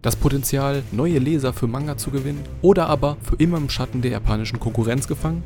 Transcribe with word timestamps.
Das 0.00 0.14
Potenzial, 0.14 0.84
neue 0.92 1.18
Leser 1.18 1.52
für 1.52 1.66
Manga 1.66 1.96
zu 1.96 2.12
gewinnen 2.12 2.44
oder 2.62 2.86
aber 2.86 3.16
für 3.20 3.34
immer 3.36 3.56
im 3.56 3.68
Schatten 3.68 4.00
der 4.00 4.12
japanischen 4.12 4.60
Konkurrenz 4.60 5.08
gefangen? 5.08 5.42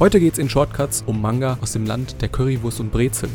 Heute 0.00 0.18
geht's 0.18 0.38
in 0.38 0.48
Shortcuts 0.48 1.04
um 1.06 1.20
Manga 1.22 1.56
aus 1.60 1.72
dem 1.72 1.86
Land 1.86 2.20
der 2.20 2.28
Currywurst 2.28 2.80
und 2.80 2.90
Brezel. 2.90 3.28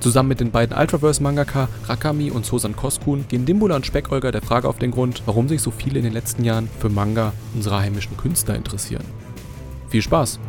Zusammen 0.00 0.30
mit 0.30 0.40
den 0.40 0.50
beiden 0.50 0.74
Ultraverse-Mangaka 0.76 1.68
Rakami 1.86 2.30
und 2.30 2.46
Sosan 2.46 2.74
Koskun 2.74 3.26
gehen 3.28 3.44
Dimbula 3.44 3.76
und 3.76 3.84
Speckolger 3.84 4.32
der 4.32 4.40
Frage 4.40 4.66
auf 4.66 4.78
den 4.78 4.92
Grund, 4.92 5.22
warum 5.26 5.46
sich 5.46 5.60
so 5.60 5.70
viele 5.70 5.98
in 5.98 6.04
den 6.04 6.14
letzten 6.14 6.42
Jahren 6.42 6.70
für 6.78 6.88
Manga 6.88 7.34
unserer 7.54 7.80
heimischen 7.80 8.16
Künstler 8.16 8.54
interessieren. 8.54 9.04
Viel 9.90 10.02
Spaß! 10.02 10.40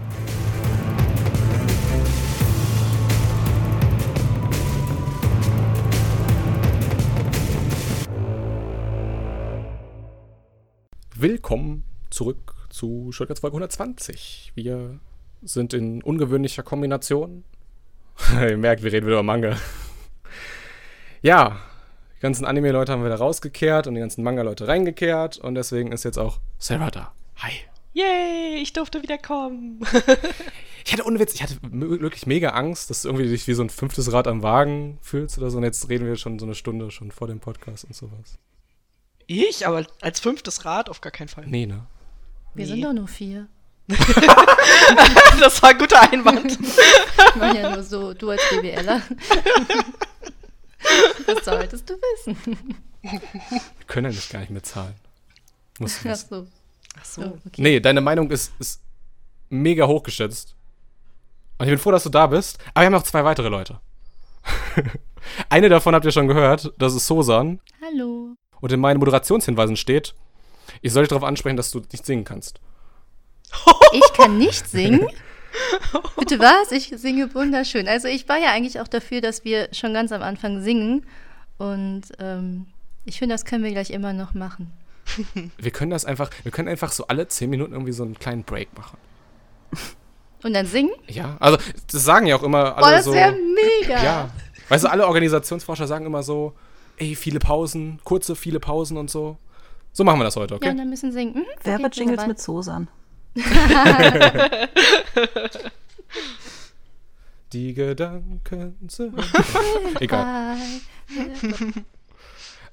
Willkommen 11.27 11.83
zurück 12.11 12.53
zu 12.69 13.11
Shortcuts 13.11 13.39
Folge 13.39 13.55
120. 13.55 14.51
Wir 14.53 14.99
sind 15.41 15.73
in 15.73 16.03
ungewöhnlicher 16.03 16.61
Kombination. 16.61 17.43
Ihr 18.39 18.57
merkt, 18.57 18.83
wir 18.83 18.91
reden 18.91 19.07
wieder 19.07 19.15
über 19.15 19.23
Manga. 19.23 19.57
Ja, 21.23 21.57
die 22.17 22.21
ganzen 22.21 22.45
Anime-Leute 22.45 22.91
haben 22.91 23.03
wieder 23.03 23.15
rausgekehrt 23.15 23.87
und 23.87 23.95
die 23.95 24.01
ganzen 24.01 24.23
Manga-Leute 24.23 24.67
reingekehrt 24.67 25.39
und 25.39 25.55
deswegen 25.55 25.91
ist 25.91 26.03
jetzt 26.03 26.19
auch 26.19 26.39
Sarah 26.59 26.91
da. 26.91 27.11
Hi. 27.37 27.53
Yay, 27.93 28.61
ich 28.61 28.73
durfte 28.73 29.01
wiederkommen. 29.01 29.79
Ich 30.85 30.93
hatte 30.93 31.07
ohne 31.07 31.17
Witz, 31.17 31.33
ich 31.33 31.41
hatte 31.41 31.57
wirklich 31.63 32.27
mega 32.27 32.49
Angst, 32.49 32.91
dass 32.91 33.01
du 33.01 33.07
irgendwie 33.07 33.27
dich 33.27 33.47
wie 33.47 33.55
so 33.55 33.63
ein 33.63 33.71
fünftes 33.71 34.13
Rad 34.13 34.27
am 34.27 34.43
Wagen 34.43 34.99
fühlst 35.01 35.39
oder 35.39 35.49
so. 35.49 35.57
Und 35.57 35.63
jetzt 35.63 35.89
reden 35.89 36.05
wir 36.05 36.15
schon 36.15 36.37
so 36.37 36.45
eine 36.45 36.53
Stunde 36.53 36.91
schon 36.91 37.09
vor 37.09 37.27
dem 37.27 37.39
Podcast 37.39 37.85
und 37.85 37.95
sowas. 37.95 38.37
Ich? 39.27 39.65
Aber 39.67 39.85
als 40.01 40.19
fünftes 40.19 40.65
Rad 40.65 40.89
auf 40.89 41.01
gar 41.01 41.11
keinen 41.11 41.27
Fall. 41.27 41.45
Nee, 41.47 41.65
ne? 41.65 41.85
Wir 42.53 42.65
Nee. 42.65 42.71
sind 42.71 42.81
doch 42.83 42.93
nur 42.93 43.07
vier. 43.07 43.47
das 45.39 45.61
war 45.61 45.69
ein 45.69 45.77
guter 45.77 46.01
Einwand. 46.11 46.51
Ich 46.59 47.35
meine 47.35 47.59
ja 47.61 47.69
nur 47.75 47.83
so, 47.83 48.13
du 48.13 48.31
als 48.31 48.41
BWLer. 48.49 49.01
Das 51.27 51.45
solltest 51.45 51.89
du 51.89 51.93
wissen. 51.95 52.37
Wir 53.01 53.19
können 53.87 54.05
ja 54.05 54.11
nicht 54.15 54.29
gar 54.31 54.39
nicht 54.39 54.51
mehr 54.51 54.63
zahlen. 54.63 54.95
Musst 55.79 56.03
du 56.03 56.09
Ach 56.09 56.15
so. 56.15 56.47
Ach 56.99 57.05
so. 57.05 57.21
Oh, 57.21 57.37
okay. 57.45 57.61
Nee, 57.61 57.79
deine 57.79 58.01
Meinung 58.01 58.31
ist, 58.31 58.53
ist 58.59 58.81
mega 59.49 59.85
hochgeschätzt. 59.87 60.55
Und 61.57 61.65
ich 61.65 61.71
bin 61.71 61.79
froh, 61.79 61.91
dass 61.91 62.03
du 62.03 62.09
da 62.09 62.27
bist. 62.27 62.57
Aber 62.73 62.81
wir 62.81 62.85
haben 62.87 62.93
noch 62.93 63.03
zwei 63.03 63.23
weitere 63.23 63.49
Leute. 63.49 63.79
Eine 65.49 65.69
davon 65.69 65.93
habt 65.95 66.05
ihr 66.05 66.11
schon 66.11 66.27
gehört, 66.27 66.71
das 66.77 66.93
ist 66.93 67.07
Sosan. 67.07 67.59
Hallo. 67.83 68.35
Und 68.65 68.71
in 68.71 68.79
meinen 68.79 68.97
Moderationshinweisen 68.97 69.77
steht, 69.77 70.15
ich 70.81 70.91
soll 70.91 71.03
dich 71.03 71.09
darauf 71.09 71.23
ansprechen, 71.23 71.55
dass 71.55 71.69
du 71.69 71.81
nicht 71.91 72.03
singen 72.03 72.23
kannst. 72.23 72.59
Ich 73.93 74.13
kann 74.13 74.39
nicht 74.39 74.67
singen. 74.67 75.07
Bitte 76.17 76.39
was? 76.39 76.71
Ich 76.71 76.91
singe 76.97 77.33
wunderschön. 77.35 77.87
Also 77.87 78.07
ich 78.07 78.27
war 78.27 78.37
ja 78.37 78.49
eigentlich 78.49 78.79
auch 78.81 78.87
dafür, 78.87 79.21
dass 79.21 79.45
wir 79.45 79.69
schon 79.71 79.93
ganz 79.93 80.11
am 80.11 80.23
Anfang 80.23 80.63
singen. 80.63 81.05
Und 81.59 82.05
ähm, 82.17 82.65
ich 83.05 83.19
finde, 83.19 83.35
das 83.35 83.45
können 83.45 83.63
wir 83.63 83.69
gleich 83.69 83.91
immer 83.91 84.13
noch 84.13 84.33
machen. 84.33 84.73
Wir 85.59 85.71
können 85.71 85.91
das 85.91 86.03
einfach, 86.03 86.31
wir 86.41 86.51
können 86.51 86.67
einfach 86.67 86.91
so 86.91 87.05
alle 87.05 87.27
zehn 87.27 87.51
Minuten 87.51 87.73
irgendwie 87.73 87.91
so 87.91 88.03
einen 88.03 88.17
kleinen 88.17 88.43
Break 88.43 88.75
machen. 88.75 88.97
Und 90.41 90.53
dann 90.53 90.65
singen? 90.65 90.91
Ja, 91.07 91.37
also 91.39 91.59
das 91.91 92.03
sagen 92.03 92.25
ja 92.25 92.35
auch 92.35 92.43
immer 92.43 92.75
alle 92.75 92.85
Boah, 92.85 92.91
das 92.91 93.05
so. 93.05 93.13
wäre 93.13 93.31
mega. 93.33 94.03
Ja. 94.03 94.29
Weißt 94.69 94.85
du, 94.85 94.89
alle 94.89 95.05
Organisationsforscher 95.05 95.85
sagen 95.85 96.07
immer 96.07 96.23
so, 96.23 96.55
ey, 96.97 97.15
viele 97.15 97.39
Pausen, 97.39 97.99
kurze, 98.03 98.35
viele 98.35 98.59
Pausen 98.59 98.97
und 98.97 99.09
so. 99.09 99.37
So 99.91 100.03
machen 100.03 100.19
wir 100.19 100.23
das 100.25 100.35
heute, 100.35 100.53
Ja, 100.53 100.57
okay? 100.57 100.69
und 100.69 100.77
dann 100.77 100.89
müssen 100.89 101.11
singen. 101.11 101.33
Mhm, 101.35 101.41
okay, 101.57 101.65
Werbejingles 101.65 101.99
wunderbar. 101.99 102.27
mit 102.27 102.39
Sosan. 102.39 102.87
Die 107.53 107.73
Gedanken 107.73 108.75
sind. 108.87 109.13
Egal. 109.99 110.57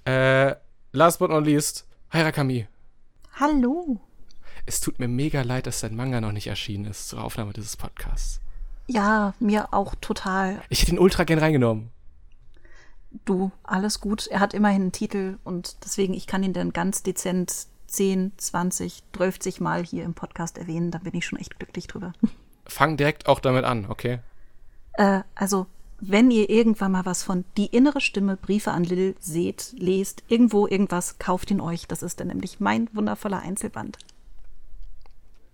Äh, 0.04 0.54
last 0.92 1.18
but 1.18 1.30
not 1.30 1.44
least, 1.44 1.86
hi 2.10 2.22
Rakami. 2.22 2.66
Hallo. 3.38 4.00
Es 4.66 4.80
tut 4.80 4.98
mir 4.98 5.08
mega 5.08 5.42
leid, 5.42 5.66
dass 5.66 5.80
dein 5.80 5.94
Manga 5.94 6.20
noch 6.20 6.32
nicht 6.32 6.46
erschienen 6.46 6.86
ist 6.86 7.08
zur 7.08 7.22
Aufnahme 7.22 7.52
dieses 7.52 7.76
Podcasts. 7.76 8.40
Ja, 8.88 9.34
mir 9.38 9.72
auch 9.72 9.94
total. 10.00 10.60
Ich 10.68 10.82
hätte 10.82 10.92
ihn 10.92 10.98
ultra 10.98 11.24
gern 11.24 11.38
reingenommen. 11.38 11.90
Du, 13.24 13.52
alles 13.62 14.00
gut. 14.00 14.26
Er 14.28 14.40
hat 14.40 14.54
immerhin 14.54 14.82
einen 14.82 14.92
Titel 14.92 15.38
und 15.44 15.76
deswegen, 15.84 16.14
ich 16.14 16.26
kann 16.26 16.42
ihn 16.42 16.52
dann 16.52 16.72
ganz 16.72 17.02
dezent 17.02 17.66
10, 17.86 18.32
20, 18.36 19.02
30 19.12 19.60
Mal 19.60 19.84
hier 19.84 20.04
im 20.04 20.14
Podcast 20.14 20.58
erwähnen. 20.58 20.90
Da 20.90 20.98
bin 20.98 21.14
ich 21.14 21.26
schon 21.26 21.38
echt 21.38 21.58
glücklich 21.58 21.86
drüber. 21.86 22.12
Fang 22.66 22.96
direkt 22.96 23.26
auch 23.28 23.40
damit 23.40 23.64
an, 23.64 23.86
okay? 23.88 24.20
Äh, 24.94 25.20
also, 25.34 25.66
wenn 26.00 26.30
ihr 26.30 26.48
irgendwann 26.48 26.92
mal 26.92 27.04
was 27.04 27.22
von 27.22 27.44
Die 27.56 27.66
innere 27.66 28.00
Stimme, 28.00 28.36
Briefe 28.36 28.72
an 28.72 28.84
Lil 28.84 29.14
seht, 29.20 29.74
lest, 29.76 30.22
irgendwo 30.28 30.66
irgendwas, 30.66 31.18
kauft 31.18 31.50
ihn 31.50 31.60
euch. 31.60 31.86
Das 31.86 32.02
ist 32.02 32.18
dann 32.18 32.28
nämlich 32.28 32.60
mein 32.60 32.88
wundervoller 32.92 33.40
Einzelband. 33.40 33.98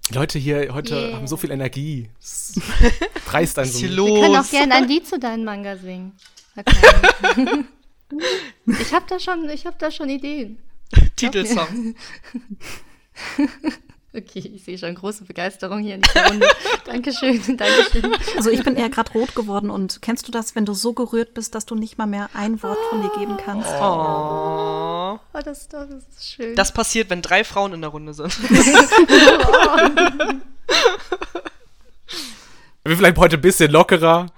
Die 0.09 0.15
Leute 0.15 0.39
hier 0.39 0.73
heute 0.73 0.95
Yeah. 0.95 1.17
haben 1.17 1.27
so 1.27 1.37
viel 1.37 1.51
Energie. 1.51 2.09
Reißt 3.27 3.59
einen 3.59 3.71
so. 3.71 3.81
Wir 3.83 4.21
können 4.21 4.37
auch 4.37 4.49
gerne 4.51 4.75
ein 4.77 4.89
Lied 4.89 5.07
zu 5.07 5.19
deinem 5.19 5.45
Manga 5.45 5.77
singen. 5.77 6.13
Okay. 6.59 7.65
ich 8.67 8.93
habe 8.93 9.05
da 9.09 9.21
schon, 9.21 9.49
ich 9.51 9.67
habe 9.67 9.77
da 9.79 9.91
schon 9.91 10.09
Ideen. 10.09 10.59
Titelsong. 11.17 11.95
Okay, 14.15 14.39
ich 14.55 14.65
sehe 14.65 14.79
schon 14.79 14.95
große 14.95 15.25
Begeisterung 15.25 15.81
hier 15.81 15.97
in 15.97 16.01
dieser 16.01 16.29
Runde. 16.29 16.49
Dankeschön, 16.87 17.57
Dankeschön. 17.59 18.11
Also, 18.37 18.49
ich 18.49 18.65
bin 18.65 18.75
eher 18.75 18.89
gerade 18.89 19.13
rot 19.13 19.35
geworden 19.35 19.69
und 19.69 20.01
kennst 20.01 20.27
du 20.27 20.33
das, 20.33 20.57
wenn 20.57 20.65
du 20.65 20.73
so 20.73 20.95
gerührt 20.95 21.35
bist, 21.35 21.55
dass 21.55 21.67
du 21.67 21.75
nicht 21.75 21.99
mal 21.99 22.07
mehr 22.07 22.31
ein 22.33 22.63
Wort 22.63 22.79
von 22.89 23.03
dir 23.03 23.11
geben 23.19 23.37
kannst? 23.37 23.69
Oh. 23.81 25.19
Oh, 25.35 25.41
das, 25.45 25.69
das 25.69 25.91
ist 25.91 26.33
schön. 26.35 26.57
Das 26.57 26.73
passiert, 26.73 27.11
wenn 27.11 27.21
drei 27.21 27.45
Frauen 27.45 27.75
in 27.75 27.83
der 27.83 27.91
Runde 27.91 28.15
sind. 28.15 28.35
Wir 32.85 32.97
vielleicht 32.97 33.19
heute 33.19 33.37
ein 33.37 33.43
bisschen 33.43 33.71
lockerer, 33.71 34.33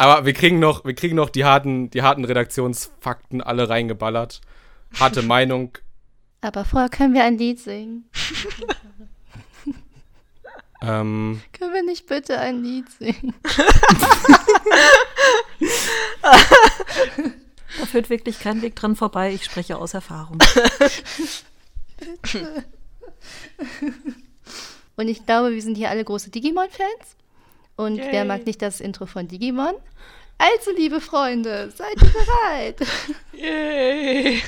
aber 0.00 0.24
wir 0.24 0.32
kriegen 0.32 0.58
noch, 0.58 0.84
wir 0.86 0.94
kriegen 0.94 1.14
noch 1.14 1.28
die 1.28 1.44
harten, 1.44 1.90
die 1.90 2.00
harten 2.00 2.24
Redaktionsfakten 2.24 3.42
alle 3.42 3.68
reingeballert. 3.68 4.40
Harte 4.98 5.20
Meinung. 5.34 5.76
Aber 6.40 6.64
vorher 6.64 6.88
können 6.88 7.12
wir 7.12 7.22
ein 7.22 7.36
Lied 7.36 7.60
singen. 7.60 8.08
Ähm, 10.82 11.42
Können 11.52 11.74
wir 11.74 11.82
nicht 11.82 12.06
bitte 12.06 12.38
ein 12.38 12.64
Lied 12.64 12.86
singen? 12.88 13.34
Da 17.78 17.84
führt 17.84 18.08
wirklich 18.08 18.40
kein 18.40 18.62
Weg 18.62 18.76
dran 18.76 18.96
vorbei. 18.96 19.34
Ich 19.34 19.44
spreche 19.44 19.76
aus 19.76 19.92
Erfahrung. 19.92 20.38
Und 24.96 25.08
ich 25.08 25.26
glaube, 25.26 25.52
wir 25.52 25.60
sind 25.60 25.76
hier 25.76 25.90
alle 25.90 26.02
große 26.02 26.30
Digimon-Fans. 26.30 27.16
Und 27.80 27.96
Yay. 27.96 28.08
wer 28.12 28.24
mag 28.26 28.44
nicht 28.46 28.60
das 28.62 28.80
Intro 28.80 29.06
von 29.06 29.26
Digimon? 29.26 29.74
Also, 30.38 30.70
liebe 30.76 31.00
Freunde, 31.00 31.72
seid 31.74 31.94
ihr 32.02 32.10
bereit? 32.10 32.80
Yay. 33.32 34.42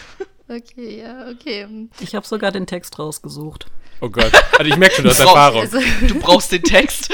okay, 0.48 1.00
ja, 1.00 1.28
okay. 1.31 1.88
Ich 2.00 2.15
habe 2.15 2.26
sogar 2.26 2.50
den 2.53 2.66
Text 2.66 2.98
rausgesucht. 2.98 3.66
oh 4.00 4.10
Gott. 4.10 4.32
Also 4.59 4.65
ich 4.71 4.76
merke 4.76 4.97
schon, 4.97 5.04
du 5.04 5.10
hast 5.10 5.21
Erfahrung. 5.31 5.60
Also, 5.62 5.78
Du 6.09 6.19
brauchst 6.19 6.53
den 6.53 6.62
Text. 6.62 7.10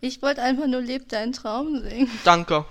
ich 0.00 0.20
wollte 0.22 0.42
einfach 0.42 0.66
nur 0.66 0.80
Leb 0.82 1.08
deinen 1.08 1.32
Traum 1.32 1.80
singen. 1.82 2.10
Danke. 2.24 2.64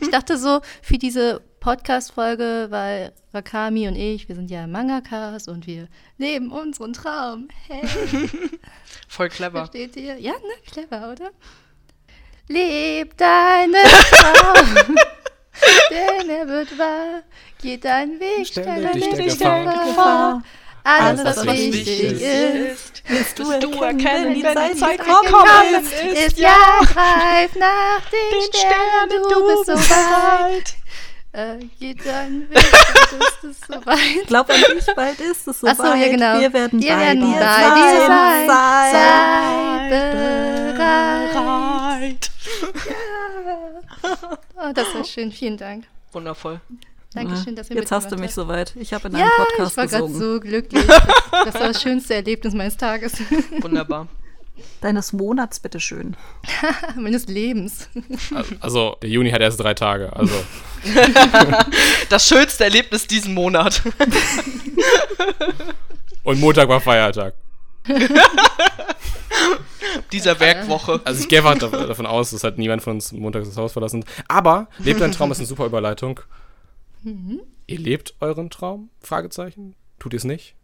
Ich 0.00 0.10
dachte 0.10 0.38
so, 0.38 0.60
für 0.82 0.96
diese 0.98 1.42
Podcast-Folge, 1.60 2.66
weil 2.70 3.12
Rakami 3.32 3.88
und 3.88 3.96
ich, 3.96 4.28
wir 4.28 4.36
sind 4.36 4.50
ja 4.50 4.66
Mangakas 4.66 5.48
und 5.48 5.66
wir 5.66 5.88
leben 6.18 6.50
unseren 6.52 6.92
Traum. 6.92 7.48
Hey, 7.66 7.82
Voll 9.08 9.28
clever. 9.30 9.60
versteht 9.60 9.96
ihr? 9.96 10.18
Ja, 10.18 10.32
ne? 10.32 10.70
Clever, 10.70 11.10
oder? 11.12 11.30
Leb 12.48 13.16
deinen 13.16 13.72
Traum, 14.10 14.96
denn 15.90 16.30
er 16.30 16.46
wird 16.46 16.78
wahr. 16.78 17.22
Geht 17.60 17.84
deinen 17.84 18.20
Weg, 18.20 18.46
Stelle 18.46 18.90
dich 18.92 19.38
der 19.38 19.64
Gefahr. 19.64 19.86
Gefahr. 19.86 20.42
Alles, 20.86 21.24
was 21.24 21.36
was 21.38 21.46
wichtig 21.46 21.86
wichtig 22.02 22.20
ist, 22.20 23.02
Willst 23.08 23.38
du 23.38 23.82
erkennen, 23.82 24.34
die 24.34 24.42
wenn 24.42 24.54
Zeit 24.54 24.74
die 24.74 24.78
Zeit 24.78 24.98
gekommen 24.98 25.26
gekommen 25.26 25.82
ist? 25.82 26.26
ist? 26.26 26.38
ja 26.38 26.54
greif 26.80 27.54
nach 27.56 28.02
den, 28.10 28.40
Den 28.40 28.52
Sternen, 28.52 29.22
du 29.30 29.46
bist 29.46 29.66
so 29.66 29.94
weit. 29.94 30.74
Äh, 31.34 31.58
geht 31.80 32.06
deinen 32.06 32.48
Weg, 32.48 32.54
bald 32.54 33.22
ist 33.22 33.44
es 33.44 33.60
soweit. 33.66 34.26
Glaub 34.28 34.48
an 34.48 34.60
mich, 34.74 34.86
bald 34.94 35.18
ist 35.18 35.48
es 35.48 35.64
Ach 35.64 35.74
soweit. 35.74 35.76
so, 35.76 35.94
ja, 36.04 36.08
genau. 36.08 36.38
Wir 36.40 36.52
werden 36.52 36.80
Wir 36.80 36.92
bei 36.94 37.00
werden 37.00 37.20
dir 37.20 37.38
sein. 37.38 38.46
Sei 38.46 38.90
Sei 38.92 39.88
bereit. 39.88 41.30
bereit. 41.32 42.30
Oh, 44.56 44.72
das 44.74 44.94
war 44.94 45.04
schön, 45.04 45.32
vielen 45.32 45.56
Dank. 45.56 45.84
Wundervoll. 46.12 46.60
Dankeschön, 47.14 47.54
dass 47.56 47.70
ihr 47.70 47.76
Jetzt 47.76 47.92
hast 47.92 48.10
du 48.10 48.16
mich 48.16 48.26
habt. 48.26 48.34
soweit. 48.34 48.74
Ich 48.76 48.92
habe 48.92 49.08
in 49.08 49.16
Ja, 49.16 49.22
einem 49.24 49.30
Podcast 49.36 49.72
ich 49.72 49.76
war 49.76 49.86
gerade 49.86 50.06
gesungen. 50.06 50.34
so 50.34 50.40
glücklich. 50.40 50.86
Das, 50.86 51.02
das 51.46 51.54
war 51.54 51.68
das 51.68 51.82
schönste 51.82 52.14
Erlebnis 52.14 52.54
meines 52.54 52.76
Tages, 52.76 53.14
Wunderbar. 53.60 54.08
Deines 54.80 55.12
Monats, 55.12 55.60
bitteschön. 55.60 56.16
meines 56.96 57.26
Lebens. 57.26 57.88
Also, 58.60 58.96
der 59.02 59.10
Juni 59.10 59.30
hat 59.30 59.40
erst 59.40 59.60
drei 59.60 59.74
Tage. 59.74 60.14
Also, 60.14 60.34
Das 62.08 62.28
schönste 62.28 62.64
Erlebnis 62.64 63.06
diesen 63.06 63.34
Monat. 63.34 63.82
und 66.22 66.40
Montag 66.40 66.68
war 66.68 66.80
Feiertag. 66.80 67.34
Dieser 70.12 70.38
Werkwoche. 70.40 71.00
Also, 71.04 71.20
ich 71.22 71.28
gehe 71.28 71.38
einfach 71.44 71.58
dav- 71.58 71.86
davon 71.86 72.06
aus, 72.06 72.30
dass 72.30 72.44
halt 72.44 72.58
niemand 72.58 72.82
von 72.82 72.94
uns 72.94 73.12
montags 73.12 73.48
das 73.48 73.56
Haus 73.56 73.72
verlassen. 73.72 74.04
Aber, 74.28 74.68
lebt 74.78 75.00
dein 75.00 75.12
Traum 75.12 75.30
ist 75.32 75.38
eine 75.38 75.46
super 75.46 75.66
Überleitung. 75.66 76.20
Ihr 77.66 77.78
lebt 77.78 78.14
euren 78.20 78.50
Traum? 78.50 78.90
Fragezeichen. 79.00 79.74
Tut 79.98 80.12
ihr 80.12 80.18
es 80.18 80.24
nicht? 80.24 80.54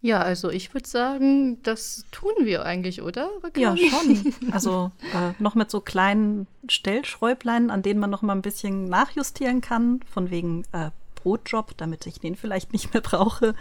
Ja, 0.00 0.20
also 0.20 0.48
ich 0.50 0.72
würde 0.74 0.88
sagen, 0.88 1.60
das 1.64 2.04
tun 2.12 2.32
wir 2.40 2.64
eigentlich, 2.64 3.02
oder? 3.02 3.30
Ja, 3.56 3.70
Raquel? 3.70 3.90
schon. 3.90 4.34
Also 4.52 4.92
äh, 5.12 5.32
noch 5.42 5.56
mit 5.56 5.70
so 5.70 5.80
kleinen 5.80 6.46
Stellschräublein, 6.68 7.70
an 7.70 7.82
denen 7.82 7.98
man 7.98 8.10
noch 8.10 8.22
mal 8.22 8.34
ein 8.34 8.42
bisschen 8.42 8.88
nachjustieren 8.88 9.60
kann, 9.60 10.00
von 10.08 10.30
wegen 10.30 10.64
äh, 10.72 10.90
Brotjob, 11.16 11.76
damit 11.76 12.06
ich 12.06 12.20
den 12.20 12.36
vielleicht 12.36 12.72
nicht 12.72 12.94
mehr 12.94 13.02
brauche. 13.02 13.54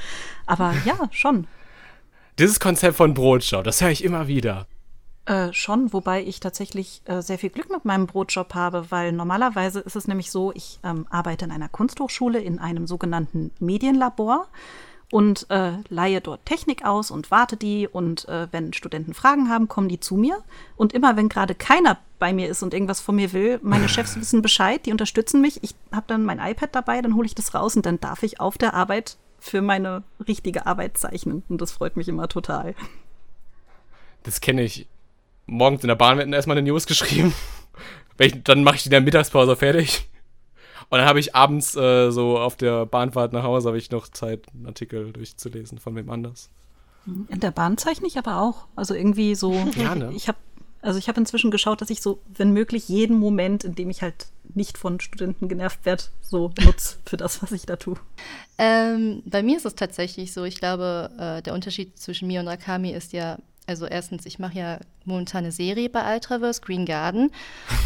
Aber 0.45 0.75
ja, 0.85 1.09
schon. 1.11 1.47
Dieses 2.37 2.59
Konzept 2.59 2.97
von 2.97 3.15
Brotschau, 3.15 3.63
das 3.63 3.81
höre 3.81 3.89
ich 3.89 4.03
immer 4.03 4.27
wieder. 4.27 4.67
Äh, 5.25 5.51
schon, 5.53 5.91
wobei 5.91 6.23
ich 6.23 6.39
tatsächlich 6.39 7.01
äh, 7.05 7.21
sehr 7.21 7.39
viel 7.39 7.49
Glück 7.49 7.71
mit 7.71 7.83
meinem 7.83 8.05
Brotjob 8.05 8.53
habe, 8.53 8.85
weil 8.91 9.11
normalerweise 9.11 9.79
ist 9.79 9.95
es 9.95 10.07
nämlich 10.07 10.31
so, 10.31 10.53
ich 10.53 10.79
ähm, 10.83 11.07
arbeite 11.09 11.45
in 11.45 11.51
einer 11.51 11.67
Kunsthochschule 11.67 12.39
in 12.39 12.59
einem 12.59 12.85
sogenannten 12.85 13.51
Medienlabor 13.59 14.47
und 15.09 15.49
äh, 15.49 15.73
leihe 15.89 16.19
dort 16.21 16.45
Technik 16.45 16.85
aus 16.85 17.11
und 17.11 17.31
warte 17.31 17.55
die 17.55 17.87
und 17.87 18.27
äh, 18.27 18.47
wenn 18.51 18.73
Studenten 18.73 19.13
Fragen 19.13 19.49
haben, 19.49 19.67
kommen 19.67 19.87
die 19.87 19.99
zu 19.99 20.15
mir 20.15 20.43
und 20.75 20.93
immer 20.93 21.15
wenn 21.15 21.29
gerade 21.29 21.55
keiner 21.55 21.97
bei 22.19 22.33
mir 22.33 22.49
ist 22.49 22.61
und 22.61 22.73
irgendwas 22.73 22.99
von 22.99 23.15
mir 23.15 23.31
will, 23.31 23.59
meine 23.63 23.87
Chefs 23.87 24.15
wissen 24.19 24.41
Bescheid, 24.41 24.85
die 24.85 24.91
unterstützen 24.91 25.39
mich, 25.39 25.63
ich 25.63 25.75
habe 25.91 26.05
dann 26.07 26.25
mein 26.25 26.39
iPad 26.39 26.75
dabei, 26.75 27.01
dann 27.01 27.15
hole 27.15 27.25
ich 27.25 27.35
das 27.35 27.53
raus 27.53 27.75
und 27.75 27.85
dann 27.85 27.99
darf 27.99 28.23
ich 28.23 28.39
auf 28.39 28.57
der 28.57 28.73
Arbeit 28.73 29.17
für 29.39 29.61
meine 29.61 30.03
richtige 30.27 30.65
Arbeit 30.65 30.97
zeichnen 30.97 31.43
und 31.47 31.61
das 31.61 31.71
freut 31.71 31.95
mich 31.95 32.09
immer 32.09 32.27
total. 32.27 32.75
Das 34.23 34.41
kenne 34.41 34.63
ich. 34.63 34.87
Morgens 35.45 35.83
in 35.83 35.87
der 35.87 35.95
Bahn 35.95 36.17
werden 36.17 36.33
erstmal 36.33 36.57
eine 36.57 36.69
News 36.69 36.85
geschrieben. 36.85 37.33
Dann 38.43 38.63
mache 38.63 38.75
ich 38.75 38.83
die 38.83 38.87
in 38.87 38.91
der 38.91 39.01
Mittagspause 39.01 39.55
fertig. 39.55 40.09
Und 40.89 40.99
dann 40.99 41.07
habe 41.07 41.19
ich 41.19 41.35
abends 41.35 41.75
äh, 41.75 42.11
so 42.11 42.37
auf 42.39 42.55
der 42.55 42.85
Bahnfahrt 42.85 43.33
nach 43.33 43.43
Hause 43.43 43.67
habe 43.67 43.77
ich 43.77 43.91
noch 43.91 44.07
Zeit, 44.07 44.45
einen 44.53 44.67
Artikel 44.67 45.11
durchzulesen 45.11 45.79
von 45.79 45.95
wem 45.95 46.09
anders. 46.09 46.49
In 47.05 47.39
der 47.39 47.51
Bahn 47.51 47.77
zeichne 47.77 48.07
ich 48.07 48.17
aber 48.17 48.41
auch. 48.41 48.67
Also 48.75 48.93
irgendwie 48.93 49.35
so. 49.35 49.53
Ja, 49.75 49.95
ne? 49.95 50.11
Ich 50.15 50.27
habe 50.27 50.37
also 50.81 50.99
ich 50.99 51.07
habe 51.09 51.19
inzwischen 51.19 51.51
geschaut, 51.51 51.81
dass 51.81 51.89
ich 51.89 52.01
so, 52.01 52.21
wenn 52.33 52.51
möglich, 52.51 52.87
jeden 52.87 53.19
Moment, 53.19 53.63
in 53.63 53.75
dem 53.75 53.89
ich 53.89 54.01
halt 54.01 54.27
nicht 54.53 54.77
von 54.77 54.99
Studenten 54.99 55.49
genervt 55.49 55.85
werde, 55.85 56.03
so 56.21 56.51
nutze 56.63 56.97
für 57.03 57.17
das, 57.17 57.41
was 57.41 57.51
ich 57.51 57.65
da 57.65 57.75
tue. 57.75 57.97
Ähm, 58.57 59.21
bei 59.25 59.43
mir 59.43 59.57
ist 59.57 59.65
es 59.65 59.75
tatsächlich 59.75 60.33
so, 60.33 60.45
ich 60.45 60.59
glaube, 60.59 61.11
äh, 61.17 61.41
der 61.41 61.53
Unterschied 61.53 61.97
zwischen 61.99 62.27
mir 62.27 62.39
und 62.39 62.47
Rakami 62.47 62.91
ist 62.91 63.11
ja, 63.11 63.37
also 63.65 63.85
erstens, 63.85 64.25
ich 64.25 64.39
mache 64.39 64.57
ja 64.57 64.79
momentan 65.03 65.39
eine 65.39 65.51
Serie 65.51 65.89
bei 65.89 66.13
Ultraverse, 66.13 66.61
Green 66.61 66.85
Garden. 66.85 67.31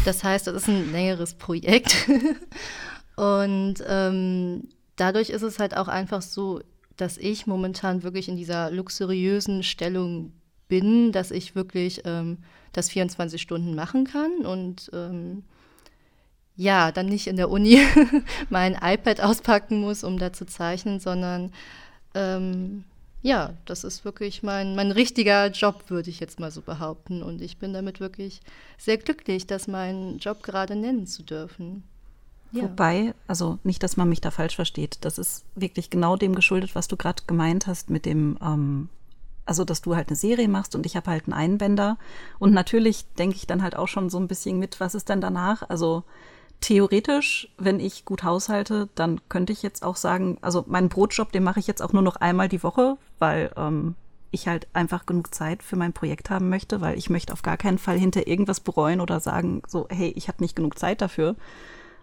Das 0.04 0.22
heißt, 0.22 0.46
das 0.46 0.54
ist 0.54 0.68
ein 0.68 0.92
längeres 0.92 1.34
Projekt. 1.34 2.08
und 3.16 3.76
ähm, 3.86 4.68
dadurch 4.96 5.30
ist 5.30 5.42
es 5.42 5.58
halt 5.58 5.76
auch 5.76 5.88
einfach 5.88 6.22
so, 6.22 6.60
dass 6.96 7.18
ich 7.18 7.46
momentan 7.46 8.02
wirklich 8.02 8.28
in 8.28 8.36
dieser 8.36 8.70
luxuriösen 8.70 9.62
Stellung 9.62 10.32
bin, 10.68 11.12
dass 11.12 11.30
ich 11.30 11.54
wirklich 11.54 12.02
ähm, 12.04 12.38
das 12.72 12.88
24 12.88 13.40
Stunden 13.40 13.74
machen 13.74 14.04
kann 14.04 14.46
und 14.46 14.90
ähm, 14.92 15.44
ja, 16.56 16.92
dann 16.92 17.06
nicht 17.06 17.26
in 17.26 17.36
der 17.36 17.50
Uni 17.50 17.78
mein 18.50 18.76
iPad 18.80 19.20
auspacken 19.20 19.80
muss, 19.80 20.04
um 20.04 20.18
da 20.18 20.32
zu 20.32 20.46
zeichnen, 20.46 21.00
sondern 21.00 21.52
ähm, 22.14 22.84
ja, 23.22 23.54
das 23.66 23.84
ist 23.84 24.04
wirklich 24.04 24.42
mein, 24.42 24.74
mein 24.74 24.90
richtiger 24.90 25.46
Job, 25.50 25.84
würde 25.88 26.10
ich 26.10 26.20
jetzt 26.20 26.40
mal 26.40 26.50
so 26.50 26.60
behaupten. 26.60 27.22
Und 27.22 27.40
ich 27.40 27.56
bin 27.56 27.72
damit 27.72 28.00
wirklich 28.00 28.40
sehr 28.78 28.98
glücklich, 28.98 29.46
das 29.46 29.68
meinen 29.68 30.18
Job 30.18 30.42
gerade 30.42 30.74
nennen 30.74 31.06
zu 31.06 31.22
dürfen. 31.22 31.84
Ja. 32.52 32.64
Wobei, 32.64 33.14
also 33.26 33.58
nicht, 33.64 33.82
dass 33.82 33.96
man 33.96 34.08
mich 34.08 34.20
da 34.20 34.30
falsch 34.30 34.56
versteht, 34.56 34.98
das 35.02 35.18
ist 35.18 35.44
wirklich 35.54 35.88
genau 35.88 36.16
dem 36.16 36.34
geschuldet, 36.34 36.74
was 36.74 36.86
du 36.86 36.96
gerade 36.96 37.22
gemeint 37.26 37.66
hast 37.66 37.88
mit 37.88 38.04
dem, 38.04 38.38
ähm, 38.42 38.88
also 39.46 39.64
dass 39.64 39.80
du 39.80 39.96
halt 39.96 40.08
eine 40.08 40.16
Serie 40.16 40.48
machst 40.48 40.74
und 40.74 40.84
ich 40.84 40.94
habe 40.94 41.10
halt 41.10 41.24
einen 41.24 41.32
Einbänder. 41.32 41.96
Und 42.38 42.52
natürlich 42.52 43.06
denke 43.14 43.36
ich 43.36 43.46
dann 43.46 43.62
halt 43.62 43.74
auch 43.74 43.88
schon 43.88 44.10
so 44.10 44.18
ein 44.18 44.28
bisschen 44.28 44.58
mit, 44.58 44.80
was 44.80 44.94
ist 44.94 45.08
denn 45.08 45.22
danach? 45.22 45.68
Also 45.70 46.04
theoretisch, 46.60 47.48
wenn 47.56 47.80
ich 47.80 48.04
gut 48.04 48.22
haushalte, 48.22 48.90
dann 48.94 49.20
könnte 49.30 49.52
ich 49.52 49.62
jetzt 49.62 49.82
auch 49.82 49.96
sagen, 49.96 50.36
also 50.42 50.64
meinen 50.66 50.90
Brotjob, 50.90 51.32
den 51.32 51.44
mache 51.44 51.58
ich 51.58 51.66
jetzt 51.66 51.82
auch 51.82 51.94
nur 51.94 52.02
noch 52.02 52.16
einmal 52.16 52.48
die 52.48 52.62
Woche, 52.62 52.98
weil 53.18 53.50
ähm, 53.56 53.94
ich 54.30 54.46
halt 54.46 54.66
einfach 54.74 55.06
genug 55.06 55.34
Zeit 55.34 55.62
für 55.62 55.76
mein 55.76 55.92
Projekt 55.92 56.30
haben 56.30 56.48
möchte, 56.48 56.80
weil 56.80 56.98
ich 56.98 57.10
möchte 57.10 57.32
auf 57.32 57.42
gar 57.42 57.56
keinen 57.56 57.78
Fall 57.78 57.98
hinter 57.98 58.26
irgendwas 58.26 58.60
bereuen 58.60 59.00
oder 59.00 59.20
sagen, 59.20 59.62
so, 59.66 59.86
hey, 59.90 60.12
ich 60.16 60.28
habe 60.28 60.42
nicht 60.42 60.56
genug 60.56 60.78
Zeit 60.78 61.00
dafür. 61.00 61.36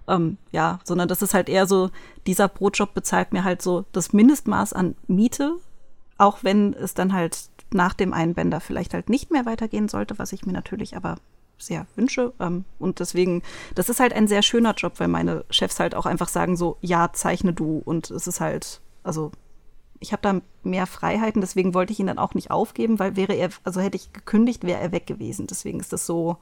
Ähm, 0.09 0.37
ja, 0.51 0.79
sondern 0.83 1.07
das 1.07 1.21
ist 1.21 1.33
halt 1.33 1.47
eher 1.47 1.67
so, 1.67 1.91
dieser 2.27 2.47
Brotjob 2.47 2.93
bezahlt 2.93 3.31
mir 3.31 3.43
halt 3.43 3.61
so 3.61 3.85
das 3.91 4.11
Mindestmaß 4.11 4.73
an 4.73 4.95
Miete, 5.07 5.57
auch 6.17 6.39
wenn 6.43 6.73
es 6.73 6.93
dann 6.93 7.13
halt 7.13 7.49
nach 7.71 7.93
dem 7.93 8.13
Einbänder 8.13 8.59
vielleicht 8.59 8.93
halt 8.93 9.09
nicht 9.09 9.31
mehr 9.31 9.45
weitergehen 9.45 9.87
sollte, 9.87 10.17
was 10.17 10.33
ich 10.33 10.45
mir 10.45 10.53
natürlich 10.53 10.97
aber 10.97 11.17
sehr 11.59 11.85
wünsche. 11.95 12.33
Ähm, 12.39 12.65
und 12.79 12.99
deswegen, 12.99 13.43
das 13.75 13.89
ist 13.89 13.99
halt 13.99 14.13
ein 14.13 14.27
sehr 14.27 14.41
schöner 14.41 14.73
Job, 14.73 14.93
weil 14.97 15.07
meine 15.07 15.45
Chefs 15.49 15.79
halt 15.79 15.95
auch 15.95 16.05
einfach 16.05 16.29
sagen 16.29 16.57
so, 16.57 16.77
ja, 16.81 17.11
zeichne 17.13 17.53
du. 17.53 17.81
Und 17.85 18.09
es 18.09 18.27
ist 18.27 18.39
halt, 18.39 18.81
also 19.03 19.31
ich 19.99 20.13
habe 20.13 20.21
da 20.21 20.41
mehr 20.63 20.87
Freiheiten, 20.87 21.41
deswegen 21.41 21.73
wollte 21.73 21.93
ich 21.93 21.99
ihn 21.99 22.07
dann 22.07 22.19
auch 22.19 22.33
nicht 22.33 22.51
aufgeben, 22.51 22.99
weil 22.99 23.15
wäre 23.15 23.33
er, 23.33 23.49
also 23.63 23.81
hätte 23.81 23.97
ich 23.97 24.13
gekündigt, 24.13 24.63
wäre 24.63 24.79
er 24.79 24.91
weg 24.91 25.05
gewesen. 25.05 25.47
Deswegen 25.47 25.79
ist 25.79 25.93
das 25.93 26.05
so, 26.05 26.37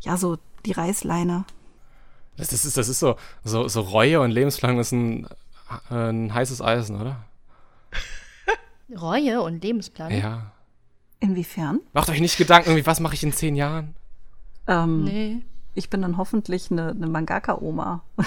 ja, 0.00 0.16
so 0.16 0.38
die 0.66 0.72
Reißleine. 0.72 1.44
Das 2.36 2.52
ist, 2.52 2.76
das 2.76 2.88
ist 2.88 2.98
so, 3.00 3.16
so, 3.44 3.68
so 3.68 3.80
Reue 3.82 4.20
und 4.20 4.30
Lebenslang 4.30 4.78
ist 4.78 4.92
ein, 4.92 5.28
ein 5.90 6.32
heißes 6.32 6.62
Eisen, 6.62 7.00
oder? 7.00 7.24
Reue 9.00 9.42
und 9.42 9.62
Lebensplan? 9.62 10.10
Ja. 10.10 10.52
Inwiefern? 11.20 11.80
Macht 11.92 12.08
euch 12.08 12.20
nicht 12.20 12.38
Gedanken, 12.38 12.70
irgendwie, 12.70 12.86
was 12.86 13.00
mache 13.00 13.14
ich 13.14 13.22
in 13.22 13.32
zehn 13.32 13.54
Jahren? 13.56 13.94
Ähm, 14.66 15.04
Nee. 15.04 15.36
Ich 15.74 15.88
bin 15.88 16.02
dann 16.02 16.16
hoffentlich 16.16 16.70
eine, 16.70 16.90
eine 16.90 17.06
Mangaka-Oma. 17.06 18.02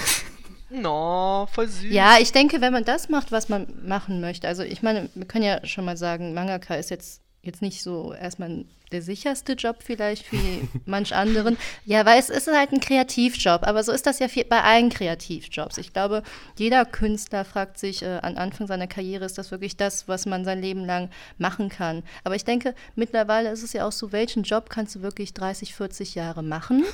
No, 0.75 1.47
voll 1.51 1.67
süß. 1.67 1.93
Ja, 1.93 2.15
ich 2.19 2.31
denke, 2.31 2.59
wenn 2.59 2.73
man 2.73 2.83
das 2.83 3.07
macht, 3.07 3.31
was 3.31 3.47
man 3.47 3.67
machen 3.85 4.21
möchte, 4.21 4.47
also 4.47 4.63
ich 4.63 4.81
meine, 4.81 5.07
wir 5.13 5.25
können 5.27 5.43
ja 5.43 5.63
schon 5.67 5.85
mal 5.85 5.97
sagen, 5.97 6.33
Mangaka 6.33 6.73
ist 6.73 6.89
jetzt, 6.89 7.21
jetzt 7.43 7.61
nicht 7.61 7.83
so 7.83 8.13
erstmal 8.13 8.65
der 8.91 9.01
sicherste 9.01 9.53
Job 9.53 9.77
vielleicht 9.79 10.25
für 10.25 10.37
manch 10.85 11.13
anderen. 11.13 11.57
Ja, 11.85 12.05
weil 12.05 12.19
es 12.19 12.29
ist 12.29 12.47
halt 12.47 12.71
ein 12.71 12.79
Kreativjob, 12.79 13.63
aber 13.63 13.83
so 13.83 13.91
ist 13.91 14.05
das 14.05 14.19
ja 14.19 14.27
viel, 14.27 14.45
bei 14.45 14.61
allen 14.61 14.89
Kreativjobs. 14.89 15.77
Ich 15.77 15.93
glaube, 15.93 16.23
jeder 16.57 16.85
Künstler 16.85 17.43
fragt 17.43 17.77
sich 17.77 18.01
äh, 18.01 18.19
an 18.21 18.37
Anfang 18.37 18.67
seiner 18.67 18.87
Karriere, 18.87 19.25
ist 19.25 19.37
das 19.37 19.51
wirklich 19.51 19.75
das, 19.75 20.07
was 20.07 20.25
man 20.25 20.45
sein 20.45 20.61
Leben 20.61 20.85
lang 20.85 21.09
machen 21.37 21.69
kann? 21.69 22.03
Aber 22.23 22.35
ich 22.35 22.45
denke, 22.45 22.73
mittlerweile 22.95 23.51
ist 23.51 23.63
es 23.63 23.73
ja 23.73 23.85
auch 23.85 23.91
so, 23.91 24.11
welchen 24.11 24.43
Job 24.43 24.69
kannst 24.69 24.95
du 24.95 25.01
wirklich 25.01 25.33
30, 25.33 25.75
40 25.75 26.15
Jahre 26.15 26.43
machen? 26.43 26.85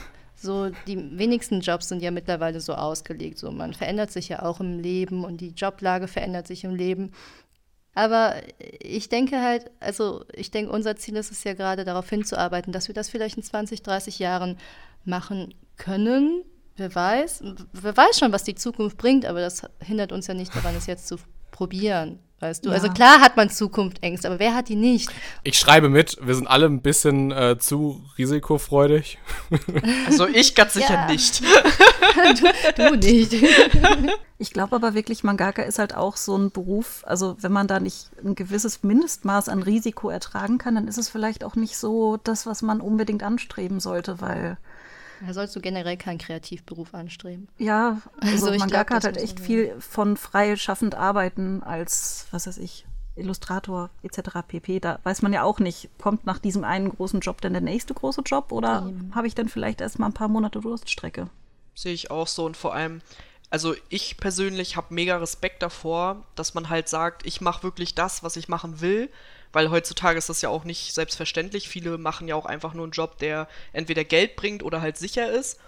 So, 0.42 0.70
die 0.88 1.18
wenigsten 1.18 1.60
Jobs 1.60 1.90
sind 1.90 2.02
ja 2.02 2.12
mittlerweile 2.12 2.62
so 2.62 2.74
ausgelegt. 2.74 3.38
So, 3.38 3.52
man 3.52 3.74
verändert 3.74 4.12
sich 4.12 4.30
ja 4.30 4.42
auch 4.42 4.62
im 4.62 4.80
Leben 4.80 5.26
und 5.26 5.42
die 5.42 5.50
Joblage 5.50 6.08
verändert 6.08 6.48
sich 6.48 6.64
im 6.64 6.74
Leben. 6.74 7.12
Aber 8.00 8.36
ich 8.80 9.10
denke 9.10 9.42
halt, 9.42 9.72
also 9.82 10.24
ich 10.32 10.52
denke, 10.52 10.72
unser 10.72 10.96
Ziel 10.96 11.18
ist 11.18 11.32
es 11.32 11.44
ja 11.44 11.54
gerade 11.54 11.84
darauf 11.84 12.10
hinzuarbeiten, 12.10 12.72
dass 12.72 12.88
wir 12.88 12.96
das 12.96 13.10
vielleicht 13.10 13.36
in 13.36 13.44
20, 13.44 13.84
30 13.84 14.20
Jahren 14.20 14.58
machen 15.04 15.54
können. 15.76 16.46
Wer 16.78 16.96
weiß, 16.96 17.44
wer 17.74 17.98
weiß 17.98 18.18
schon, 18.18 18.32
was 18.32 18.46
die 18.46 18.56
Zukunft 18.56 18.96
bringt, 18.96 19.26
aber 19.26 19.42
das 19.42 19.64
hindert 19.84 20.14
uns 20.14 20.28
ja 20.28 20.34
nicht 20.34 20.56
daran, 20.56 20.78
es 20.78 20.86
jetzt 20.86 21.10
zu 21.10 21.18
probieren. 21.60 22.20
Weißt 22.40 22.64
du? 22.64 22.70
Ja. 22.70 22.76
Also 22.76 22.88
klar 22.88 23.20
hat 23.20 23.36
man 23.36 23.50
Zukunftsängste, 23.50 24.30
aber 24.30 24.40
wer 24.40 24.56
hat 24.56 24.70
die 24.70 24.78
nicht? 24.78 25.10
Ich 25.44 25.60
schreibe 25.60 25.90
mit, 25.90 26.18
wir 26.22 26.36
sind 26.36 26.48
alle 26.48 26.68
ein 26.68 26.82
bisschen 26.82 27.32
äh, 27.34 27.58
zu 27.60 28.02
risikofreudig. 28.18 29.18
Also 30.08 30.26
ich 30.26 30.56
ganz 30.56 30.74
sicher 30.74 30.94
Ja. 30.94 31.08
nicht. 31.08 31.42
Du 32.78 32.96
nicht. 32.96 33.34
Ich 34.42 34.52
glaube 34.54 34.74
aber 34.78 34.94
wirklich, 34.94 35.26
Mangaka 35.26 35.64
ist 35.64 35.80
halt 35.80 35.94
auch 35.94 36.16
so 36.16 36.38
ein 36.38 36.50
Beruf, 36.52 37.04
also 37.06 37.36
wenn 37.42 37.52
man 37.52 37.68
da 37.68 37.82
nicht 37.82 38.10
ein 38.24 38.36
gewisses 38.36 38.84
Mindestmaß 38.84 39.50
an 39.50 39.62
Risiko 39.62 40.10
ertragen 40.10 40.58
kann, 40.58 40.76
dann 40.76 40.88
ist 40.88 40.98
es 40.98 41.10
vielleicht 41.10 41.44
auch 41.44 41.56
nicht 41.58 41.76
so 41.76 42.16
das, 42.24 42.46
was 42.46 42.62
man 42.62 42.80
unbedingt 42.80 43.22
anstreben 43.22 43.82
sollte, 43.82 44.22
weil 44.22 44.58
Da 45.26 45.34
sollst 45.34 45.56
du 45.56 45.60
generell 45.60 45.98
keinen 45.98 46.18
Kreativberuf 46.18 46.94
anstreben. 46.94 47.48
Ja, 47.58 48.02
also, 48.20 48.34
Also 48.48 48.52
ich 48.54 48.60
Mangaka 48.60 48.84
glaub, 48.84 48.96
hat 48.98 49.04
halt 49.06 49.18
echt 49.18 49.40
man 49.40 49.46
viel 49.46 49.76
von 49.80 50.18
frei 50.18 50.56
schaffend 50.56 50.96
arbeiten 50.96 51.62
als, 51.64 52.28
was 52.32 52.48
weiß 52.48 52.58
ich, 52.58 52.86
Illustrator 53.16 53.90
etc. 54.02 54.20
pp. 54.48 54.80
Da 54.80 55.00
weiß 55.04 55.22
man 55.22 55.34
ja 55.34 55.44
auch 55.44 55.60
nicht, 55.60 55.90
kommt 55.98 56.26
nach 56.26 56.40
diesem 56.40 56.64
einen 56.64 56.90
großen 56.90 57.20
Job 57.20 57.42
denn 57.42 57.54
der 57.54 57.62
nächste 57.62 57.94
große 57.94 58.22
Job 58.22 58.52
oder 58.52 58.92
habe 59.14 59.28
ich 59.28 59.36
dann 59.36 59.50
vielleicht 59.50 59.82
erst 59.82 60.00
mal 60.00 60.08
ein 60.08 60.14
paar 60.14 60.30
Monate 60.30 60.62
Durststrecke? 60.62 61.30
Sehe 61.76 61.94
ich 61.94 62.12
auch 62.12 62.28
so 62.28 62.46
und 62.46 62.58
vor 62.58 62.74
allem, 62.74 63.02
also 63.50 63.76
ich 63.90 64.18
persönlich 64.18 64.76
habe 64.78 64.94
mega 64.94 65.18
Respekt 65.18 65.62
davor, 65.64 66.26
dass 66.36 66.54
man 66.54 66.70
halt 66.70 66.88
sagt, 66.88 67.26
ich 67.26 67.42
mache 67.42 67.64
wirklich 67.64 67.96
das, 67.96 68.24
was 68.24 68.36
ich 68.36 68.48
machen 68.48 68.82
will, 68.82 69.10
weil 69.52 69.70
heutzutage 69.70 70.18
ist 70.18 70.30
das 70.30 70.42
ja 70.42 70.50
auch 70.50 70.64
nicht 70.64 70.94
selbstverständlich. 70.94 71.70
Viele 71.70 71.98
machen 71.98 72.28
ja 72.28 72.36
auch 72.36 72.46
einfach 72.46 72.74
nur 72.74 72.86
einen 72.86 72.92
Job, 72.92 73.18
der 73.20 73.48
entweder 73.74 74.04
Geld 74.04 74.36
bringt 74.36 74.64
oder 74.64 74.82
halt 74.82 74.98
sicher 74.98 75.32
ist. 75.32 75.60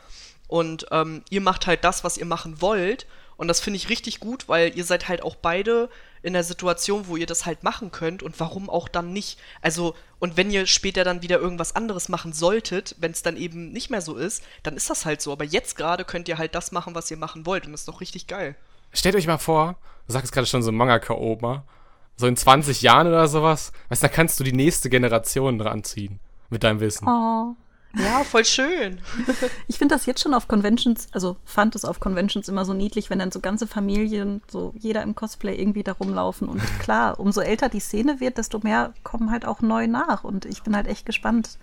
Und 0.48 0.86
ähm, 0.92 1.24
ihr 1.30 1.42
macht 1.42 1.66
halt 1.66 1.84
das, 1.84 2.04
was 2.04 2.18
ihr 2.18 2.26
machen 2.26 2.62
wollt. 2.62 3.08
Und 3.38 3.48
das 3.48 3.60
finde 3.60 3.78
ich 3.78 3.90
richtig 3.90 4.20
gut, 4.20 4.48
weil 4.50 4.78
ihr 4.78 4.84
seid 4.84 5.08
halt 5.08 5.24
auch 5.24 5.36
beide 5.36 5.90
in 6.22 6.34
der 6.34 6.44
Situation, 6.44 7.08
wo 7.08 7.18
ihr 7.18 7.26
das 7.26 7.46
halt 7.48 7.64
machen 7.64 7.92
könnt 7.92 8.22
und 8.22 8.40
warum 8.40 8.70
auch 8.70 8.88
dann 8.88 9.14
nicht. 9.14 9.40
Also, 9.62 9.96
und 10.20 10.38
wenn 10.38 10.52
ihr 10.52 10.68
später 10.68 11.04
dann 11.04 11.24
wieder 11.24 11.40
irgendwas 11.40 11.76
anderes 11.76 12.08
machen 12.08 12.34
solltet, 12.34 12.96
wenn 13.00 13.12
es 13.12 13.24
dann 13.24 13.38
eben 13.38 13.72
nicht 13.72 13.90
mehr 13.90 14.02
so 14.02 14.16
ist, 14.16 14.44
dann 14.62 14.76
ist 14.76 14.90
das 14.90 15.06
halt 15.06 15.22
so. 15.22 15.32
Aber 15.32 15.44
jetzt 15.44 15.76
gerade 15.76 16.06
könnt 16.06 16.28
ihr 16.28 16.38
halt 16.38 16.54
das 16.54 16.72
machen, 16.72 16.94
was 16.94 17.10
ihr 17.10 17.18
machen 17.18 17.46
wollt. 17.48 17.66
Und 17.66 17.72
das 17.72 17.82
ist 17.82 17.88
doch 17.88 18.02
richtig 18.02 18.28
geil. 18.28 18.56
Stellt 18.94 19.16
euch 19.16 19.26
mal 19.26 19.40
vor, 19.40 19.78
du 20.06 20.14
sagst 20.14 20.32
gerade 20.34 20.46
schon 20.46 20.62
so 20.62 20.72
Mangaka-Oma, 20.72 21.64
so 22.18 22.28
in 22.28 22.38
20 22.38 22.82
Jahren 22.82 23.08
oder 23.08 23.28
sowas, 23.28 23.72
weißt 23.90 24.04
du, 24.04 24.08
da 24.08 24.14
kannst 24.14 24.40
du 24.40 24.44
die 24.44 24.54
nächste 24.54 24.90
Generation 24.90 25.60
ranziehen 25.60 26.20
mit 26.50 26.64
deinem 26.64 26.80
Wissen. 26.80 27.08
Oh. 27.08 27.56
Ja, 27.94 28.24
voll 28.24 28.46
schön. 28.46 29.02
Ich 29.68 29.78
finde 29.78 29.96
das 29.96 30.06
jetzt 30.06 30.22
schon 30.22 30.34
auf 30.34 30.48
Conventions, 30.48 31.08
also 31.12 31.38
fand 31.46 31.76
es 31.76 31.86
auf 31.86 32.00
Conventions 32.00 32.48
immer 32.48 32.66
so 32.66 32.74
niedlich, 32.74 33.10
wenn 33.10 33.20
dann 33.20 33.32
so 33.32 33.40
ganze 33.40 33.68
Familien, 33.68 34.42
so 34.50 34.74
jeder 34.78 35.02
im 35.02 35.16
Cosplay 35.16 35.56
irgendwie 35.56 35.84
da 35.84 35.94
rumlaufen. 35.94 36.48
Und 36.48 36.62
klar, 36.80 37.20
umso 37.20 37.42
älter 37.42 37.70
die 37.70 37.80
Szene 37.80 38.20
wird, 38.20 38.38
desto 38.38 38.60
mehr 38.60 38.94
kommen 39.04 39.32
halt 39.32 39.46
auch 39.46 39.62
neu 39.62 39.88
nach. 39.88 40.24
Und 40.24 40.46
ich 40.46 40.64
bin 40.64 40.76
halt 40.76 40.88
echt 40.88 41.06
gespannt, 41.06 41.58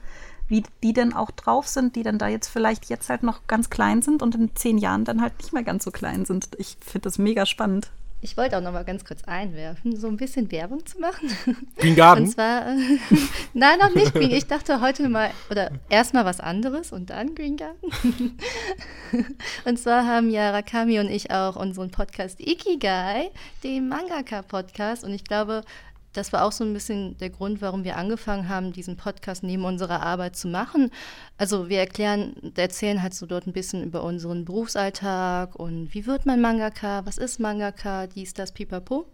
wie 0.48 0.62
die 0.82 0.92
denn 0.92 1.12
auch 1.12 1.30
drauf 1.30 1.68
sind, 1.68 1.96
die 1.96 2.02
dann 2.02 2.18
da 2.18 2.28
jetzt 2.28 2.48
vielleicht 2.48 2.86
jetzt 2.86 3.08
halt 3.10 3.22
noch 3.22 3.46
ganz 3.46 3.70
klein 3.70 4.02
sind 4.02 4.22
und 4.22 4.34
in 4.34 4.54
zehn 4.56 4.78
Jahren 4.78 5.04
dann 5.04 5.20
halt 5.20 5.38
nicht 5.38 5.52
mehr 5.52 5.62
ganz 5.62 5.84
so 5.84 5.90
klein 5.90 6.24
sind. 6.24 6.48
Ich 6.58 6.76
finde 6.80 7.04
das 7.04 7.18
mega 7.18 7.46
spannend. 7.46 7.90
Ich 8.20 8.36
wollte 8.36 8.56
auch 8.56 8.60
noch 8.60 8.72
mal 8.72 8.84
ganz 8.84 9.04
kurz 9.04 9.22
einwerfen, 9.24 9.94
so 9.94 10.08
ein 10.08 10.16
bisschen 10.16 10.50
Werbung 10.50 10.84
zu 10.84 10.98
machen. 10.98 11.30
Green 11.76 11.94
Garden? 11.94 12.24
Und 12.24 12.30
zwar, 12.30 12.66
äh, 12.66 12.98
nein, 13.54 13.78
noch 13.78 13.94
nicht 13.94 14.12
Green. 14.12 14.32
Ich 14.32 14.46
dachte 14.46 14.80
heute 14.80 15.08
mal, 15.08 15.30
oder 15.50 15.70
erstmal 15.88 16.24
was 16.24 16.40
anderes 16.40 16.90
und 16.90 17.10
dann 17.10 17.36
Green 17.36 17.56
Garden. 17.56 18.36
und 19.64 19.78
zwar 19.78 20.04
haben 20.04 20.30
ja 20.30 20.50
Rakami 20.50 20.98
und 20.98 21.08
ich 21.08 21.30
auch 21.30 21.54
unseren 21.54 21.92
Podcast 21.92 22.40
Ikigai, 22.40 23.30
den 23.62 23.88
Mangaka-Podcast. 23.88 25.04
Und 25.04 25.14
ich 25.14 25.22
glaube, 25.22 25.62
das 26.12 26.32
war 26.32 26.44
auch 26.44 26.52
so 26.52 26.64
ein 26.64 26.72
bisschen 26.72 27.16
der 27.18 27.30
Grund, 27.30 27.60
warum 27.60 27.84
wir 27.84 27.96
angefangen 27.96 28.48
haben, 28.48 28.72
diesen 28.72 28.96
Podcast 28.96 29.42
neben 29.42 29.64
unserer 29.64 30.02
Arbeit 30.02 30.36
zu 30.36 30.48
machen. 30.48 30.90
Also 31.36 31.68
wir 31.68 31.78
erklären, 31.78 32.34
erzählen 32.56 33.02
halt 33.02 33.14
so 33.14 33.26
dort 33.26 33.46
ein 33.46 33.52
bisschen 33.52 33.84
über 33.84 34.02
unseren 34.02 34.44
Berufsalltag 34.44 35.54
und 35.54 35.92
wie 35.94 36.06
wird 36.06 36.26
man 36.26 36.40
Mangaka, 36.40 37.04
was 37.06 37.18
ist 37.18 37.40
Mangaka, 37.40 38.06
dies, 38.06 38.34
das, 38.34 38.52
pipapo. 38.52 39.06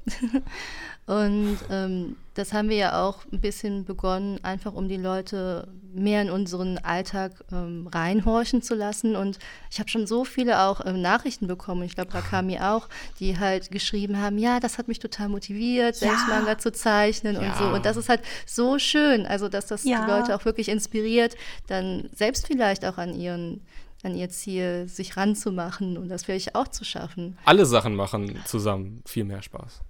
und 1.07 1.59
ähm, 1.71 2.17
das 2.35 2.53
haben 2.53 2.69
wir 2.69 2.77
ja 2.77 3.03
auch 3.07 3.21
ein 3.33 3.41
bisschen 3.41 3.85
begonnen, 3.85 4.43
einfach 4.43 4.75
um 4.75 4.89
die 4.89 4.97
Leute 4.97 5.69
mehr 5.95 6.21
in 6.23 6.31
unseren 6.31 6.79
Alltag 6.79 7.45
ähm, 7.53 7.87
reinhorchen 7.87 8.61
zu 8.63 8.75
lassen. 8.75 9.15
Und 9.15 9.39
ich 9.71 9.79
habe 9.79 9.89
schon 9.89 10.09
so 10.09 10.25
viele 10.25 10.61
auch 10.63 10.85
ähm, 10.85 11.01
Nachrichten 11.01 11.47
bekommen, 11.47 11.83
ich 11.85 11.95
glaube 11.95 12.13
Rakami 12.13 12.59
auch, 12.59 12.89
die 13.21 13.39
halt 13.39 13.71
geschrieben 13.71 14.21
haben, 14.21 14.37
ja, 14.39 14.59
das 14.59 14.77
hat 14.79 14.89
mich 14.89 14.99
total 14.99 15.29
motiviert, 15.29 15.95
selbst 15.95 16.27
Ja. 16.29 16.35
Manga 16.35 16.59
zu 16.59 16.73
zeichnen 16.73 17.37
und 17.37 17.57
so. 17.57 17.65
Ja. 17.65 17.73
Und 17.75 17.87
das 17.87 17.97
ist 17.97 18.09
halt 18.09 18.23
so 18.47 18.81
schön, 18.81 19.25
also 19.27 19.49
dass 19.49 19.67
das 19.67 19.85
Ja. 19.85 20.05
die 20.05 20.11
Leute 20.11 20.35
auch 20.35 20.45
wirklich 20.45 20.69
inspiriert, 20.69 21.37
dann 21.69 22.09
selbst 22.13 22.49
vielleicht 22.49 22.85
auch 22.85 22.99
an 22.99 23.15
ihren 23.15 23.61
an 24.03 24.15
ihr 24.15 24.29
Ziel 24.29 24.87
sich 24.87 25.17
ranzumachen 25.17 25.97
und 25.97 26.11
das 26.11 26.25
vielleicht 26.25 26.55
auch 26.55 26.69
zu 26.69 26.85
schaffen. 26.85 27.39
Alle 27.47 27.65
Sachen 27.65 27.95
machen 27.95 28.39
zusammen 28.45 29.01
viel 29.07 29.25
mehr 29.25 29.41
Spaß. 29.41 29.81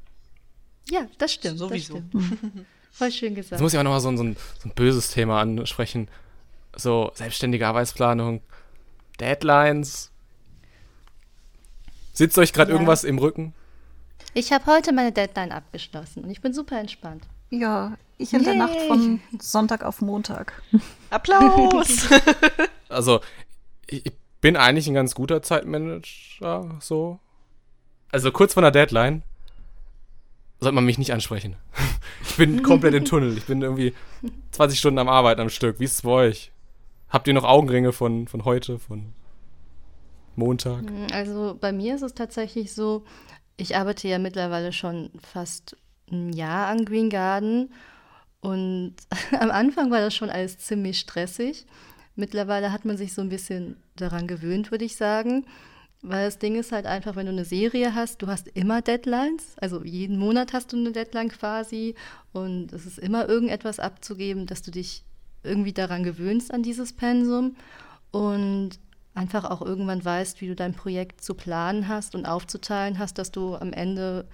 Ja, 0.91 1.07
das 1.19 1.33
stimmt. 1.33 1.59
Sowieso. 1.59 2.01
Das 2.13 2.23
stimmt. 2.25 2.67
Voll 2.93 3.11
schön 3.11 3.35
gesagt. 3.35 3.53
Jetzt 3.53 3.61
muss 3.61 3.73
ich 3.73 3.79
auch 3.79 3.83
nochmal 3.85 4.01
so, 4.01 4.09
ein- 4.09 4.17
so, 4.17 4.23
ein, 4.25 4.37
so 4.63 4.69
ein 4.69 4.75
böses 4.75 5.11
Thema 5.11 5.41
ansprechen. 5.41 6.09
So 6.77 7.11
selbstständige 7.15 7.67
Arbeitsplanung, 7.67 8.41
Deadlines. 9.21 10.11
Sitzt 12.13 12.39
euch 12.39 12.53
gerade 12.53 12.71
Ja. 12.71 12.75
irgendwas 12.77 13.05
im 13.05 13.19
Rücken? 13.19 13.55
Ich 14.35 14.53
habe 14.53 14.67
heute 14.67 14.93
meine 14.93 15.13
Deadline 15.13 15.53
abgeschlossen 15.53 16.25
und 16.25 16.31
ich 16.31 16.41
bin 16.41 16.53
super 16.53 16.79
entspannt. 16.79 17.25
Ja, 17.51 17.97
ich 18.19 18.33
in 18.33 18.43
der 18.45 18.53
Yay. 18.55 18.59
Nacht 18.59 18.81
von 18.89 19.21
Sonntag 19.41 19.85
auf 19.85 20.01
Montag. 20.01 20.63
Applaus! 21.11 22.09
Also, 22.89 23.21
ich, 23.89 24.07
ich 24.07 24.13
bin 24.41 24.57
eigentlich 24.57 24.87
ein 24.87 24.95
ganz 24.95 25.17
guter 25.17 25.43
Zeitmanager, 25.43 26.77
so. 26.81 27.19
Also 28.13 28.31
kurz 28.31 28.55
vor 28.55 28.61
der 28.63 28.71
Deadline 28.71 29.23
sollte 30.61 30.75
man 30.75 30.85
mich 30.85 30.99
nicht 30.99 31.13
ansprechen. 31.13 31.57
Ich 32.27 32.37
bin 32.37 32.65
komplett 32.65 32.95
im 32.95 33.05
Tunnel. 33.05 33.37
Ich 33.39 33.45
bin 33.45 33.63
irgendwie 33.63 33.95
20 34.51 34.77
Stunden 34.77 34.99
am 34.99 35.09
Arbeiten 35.09 35.41
am 35.41 35.51
Stück. 35.51 35.79
Wie 35.79 35.85
ist 35.85 35.95
es 35.95 36.03
bei 36.03 36.11
euch? 36.11 36.51
Habt 37.09 37.29
ihr 37.29 37.35
noch 37.35 37.45
Augenringe 37.45 37.93
von, 37.93 38.27
von 38.27 38.45
heute, 38.45 38.81
von 38.81 39.13
Montag? 40.35 40.85
Also 41.13 41.57
bei 41.61 41.71
mir 41.71 41.95
ist 41.95 42.03
es 42.03 42.15
tatsächlich 42.15 42.75
so, 42.75 43.05
ich 43.57 43.77
arbeite 43.77 44.09
ja 44.09 44.19
mittlerweile 44.19 44.73
schon 44.73 45.11
fast 45.23 45.77
ein 46.11 46.33
Jahr 46.33 46.67
an 46.67 46.85
Green 46.85 47.09
Garden 47.09 47.73
und 48.41 48.95
am 49.39 49.51
Anfang 49.51 49.91
war 49.91 50.01
das 50.01 50.15
schon 50.15 50.31
alles 50.31 50.59
ziemlich 50.59 50.99
stressig. 50.99 51.67
Mittlerweile 52.17 52.73
hat 52.73 52.85
man 52.85 52.97
sich 52.97 53.15
so 53.15 53.23
ein 53.23 53.29
bisschen 53.29 53.77
daran 53.97 54.27
gewöhnt, 54.27 54.71
würde 54.71 54.85
ich 54.85 54.97
sagen. 54.97 55.47
Weil 56.07 56.27
das 56.27 56.39
Ding 56.39 56.55
ist 56.57 56.71
halt 56.71 56.85
einfach, 56.85 57.17
wenn 57.17 57.25
du 57.25 57.33
eine 57.33 57.47
Serie 57.47 57.95
hast, 57.95 58.21
du 58.21 58.27
hast 58.27 58.49
immer 58.49 58.83
Deadlines. 58.83 59.57
Also 59.57 59.83
jeden 59.83 60.19
Monat 60.19 60.53
hast 60.53 60.73
du 60.73 60.77
eine 60.77 60.93
Deadline 60.93 61.31
quasi. 61.31 61.95
Und 62.33 62.75
es 62.75 62.85
ist 62.85 62.99
immer 62.99 63.27
irgendetwas 63.27 63.81
abzugeben, 63.81 64.45
dass 64.45 64.61
du 64.61 64.71
dich 64.71 65.03
irgendwie 65.43 65.73
daran 65.73 66.05
gewöhnst 66.05 66.53
an 66.53 66.63
dieses 66.63 66.93
Pensum. 66.93 67.57
Und 68.11 68.79
einfach 69.15 69.51
auch 69.51 69.63
irgendwann 69.63 70.05
weißt, 70.05 70.43
wie 70.43 70.49
du 70.49 70.55
dein 70.55 70.75
Projekt 70.75 71.23
zu 71.23 71.35
planen 71.35 71.89
hast 71.89 72.15
und 72.15 72.27
aufzuteilen 72.27 72.99
hast, 72.99 73.17
dass 73.17 73.33
du 73.33 73.57
am 73.57 73.73
Ende 73.73 74.27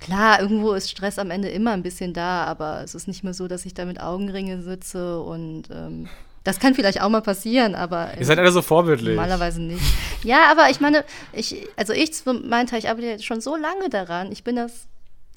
Klar, 0.00 0.40
irgendwo 0.40 0.72
ist 0.72 0.90
Stress 0.90 1.18
am 1.18 1.30
Ende 1.30 1.50
immer 1.50 1.72
ein 1.72 1.82
bisschen 1.82 2.14
da, 2.14 2.44
aber 2.44 2.82
es 2.82 2.94
ist 2.94 3.06
nicht 3.06 3.22
mehr 3.22 3.34
so, 3.34 3.48
dass 3.48 3.66
ich 3.66 3.74
da 3.74 3.84
mit 3.84 4.00
Augenringe 4.00 4.62
sitze 4.62 5.20
und 5.20 5.64
ähm, 5.70 6.08
das 6.44 6.58
kann 6.58 6.74
vielleicht 6.74 7.02
auch 7.02 7.08
mal 7.08 7.20
passieren, 7.20 7.74
aber 7.74 8.16
Ihr 8.18 8.24
seid 8.24 8.38
alle 8.38 8.50
so 8.50 8.62
vorbildlich. 8.62 9.14
normalerweise 9.14 9.60
nicht. 9.60 9.82
Ja, 10.24 10.50
aber 10.50 10.70
ich 10.70 10.80
meine, 10.80 11.04
ich, 11.32 11.66
also 11.76 11.92
ich 11.92 12.22
Teil, 12.22 12.78
ich 12.78 12.88
arbeite 12.88 13.22
schon 13.22 13.40
so 13.40 13.56
lange 13.56 13.90
daran. 13.90 14.32
Ich 14.32 14.42
bin 14.42 14.56
das, 14.56 14.86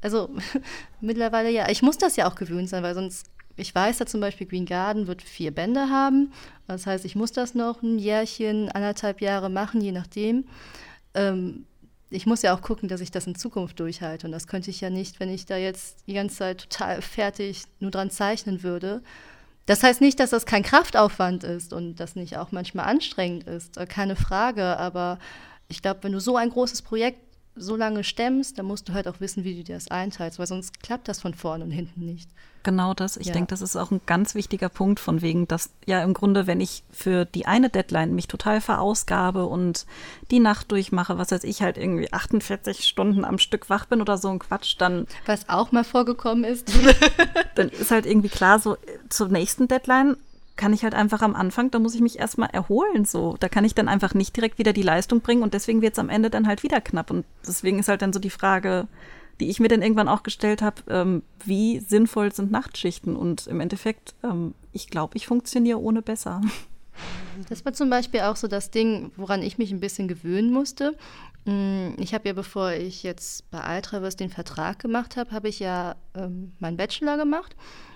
also 0.01 0.29
mittlerweile 1.01 1.50
ja, 1.50 1.69
ich 1.69 1.81
muss 1.81 1.98
das 1.98 2.15
ja 2.15 2.27
auch 2.27 2.36
gewöhnt 2.36 2.69
sein, 2.69 2.83
weil 2.83 2.93
sonst, 2.95 3.25
ich 3.57 3.74
weiß 3.75 4.00
ja 4.00 4.05
zum 4.05 4.22
Beispiel, 4.22 4.48
Green 4.48 4.65
Garden 4.65 5.07
wird 5.07 5.22
vier 5.22 5.51
Bände 5.51 5.89
haben. 5.89 6.31
Das 6.67 6.88
heißt, 6.88 7.03
ich 7.05 7.15
muss 7.15 7.33
das 7.33 7.53
noch 7.53 7.81
ein 7.81 8.00
Jährchen, 8.00 8.72
anderthalb 8.72 9.22
Jahre 9.22 9.50
machen, 9.50 9.81
je 9.81 9.91
nachdem. 9.91 10.45
Ähm, 11.13 11.65
ich 12.10 12.25
muss 12.25 12.43
ja 12.43 12.55
auch 12.55 12.62
gucken, 12.62 12.88
dass 12.88 13.01
ich 13.01 13.12
das 13.12 13.27
in 13.27 13.36
Zukunft 13.36 13.79
durchhalte. 13.79 14.27
Und 14.27 14.31
das 14.31 14.48
könnte 14.48 14.69
ich 14.69 14.79
ja 14.81 14.89
nicht, 14.89 15.19
wenn 15.19 15.29
ich 15.29 15.45
da 15.45 15.57
jetzt 15.57 15.98
die 16.07 16.13
ganze 16.13 16.38
Zeit 16.38 16.69
total 16.69 17.01
fertig 17.01 17.63
nur 17.79 17.91
dran 17.91 18.10
zeichnen 18.12 18.63
würde. 18.63 19.01
Das 19.65 19.84
heißt 19.84 20.01
nicht, 20.01 20.20
dass 20.20 20.32
das 20.32 20.46
kein 20.46 20.63
Kraftaufwand 20.63 21.43
ist 21.43 21.74
und 21.74 21.96
das 21.96 22.15
nicht 22.15 22.38
auch 22.38 22.51
manchmal 22.51 22.86
anstrengend 22.86 23.48
ist, 23.48 23.77
äh, 23.77 23.86
keine 23.86 24.15
Frage. 24.15 24.77
Aber 24.77 25.20
ich 25.70 25.82
glaube, 25.82 26.03
wenn 26.03 26.12
du 26.12 26.20
so 26.20 26.36
ein 26.36 26.50
großes 26.50 26.82
Projekt 26.82 27.20
so 27.55 27.75
lange 27.75 28.03
stemmst, 28.03 28.57
dann 28.57 28.65
musst 28.65 28.89
du 28.89 28.93
halt 28.93 29.07
auch 29.07 29.19
wissen, 29.19 29.43
wie 29.43 29.55
du 29.55 29.63
dir 29.63 29.75
das 29.75 29.89
einteilst, 29.89 30.39
weil 30.39 30.48
sonst 30.48 30.81
klappt 30.81 31.07
das 31.07 31.22
von 31.22 31.33
vorne 31.33 31.63
und 31.63 31.72
hinten 31.72 32.05
nicht. 32.05 32.29
Genau 32.63 32.93
das. 32.93 33.17
Ich 33.17 33.27
Ja. 33.27 33.33
denke, 33.33 33.50
das 33.50 33.62
ist 33.62 33.75
auch 33.75 33.91
ein 33.91 34.00
ganz 34.05 34.36
wichtiger 34.36 34.69
Punkt 34.69 35.00
von 35.01 35.22
wegen, 35.22 35.48
dass 35.48 35.69
ja 35.86 36.01
im 36.01 36.13
Grunde, 36.13 36.48
wenn 36.48 36.62
ich 36.62 36.83
für 36.91 37.25
die 37.25 37.45
eine 37.45 37.69
Deadline 37.69 38.15
mich 38.15 38.27
total 38.27 38.62
verausgabe 38.62 39.45
und 39.45 39.86
die 40.31 40.39
Nacht 40.39 40.72
durchmache, 40.72 41.17
was 41.17 41.31
weiß 41.31 41.43
ich, 41.43 41.62
halt 41.62 41.77
irgendwie 41.77 42.12
48 42.12 42.86
Stunden 42.88 43.25
am 43.25 43.38
Stück 43.38 43.69
wach 43.69 43.86
bin 43.86 44.01
oder 44.01 44.17
so 44.17 44.29
ein 44.29 44.39
Quatsch, 44.39 44.75
dann, 44.79 45.07
Was 45.25 45.50
auch 45.50 45.72
mal 45.74 45.83
vorgekommen 45.83 46.45
ist. 46.45 46.72
dann 47.55 47.69
ist 47.69 47.91
halt 47.91 48.05
irgendwie 48.05 48.29
klar, 48.29 48.60
so 48.60 48.75
äh, 48.75 48.77
zur 49.10 49.27
nächsten 49.27 49.67
Deadline 49.67 50.15
kann 50.55 50.74
ich 50.74 50.83
halt 50.83 50.93
einfach 50.93 51.22
am 51.22 51.36
Anfang, 51.36 51.72
da 51.72 51.79
muss 51.79 51.95
ich 51.95 52.01
mich 52.01 52.19
erstmal 52.19 52.50
erholen, 52.51 53.05
so. 53.05 53.36
Da 53.39 53.50
kann 53.50 53.65
ich 53.65 53.74
dann 53.74 53.88
einfach 53.88 54.13
nicht 54.13 54.36
direkt 54.36 54.60
wieder 54.60 54.74
die 54.74 54.83
Leistung 54.83 55.22
bringen 55.22 55.41
und 55.41 55.53
deswegen 55.53 55.81
wird 55.81 55.93
es 55.93 56.00
am 56.00 56.10
Ende 56.10 56.29
dann 56.29 56.48
halt 56.48 56.63
wieder 56.63 56.79
knapp. 56.79 57.10
Und 57.10 57.25
deswegen 57.48 57.79
ist 57.79 57.88
halt 57.88 58.01
dann 58.01 58.13
so 58.13 58.19
die 58.19 58.29
Frage, 58.29 58.88
die 59.39 59.50
ich 59.50 59.60
mir 59.60 59.67
dann 59.67 59.81
irgendwann 59.81 60.07
auch 60.07 60.24
gestellt 60.24 60.62
habe, 60.62 60.81
ähm, 60.89 61.24
wie 61.43 61.79
sinnvoll 61.79 62.31
sind 62.33 62.51
Nachtschichten? 62.51 63.15
Und 63.15 63.48
im 63.48 63.60
Endeffekt, 63.60 64.13
ähm, 64.24 64.53
ich 64.72 64.89
glaube, 64.89 65.17
ich 65.17 65.27
funktioniere 65.27 65.79
ohne 65.79 66.01
besser. 66.01 66.41
Das 67.50 67.65
war 67.65 67.74
zum 67.74 67.89
Beispiel 67.89 68.19
auch 68.19 68.36
so 68.36 68.48
das 68.48 68.69
Ding, 68.69 69.12
woran 69.15 69.41
ich 69.41 69.57
mich 69.57 69.72
ein 69.72 69.79
bisschen 69.79 70.07
gewöhnen 70.07 70.51
musste. 70.51 70.95
Mm, 71.45 71.89
ich 71.98 72.13
habe 72.13 72.27
ja, 72.27 72.33
bevor 72.33 72.74
ich 72.74 73.01
jetzt 73.01 73.50
bei 73.50 73.60
Altraverse 73.60 74.17
den 74.17 74.29
Vertrag 74.29 74.77
gemacht 74.77 75.17
habe, 75.17 75.31
habe 75.31 75.50
ich 75.50 75.57
ja 75.57 75.95
ähm, 76.13 76.53
meinen 76.60 76.77
Bachelor 76.77 77.17
gemacht. 77.17 77.55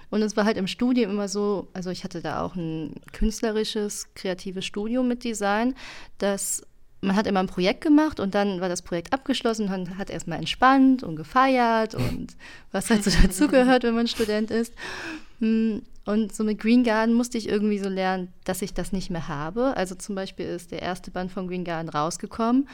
Und 0.10 0.22
es 0.22 0.38
war 0.38 0.46
halt 0.46 0.58
im 0.58 0.68
Studium 0.68 1.12
immer 1.12 1.28
so, 1.28 1.68
also 1.74 1.90
ich 1.90 2.04
hatte 2.04 2.22
da 2.22 2.42
auch 2.42 2.56
ein 2.56 2.96
künstlerisches, 3.12 4.08
kreatives 4.16 4.66
Studium 4.66 5.08
mit 5.08 5.24
Design, 5.24 5.76
dass 6.18 6.64
man 7.02 7.16
hat 7.16 7.28
immer 7.28 7.42
ein 7.42 7.48
Projekt 7.48 7.82
gemacht 7.82 8.20
und 8.20 8.34
dann 8.34 8.60
war 8.60 8.70
das 8.70 8.82
Projekt 8.82 9.14
abgeschlossen 9.14 9.72
und 9.72 9.98
hat 9.98 10.10
erstmal 10.10 10.40
entspannt 10.40 11.04
und 11.04 11.16
gefeiert 11.16 11.94
und 11.94 12.36
was 12.72 12.90
halt 12.90 13.04
so 13.04 13.12
dazugehört, 13.12 13.84
wenn 13.84 13.96
man 13.96 14.08
Student 14.08 14.52
ist. 14.52 14.74
Mm, 15.40 15.80
und 16.06 16.34
so 16.34 16.44
mit 16.44 16.60
Green 16.60 16.84
Garden 16.84 17.14
musste 17.14 17.38
ich 17.38 17.50
irgendwie 17.50 17.80
so 17.80 17.90
lernen, 17.90 18.30
dass 18.46 18.62
ich 18.62 18.74
das 18.74 18.94
nicht 18.94 19.10
mehr 19.10 19.28
habe. 19.28 19.76
Also 19.76 19.94
zum 19.94 20.16
Beispiel 20.16 20.46
ist 20.46 20.72
der 20.72 20.82
erste 20.82 21.12
Band 21.12 21.32
von 21.32 21.48
Green 21.48 21.66
Garden 21.66 21.90
rausgekommen 21.90 22.68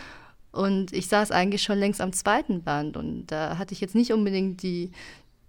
und 0.52 0.94
ich 0.94 1.08
saß 1.08 1.32
eigentlich 1.32 1.64
schon 1.64 1.80
längst 1.80 2.00
am 2.00 2.14
zweiten 2.14 2.62
Band 2.62 2.96
und 2.96 3.26
da 3.28 3.58
hatte 3.58 3.74
ich 3.74 3.82
jetzt 3.82 3.96
nicht 3.96 4.14
unbedingt 4.14 4.62
die, 4.62 4.92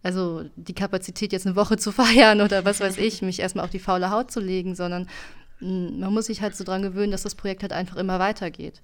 also 0.04 0.44
die 0.56 0.74
Kapazität, 0.74 1.32
jetzt 1.32 1.46
eine 1.46 1.56
Woche 1.56 1.76
zu 1.78 1.90
feiern 1.90 2.40
oder 2.40 2.64
was 2.64 2.80
weiß 2.80 2.98
ich, 2.98 3.22
mich 3.22 3.40
erstmal 3.40 3.64
auf 3.64 3.70
die 3.70 3.78
faule 3.78 4.10
Haut 4.10 4.30
zu 4.30 4.40
legen, 4.40 4.74
sondern 4.74 5.08
hm, 5.58 5.98
man 5.98 6.12
muss 6.12 6.26
sich 6.26 6.40
halt 6.42 6.56
so 6.56 6.62
dran 6.62 6.82
gewöhnen, 6.82 7.10
dass 7.10 7.22
das 7.22 7.34
Projekt 7.34 7.62
halt 7.62 7.72
einfach 7.72 7.96
immer 7.96 8.18
weitergeht. 8.18 8.80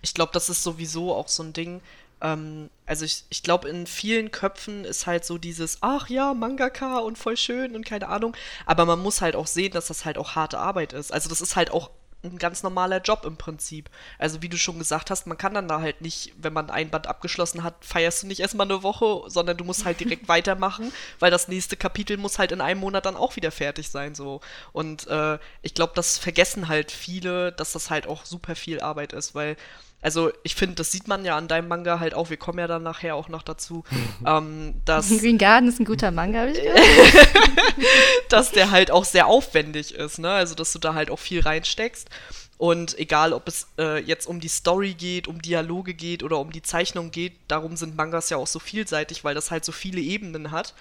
Ich 0.00 0.14
glaube, 0.14 0.32
das 0.32 0.48
ist 0.48 0.62
sowieso 0.62 1.14
auch 1.14 1.28
so 1.28 1.42
ein 1.42 1.52
Ding. 1.52 1.80
Ähm, 2.20 2.70
also 2.86 3.04
ich, 3.04 3.24
ich 3.30 3.42
glaube, 3.42 3.68
in 3.68 3.86
vielen 3.86 4.30
Köpfen 4.30 4.84
ist 4.84 5.06
halt 5.06 5.24
so 5.24 5.38
dieses, 5.38 5.78
ach 5.80 6.08
ja, 6.08 6.34
Mangaka 6.34 6.98
und 6.98 7.18
voll 7.18 7.36
schön 7.36 7.74
und 7.74 7.84
keine 7.84 8.08
Ahnung. 8.08 8.34
Aber 8.64 8.86
man 8.86 9.00
muss 9.00 9.20
halt 9.20 9.36
auch 9.36 9.46
sehen, 9.46 9.72
dass 9.72 9.88
das 9.88 10.04
halt 10.04 10.18
auch 10.18 10.34
harte 10.34 10.58
Arbeit 10.58 10.92
ist. 10.92 11.12
Also 11.12 11.28
das 11.28 11.40
ist 11.40 11.56
halt 11.56 11.70
auch 11.70 11.90
ein 12.24 12.38
ganz 12.38 12.62
normaler 12.62 13.00
Job 13.00 13.24
im 13.24 13.36
Prinzip. 13.36 13.90
Also 14.18 14.42
wie 14.42 14.48
du 14.48 14.56
schon 14.56 14.78
gesagt 14.78 15.10
hast, 15.10 15.26
man 15.26 15.38
kann 15.38 15.54
dann 15.54 15.68
da 15.68 15.80
halt 15.80 16.00
nicht, 16.00 16.32
wenn 16.38 16.52
man 16.52 16.70
ein 16.70 16.90
Band 16.90 17.06
abgeschlossen 17.06 17.62
hat, 17.62 17.84
feierst 17.84 18.22
du 18.22 18.26
nicht 18.26 18.40
erstmal 18.40 18.66
eine 18.66 18.82
Woche, 18.82 19.28
sondern 19.28 19.56
du 19.56 19.64
musst 19.64 19.84
halt 19.84 20.00
direkt 20.00 20.28
weitermachen, 20.28 20.92
weil 21.18 21.30
das 21.30 21.48
nächste 21.48 21.76
Kapitel 21.76 22.16
muss 22.16 22.38
halt 22.38 22.52
in 22.52 22.60
einem 22.60 22.80
Monat 22.80 23.06
dann 23.06 23.16
auch 23.16 23.36
wieder 23.36 23.50
fertig 23.50 23.88
sein 23.90 24.14
so. 24.14 24.40
Und 24.72 25.06
äh, 25.06 25.38
ich 25.62 25.74
glaube, 25.74 25.92
das 25.94 26.18
vergessen 26.18 26.68
halt 26.68 26.90
viele, 26.90 27.52
dass 27.52 27.72
das 27.72 27.90
halt 27.90 28.06
auch 28.06 28.24
super 28.24 28.56
viel 28.56 28.80
Arbeit 28.80 29.12
ist, 29.12 29.34
weil 29.34 29.56
also 30.04 30.30
ich 30.42 30.54
finde, 30.54 30.74
das 30.74 30.92
sieht 30.92 31.08
man 31.08 31.24
ja 31.24 31.34
an 31.34 31.48
deinem 31.48 31.66
Manga 31.66 31.98
halt 31.98 32.12
auch, 32.12 32.28
wir 32.28 32.36
kommen 32.36 32.58
ja 32.58 32.66
dann 32.66 32.82
nachher 32.82 33.16
auch 33.16 33.30
noch 33.30 33.42
dazu, 33.42 33.84
ähm, 34.26 34.74
dass... 34.84 35.08
Green 35.20 35.38
Garden 35.38 35.66
ist 35.66 35.80
ein 35.80 35.86
guter 35.86 36.10
Manga, 36.10 36.40
habe 36.40 36.50
ich 36.50 36.62
gehört. 36.62 36.78
dass 38.28 38.52
der 38.52 38.70
halt 38.70 38.90
auch 38.90 39.06
sehr 39.06 39.26
aufwendig 39.26 39.94
ist, 39.94 40.18
ne? 40.18 40.30
Also 40.30 40.54
dass 40.54 40.72
du 40.74 40.78
da 40.78 40.92
halt 40.92 41.10
auch 41.10 41.18
viel 41.18 41.40
reinsteckst. 41.40 42.10
Und 42.58 42.98
egal, 42.98 43.32
ob 43.32 43.48
es 43.48 43.66
äh, 43.78 44.00
jetzt 44.04 44.26
um 44.26 44.40
die 44.40 44.48
Story 44.48 44.92
geht, 44.92 45.26
um 45.26 45.40
Dialoge 45.40 45.94
geht 45.94 46.22
oder 46.22 46.38
um 46.38 46.52
die 46.52 46.62
Zeichnung 46.62 47.10
geht, 47.10 47.32
darum 47.48 47.76
sind 47.76 47.96
Mangas 47.96 48.28
ja 48.28 48.36
auch 48.36 48.46
so 48.46 48.58
vielseitig, 48.58 49.24
weil 49.24 49.34
das 49.34 49.50
halt 49.50 49.64
so 49.64 49.72
viele 49.72 50.00
Ebenen 50.02 50.50
hat. 50.50 50.74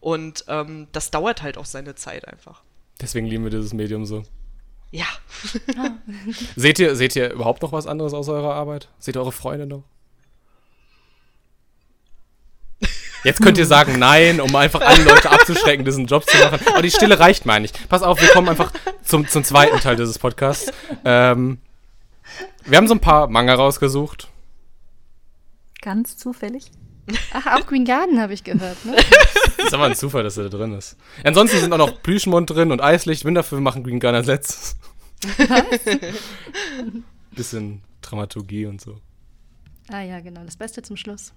Und 0.00 0.44
ähm, 0.46 0.86
das 0.92 1.10
dauert 1.10 1.42
halt 1.42 1.58
auch 1.58 1.64
seine 1.64 1.96
Zeit 1.96 2.26
einfach. 2.28 2.62
Deswegen 3.00 3.26
lieben 3.26 3.42
wir 3.42 3.50
dieses 3.50 3.72
Medium 3.72 4.06
so. 4.06 4.22
Ja. 4.90 5.06
seht, 6.56 6.78
ihr, 6.78 6.96
seht 6.96 7.14
ihr 7.16 7.30
überhaupt 7.30 7.62
noch 7.62 7.72
was 7.72 7.86
anderes 7.86 8.14
aus 8.14 8.28
eurer 8.28 8.54
Arbeit? 8.54 8.88
Seht 8.98 9.16
ihr 9.16 9.20
eure 9.20 9.32
Freunde 9.32 9.66
noch? 9.66 9.84
Jetzt 13.24 13.42
könnt 13.42 13.58
ihr 13.58 13.66
sagen 13.66 13.98
nein, 13.98 14.40
um 14.40 14.54
einfach 14.54 14.80
alle 14.80 15.02
Leute 15.02 15.30
abzuschrecken, 15.30 15.84
diesen 15.84 16.06
Job 16.06 16.24
zu 16.24 16.36
machen. 16.38 16.60
Aber 16.68 16.82
die 16.82 16.90
Stille 16.90 17.18
reicht, 17.18 17.46
meine 17.46 17.64
ich. 17.64 17.72
Pass 17.88 18.02
auf, 18.02 18.20
wir 18.20 18.28
kommen 18.28 18.48
einfach 18.48 18.72
zum, 19.02 19.26
zum 19.26 19.42
zweiten 19.42 19.80
Teil 19.80 19.96
dieses 19.96 20.18
Podcasts. 20.18 20.72
Ähm, 21.04 21.58
wir 22.64 22.78
haben 22.78 22.86
so 22.86 22.94
ein 22.94 23.00
paar 23.00 23.28
Manga 23.28 23.54
rausgesucht. 23.54 24.28
Ganz 25.80 26.16
zufällig. 26.16 26.70
Ach, 27.32 27.46
auch 27.58 27.66
Green 27.66 27.84
Garden 27.84 28.20
habe 28.20 28.34
ich 28.34 28.44
gehört, 28.44 28.84
ne? 28.84 28.96
Ist 29.58 29.74
aber 29.74 29.84
ein 29.84 29.94
Zufall, 29.94 30.22
dass 30.22 30.36
er 30.36 30.48
da 30.48 30.56
drin 30.56 30.72
ist. 30.72 30.96
Ansonsten 31.24 31.58
sind 31.60 31.72
auch 31.72 31.78
noch 31.78 32.02
Plüschmond 32.02 32.48
drin 32.50 32.70
und 32.72 32.80
Eislicht. 32.80 33.24
Winterfilm 33.24 33.62
machen 33.62 33.82
Green 33.84 34.02
als 34.04 34.26
letztes. 34.26 34.76
Bisschen 37.32 37.82
Dramaturgie 38.02 38.66
und 38.66 38.80
so. 38.80 39.00
Ah 39.90 40.02
ja, 40.02 40.20
genau. 40.20 40.44
Das 40.44 40.56
Beste 40.56 40.82
zum 40.82 40.96
Schluss. 40.96 41.32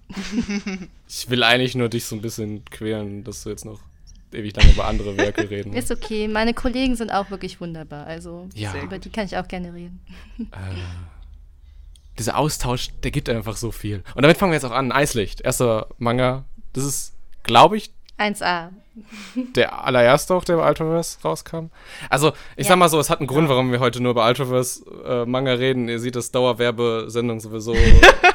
Ich 1.08 1.30
will 1.30 1.42
eigentlich 1.42 1.74
nur 1.74 1.88
dich 1.88 2.04
so 2.04 2.16
ein 2.16 2.22
bisschen 2.22 2.64
quälen, 2.66 3.24
dass 3.24 3.42
du 3.42 3.50
jetzt 3.50 3.64
noch 3.64 3.80
ewig 4.32 4.54
lange 4.56 4.72
über 4.72 4.86
andere 4.86 5.16
Werke 5.16 5.48
reden. 5.50 5.72
Ist 5.72 5.90
okay. 5.90 6.28
Meine 6.28 6.54
Kollegen 6.54 6.96
sind 6.96 7.10
auch 7.10 7.30
wirklich 7.30 7.60
wunderbar. 7.60 8.06
Also 8.06 8.48
Ja. 8.54 8.74
über 8.82 8.98
die 8.98 9.10
kann 9.10 9.24
ich 9.26 9.36
auch 9.36 9.48
gerne 9.48 9.72
reden. 9.74 10.00
Äh, 10.38 10.44
dieser 12.18 12.36
Austausch, 12.38 12.88
der 13.02 13.10
gibt 13.10 13.28
einfach 13.28 13.56
so 13.56 13.70
viel. 13.72 14.02
Und 14.14 14.22
damit 14.22 14.36
fangen 14.36 14.52
wir 14.52 14.56
jetzt 14.56 14.64
auch 14.64 14.70
an. 14.70 14.92
Eislicht, 14.92 15.40
erster 15.40 15.88
Manga. 15.98 16.44
Das 16.74 16.84
ist, 16.84 17.14
glaube 17.42 17.76
ich, 17.78 17.90
1a. 18.22 18.70
der 19.56 19.84
allererste 19.84 20.34
auch, 20.34 20.44
der 20.44 20.56
bei 20.56 20.68
Ultraverse 20.68 21.18
rauskam. 21.24 21.66
Also, 22.10 22.32
ich 22.56 22.64
Ja. 22.66 22.70
sag 22.72 22.76
mal 22.78 22.88
so, 22.88 22.98
es 23.00 23.08
hat 23.10 23.20
einen 23.20 23.26
Grund, 23.26 23.48
warum 23.48 23.72
wir 23.72 23.80
heute 23.80 24.02
nur 24.02 24.12
über 24.12 24.26
Ultraverse 24.26 24.84
äh, 25.04 25.24
Manga 25.26 25.52
reden. 25.54 25.88
Ihr 25.88 25.98
seht 25.98 26.14
das 26.16 26.30
Dauerwerbesendung 26.30 27.40
sowieso 27.40 27.74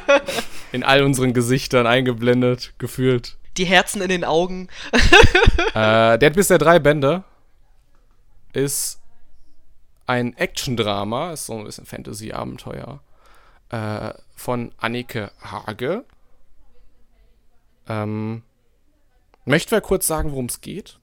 in 0.71 0.83
all 0.83 1.03
unseren 1.03 1.33
Gesichtern 1.33 1.85
eingeblendet, 1.87 2.73
gefühlt. 2.79 3.37
Die 3.57 3.65
Herzen 3.65 4.01
in 4.01 4.09
den 4.09 4.23
Augen. 4.23 4.67
Äh, 5.73 6.17
der 6.19 6.29
hat 6.29 6.33
bisher 6.33 6.57
drei 6.57 6.79
Bände. 6.79 7.23
Ist 8.53 8.99
ein 10.05 10.35
Action-Drama, 10.37 11.31
ist 11.33 11.47
so 11.47 11.53
ein 11.57 11.63
bisschen 11.65 11.85
Fantasy-Abenteuer. 11.85 12.99
Äh, 13.69 14.13
von 14.35 14.71
Annike 14.77 15.31
Hage. 15.41 16.03
Ähm, 17.89 18.43
möchte 19.47 19.71
wer 19.71 19.81
kurz 19.81 20.07
sagen, 20.07 20.31
worum 20.31 20.45
es 20.45 20.61
geht? 20.61 20.99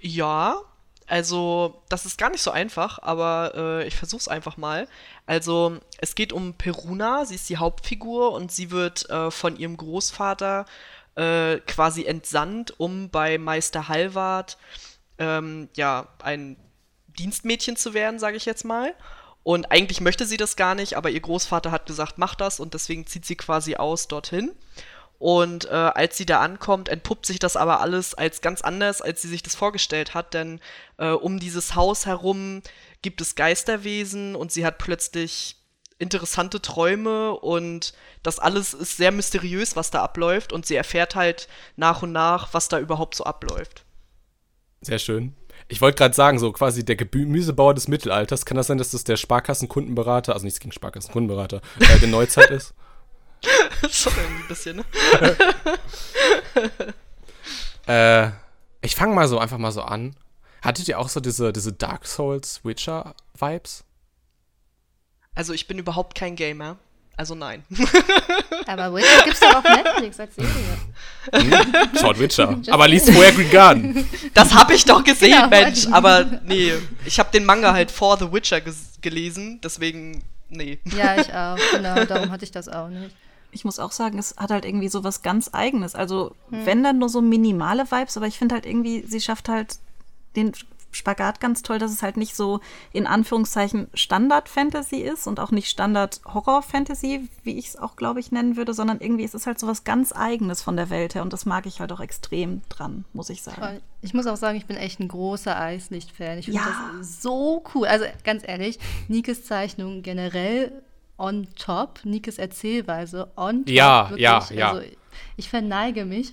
Ja, 0.00 0.60
also 1.06 1.82
das 1.88 2.06
ist 2.06 2.18
gar 2.18 2.30
nicht 2.30 2.42
so 2.42 2.50
einfach, 2.50 2.98
aber 3.00 3.52
äh, 3.54 3.86
ich 3.86 3.96
versuch's 3.96 4.28
einfach 4.28 4.56
mal. 4.56 4.88
Also 5.26 5.78
es 5.98 6.14
geht 6.14 6.32
um 6.32 6.54
Peruna, 6.54 7.24
sie 7.26 7.34
ist 7.34 7.48
die 7.48 7.58
Hauptfigur 7.58 8.32
und 8.32 8.50
sie 8.52 8.70
wird 8.70 9.08
äh, 9.10 9.30
von 9.30 9.56
ihrem 9.56 9.76
Großvater 9.76 10.64
äh, 11.16 11.58
quasi 11.60 12.04
entsandt, 12.04 12.78
um 12.78 13.10
bei 13.10 13.38
Meister 13.38 13.88
Hallward 13.88 14.56
ähm, 15.18 15.68
ja 15.76 16.08
ein 16.22 16.56
Dienstmädchen 17.18 17.76
zu 17.76 17.94
werden, 17.94 18.18
sage 18.18 18.36
ich 18.36 18.46
jetzt 18.46 18.64
mal. 18.64 18.94
Und 19.42 19.70
eigentlich 19.70 20.00
möchte 20.00 20.24
sie 20.24 20.38
das 20.38 20.56
gar 20.56 20.74
nicht, 20.74 20.96
aber 20.96 21.10
ihr 21.10 21.20
Großvater 21.20 21.70
hat 21.70 21.86
gesagt, 21.86 22.16
mach 22.16 22.34
das 22.34 22.60
und 22.60 22.72
deswegen 22.72 23.06
zieht 23.06 23.26
sie 23.26 23.36
quasi 23.36 23.76
aus 23.76 24.08
dorthin. 24.08 24.52
Und 25.18 25.66
äh, 25.66 25.68
als 25.68 26.16
sie 26.16 26.26
da 26.26 26.40
ankommt, 26.40 26.88
entpuppt 26.88 27.24
sich 27.26 27.38
das 27.38 27.56
aber 27.56 27.80
alles 27.80 28.14
als 28.14 28.40
ganz 28.40 28.60
anders, 28.62 29.00
als 29.00 29.22
sie 29.22 29.28
sich 29.28 29.42
das 29.42 29.54
vorgestellt 29.54 30.12
hat, 30.14 30.34
denn 30.34 30.60
äh, 30.98 31.10
um 31.10 31.38
dieses 31.38 31.74
Haus 31.74 32.04
herum 32.04 32.62
gibt 33.02 33.20
es 33.20 33.34
Geisterwesen 33.34 34.34
und 34.34 34.52
sie 34.52 34.66
hat 34.66 34.78
plötzlich 34.78 35.56
interessante 35.98 36.60
Träume 36.60 37.32
und 37.32 37.94
das 38.22 38.38
alles 38.38 38.74
ist 38.74 38.96
sehr 38.96 39.12
mysteriös, 39.12 39.76
was 39.76 39.90
da 39.90 40.02
abläuft 40.02 40.52
und 40.52 40.66
sie 40.66 40.74
erfährt 40.74 41.14
halt 41.14 41.48
nach 41.76 42.02
und 42.02 42.12
nach, 42.12 42.52
was 42.52 42.68
da 42.68 42.78
überhaupt 42.78 43.14
so 43.14 43.24
abläuft. 43.24 43.84
Sehr 44.80 44.98
schön. 44.98 45.34
Ich 45.68 45.80
wollte 45.80 45.96
gerade 45.96 46.14
sagen, 46.14 46.38
so 46.38 46.52
quasi 46.52 46.84
der 46.84 46.96
Gemüsebauer 46.96 47.74
des 47.74 47.88
Mittelalters. 47.88 48.44
Kann 48.44 48.56
das 48.56 48.66
sein, 48.66 48.76
dass 48.76 48.90
das 48.90 49.04
der 49.04 49.16
Sparkassenkundenberater, 49.16 50.34
also 50.34 50.44
nichts 50.44 50.60
gegen 50.60 50.72
Sparkassenkundenberater, 50.72 51.62
äh, 51.80 51.98
der 51.98 52.08
Neuzeit 52.08 52.50
ist? 52.50 52.74
Schon 53.90 54.12
irgendwie 54.16 54.42
ein 54.42 54.48
bisschen, 54.48 54.76
ne? 54.76 54.84
Äh, 57.86 58.30
ich 58.80 58.94
fange 58.94 59.14
mal 59.14 59.28
so 59.28 59.38
einfach 59.38 59.58
mal 59.58 59.70
so 59.70 59.82
an. 59.82 60.16
Hattet 60.62 60.88
ihr 60.88 60.98
auch 60.98 61.10
so 61.10 61.20
diese, 61.20 61.52
diese 61.52 61.72
Dark 61.72 62.06
Souls 62.06 62.60
Witcher 62.64 63.14
Vibes? 63.38 63.84
Also 65.34 65.52
ich 65.52 65.66
bin 65.66 65.78
überhaupt 65.78 66.14
kein 66.14 66.36
Gamer. 66.36 66.78
Also 67.16 67.34
nein. 67.34 67.64
Aber 68.66 68.94
Witcher 68.94 69.24
gibt's 69.24 69.40
doch 69.40 69.56
auf 69.56 69.64
Netflix 69.64 70.18
als 70.18 70.34
Serie. 70.34 70.50
Schaut 72.00 72.18
Witcher. 72.18 72.58
Aber 72.70 72.88
liest 72.88 73.10
vorher 73.10 73.32
Green 73.32 73.50
Garden. 73.50 74.08
Das 74.32 74.52
habe 74.52 74.74
ich 74.74 74.84
doch 74.84 75.04
gesehen, 75.04 75.30
Ja, 75.30 75.46
Mensch. 75.46 75.84
Mann. 75.84 75.94
Aber 75.94 76.24
nee, 76.44 76.72
ich 77.04 77.18
habe 77.18 77.30
den 77.30 77.44
Manga 77.44 77.72
halt 77.72 77.90
vor 77.90 78.18
The 78.18 78.32
Witcher 78.32 78.60
gelesen, 79.00 79.60
deswegen 79.62 80.24
nee. 80.48 80.78
Ja, 80.96 81.20
ich 81.20 81.32
auch. 81.32 81.56
Genau, 81.72 82.04
darum 82.04 82.30
hatte 82.30 82.44
ich 82.44 82.50
das 82.50 82.68
auch 82.68 82.88
nicht. 82.88 83.14
Ich 83.54 83.64
muss 83.64 83.78
auch 83.78 83.92
sagen, 83.92 84.18
es 84.18 84.36
hat 84.36 84.50
halt 84.50 84.64
irgendwie 84.64 84.88
so 84.88 85.04
was 85.04 85.22
ganz 85.22 85.50
Eigenes. 85.52 85.94
Also, 85.94 86.34
wenn 86.50 86.82
dann 86.82 86.98
nur 86.98 87.08
so 87.08 87.22
minimale 87.22 87.90
Vibes, 87.90 88.16
aber 88.16 88.26
ich 88.26 88.38
finde 88.38 88.56
halt 88.56 88.66
irgendwie, 88.66 89.04
sie 89.06 89.20
schafft 89.20 89.48
halt 89.48 89.78
den 90.36 90.52
Spagat 90.94 91.40
ganz 91.40 91.62
toll, 91.62 91.78
dass 91.78 91.92
es 91.92 92.02
halt 92.02 92.16
nicht 92.16 92.34
so 92.34 92.60
in 92.92 93.06
Anführungszeichen 93.06 93.88
Standard-Fantasy 93.94 94.98
ist 94.98 95.26
und 95.26 95.40
auch 95.40 95.50
nicht 95.50 95.68
Standard-Horror-Fantasy, 95.68 97.28
wie 97.42 97.58
ich 97.58 97.68
es 97.68 97.76
auch, 97.76 97.96
glaube 97.96 98.20
ich, 98.20 98.32
nennen 98.32 98.56
würde, 98.56 98.74
sondern 98.74 99.00
irgendwie 99.00 99.24
es 99.24 99.34
ist 99.34 99.46
halt 99.46 99.58
so 99.58 99.66
was 99.66 99.84
ganz 99.84 100.12
Eigenes 100.12 100.62
von 100.62 100.76
der 100.76 100.90
Welt 100.90 101.14
her 101.14 101.22
und 101.22 101.32
das 101.32 101.46
mag 101.46 101.66
ich 101.66 101.80
halt 101.80 101.92
auch 101.92 102.00
extrem 102.00 102.62
dran, 102.68 103.04
muss 103.12 103.30
ich 103.30 103.42
sagen. 103.42 103.60
Toll. 103.60 103.80
Ich 104.02 104.14
muss 104.14 104.26
auch 104.26 104.36
sagen, 104.36 104.56
ich 104.56 104.66
bin 104.66 104.76
echt 104.76 105.00
ein 105.00 105.08
großer 105.08 105.58
Eislicht-Fan. 105.58 106.38
Ich 106.38 106.46
finde 106.46 106.60
ja. 106.60 106.92
das 106.98 107.22
so 107.22 107.64
cool. 107.74 107.86
Also 107.86 108.04
ganz 108.22 108.42
ehrlich, 108.46 108.78
Nikes 109.08 109.44
Zeichnung 109.44 110.02
generell 110.02 110.72
on 111.18 111.48
top, 111.56 112.00
Nikes 112.04 112.38
Erzählweise 112.38 113.30
on 113.36 113.64
top. 113.64 113.74
Ja, 113.74 114.10
wirklich. 114.10 114.22
ja, 114.22 114.46
ja. 114.52 114.72
Also, 114.72 114.86
ich 115.36 115.48
verneige 115.48 116.04
mich. 116.04 116.32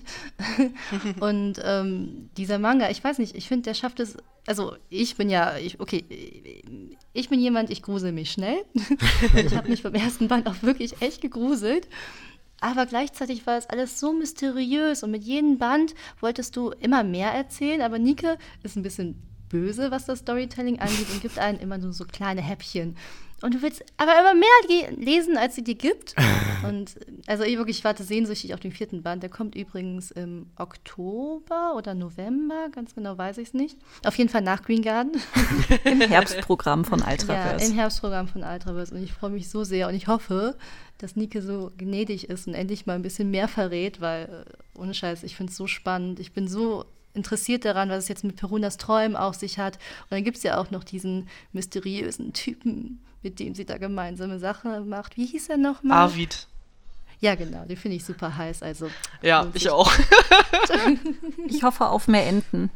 und 1.20 1.56
ähm, 1.64 2.30
dieser 2.38 2.60
Manga, 2.60 2.90
ich 2.90 3.04
weiß 3.04 3.20
nicht, 3.20 3.36
ich 3.36 3.48
finde, 3.48 3.64
der 3.64 3.74
schafft 3.74 4.00
es. 4.00 4.18
Also 4.48 4.76
ich 4.90 5.18
bin 5.18 5.30
ja, 5.30 5.58
ich, 5.58 5.80
okay, 5.80 6.04
ich 7.14 7.30
bin 7.30 7.40
jemand, 7.40 7.70
ich 7.70 7.84
grusel 7.84 8.12
mich 8.12 8.32
schnell. 8.32 8.58
ich 9.36 9.56
habe 9.56 9.70
mich 9.70 9.84
beim 9.84 9.94
ersten 9.94 10.28
Band 10.28 10.48
auch 10.48 10.64
wirklich 10.64 11.02
echt 11.02 11.22
gegruselt. 11.22 11.88
Aber 12.60 12.86
gleichzeitig 12.86 13.46
war 13.48 13.58
es 13.58 13.68
alles 13.68 14.00
so 14.00 14.14
mysteriös 14.14 15.04
und 15.04 15.12
mit 15.12 15.24
jedem 15.24 15.58
Band 15.58 15.96
wolltest 16.20 16.56
du 16.56 16.70
immer 16.70 17.04
mehr 17.04 17.32
erzählen. 17.32 17.82
Aber 17.82 17.98
Nike 17.98 18.38
ist 18.64 18.76
ein 18.76 18.84
bisschen 18.84 19.22
böse, 19.50 19.92
was 19.92 20.06
das 20.06 20.20
Storytelling 20.20 20.80
angeht 20.80 21.08
und 21.12 21.22
gibt 21.22 21.38
einen 21.38 21.60
immer 21.60 21.78
nur 21.78 21.92
so 21.92 22.06
kleine 22.06 22.42
Häppchen. 22.42 22.96
Und 23.42 23.56
du 23.56 23.62
willst 23.62 23.84
aber 23.98 24.12
immer 24.20 24.36
mehr 24.36 24.96
lesen, 24.98 25.38
als 25.38 25.56
sie 25.56 25.64
dir 25.64 25.76
gibt. 25.76 26.16
Und 26.64 26.96
also 27.26 27.44
ich 27.44 27.58
wirklich 27.58 27.84
warte 27.84 28.04
sehnsüchtig 28.04 28.54
auf 28.54 28.60
den 28.60 28.72
vierten 28.72 29.02
Band. 29.02 29.24
Der 29.24 29.30
kommt 29.30 29.56
übrigens 29.56 30.12
im 30.12 30.48
Oktober 30.58 31.76
oder 31.76 31.96
November, 31.96 32.70
ganz 32.72 32.94
genau 32.94 33.18
weiß 33.18 33.40
ich 33.40 33.50
es 33.50 33.54
nicht. 33.54 33.78
Auf 34.06 34.18
jeden 34.18 34.30
Fall 34.30 34.42
nach 34.42 34.64
Green 34.64 34.84
Garden. 34.84 35.14
Im 35.86 36.02
Herbstprogramm 36.02 36.86
von 36.86 37.02
Ultraverse. 37.02 37.66
Ja, 37.66 37.72
im 37.72 37.76
Herbstprogramm 37.76 38.28
von 38.28 38.44
Ultraverse. 38.44 38.94
Und 38.94 39.04
ich 39.04 39.12
freue 39.12 39.32
mich 39.32 39.50
so 39.50 39.64
sehr 39.64 39.88
und 39.88 39.96
ich 39.96 40.08
hoffe, 40.08 40.56
dass 41.00 41.16
Nike 41.16 41.42
so 41.42 41.72
gnädig 41.78 42.30
ist 42.30 42.48
und 42.48 42.54
endlich 42.54 42.86
mal 42.86 42.94
ein 42.94 43.02
bisschen 43.02 43.32
mehr 43.32 43.48
verrät, 43.48 44.02
weil 44.02 44.46
äh, 44.48 44.80
ohne 44.80 44.94
Scheiß, 44.94 45.24
ich 45.24 45.36
finde 45.36 45.52
es 45.52 45.58
so 45.58 45.66
spannend. 45.66 46.20
Ich 46.20 46.32
bin 46.32 46.48
so 46.48 46.86
interessiert 47.14 47.66
daran, 47.66 47.90
was 47.90 48.00
es 48.00 48.08
jetzt 48.08 48.24
mit 48.24 48.36
Perunas 48.36 48.78
Träumen 48.78 49.16
auf 49.16 49.36
sich 49.36 49.60
hat. 49.60 49.76
Und 50.04 50.12
dann 50.12 50.24
gibt 50.24 50.38
es 50.38 50.44
ja 50.44 50.58
auch 50.58 50.72
noch 50.72 50.84
diesen 50.84 51.28
mysteriösen 51.52 52.34
Typen, 52.34 53.00
mit 53.22 53.40
dem 53.40 53.56
sie 53.56 53.66
da 53.66 53.78
gemeinsame 53.78 54.40
Sachen 54.40 54.90
macht. 54.90 55.18
Wie 55.18 55.26
hieß 55.26 55.50
er 55.50 55.58
nochmal? 55.58 55.98
Arvid. 55.98 56.48
Ja, 57.20 57.36
genau, 57.36 57.66
den 57.66 57.78
finde 57.78 57.98
ich 57.98 58.06
super 58.06 58.36
heiß. 58.36 58.64
Also, 58.64 58.90
ja, 59.22 59.48
ich 59.54 59.70
auch. 59.70 59.92
ich 61.48 61.64
hoffe 61.64 61.86
auf 61.86 62.08
mehr 62.08 62.26
Enten. 62.26 62.72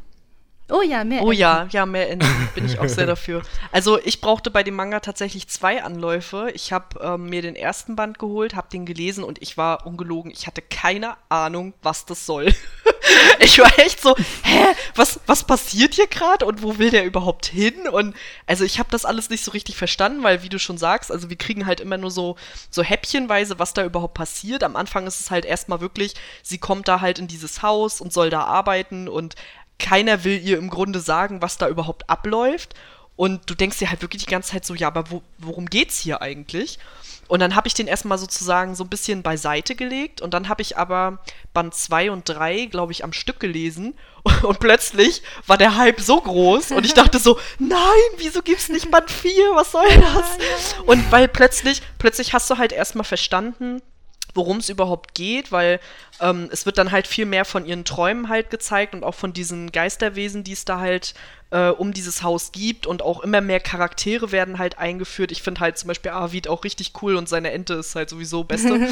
Oh 0.71 0.81
ja, 0.81 1.03
mehr 1.03 1.21
Oh 1.21 1.29
Enten. 1.29 1.39
ja, 1.39 1.67
ja, 1.69 1.85
mehr 1.85 2.09
Enten. 2.09 2.49
Bin 2.55 2.65
ich 2.65 2.79
auch 2.79 2.87
sehr 2.87 3.05
dafür. 3.05 3.43
Also 3.71 3.99
ich 4.03 4.19
brauchte 4.19 4.49
bei 4.49 4.63
dem 4.63 4.75
Manga 4.75 4.99
tatsächlich 4.99 5.47
zwei 5.47 5.83
Anläufe. 5.83 6.49
Ich 6.55 6.73
habe 6.73 6.99
ähm, 7.01 7.29
mir 7.29 7.43
den 7.43 7.55
ersten 7.55 7.95
Band 7.95 8.17
geholt, 8.17 8.55
habe 8.55 8.67
den 8.71 8.85
gelesen 8.85 9.23
und 9.23 9.41
ich 9.43 9.57
war 9.57 9.85
ungelogen. 9.85 10.31
Ich 10.31 10.47
hatte 10.47 10.63
keine 10.63 11.17
Ahnung, 11.29 11.73
was 11.83 12.05
das 12.05 12.25
soll. 12.25 12.51
ich 13.39 13.59
war 13.59 13.77
echt 13.77 14.01
so, 14.01 14.15
hä, 14.41 14.65
was, 14.95 15.19
was 15.27 15.43
passiert 15.43 15.93
hier 15.93 16.07
gerade 16.07 16.45
und 16.45 16.63
wo 16.63 16.79
will 16.79 16.89
der 16.89 17.05
überhaupt 17.05 17.45
hin? 17.45 17.87
Und 17.87 18.15
also 18.47 18.63
ich 18.63 18.79
habe 18.79 18.89
das 18.89 19.05
alles 19.05 19.29
nicht 19.29 19.43
so 19.43 19.51
richtig 19.51 19.77
verstanden, 19.77 20.23
weil 20.23 20.41
wie 20.41 20.49
du 20.49 20.57
schon 20.57 20.79
sagst, 20.79 21.11
also 21.11 21.29
wir 21.29 21.37
kriegen 21.37 21.67
halt 21.67 21.79
immer 21.79 21.97
nur 21.97 22.09
so, 22.09 22.37
so 22.71 22.81
häppchenweise, 22.81 23.59
was 23.59 23.75
da 23.75 23.85
überhaupt 23.85 24.15
passiert. 24.15 24.63
Am 24.63 24.75
Anfang 24.75 25.05
ist 25.05 25.19
es 25.19 25.29
halt 25.29 25.45
erstmal 25.45 25.79
wirklich, 25.79 26.15
sie 26.41 26.57
kommt 26.57 26.87
da 26.87 27.01
halt 27.01 27.19
in 27.19 27.27
dieses 27.27 27.61
Haus 27.61 28.01
und 28.01 28.11
soll 28.11 28.31
da 28.31 28.45
arbeiten 28.45 29.07
und 29.07 29.35
keiner 29.79 30.23
will 30.23 30.39
ihr 30.41 30.57
im 30.57 30.69
Grunde 30.69 30.99
sagen, 30.99 31.41
was 31.41 31.57
da 31.57 31.67
überhaupt 31.67 32.09
abläuft. 32.09 32.73
Und 33.15 33.49
du 33.49 33.55
denkst 33.55 33.79
dir 33.79 33.89
halt 33.89 34.01
wirklich 34.01 34.25
die 34.25 34.31
ganze 34.31 34.51
Zeit 34.51 34.65
so, 34.65 34.75
ja, 34.75 34.87
aber 34.87 35.09
wo, 35.09 35.21
worum 35.37 35.67
geht's 35.67 35.99
hier 35.99 36.21
eigentlich? 36.21 36.79
Und 37.27 37.39
dann 37.39 37.55
habe 37.55 37.67
ich 37.67 37.73
den 37.73 37.87
erstmal 37.87 38.17
sozusagen 38.17 38.75
so 38.75 38.83
ein 38.83 38.89
bisschen 38.89 39.23
beiseite 39.23 39.75
gelegt 39.75 40.21
und 40.21 40.33
dann 40.33 40.47
habe 40.47 40.61
ich 40.61 40.77
aber 40.77 41.19
Band 41.53 41.73
2 41.73 42.11
und 42.11 42.29
3, 42.29 42.65
glaube 42.65 42.91
ich, 42.91 43.03
am 43.03 43.13
Stück 43.13 43.39
gelesen 43.39 43.95
und 44.43 44.59
plötzlich 44.59 45.23
war 45.47 45.57
der 45.57 45.75
Hype 45.75 45.99
so 46.01 46.21
groß 46.21 46.71
und 46.71 46.85
ich 46.85 46.93
dachte 46.95 47.17
so, 47.17 47.39
nein, 47.57 47.79
wieso 48.17 48.43
gibt's 48.43 48.69
nicht 48.69 48.91
Band 48.91 49.09
4? 49.09 49.55
Was 49.55 49.71
soll 49.71 49.87
das? 49.95 50.75
Und 50.85 51.11
weil 51.11 51.27
plötzlich, 51.27 51.81
plötzlich 51.97 52.33
hast 52.33 52.49
du 52.49 52.57
halt 52.57 52.71
erstmal 52.71 53.05
verstanden, 53.05 53.81
worum 54.35 54.57
es 54.57 54.69
überhaupt 54.69 55.15
geht, 55.15 55.51
weil 55.51 55.79
ähm, 56.19 56.49
es 56.51 56.65
wird 56.65 56.77
dann 56.77 56.91
halt 56.91 57.07
viel 57.07 57.25
mehr 57.25 57.45
von 57.45 57.65
ihren 57.65 57.85
Träumen 57.85 58.29
halt 58.29 58.49
gezeigt 58.49 58.93
und 58.93 59.03
auch 59.03 59.15
von 59.15 59.33
diesen 59.33 59.71
Geisterwesen, 59.71 60.43
die 60.43 60.51
es 60.51 60.65
da 60.65 60.79
halt 60.79 61.15
äh, 61.51 61.69
um 61.69 61.93
dieses 61.93 62.21
Haus 62.21 62.51
gibt 62.51 62.85
und 62.85 63.01
auch 63.01 63.21
immer 63.21 63.39
mehr 63.39 63.59
Charaktere 63.59 64.31
werden 64.31 64.59
halt 64.59 64.77
eingeführt. 64.77 65.31
Ich 65.31 65.41
finde 65.41 65.61
halt 65.61 65.77
zum 65.77 65.87
Beispiel 65.87 66.11
Arvid 66.11 66.47
auch 66.47 66.63
richtig 66.63 66.93
cool 67.01 67.15
und 67.15 67.29
seine 67.29 67.51
Ente 67.51 67.75
ist 67.75 67.95
halt 67.95 68.09
sowieso 68.09 68.43
beste. 68.43 68.73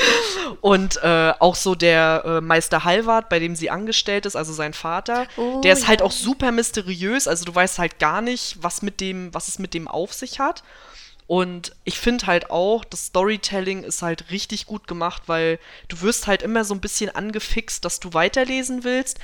und 0.60 1.02
äh, 1.02 1.32
auch 1.38 1.54
so 1.54 1.74
der 1.74 2.22
äh, 2.24 2.40
Meister 2.40 2.84
Halvard, 2.84 3.28
bei 3.28 3.38
dem 3.38 3.54
sie 3.54 3.70
angestellt 3.70 4.24
ist, 4.24 4.36
also 4.36 4.52
sein 4.52 4.72
Vater, 4.72 5.26
oh, 5.36 5.60
der 5.60 5.74
ist 5.74 5.80
halt 5.80 5.82
ja. 5.82 5.88
halt 5.88 6.02
auch 6.02 6.12
super 6.12 6.52
mysteriös, 6.52 7.28
also 7.28 7.44
du 7.44 7.54
weißt 7.54 7.78
halt 7.78 7.98
gar 7.98 8.22
nicht, 8.22 8.56
was 8.62 8.80
mit 8.80 9.00
dem, 9.00 9.32
was 9.34 9.48
es 9.48 9.58
mit 9.58 9.74
dem 9.74 9.88
auf 9.88 10.14
sich 10.14 10.40
hat. 10.40 10.62
Und 11.32 11.74
ich 11.84 11.98
finde 11.98 12.26
halt 12.26 12.50
auch, 12.50 12.84
das 12.84 13.06
Storytelling 13.06 13.84
ist 13.84 14.02
halt 14.02 14.30
richtig 14.30 14.66
gut 14.66 14.86
gemacht, 14.86 15.22
weil 15.28 15.58
du 15.88 16.02
wirst 16.02 16.26
halt 16.26 16.42
immer 16.42 16.62
so 16.62 16.74
ein 16.74 16.82
bisschen 16.82 17.08
angefixt, 17.08 17.86
dass 17.86 18.00
du 18.00 18.12
weiterlesen 18.12 18.84
willst. 18.84 19.18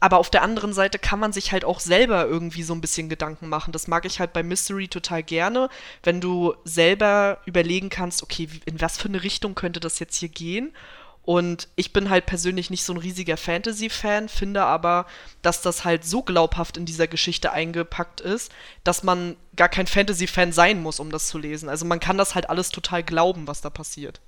Aber 0.00 0.18
auf 0.18 0.28
der 0.28 0.42
anderen 0.42 0.74
Seite 0.74 0.98
kann 0.98 1.18
man 1.18 1.32
sich 1.32 1.50
halt 1.50 1.64
auch 1.64 1.80
selber 1.80 2.26
irgendwie 2.26 2.62
so 2.62 2.74
ein 2.74 2.82
bisschen 2.82 3.08
Gedanken 3.08 3.48
machen. 3.48 3.72
Das 3.72 3.88
mag 3.88 4.04
ich 4.04 4.20
halt 4.20 4.34
bei 4.34 4.42
Mystery 4.42 4.88
total 4.88 5.22
gerne, 5.22 5.70
wenn 6.02 6.20
du 6.20 6.52
selber 6.64 7.38
überlegen 7.46 7.88
kannst, 7.88 8.22
okay, 8.22 8.46
in 8.66 8.78
was 8.82 8.98
für 8.98 9.08
eine 9.08 9.22
Richtung 9.22 9.54
könnte 9.54 9.80
das 9.80 9.98
jetzt 9.98 10.18
hier 10.18 10.28
gehen? 10.28 10.74
Und 11.22 11.68
ich 11.76 11.92
bin 11.92 12.08
halt 12.10 12.26
persönlich 12.26 12.70
nicht 12.70 12.82
so 12.82 12.94
ein 12.94 12.96
riesiger 12.96 13.36
Fantasy-Fan, 13.36 14.28
finde 14.28 14.62
aber, 14.62 15.06
dass 15.42 15.62
das 15.62 15.84
halt 15.84 16.04
so 16.04 16.22
glaubhaft 16.22 16.76
in 16.76 16.86
dieser 16.86 17.06
Geschichte 17.06 17.52
eingepackt 17.52 18.20
ist, 18.20 18.50
dass 18.84 19.02
man 19.02 19.36
gar 19.54 19.68
kein 19.68 19.86
Fantasy-Fan 19.86 20.52
sein 20.52 20.82
muss, 20.82 20.98
um 20.98 21.10
das 21.10 21.28
zu 21.28 21.38
lesen. 21.38 21.68
Also 21.68 21.84
man 21.84 22.00
kann 22.00 22.18
das 22.18 22.34
halt 22.34 22.48
alles 22.48 22.70
total 22.70 23.02
glauben, 23.02 23.46
was 23.46 23.60
da 23.60 23.70
passiert. 23.70 24.20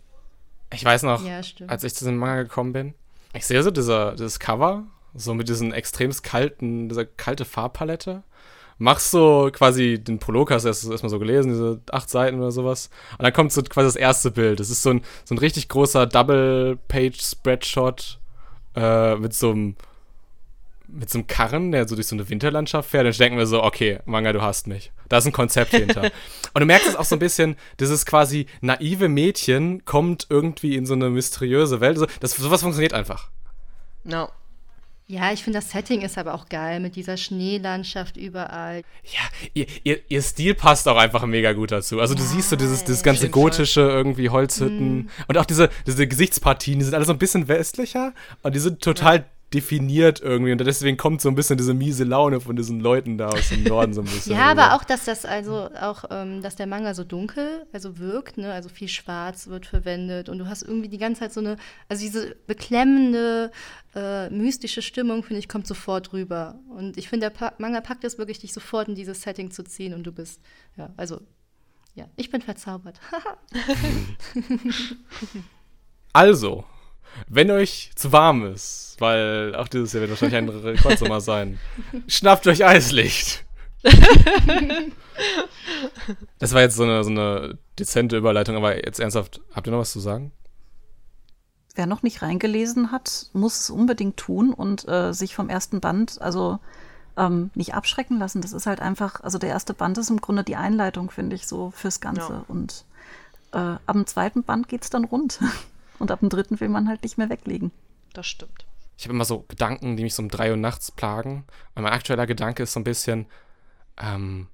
Ich 0.72 0.84
weiß 0.84 1.02
noch, 1.02 1.24
ja, 1.24 1.40
als 1.66 1.84
ich 1.84 1.94
zu 1.94 2.04
diesem 2.04 2.18
Manga 2.18 2.42
gekommen 2.42 2.72
bin, 2.72 2.94
ich 3.34 3.46
sehe 3.46 3.62
so 3.62 3.70
dieser, 3.70 4.12
dieses 4.12 4.38
Cover, 4.38 4.84
so 5.14 5.34
mit 5.34 5.48
diesen 5.48 5.72
extremst 5.72 6.22
kalten, 6.22 6.88
dieser 6.88 7.04
kalte 7.04 7.44
Farbpalette 7.44 8.22
machst 8.82 9.10
so 9.10 9.48
quasi 9.52 9.98
den 9.98 10.18
Prolog, 10.18 10.50
hast 10.50 10.64
du 10.64 10.68
erst, 10.68 10.90
erstmal 10.90 11.10
so 11.10 11.18
gelesen, 11.18 11.52
diese 11.52 11.80
acht 11.90 12.10
Seiten 12.10 12.38
oder 12.38 12.50
sowas. 12.50 12.90
Und 13.12 13.22
dann 13.22 13.32
kommt 13.32 13.52
so 13.52 13.62
quasi 13.62 13.86
das 13.86 13.96
erste 13.96 14.30
Bild. 14.30 14.60
Das 14.60 14.68
ist 14.70 14.82
so 14.82 14.90
ein, 14.90 15.00
so 15.24 15.34
ein 15.34 15.38
richtig 15.38 15.68
großer 15.68 16.06
Double-Page-Spreadshot 16.06 18.18
äh, 18.74 19.14
mit 19.16 19.34
so 19.34 19.50
einem 19.50 19.76
mit 20.94 21.08
so 21.08 21.18
einem 21.18 21.26
Karren, 21.26 21.72
der 21.72 21.88
so 21.88 21.94
durch 21.94 22.06
so 22.06 22.14
eine 22.14 22.28
Winterlandschaft 22.28 22.90
fährt, 22.90 23.06
dann 23.06 23.14
denken 23.14 23.38
wir 23.38 23.46
so, 23.46 23.62
okay, 23.62 24.00
Manga, 24.04 24.34
du 24.34 24.42
hast 24.42 24.66
mich. 24.66 24.92
Da 25.08 25.16
ist 25.18 25.26
ein 25.26 25.32
Konzept 25.32 25.70
hinter. 25.70 26.02
Und 26.52 26.60
du 26.60 26.66
merkst 26.66 26.86
es 26.86 26.96
auch 26.96 27.06
so 27.06 27.16
ein 27.16 27.18
bisschen, 27.18 27.56
dieses 27.80 28.04
quasi 28.04 28.44
naive 28.60 29.08
Mädchen 29.08 29.86
kommt 29.86 30.26
irgendwie 30.28 30.76
in 30.76 30.84
so 30.84 30.92
eine 30.92 31.08
mysteriöse 31.08 31.80
Welt. 31.80 31.98
Das, 32.20 32.32
sowas 32.32 32.60
funktioniert 32.60 32.92
einfach. 32.92 33.30
No. 34.04 34.28
Ja, 35.06 35.32
ich 35.32 35.42
finde, 35.42 35.58
das 35.58 35.70
Setting 35.70 36.00
ist 36.00 36.16
aber 36.16 36.32
auch 36.32 36.48
geil 36.48 36.80
mit 36.80 36.96
dieser 36.96 37.16
Schneelandschaft 37.16 38.16
überall. 38.16 38.82
Ja, 39.04 39.20
ihr, 39.52 39.66
ihr, 39.82 40.00
ihr 40.08 40.22
Stil 40.22 40.54
passt 40.54 40.88
auch 40.88 40.96
einfach 40.96 41.26
mega 41.26 41.52
gut 41.52 41.72
dazu. 41.72 42.00
Also, 42.00 42.14
du 42.14 42.22
siehst 42.22 42.50
so 42.50 42.56
dieses, 42.56 42.84
dieses 42.84 43.02
ganze 43.02 43.28
gotische, 43.28 43.80
irgendwie 43.80 44.30
Holzhütten 44.30 44.98
mm. 44.98 45.10
und 45.28 45.38
auch 45.38 45.44
diese, 45.44 45.70
diese 45.86 46.06
Gesichtspartien, 46.06 46.78
die 46.78 46.84
sind 46.84 46.94
alle 46.94 47.04
so 47.04 47.12
ein 47.12 47.18
bisschen 47.18 47.48
westlicher 47.48 48.14
und 48.42 48.54
die 48.54 48.60
sind 48.60 48.80
total 48.80 49.18
ja 49.18 49.24
definiert 49.54 50.20
irgendwie. 50.20 50.52
Und 50.52 50.58
deswegen 50.58 50.96
kommt 50.96 51.20
so 51.20 51.28
ein 51.28 51.34
bisschen 51.34 51.56
diese 51.56 51.74
miese 51.74 52.04
Laune 52.04 52.40
von 52.40 52.56
diesen 52.56 52.80
Leuten 52.80 53.18
da 53.18 53.28
aus 53.28 53.50
dem 53.50 53.64
Norden 53.64 53.92
so 53.92 54.00
ein 54.00 54.06
bisschen. 54.06 54.32
ja, 54.36 54.50
aber 54.50 54.74
auch, 54.74 54.84
dass 54.84 55.04
das 55.04 55.24
also 55.24 55.68
auch, 55.80 56.04
ähm, 56.10 56.42
dass 56.42 56.56
der 56.56 56.66
Manga 56.66 56.94
so 56.94 57.04
dunkel, 57.04 57.66
also 57.72 57.98
wirkt, 57.98 58.38
ne? 58.38 58.52
Also 58.52 58.68
viel 58.68 58.88
Schwarz 58.88 59.46
wird 59.46 59.66
verwendet 59.66 60.28
und 60.28 60.38
du 60.38 60.48
hast 60.48 60.62
irgendwie 60.62 60.88
die 60.88 60.98
ganze 60.98 61.20
Zeit 61.20 61.32
so 61.32 61.40
eine, 61.40 61.56
also 61.88 62.02
diese 62.02 62.36
beklemmende, 62.46 63.50
äh, 63.94 64.30
mystische 64.30 64.82
Stimmung, 64.82 65.22
finde 65.22 65.40
ich, 65.40 65.48
kommt 65.48 65.66
sofort 65.66 66.12
rüber. 66.12 66.58
Und 66.68 66.96
ich 66.96 67.08
finde, 67.08 67.26
der 67.26 67.30
pa 67.30 67.52
Manga 67.58 67.80
packt 67.80 68.04
es 68.04 68.18
wirklich, 68.18 68.38
dich 68.38 68.52
sofort 68.52 68.88
in 68.88 68.94
dieses 68.94 69.22
Setting 69.22 69.50
zu 69.50 69.64
ziehen 69.64 69.94
und 69.94 70.04
du 70.04 70.12
bist, 70.12 70.40
ja, 70.76 70.90
also, 70.96 71.20
ja, 71.94 72.06
ich 72.16 72.30
bin 72.30 72.40
verzaubert. 72.40 72.98
also, 76.12 76.64
wenn 77.28 77.50
euch 77.50 77.90
zu 77.94 78.12
warm 78.12 78.44
ist, 78.46 78.96
weil 78.98 79.54
auch 79.54 79.68
dieses 79.68 79.92
Jahr 79.92 80.02
wird 80.02 80.10
wahrscheinlich 80.10 80.38
ein 80.38 80.48
Rekordsommer 80.48 81.20
sein, 81.22 81.58
schnappt 82.06 82.46
euch 82.46 82.64
Eislicht. 82.64 83.44
das 86.38 86.52
war 86.54 86.60
jetzt 86.60 86.76
so 86.76 86.84
eine, 86.84 87.02
so 87.04 87.10
eine 87.10 87.58
dezente 87.78 88.16
Überleitung, 88.16 88.56
aber 88.56 88.84
jetzt 88.84 89.00
ernsthaft, 89.00 89.40
habt 89.52 89.66
ihr 89.66 89.72
noch 89.72 89.80
was 89.80 89.92
zu 89.92 90.00
sagen? 90.00 90.32
Wer 91.74 91.86
noch 91.86 92.02
nicht 92.02 92.22
reingelesen 92.22 92.92
hat, 92.92 93.30
muss 93.32 93.60
es 93.60 93.70
unbedingt 93.70 94.18
tun 94.18 94.52
und 94.52 94.86
äh, 94.88 95.12
sich 95.12 95.34
vom 95.34 95.48
ersten 95.48 95.80
Band, 95.80 96.20
also 96.20 96.58
ähm, 97.16 97.50
nicht 97.54 97.74
abschrecken 97.74 98.18
lassen. 98.18 98.42
Das 98.42 98.52
ist 98.52 98.66
halt 98.66 98.80
einfach, 98.80 99.20
also 99.22 99.38
der 99.38 99.50
erste 99.50 99.74
Band 99.74 99.98
ist 99.98 100.10
im 100.10 100.20
Grunde 100.20 100.44
die 100.44 100.56
Einleitung, 100.56 101.10
finde 101.10 101.36
ich, 101.36 101.46
so 101.46 101.70
fürs 101.70 102.00
Ganze. 102.00 102.32
Ja. 102.32 102.44
Und 102.48 102.84
äh, 103.52 103.58
ab 103.58 103.92
dem 103.92 104.06
zweiten 104.06 104.42
Band 104.42 104.68
geht 104.68 104.82
es 104.82 104.90
dann 104.90 105.04
rund. 105.04 105.40
Und 106.02 106.10
ab 106.10 106.18
dem 106.18 106.30
dritten 106.30 106.58
will 106.58 106.68
man 106.68 106.88
halt 106.88 107.04
nicht 107.04 107.16
mehr 107.16 107.30
weglegen. 107.30 107.70
Das 108.12 108.26
stimmt. 108.26 108.66
Ich 108.98 109.04
habe 109.04 109.14
immer 109.14 109.24
so 109.24 109.44
Gedanken, 109.46 109.96
die 109.96 110.02
mich 110.02 110.14
so 110.16 110.22
um 110.24 110.28
drei 110.28 110.50
Uhr 110.50 110.56
nachts 110.56 110.90
plagen. 110.90 111.44
Und 111.76 111.84
mein 111.84 111.92
aktueller 111.92 112.26
Gedanke 112.26 112.64
ist 112.64 112.72
so 112.72 112.80
ein 112.80 112.84
bisschen, 112.84 113.26
ähm, 114.02 114.48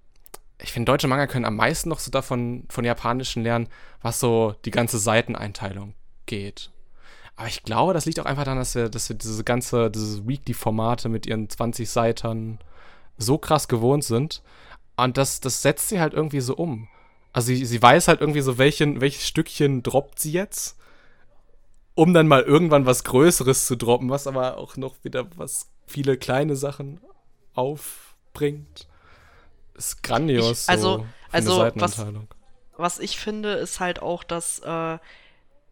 ich 0.61 0.73
finde, 0.73 0.93
deutsche 0.93 1.09
Manga 1.09 1.27
können 1.27 1.47
am 1.47 1.57
meisten 1.57 1.89
noch 1.89 2.01
so 2.01 2.11
davon 2.11 2.67
von 2.69 2.85
japanischen 2.85 3.43
lernen, 3.43 3.71
was 4.03 4.21
so 4.21 4.57
die 4.67 4.71
ganze 4.71 4.99
Seiteneinteilung 4.99 5.95
geht. 6.27 6.71
Aber 7.37 7.49
ich 7.49 7.63
glaube, 7.63 7.95
das 7.95 8.05
liegt 8.05 8.21
auch 8.21 8.27
einfach 8.27 8.45
daran, 8.45 8.59
dass 8.59 8.75
wir, 8.75 8.91
dass 8.91 9.09
wir 9.09 9.17
diese 9.17 9.43
ganze, 9.43 9.91
diese 9.91 10.29
Weekly-Formate 10.29 11.09
mit 11.09 11.25
ihren 11.25 11.49
20 11.49 11.89
Seiten 11.89 12.59
so 13.17 13.39
krass 13.39 13.69
gewohnt 13.69 14.05
sind. 14.05 14.43
Und 14.97 15.17
das, 15.17 15.41
das 15.41 15.63
setzt 15.63 15.89
sie 15.89 15.99
halt 15.99 16.13
irgendwie 16.13 16.41
so 16.41 16.55
um. 16.57 16.89
Also 17.33 17.47
sie, 17.47 17.65
sie 17.65 17.81
weiß 17.81 18.07
halt 18.09 18.21
irgendwie 18.21 18.43
so, 18.43 18.59
welchen, 18.59 19.01
welches 19.01 19.27
Stückchen 19.27 19.83
droppt 19.83 20.19
sie 20.19 20.33
jetzt, 20.33 20.77
um 21.99 22.15
dann 22.15 22.29
mal 22.29 22.43
irgendwann 22.43 22.87
was 22.87 23.03
Größeres 23.03 23.67
zu 23.67 23.75
droppen, 23.77 24.09
was 24.09 24.29
aber 24.29 24.57
auch 24.57 24.77
noch 24.77 24.95
wieder 25.03 25.27
was 25.37 25.67
viele 25.89 26.17
kleine 26.17 26.55
Sachen 26.55 27.01
aufbringt. 27.55 28.87
Ist 29.75 30.05
grandios. 30.05 30.63
Ich- 30.63 30.69
also- 30.69 30.99
so, 30.99 31.07
also, 31.33 31.61
eine 31.63 31.73
was-. 31.81 32.05
Was 32.77 33.01
ich 33.01 33.19
finde, 33.19 33.55
ist 33.55 33.81
halt 33.81 34.01
auch, 34.01 34.23
dass, 34.23 34.61
äh, 34.61 34.99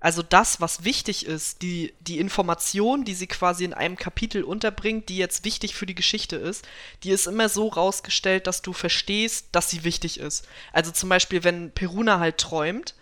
also 0.01 0.23
das, 0.25 0.61
was 0.61 0.83
wichtig 0.83 1.27
ist, 1.27 1.63
die, 1.63 1.95
die 2.01 2.19
Information, 2.19 3.05
die 3.05 3.15
sie 3.15 3.29
quasi 3.29 3.65
in 3.65 3.73
einem 3.73 3.95
Kapitel 3.97 4.43
unterbringt, 4.43 5.09
die 5.09 5.17
jetzt 5.19 5.45
wichtig 5.45 5.77
für 5.77 5.87
die 5.87 5.95
Geschichte 5.95 6.35
ist, 6.35 6.67
die 7.05 7.11
ist 7.11 7.29
immer 7.29 7.49
so 7.49 7.69
rausgestellt, 7.69 8.49
dass 8.49 8.63
du 8.63 8.73
verstehst, 8.73 9.47
dass 9.53 9.71
sie 9.71 9.85
wichtig 9.85 10.19
ist. 10.19 10.49
Also 10.73 10.91
zum 10.91 11.09
Beispiel, 11.09 11.45
wenn 11.45 11.71
Peruna 11.71 12.19
halt 12.19 12.39
träumt, 12.39 12.97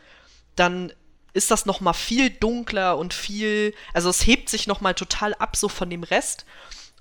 dann 0.56 0.92
ist 1.34 1.50
das 1.50 1.66
noch 1.66 1.80
mal 1.80 1.92
viel 1.92 2.30
dunkler 2.30 2.96
und 2.96 3.12
viel, 3.12 3.74
also 3.92 4.08
es 4.08 4.26
hebt 4.26 4.48
sich 4.48 4.66
noch 4.66 4.80
mal 4.80 4.94
total 4.94 5.34
ab 5.34 5.56
so 5.56 5.68
von 5.68 5.90
dem 5.90 6.02
Rest 6.02 6.46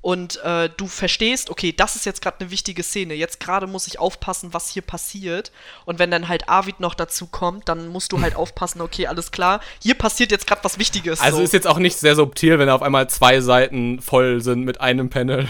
und 0.04 0.44
äh, 0.44 0.70
du 0.76 0.88
verstehst, 0.88 1.50
okay, 1.50 1.72
das 1.72 1.96
ist 1.96 2.06
jetzt 2.06 2.22
gerade 2.22 2.42
eine 2.42 2.52
wichtige 2.52 2.84
Szene. 2.84 3.14
Jetzt 3.14 3.40
gerade 3.40 3.68
muss 3.68 3.88
ich 3.88 4.00
aufpassen, 4.00 4.54
was 4.54 4.68
hier 4.68 4.82
passiert. 4.82 5.54
Und 5.86 5.98
wenn 5.98 6.12
dann 6.12 6.28
halt 6.28 6.50
Arvid 6.50 6.82
noch 6.82 6.94
dazu 6.94 7.26
kommt, 7.26 7.70
dann 7.70 7.88
musst 7.88 8.12
du 8.12 8.20
halt 8.20 8.36
aufpassen, 8.36 8.82
okay, 8.82 9.08
alles 9.08 9.32
klar, 9.32 9.62
hier 9.82 9.94
passiert 9.94 10.32
jetzt 10.32 10.46
gerade 10.46 10.62
was 10.66 10.78
Wichtiges. 10.78 11.22
Also 11.22 11.38
so. 11.38 11.44
ist 11.44 11.54
jetzt 11.54 11.68
auch 11.68 11.80
nicht 11.80 11.98
sehr 11.98 12.18
subtil, 12.18 12.60
wenn 12.60 12.68
auf 12.68 12.82
einmal 12.82 13.10
zwei 13.10 13.40
Seiten 13.40 14.02
voll 14.02 14.42
sind 14.42 14.66
mit 14.66 14.82
einem 14.82 15.10
Panel. 15.10 15.48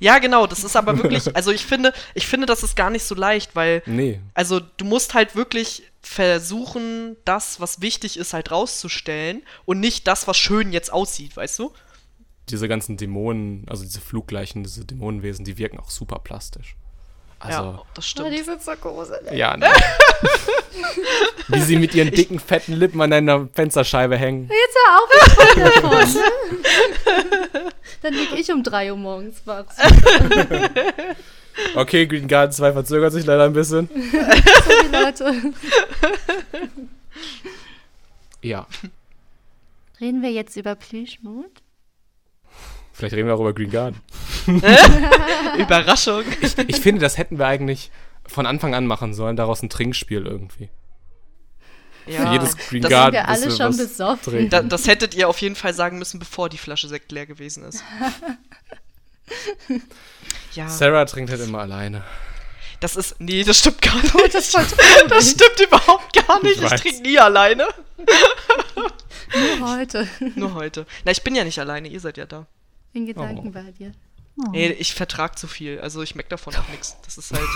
ja, 0.00 0.20
genau, 0.20 0.46
das 0.46 0.64
ist 0.64 0.74
aber 0.74 0.96
wirklich, 0.96 1.36
also 1.36 1.50
ich 1.50 1.66
finde, 1.66 1.92
ich 2.14 2.26
finde, 2.26 2.46
das 2.46 2.62
ist 2.62 2.76
gar 2.76 2.88
nicht 2.88 3.04
so 3.04 3.14
leicht, 3.14 3.54
weil 3.54 3.82
Nee. 3.84 4.20
Also 4.32 4.60
du 4.78 4.86
musst 4.86 5.12
halt 5.12 5.36
wirklich 5.36 5.82
versuchen, 6.02 7.16
das, 7.24 7.60
was 7.60 7.80
wichtig 7.80 8.16
ist, 8.16 8.32
halt 8.32 8.50
rauszustellen 8.50 9.42
und 9.64 9.80
nicht 9.80 10.06
das, 10.06 10.26
was 10.26 10.36
schön 10.36 10.72
jetzt 10.72 10.92
aussieht, 10.92 11.36
weißt 11.36 11.58
du? 11.58 11.72
Diese 12.48 12.68
ganzen 12.68 12.96
Dämonen, 12.96 13.64
also 13.68 13.84
diese 13.84 14.00
Fluggleichen, 14.00 14.64
diese 14.64 14.84
Dämonenwesen, 14.84 15.44
die 15.44 15.58
wirken 15.58 15.78
auch 15.78 15.90
super 15.90 16.18
plastisch. 16.18 16.76
Also, 17.38 17.58
ja, 17.58 17.82
das 17.94 18.06
stimmt. 18.06 18.44
sind 18.44 18.62
so 18.62 18.72
gruselig. 18.72 19.32
ja. 19.32 19.56
ne. 19.56 19.66
Wie 21.48 21.60
sie 21.62 21.76
mit 21.76 21.94
ihren 21.94 22.10
dicken, 22.10 22.38
fetten 22.38 22.74
Lippen 22.74 23.00
an 23.00 23.12
einer 23.14 23.48
Fensterscheibe 23.54 24.18
hängen. 24.18 24.50
Jetzt 24.50 24.76
hör 24.76 24.98
auf, 24.98 25.08
ich 25.14 25.32
voll 25.32 25.54
davon. 25.64 27.62
Dann 28.02 28.12
lieg 28.12 28.32
ich 28.36 28.52
um 28.52 28.62
3 28.62 28.92
Uhr 28.92 28.98
morgens 28.98 29.40
wach. 29.46 29.64
Okay, 31.74 32.06
Green 32.06 32.28
Garden 32.28 32.52
2 32.52 32.72
verzögert 32.72 33.12
sich 33.12 33.24
leider 33.26 33.44
ein 33.44 33.52
bisschen. 33.52 33.88
So 33.88 34.72
die 34.84 34.92
Leute. 34.96 35.34
Ja. 38.42 38.66
Reden 40.00 40.22
wir 40.22 40.30
jetzt 40.32 40.56
über 40.56 40.74
Plüschmut? 40.74 41.50
Vielleicht 42.92 43.14
reden 43.14 43.28
wir 43.28 43.34
auch 43.34 43.40
über 43.40 43.52
Green 43.54 43.70
Garden. 43.70 44.00
Überraschung. 45.58 46.24
Ich 46.66 46.80
finde, 46.80 47.00
das 47.00 47.18
hätten 47.18 47.38
wir 47.38 47.46
eigentlich 47.46 47.90
von 48.26 48.46
Anfang 48.46 48.74
an 48.74 48.86
machen 48.86 49.14
sollen, 49.14 49.36
daraus 49.36 49.62
ein 49.62 49.68
Trinkspiel 49.70 50.26
irgendwie. 50.26 50.68
Für 52.06 52.12
Ja, 52.12 52.32
jedes 52.32 52.56
Green 52.56 52.82
das, 52.82 52.90
Garden. 52.90 53.14
wir 53.14 53.28
alle 53.28 53.44
müssen 53.46 53.56
schon 53.62 53.76
besoffen. 53.76 54.48
da, 54.50 54.62
das 54.62 54.86
hättet 54.86 55.14
ihr 55.14 55.28
auf 55.28 55.38
jeden 55.40 55.54
Fall 55.56 55.74
sagen 55.74 55.98
müssen, 55.98 56.18
bevor 56.18 56.48
die 56.48 56.58
Flasche 56.58 56.88
Sekt 56.88 57.12
leer 57.12 57.26
gewesen 57.26 57.64
ist. 57.64 57.84
ja, 60.52 60.68
Sarah 60.68 61.04
trinkt 61.04 61.30
halt 61.30 61.40
immer 61.40 61.60
alleine. 61.60 62.02
das 62.80 62.96
ist. 62.96 63.16
Nee, 63.20 63.44
das 63.44 63.58
stimmt 63.58 63.80
gar 63.82 63.96
nicht. 64.00 64.14
Oh, 64.14 64.26
das 64.32 64.52
war 64.54 64.64
das 65.08 65.30
stimmt 65.30 65.60
überhaupt 65.60 66.12
gar 66.26 66.42
nicht. 66.42 66.62
Ich 66.62 66.72
Ich, 66.72 66.80
trinke 66.80 67.02
nie 67.02 67.18
alleine. 67.18 67.68
Nur 69.58 69.76
heute. 69.76 70.08
Nur 70.34 70.54
heute. 70.54 70.86
Na, 71.04 71.12
ich 71.12 71.22
bin 71.22 71.34
ja 71.34 71.44
nicht 71.44 71.58
alleine, 71.58 71.88
ihr 71.88 72.00
seid 72.00 72.16
ja 72.16 72.26
da. 72.26 72.46
In 72.92 73.06
Gedanken 73.06 73.48
Oh. 73.48 73.50
bei 73.52 73.70
dir. 73.72 73.92
Nee, 74.52 74.68
ich 74.72 74.94
vertrag 74.94 75.38
zu 75.38 75.46
viel. 75.46 75.80
Also 75.80 76.02
ich 76.02 76.14
meck 76.14 76.28
davon 76.30 76.54
auch 76.56 76.68
nichts. 76.68 76.96
Das 77.04 77.18
ist 77.18 77.32
halt. 77.32 77.46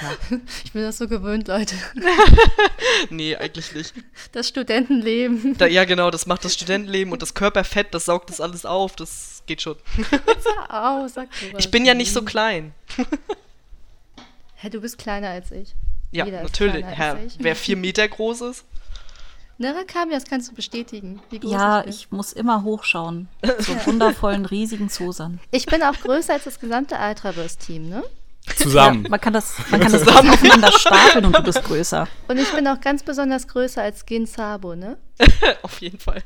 Ich 0.64 0.72
bin 0.72 0.82
das 0.82 0.98
so 0.98 1.08
gewöhnt, 1.08 1.48
Leute. 1.48 1.74
Nee, 3.10 3.36
eigentlich 3.36 3.74
nicht. 3.74 3.94
Das 4.32 4.48
Studentenleben. 4.48 5.56
Da, 5.58 5.66
ja, 5.66 5.84
genau, 5.84 6.10
das 6.10 6.26
macht 6.26 6.44
das 6.44 6.54
Studentenleben 6.54 7.12
und 7.12 7.22
das 7.22 7.34
Körperfett, 7.34 7.92
das 7.94 8.06
saugt 8.06 8.30
das 8.30 8.40
alles 8.40 8.64
auf. 8.66 8.96
Das 8.96 9.42
geht 9.46 9.62
schon. 9.62 9.76
Au, 10.68 11.06
sag 11.08 11.28
sowas. 11.34 11.54
Ich 11.58 11.70
bin 11.70 11.84
ja 11.84 11.94
nicht 11.94 12.12
so 12.12 12.22
klein. 12.22 12.74
Hä, 14.56 14.70
du 14.70 14.80
bist 14.80 14.98
kleiner 14.98 15.28
als 15.30 15.50
ich. 15.50 15.74
Ja, 16.10 16.24
Jeder 16.24 16.42
natürlich. 16.42 16.84
Herr, 16.84 17.18
wer 17.38 17.56
vier 17.56 17.76
Meter 17.76 18.06
groß 18.08 18.40
ist. 18.42 18.64
Narakami, 19.58 20.12
das 20.12 20.24
kannst 20.24 20.50
du 20.50 20.54
bestätigen. 20.54 21.20
Wie 21.30 21.38
groß 21.40 21.50
Ja, 21.50 21.78
ich 21.80 21.84
bin. 21.84 21.94
ich 21.94 22.10
muss 22.10 22.32
immer 22.32 22.62
hochschauen. 22.62 23.28
Zu 23.60 23.86
wundervollen, 23.86 24.44
riesigen 24.46 24.88
Zosern. 24.90 25.40
Ich 25.50 25.66
bin 25.66 25.82
auch 25.82 25.94
größer 25.98 26.34
als 26.34 26.44
das 26.44 26.60
gesamte 26.60 26.96
Ultraverse-Team, 26.96 27.88
ne? 27.88 28.02
Zusammen. 28.54 29.04
Ja, 29.04 29.10
man 29.10 29.20
kann 29.20 29.32
das, 29.32 29.54
man 29.70 29.80
kann 29.80 29.92
das 29.92 30.06
aufeinander 30.06 30.72
stapeln 30.72 31.26
und 31.26 31.36
du 31.36 31.42
bist 31.42 31.62
größer. 31.64 32.06
Und 32.28 32.38
ich 32.38 32.50
bin 32.52 32.66
auch 32.68 32.80
ganz 32.80 33.02
besonders 33.02 33.48
größer 33.48 33.82
als 33.82 34.06
Gin 34.06 34.26
Sabo, 34.26 34.74
ne? 34.74 34.96
Auf 35.62 35.80
jeden 35.80 35.98
Fall. 35.98 36.22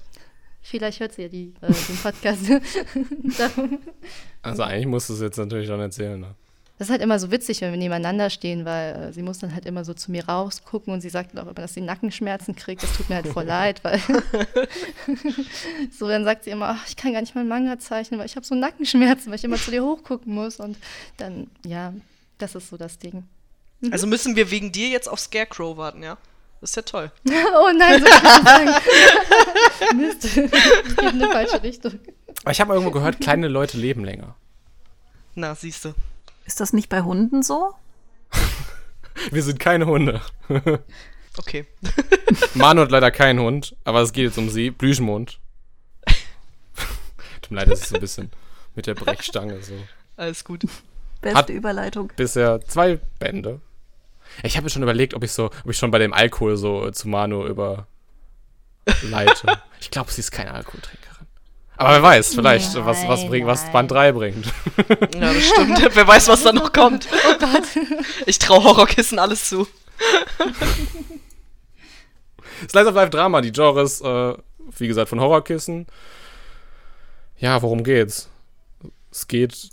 Vielleicht 0.62 1.00
hört 1.00 1.14
sie 1.14 1.22
ja 1.22 1.28
die, 1.28 1.54
äh, 1.62 1.72
den 1.72 1.96
Podcast. 1.96 2.42
Also 4.42 4.62
eigentlich 4.62 4.86
musst 4.86 5.10
du 5.10 5.12
es 5.12 5.20
jetzt 5.20 5.36
natürlich 5.36 5.66
schon 5.66 5.80
erzählen. 5.80 6.18
Ne? 6.18 6.34
Das 6.78 6.88
ist 6.88 6.92
halt 6.92 7.02
immer 7.02 7.18
so 7.18 7.30
witzig, 7.30 7.60
wenn 7.60 7.72
wir 7.72 7.78
nebeneinander 7.78 8.30
stehen, 8.30 8.64
weil 8.64 8.94
äh, 8.94 9.12
sie 9.12 9.20
muss 9.20 9.38
dann 9.38 9.52
halt 9.52 9.66
immer 9.66 9.84
so 9.84 9.92
zu 9.92 10.10
mir 10.10 10.26
rausgucken 10.26 10.94
und 10.94 11.02
sie 11.02 11.10
sagt 11.10 11.38
auch 11.38 11.42
immer, 11.42 11.52
dass 11.52 11.74
sie 11.74 11.82
Nackenschmerzen 11.82 12.56
kriegt. 12.56 12.82
Das 12.82 12.96
tut 12.96 13.10
mir 13.10 13.16
halt 13.16 13.26
voll 13.26 13.44
leid, 13.44 13.84
weil 13.84 14.00
so 15.98 16.08
dann 16.08 16.24
sagt 16.24 16.44
sie 16.44 16.50
immer, 16.50 16.70
ach, 16.70 16.86
ich 16.88 16.96
kann 16.96 17.12
gar 17.12 17.20
nicht 17.20 17.34
mal 17.34 17.42
einen 17.42 17.50
Manga 17.50 17.78
zeichnen, 17.78 18.18
weil 18.18 18.24
ich 18.24 18.36
habe 18.36 18.46
so 18.46 18.54
Nackenschmerzen, 18.54 19.30
weil 19.30 19.36
ich 19.36 19.44
immer 19.44 19.58
zu 19.58 19.70
dir 19.70 19.84
hochgucken 19.84 20.32
muss 20.32 20.58
und 20.58 20.78
dann, 21.18 21.48
ja, 21.66 21.92
das 22.42 22.54
ist 22.54 22.68
so 22.68 22.76
das 22.76 22.98
Ding. 22.98 23.24
Also 23.90 24.06
müssen 24.06 24.36
wir 24.36 24.50
wegen 24.50 24.72
dir 24.72 24.88
jetzt 24.88 25.08
auf 25.08 25.20
Scarecrow 25.20 25.76
warten, 25.76 26.02
ja? 26.02 26.18
Das 26.60 26.70
ist 26.70 26.76
ja 26.76 26.82
toll. 26.82 27.10
oh 27.28 27.70
nein, 27.76 28.02
so 28.02 28.06
ich. 28.06 29.94
Mist, 29.96 30.24
ich 30.24 30.34
gehe 30.34 31.08
in 31.08 31.22
eine 31.22 31.32
falsche 31.32 31.62
Richtung. 31.62 31.98
Aber 32.42 32.50
ich 32.50 32.60
habe 32.60 32.74
irgendwo 32.74 32.90
gehört, 32.90 33.20
kleine 33.20 33.48
Leute 33.48 33.78
leben 33.78 34.04
länger. 34.04 34.34
Na, 35.34 35.54
siehste. 35.54 35.94
Ist 36.44 36.60
das 36.60 36.74
nicht 36.74 36.90
bei 36.90 37.00
Hunden 37.00 37.42
so? 37.42 37.74
Wir 39.30 39.42
sind 39.42 39.58
keine 39.58 39.86
Hunde. 39.86 40.20
Okay. 41.38 41.66
Manu 42.54 42.82
hat 42.82 42.90
leider 42.90 43.10
keinen 43.10 43.40
Hund, 43.40 43.76
aber 43.84 44.02
es 44.02 44.12
geht 44.12 44.24
jetzt 44.24 44.38
um 44.38 44.50
sie. 44.50 44.70
Blüschmond. 44.70 45.40
Tut 47.40 47.50
mir 47.50 47.58
leid, 47.58 47.70
das 47.70 47.82
ist 47.82 47.88
so 47.88 47.94
ein 47.94 48.00
bisschen 48.00 48.30
mit 48.74 48.86
der 48.86 48.94
Brechstange 48.94 49.62
so. 49.62 49.74
Alles 50.16 50.44
gut. 50.44 50.64
Beste 51.20 51.38
Hat- 51.38 51.50
Überleitung. 51.50 52.12
Bisher 52.16 52.60
zwei 52.66 52.98
Bände. 53.18 53.60
Ich 54.42 54.56
habe 54.56 54.64
mir 54.64 54.70
schon 54.70 54.82
überlegt, 54.82 55.14
ob 55.14 55.24
ich 55.24 55.32
so, 55.32 55.46
ob 55.46 55.70
ich 55.70 55.76
schon 55.76 55.90
bei 55.90 55.98
dem 55.98 56.12
Alkohol 56.12 56.56
so 56.56 56.90
zu 56.90 57.08
Manu 57.08 57.46
überleite. 57.46 57.86
ich 59.80 59.90
glaube, 59.90 60.10
sie 60.12 60.20
ist 60.20 60.30
keine 60.30 60.52
Alkoholtrinkerin. 60.54 61.08
Aber 61.76 61.90
wer 61.94 62.02
weiß, 62.02 62.34
vielleicht, 62.34 62.74
was, 62.76 63.08
was, 63.08 63.20
Nein, 63.22 63.30
bringt, 63.30 63.46
was 63.46 63.62
nein. 63.64 63.72
Band 63.72 63.90
3 63.90 64.12
bringt. 64.12 64.46
Ja, 65.14 65.32
das 65.32 65.44
stimmt. 65.46 65.88
Wer 65.94 66.06
weiß, 66.06 66.28
was 66.28 66.42
da 66.42 66.52
noch 66.52 66.72
kommt. 66.72 67.08
Oh 67.10 67.38
Gott. 67.38 67.62
Ich 68.26 68.38
traue 68.38 68.62
Horrorkissen 68.62 69.18
alles 69.18 69.48
zu. 69.48 69.66
Slice 72.68 72.88
of 72.88 72.94
Life 72.94 73.10
Drama, 73.10 73.40
die 73.40 73.52
Genres, 73.52 74.00
äh, 74.02 74.34
wie 74.78 74.88
gesagt, 74.88 75.08
von 75.08 75.20
Horrorkissen. 75.20 75.86
Ja, 77.38 77.62
worum 77.62 77.82
geht's? 77.82 78.28
Es 79.10 79.26
geht 79.26 79.70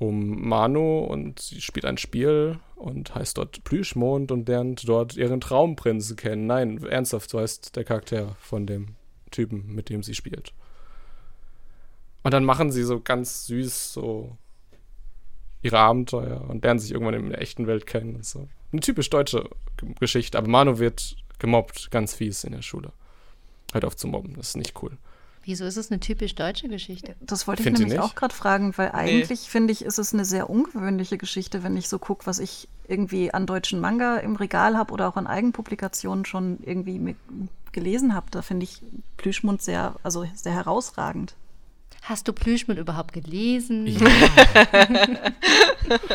um 0.00 0.48
Manu 0.48 1.00
und 1.00 1.40
sie 1.40 1.60
spielt 1.60 1.84
ein 1.84 1.98
Spiel 1.98 2.58
und 2.74 3.14
heißt 3.14 3.36
dort 3.36 3.62
Plüschmond 3.64 4.32
und 4.32 4.48
lernt 4.48 4.88
dort 4.88 5.14
ihren 5.14 5.42
Traumprinzen 5.42 6.16
kennen. 6.16 6.46
Nein, 6.46 6.82
ernsthaft, 6.82 7.28
so 7.28 7.38
heißt 7.38 7.76
der 7.76 7.84
Charakter 7.84 8.34
von 8.40 8.66
dem 8.66 8.96
Typen, 9.30 9.74
mit 9.74 9.90
dem 9.90 10.02
sie 10.02 10.14
spielt. 10.14 10.54
Und 12.22 12.32
dann 12.32 12.46
machen 12.46 12.72
sie 12.72 12.82
so 12.82 12.98
ganz 12.98 13.46
süß 13.46 13.92
so 13.92 14.38
ihre 15.60 15.78
Abenteuer 15.78 16.48
und 16.48 16.64
lernen 16.64 16.80
sich 16.80 16.92
irgendwann 16.92 17.14
in 17.14 17.28
der 17.28 17.42
echten 17.42 17.66
Welt 17.66 17.86
kennen. 17.86 18.16
Und 18.16 18.24
so. 18.24 18.48
Eine 18.72 18.80
typisch 18.80 19.10
deutsche 19.10 19.50
Geschichte, 20.00 20.38
aber 20.38 20.48
Manu 20.48 20.78
wird 20.78 21.16
gemobbt, 21.38 21.90
ganz 21.90 22.14
fies 22.14 22.44
in 22.44 22.52
der 22.52 22.62
Schule. 22.62 22.92
Hört 23.72 23.84
auf 23.84 23.96
zu 23.96 24.08
mobben, 24.08 24.34
das 24.36 24.48
ist 24.48 24.56
nicht 24.56 24.82
cool. 24.82 24.96
Wieso 25.42 25.64
ist 25.64 25.78
es 25.78 25.90
eine 25.90 26.00
typisch 26.00 26.34
deutsche 26.34 26.68
Geschichte? 26.68 27.16
Das 27.20 27.48
wollte 27.48 27.62
ich 27.62 27.68
Find 27.68 27.78
nämlich 27.78 27.98
auch 27.98 28.14
gerade 28.14 28.34
fragen, 28.34 28.74
weil 28.76 28.90
eigentlich 28.92 29.40
finde 29.48 29.72
ich, 29.72 29.82
ist 29.84 29.98
es 29.98 30.12
eine 30.12 30.26
sehr 30.26 30.50
ungewöhnliche 30.50 31.16
Geschichte, 31.16 31.64
wenn 31.64 31.76
ich 31.78 31.88
so 31.88 31.98
gucke, 31.98 32.26
was 32.26 32.38
ich 32.38 32.68
irgendwie 32.86 33.32
an 33.32 33.46
deutschen 33.46 33.80
Manga 33.80 34.18
im 34.18 34.36
Regal 34.36 34.76
habe 34.76 34.92
oder 34.92 35.08
auch 35.08 35.16
an 35.16 35.26
Eigenpublikationen 35.26 36.26
schon 36.26 36.58
irgendwie 36.62 37.16
gelesen 37.72 38.14
habe. 38.14 38.26
Da 38.30 38.42
finde 38.42 38.64
ich 38.64 38.82
Plüschmund 39.16 39.62
sehr, 39.62 39.94
also 40.02 40.26
sehr 40.34 40.52
herausragend. 40.52 41.34
Hast 42.02 42.28
du 42.28 42.32
Plüschmund 42.32 42.78
überhaupt 42.78 43.12
gelesen? 43.12 43.86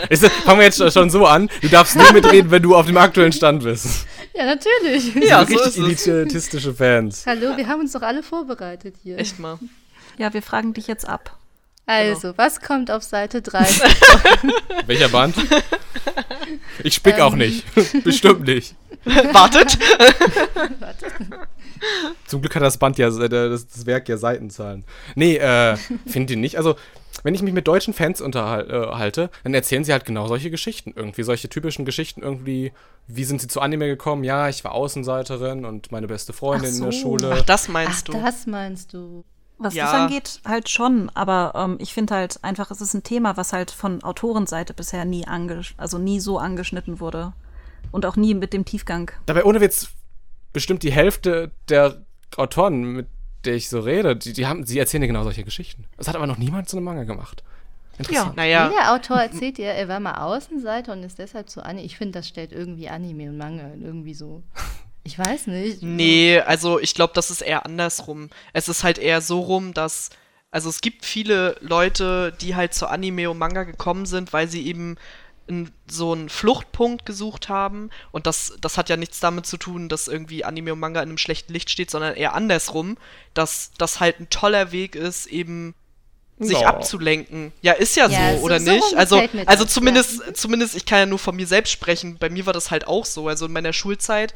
Ist, 0.09 0.23
das- 0.23 0.31
fangen 0.43 0.59
wir 0.59 0.65
jetzt 0.65 0.93
schon 0.93 1.09
so 1.09 1.25
an. 1.25 1.49
Du 1.61 1.67
darfst 1.69 1.95
nur 1.95 2.11
mitreden, 2.13 2.51
wenn 2.51 2.61
du 2.63 2.75
auf 2.75 2.85
dem 2.87 2.97
aktuellen 2.97 3.33
Stand 3.33 3.63
bist. 3.63 4.05
Ja, 4.37 4.45
natürlich. 4.45 5.15
Ja, 5.15 5.45
so 5.45 5.83
richtig 5.83 6.07
elitistische 6.07 6.73
Fans. 6.73 7.25
Hallo, 7.25 7.55
wir 7.55 7.67
haben 7.67 7.79
uns 7.79 7.93
doch 7.93 8.01
alle 8.01 8.21
vorbereitet 8.21 8.95
hier. 9.01 9.17
Echt 9.17 9.39
mal. 9.39 9.57
Ja, 10.17 10.33
wir 10.33 10.41
fragen 10.41 10.73
dich 10.73 10.87
jetzt 10.87 11.07
ab. 11.07 11.37
Also, 11.85 12.37
was 12.37 12.61
kommt 12.61 12.89
auf 12.89 13.03
Seite 13.03 13.41
30? 13.41 13.81
Welcher 14.87 15.09
Band? 15.09 15.35
Ich 16.83 16.95
spick 16.95 17.19
auch 17.19 17.35
nicht. 17.35 17.63
Bestimmt 18.03 18.41
nicht. 18.41 18.75
Wartet. 19.05 19.77
Zum 22.25 22.41
Glück 22.41 22.55
hat 22.55 22.63
das 22.63 22.77
Band 22.77 22.97
ja, 22.97 23.07
äh, 23.07 23.29
das, 23.29 23.67
das 23.67 23.85
Werk 23.85 24.09
ja 24.09 24.17
Seitenzahlen. 24.17 24.83
Nee, 25.13 25.37
äh, 25.37 25.77
findet 26.07 26.31
ihr 26.31 26.37
nicht? 26.37 26.57
Also, 26.57 26.75
wenn 27.25 27.33
ich 27.33 27.41
mich 27.41 27.53
mit 27.53 27.67
deutschen 27.67 27.95
Fans 27.95 28.21
unterhalte, 28.21 29.23
äh, 29.23 29.29
dann 29.43 29.55
erzählen 29.55 29.83
sie 29.83 29.91
halt 29.91 30.05
genau 30.05 30.27
solche 30.27 30.51
Geschichten 30.51 30.93
irgendwie. 30.95 31.23
Solche 31.23 31.49
typischen 31.49 31.83
Geschichten 31.83 32.21
irgendwie. 32.21 32.71
Wie 33.07 33.23
sind 33.23 33.41
sie 33.41 33.47
zu 33.47 33.61
Anime 33.61 33.87
gekommen? 33.87 34.23
Ja, 34.23 34.47
ich 34.47 34.63
war 34.63 34.73
Außenseiterin 34.73 35.65
und 35.65 35.91
meine 35.91 36.05
beste 36.05 36.33
Freundin 36.33 36.69
Ach 36.71 36.75
in 36.77 36.83
der 36.83 36.91
so. 36.91 36.99
Schule. 36.99 37.35
Ach, 37.39 37.41
das 37.41 37.65
Ach, 37.65 37.73
meinst 37.73 38.07
du. 38.07 38.11
das 38.13 38.45
meinst 38.45 38.93
du. 38.93 39.25
Was 39.57 39.73
Ja. 39.73 39.85
das 39.85 39.93
angeht, 39.93 40.39
halt 40.45 40.69
schon, 40.69 41.09
aber 41.15 41.53
ähm, 41.55 41.77
ich 41.79 41.95
finde 41.95 42.13
halt 42.13 42.43
einfach, 42.43 42.69
es 42.69 42.79
ist 42.79 42.93
ein 42.93 43.01
Thema, 43.01 43.37
was 43.37 43.53
halt 43.53 43.71
von 43.71 44.03
Autorenseite 44.03 44.75
bisher 44.75 45.03
nie 45.03 45.25
angesch 45.25 45.73
also 45.77 45.97
nie 45.97 46.19
so 46.19 46.37
angeschnitten 46.37 46.99
wurde. 46.99 47.33
Und 47.91 48.05
auch 48.05 48.17
nie 48.17 48.35
mit 48.35 48.53
dem 48.53 48.65
Tiefgang. 48.65 49.09
Dabei 49.25 49.45
ohne 49.45 49.61
Witz 49.61 49.87
bestimmt 50.53 50.83
die 50.83 50.91
Hälfte 50.91 51.49
der 51.69 52.05
Autoren, 52.37 52.83
mit 52.83 53.07
der 53.45 53.55
ich 53.55 53.69
so 53.69 53.79
rede, 53.79 54.15
die, 54.15 54.33
die 54.33 54.45
haben, 54.47 54.65
sie 54.65 54.79
erzählen 54.79 55.01
dir 55.01 55.07
genau 55.07 55.23
solche 55.23 55.43
Geschichten. 55.43 55.85
Das 55.97 56.07
hat 56.07 56.15
aber 56.15 56.27
noch 56.27 56.37
niemand 56.37 56.69
zu 56.69 56.77
einem 56.77 56.85
Manga 56.85 57.03
gemacht. 57.03 57.43
Interessant. 57.97 58.35
Naja, 58.35 58.69
Jeder 58.69 58.93
Autor 58.93 59.17
erzählt 59.21 59.57
dir, 59.57 59.67
er 59.67 59.87
war 59.87 59.99
mal 59.99 60.15
Außenseiter 60.15 60.93
und 60.93 61.03
ist 61.03 61.17
deshalb 61.19 61.49
zu 61.49 61.63
Anime. 61.63 61.85
Ich 61.85 61.97
finde, 61.97 62.19
das 62.19 62.27
stellt 62.27 62.51
irgendwie 62.51 62.89
Anime 62.89 63.29
und 63.29 63.37
Manga 63.37 63.71
irgendwie 63.79 64.13
so. 64.13 64.43
Ich 65.07 65.19
weiß 65.19 65.45
nicht. 65.45 65.83
nee, 65.83 66.39
also 66.39 66.79
ich 66.79 66.95
glaube, 66.95 67.13
das 67.13 67.29
ist 67.29 67.41
eher 67.41 67.63
andersrum. 67.63 68.31
Es 68.53 68.67
ist 68.67 68.83
halt 68.83 68.97
eher 68.97 69.21
so 69.21 69.39
rum, 69.39 69.71
dass. 69.71 70.09
Also 70.49 70.67
es 70.67 70.81
gibt 70.81 71.05
viele 71.05 71.57
Leute, 71.59 72.33
die 72.41 72.55
halt 72.55 72.73
zu 72.73 72.87
Anime 72.87 73.29
und 73.29 73.37
Manga 73.37 73.65
gekommen 73.65 74.07
sind, 74.07 74.33
weil 74.33 74.47
sie 74.47 74.65
eben 74.65 74.95
so 75.87 76.11
einen 76.13 76.29
Fluchtpunkt 76.29 77.05
gesucht 77.05 77.49
haben. 77.49 77.89
Und 78.11 78.25
das, 78.27 78.53
das 78.61 78.77
hat 78.77 78.89
ja 78.89 78.97
nichts 78.97 79.19
damit 79.19 79.45
zu 79.45 79.57
tun, 79.57 79.89
dass 79.89 80.07
irgendwie 80.07 80.43
Anime 80.43 80.73
und 80.73 80.79
Manga 80.79 81.01
in 81.01 81.09
einem 81.09 81.17
schlechten 81.17 81.53
Licht 81.53 81.69
steht, 81.69 81.91
sondern 81.91 82.15
eher 82.15 82.33
andersrum, 82.33 82.97
dass 83.33 83.71
das 83.77 83.99
halt 83.99 84.19
ein 84.19 84.29
toller 84.29 84.71
Weg 84.71 84.95
ist, 84.95 85.27
eben 85.27 85.75
sich 86.39 86.59
Ja. 86.59 86.67
abzulenken. 86.67 87.53
Ja, 87.61 87.73
ist 87.73 87.95
ja, 87.95 88.07
Ja, 88.09 88.31
so, 88.33 88.37
so- 88.39 88.43
oder 88.43 88.59
so 88.59 88.71
nicht? 88.71 88.95
Also, 88.97 89.21
also 89.45 89.63
das, 89.63 89.73
zumindest, 89.73 90.35
zumindest, 90.35 90.75
ich 90.75 90.85
kann 90.85 90.99
ja 90.99 91.05
nur 91.05 91.19
von 91.19 91.35
mir 91.35 91.47
selbst 91.47 91.71
sprechen. 91.71 92.17
Bei 92.17 92.29
mir 92.29 92.45
war 92.45 92.53
das 92.53 92.71
halt 92.71 92.87
auch 92.87 93.05
so. 93.05 93.27
Also 93.27 93.45
in 93.45 93.53
meiner 93.53 93.71
Schulzeit 93.71 94.33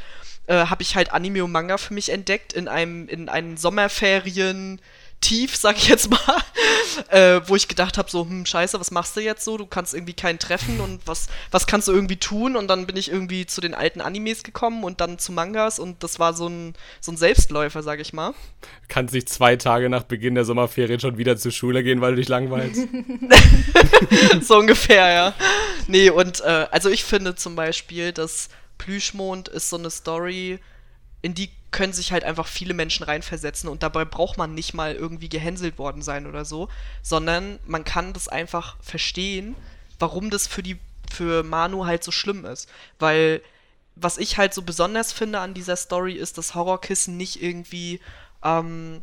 äh, 0.48 0.54
habe 0.67 0.82
ich 0.82 0.95
halt 0.95 1.12
Anime 1.12 1.43
und 1.43 1.52
Manga 1.52 1.78
für 1.78 1.93
mich 1.93 2.10
entdeckt 2.10 2.54
in 2.54 2.67
einem, 2.67 3.10
in 3.10 3.28
einem 3.30 3.58
Sommerferien. 3.58 4.80
Tief, 5.21 5.55
sag 5.55 5.77
ich 5.77 5.88
jetzt 5.89 6.10
mal, 6.10 6.38
äh, 7.10 7.41
wo 7.47 7.55
ich 7.55 7.67
gedacht 7.67 7.97
habe, 7.97 8.10
so, 8.10 8.25
hm, 8.25 8.45
scheiße, 8.45 8.79
was 8.79 8.91
machst 8.91 9.17
du 9.17 9.21
jetzt 9.21 9.43
so? 9.43 9.58
Du 9.58 9.65
kannst 9.65 9.93
irgendwie 9.93 10.13
keinen 10.13 10.39
treffen 10.39 10.79
und 10.79 11.05
was, 11.05 11.27
was 11.51 11.67
kannst 11.67 11.88
du 11.88 11.91
irgendwie 11.91 12.17
tun? 12.17 12.55
Und 12.55 12.67
dann 12.67 12.88
bin 12.88 12.95
ich 12.95 13.12
irgendwie 13.12 13.45
zu 13.45 13.62
den 13.62 13.73
alten 13.73 14.01
Animes 14.01 14.43
gekommen 14.43 14.84
und 14.84 15.01
dann 15.01 15.19
zu 15.19 15.32
Mangas 15.32 15.79
und 15.79 16.03
das 16.03 16.19
war 16.19 16.34
so 16.34 16.47
ein, 16.47 16.73
so 17.01 17.12
ein 17.12 17.17
Selbstläufer, 17.17 17.84
sag 17.84 17.99
ich 17.99 18.13
mal. 18.13 18.34
Kannst 18.88 19.13
dich 19.13 19.27
zwei 19.27 19.55
Tage 19.55 19.89
nach 19.89 20.03
Beginn 20.03 20.36
der 20.36 20.45
Sommerferien 20.45 20.99
schon 20.99 21.17
wieder 21.17 21.38
zur 21.38 21.51
Schule 21.51 21.84
gehen, 21.84 22.01
weil 22.01 22.12
du 22.12 22.17
dich 22.17 22.29
langweilst. 22.29 22.82
so 24.41 24.58
ungefähr, 24.58 25.12
ja. 25.12 25.34
Nee, 25.88 26.10
und 26.10 26.41
äh, 26.41 26.67
also 26.71 26.89
ich 26.89 27.03
finde 27.03 27.36
zum 27.36 27.55
Beispiel, 27.55 28.12
dass 28.12 28.49
Plüschmond 28.77 29.47
ist 29.49 29.69
so 29.69 29.77
eine 29.77 29.89
Story, 29.89 30.60
in 31.21 31.34
die 31.34 31.49
können 31.71 31.93
sich 31.93 32.12
halt 32.12 32.23
einfach 32.23 32.47
viele 32.47 32.73
Menschen 32.73 33.03
reinversetzen 33.03 33.69
und 33.69 33.84
dabei 33.84 34.05
braucht 34.05 34.38
man 34.38 34.55
nicht 34.55 34.73
mal 34.73 34.95
irgendwie 34.95 35.29
gehänselt 35.29 35.77
worden 35.77 36.01
sein 36.01 36.25
oder 36.25 36.45
so, 36.45 36.69
sondern 37.03 37.60
man 37.65 37.84
kann 37.84 38.13
das 38.13 38.27
einfach 38.27 38.77
verstehen, 38.82 39.55
warum 39.99 40.29
das 40.29 40.47
für 40.47 40.63
die 40.63 40.79
für 41.12 41.43
Manu 41.43 41.86
halt 41.86 42.03
so 42.03 42.12
schlimm 42.12 42.45
ist, 42.45 42.69
weil 42.99 43.41
was 43.95 44.17
ich 44.17 44.38
halt 44.38 44.53
so 44.53 44.62
besonders 44.62 45.12
finde 45.12 45.39
an 45.39 45.53
dieser 45.53 45.75
Story 45.75 46.13
ist, 46.13 46.38
dass 46.38 46.55
Horrorkissen 46.55 47.17
nicht 47.17 47.41
irgendwie 47.41 47.99
ähm, 48.43 49.01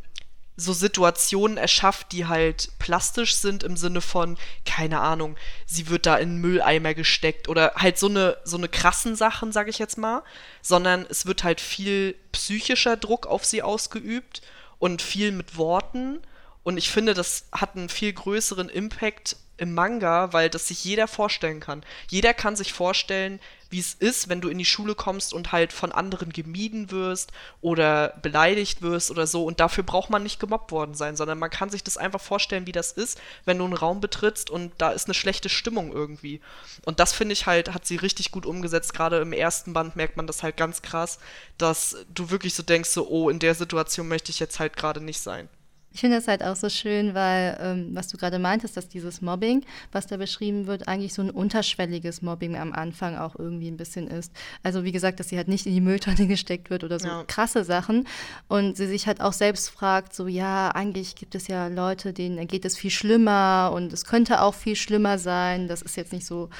so 0.57 0.73
Situationen 0.73 1.55
erschafft, 1.57 2.11
die 2.11 2.25
halt 2.25 2.69
plastisch 2.79 3.35
sind 3.35 3.63
im 3.63 3.77
Sinne 3.77 4.01
von, 4.01 4.37
keine 4.65 4.99
Ahnung, 4.99 5.37
sie 5.67 5.87
wird 5.87 6.07
da 6.07 6.17
in 6.17 6.37
Mülleimer 6.37 6.95
gesteckt 6.95 7.47
oder 7.47 7.73
halt 7.75 7.99
so 7.99 8.07
eine, 8.07 8.37
so 8.43 8.57
eine 8.57 8.67
krassen 8.67 9.15
Sachen, 9.15 9.51
sag 9.51 9.67
ich 9.67 9.77
jetzt 9.77 9.99
mal, 9.99 10.23
sondern 10.63 11.05
es 11.09 11.27
wird 11.27 11.43
halt 11.43 11.61
viel 11.61 12.15
psychischer 12.31 12.97
Druck 12.97 13.27
auf 13.27 13.45
sie 13.45 13.61
ausgeübt 13.61 14.41
und 14.79 15.03
viel 15.03 15.31
mit 15.31 15.57
Worten 15.57 16.19
und 16.67 16.75
ich 16.75 16.89
finde, 16.89 17.13
das 17.13 17.45
hat 17.53 17.77
einen 17.77 17.87
viel 17.87 18.11
größeren 18.11 18.67
Impact 18.67 19.37
im 19.55 19.73
Manga, 19.73 20.33
weil 20.33 20.49
das 20.49 20.67
sich 20.67 20.83
jeder 20.83 21.07
vorstellen 21.07 21.61
kann. 21.61 21.81
Jeder 22.09 22.33
kann 22.33 22.57
sich 22.57 22.73
vorstellen, 22.73 23.39
wie 23.69 23.79
es 23.79 23.93
ist, 23.93 24.27
wenn 24.27 24.41
du 24.41 24.49
in 24.49 24.57
die 24.57 24.65
Schule 24.65 24.93
kommst 24.93 25.33
und 25.33 25.53
halt 25.53 25.71
von 25.71 25.93
anderen 25.93 26.33
gemieden 26.33 26.91
wirst 26.91 27.31
oder 27.61 28.19
beleidigt 28.21 28.81
wirst 28.81 29.11
oder 29.11 29.27
so. 29.27 29.45
Und 29.45 29.61
dafür 29.61 29.85
braucht 29.85 30.09
man 30.09 30.23
nicht 30.23 30.41
gemobbt 30.41 30.73
worden 30.73 30.93
sein, 30.93 31.15
sondern 31.15 31.39
man 31.39 31.49
kann 31.49 31.69
sich 31.69 31.85
das 31.85 31.95
einfach 31.95 32.19
vorstellen, 32.19 32.67
wie 32.67 32.73
das 32.73 32.91
ist, 32.91 33.17
wenn 33.45 33.59
du 33.59 33.63
einen 33.63 33.71
Raum 33.71 34.01
betrittst 34.01 34.49
und 34.49 34.73
da 34.77 34.91
ist 34.91 35.07
eine 35.07 35.13
schlechte 35.13 35.47
Stimmung 35.47 35.93
irgendwie. 35.93 36.41
Und 36.83 36.99
das 36.99 37.13
finde 37.13 37.31
ich 37.31 37.45
halt, 37.45 37.73
hat 37.73 37.87
sie 37.87 37.95
richtig 37.95 38.31
gut 38.31 38.45
umgesetzt. 38.45 38.93
Gerade 38.93 39.19
im 39.19 39.31
ersten 39.31 39.71
Band 39.71 39.95
merkt 39.95 40.17
man 40.17 40.27
das 40.27 40.43
halt 40.43 40.57
ganz 40.57 40.81
krass, 40.81 41.17
dass 41.57 41.95
du 42.13 42.29
wirklich 42.29 42.55
so 42.55 42.61
denkst, 42.61 42.89
so, 42.89 43.07
oh, 43.07 43.29
in 43.29 43.39
der 43.39 43.55
Situation 43.55 44.09
möchte 44.09 44.31
ich 44.31 44.41
jetzt 44.41 44.59
halt 44.59 44.75
gerade 44.75 44.99
nicht 44.99 45.21
sein. 45.21 45.47
Ich 45.97 46.01
finde 46.01 46.17
das 46.17 46.27
halt 46.27 46.43
auch 46.43 46.55
so 46.55 46.69
schön, 46.69 47.15
weil, 47.15 47.57
ähm, 47.59 47.89
was 47.93 48.07
du 48.07 48.17
gerade 48.17 48.37
meintest, 48.37 48.77
dass 48.77 48.87
dieses 48.87 49.19
Mobbing, 49.19 49.65
was 49.91 50.05
da 50.05 50.17
beschrieben 50.17 50.67
wird, 50.67 50.87
eigentlich 50.87 51.11
so 51.11 51.23
ein 51.23 51.31
unterschwelliges 51.31 52.21
Mobbing 52.21 52.55
am 52.55 52.71
Anfang 52.71 53.17
auch 53.17 53.33
irgendwie 53.35 53.67
ein 53.67 53.77
bisschen 53.77 54.07
ist. 54.07 54.31
Also 54.61 54.83
wie 54.83 54.91
gesagt, 54.91 55.19
dass 55.19 55.29
sie 55.29 55.37
halt 55.37 55.47
nicht 55.47 55.65
in 55.65 55.73
die 55.73 55.81
Mülltonne 55.81 56.27
gesteckt 56.27 56.69
wird 56.69 56.83
oder 56.83 56.99
so 56.99 57.07
Ja. 57.07 57.23
krasse 57.25 57.63
Sachen. 57.63 58.07
Und 58.47 58.77
sie 58.77 58.85
sich 58.85 59.07
halt 59.07 59.21
auch 59.21 59.33
selbst 59.33 59.71
fragt, 59.71 60.13
so 60.13 60.27
ja, 60.27 60.69
eigentlich 60.69 61.15
gibt 61.15 61.33
es 61.33 61.47
ja 61.47 61.65
Leute, 61.67 62.13
denen 62.13 62.45
geht 62.45 62.65
es 62.65 62.77
viel 62.77 62.91
schlimmer 62.91 63.71
und 63.73 63.91
es 63.91 64.05
könnte 64.05 64.41
auch 64.43 64.53
viel 64.53 64.75
schlimmer 64.75 65.17
sein. 65.17 65.67
Das 65.67 65.81
ist 65.81 65.97
jetzt 65.97 66.13
nicht 66.13 66.27
so 66.27 66.51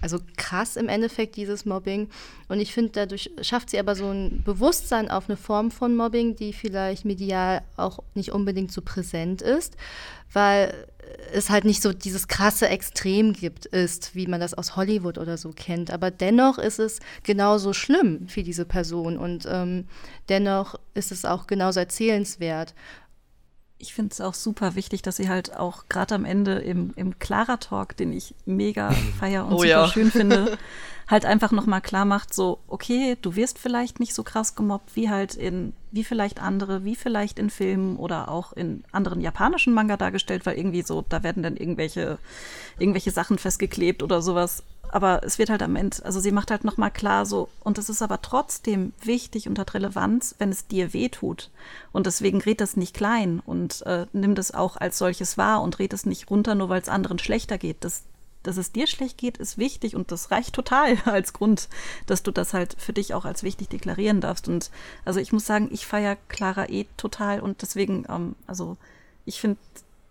also 0.00 0.18
krass 0.36 0.76
im 0.76 0.88
Endeffekt, 0.88 1.36
dieses 1.36 1.64
Mobbing. 1.64 2.08
Und 2.48 2.60
ich 2.60 2.72
finde, 2.72 2.92
dadurch 2.92 3.30
schafft 3.40 3.70
sie 3.70 3.78
aber 3.78 3.94
so 3.94 4.10
ein 4.10 4.42
Bewusstsein 4.44 5.10
auf 5.10 5.28
eine 5.28 5.36
Form 5.36 5.70
von 5.70 5.96
Mobbing, 5.96 6.36
die 6.36 6.52
vielleicht 6.52 7.04
medial 7.04 7.62
auch 7.76 8.00
nicht 8.14 8.32
unbedingt 8.32 8.72
so 8.72 8.82
präsent 8.82 9.42
ist, 9.42 9.76
weil 10.32 10.72
es 11.32 11.50
halt 11.50 11.64
nicht 11.64 11.82
so 11.82 11.92
dieses 11.92 12.28
krasse 12.28 12.68
Extrem 12.68 13.32
gibt, 13.32 13.66
ist, 13.66 14.14
wie 14.14 14.26
man 14.26 14.40
das 14.40 14.54
aus 14.54 14.76
Hollywood 14.76 15.18
oder 15.18 15.36
so 15.36 15.50
kennt. 15.50 15.90
Aber 15.90 16.10
dennoch 16.10 16.58
ist 16.58 16.78
es 16.78 17.00
genauso 17.22 17.72
schlimm 17.72 18.28
für 18.28 18.42
diese 18.42 18.64
Person 18.64 19.16
und 19.16 19.46
ähm, 19.50 19.86
dennoch 20.28 20.74
ist 20.94 21.12
es 21.12 21.24
auch 21.24 21.46
genauso 21.46 21.80
erzählenswert. 21.80 22.74
Ich 23.78 23.92
finde 23.92 24.12
es 24.12 24.20
auch 24.20 24.34
super 24.34 24.74
wichtig, 24.74 25.02
dass 25.02 25.16
sie 25.16 25.28
halt 25.28 25.56
auch 25.56 25.84
gerade 25.88 26.14
am 26.14 26.24
Ende 26.24 26.54
im, 26.54 26.92
im 26.96 27.18
Clara-Talk, 27.18 27.96
den 27.96 28.12
ich 28.12 28.34
mega 28.46 28.90
feier 29.18 29.46
und 29.46 29.52
Oh 29.52 29.58
super 29.58 29.68
ja. 29.68 29.88
schön 29.88 30.10
finde, 30.10 30.58
halt 31.08 31.24
einfach 31.24 31.52
nochmal 31.52 31.80
klar 31.80 32.04
macht, 32.04 32.34
so, 32.34 32.58
okay, 32.66 33.16
du 33.22 33.36
wirst 33.36 33.58
vielleicht 33.58 34.00
nicht 34.00 34.14
so 34.14 34.22
krass 34.24 34.56
gemobbt 34.56 34.96
wie 34.96 35.08
halt 35.08 35.34
in, 35.34 35.72
wie 35.92 36.04
vielleicht 36.04 36.42
andere, 36.42 36.84
wie 36.84 36.96
vielleicht 36.96 37.38
in 37.38 37.50
Filmen 37.50 37.96
oder 37.96 38.28
auch 38.28 38.52
in 38.52 38.82
anderen 38.92 39.20
japanischen 39.20 39.72
Manga 39.72 39.96
dargestellt, 39.96 40.46
weil 40.46 40.58
irgendwie 40.58 40.82
so, 40.82 41.04
da 41.08 41.22
werden 41.22 41.42
dann 41.42 41.56
irgendwelche, 41.56 42.18
irgendwelche 42.78 43.12
Sachen 43.12 43.38
festgeklebt 43.38 44.02
oder 44.02 44.20
sowas. 44.20 44.64
Aber 44.90 45.22
es 45.24 45.38
wird 45.38 45.50
halt 45.50 45.62
am 45.62 45.76
Ende, 45.76 46.04
also 46.04 46.20
sie 46.20 46.32
macht 46.32 46.50
halt 46.50 46.64
nochmal 46.64 46.90
klar 46.90 47.26
so, 47.26 47.48
und 47.60 47.78
es 47.78 47.88
ist 47.88 48.02
aber 48.02 48.22
trotzdem 48.22 48.92
wichtig 49.02 49.48
und 49.48 49.58
hat 49.58 49.74
Relevanz, 49.74 50.34
wenn 50.38 50.50
es 50.50 50.66
dir 50.66 50.92
weh 50.92 51.08
tut. 51.08 51.50
Und 51.92 52.06
deswegen 52.06 52.40
red 52.40 52.60
das 52.60 52.76
nicht 52.76 52.94
klein 52.94 53.40
und 53.44 53.82
äh, 53.86 54.06
nimm 54.12 54.34
das 54.34 54.52
auch 54.52 54.76
als 54.76 54.98
solches 54.98 55.38
wahr 55.38 55.62
und 55.62 55.78
red 55.78 55.92
es 55.92 56.06
nicht 56.06 56.30
runter, 56.30 56.54
nur 56.54 56.68
weil 56.68 56.80
es 56.80 56.88
anderen 56.88 57.18
schlechter 57.18 57.58
geht. 57.58 57.78
Das, 57.80 58.02
dass 58.42 58.56
es 58.56 58.72
dir 58.72 58.86
schlecht 58.86 59.18
geht, 59.18 59.38
ist 59.38 59.58
wichtig 59.58 59.96
und 59.96 60.12
das 60.12 60.30
reicht 60.30 60.54
total 60.54 60.96
als 61.04 61.32
Grund, 61.32 61.68
dass 62.06 62.22
du 62.22 62.30
das 62.30 62.54
halt 62.54 62.76
für 62.78 62.92
dich 62.92 63.14
auch 63.14 63.24
als 63.24 63.42
wichtig 63.42 63.68
deklarieren 63.68 64.20
darfst. 64.20 64.48
Und 64.48 64.70
also 65.04 65.20
ich 65.20 65.32
muss 65.32 65.46
sagen, 65.46 65.68
ich 65.72 65.86
feiere 65.86 66.16
Clara 66.28 66.68
eh 66.68 66.86
total 66.96 67.40
und 67.40 67.62
deswegen, 67.62 68.04
ähm, 68.08 68.36
also 68.46 68.76
ich 69.24 69.40
finde, 69.40 69.58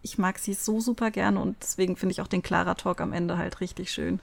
ich 0.01 0.19
mag 0.19 0.37
sie 0.37 0.53
so 0.53 0.79
super 0.79 1.09
gerne 1.09 1.39
und 1.39 1.57
deswegen 1.61 1.97
finde 1.97 2.13
ich 2.13 2.21
auch 2.21 2.27
den 2.27 2.43
Clara 2.43 2.75
Talk 2.75 3.01
am 3.01 3.11
Ende 3.11 3.37
halt 3.37 3.59
richtig 3.59 3.91
schön. 3.91 4.19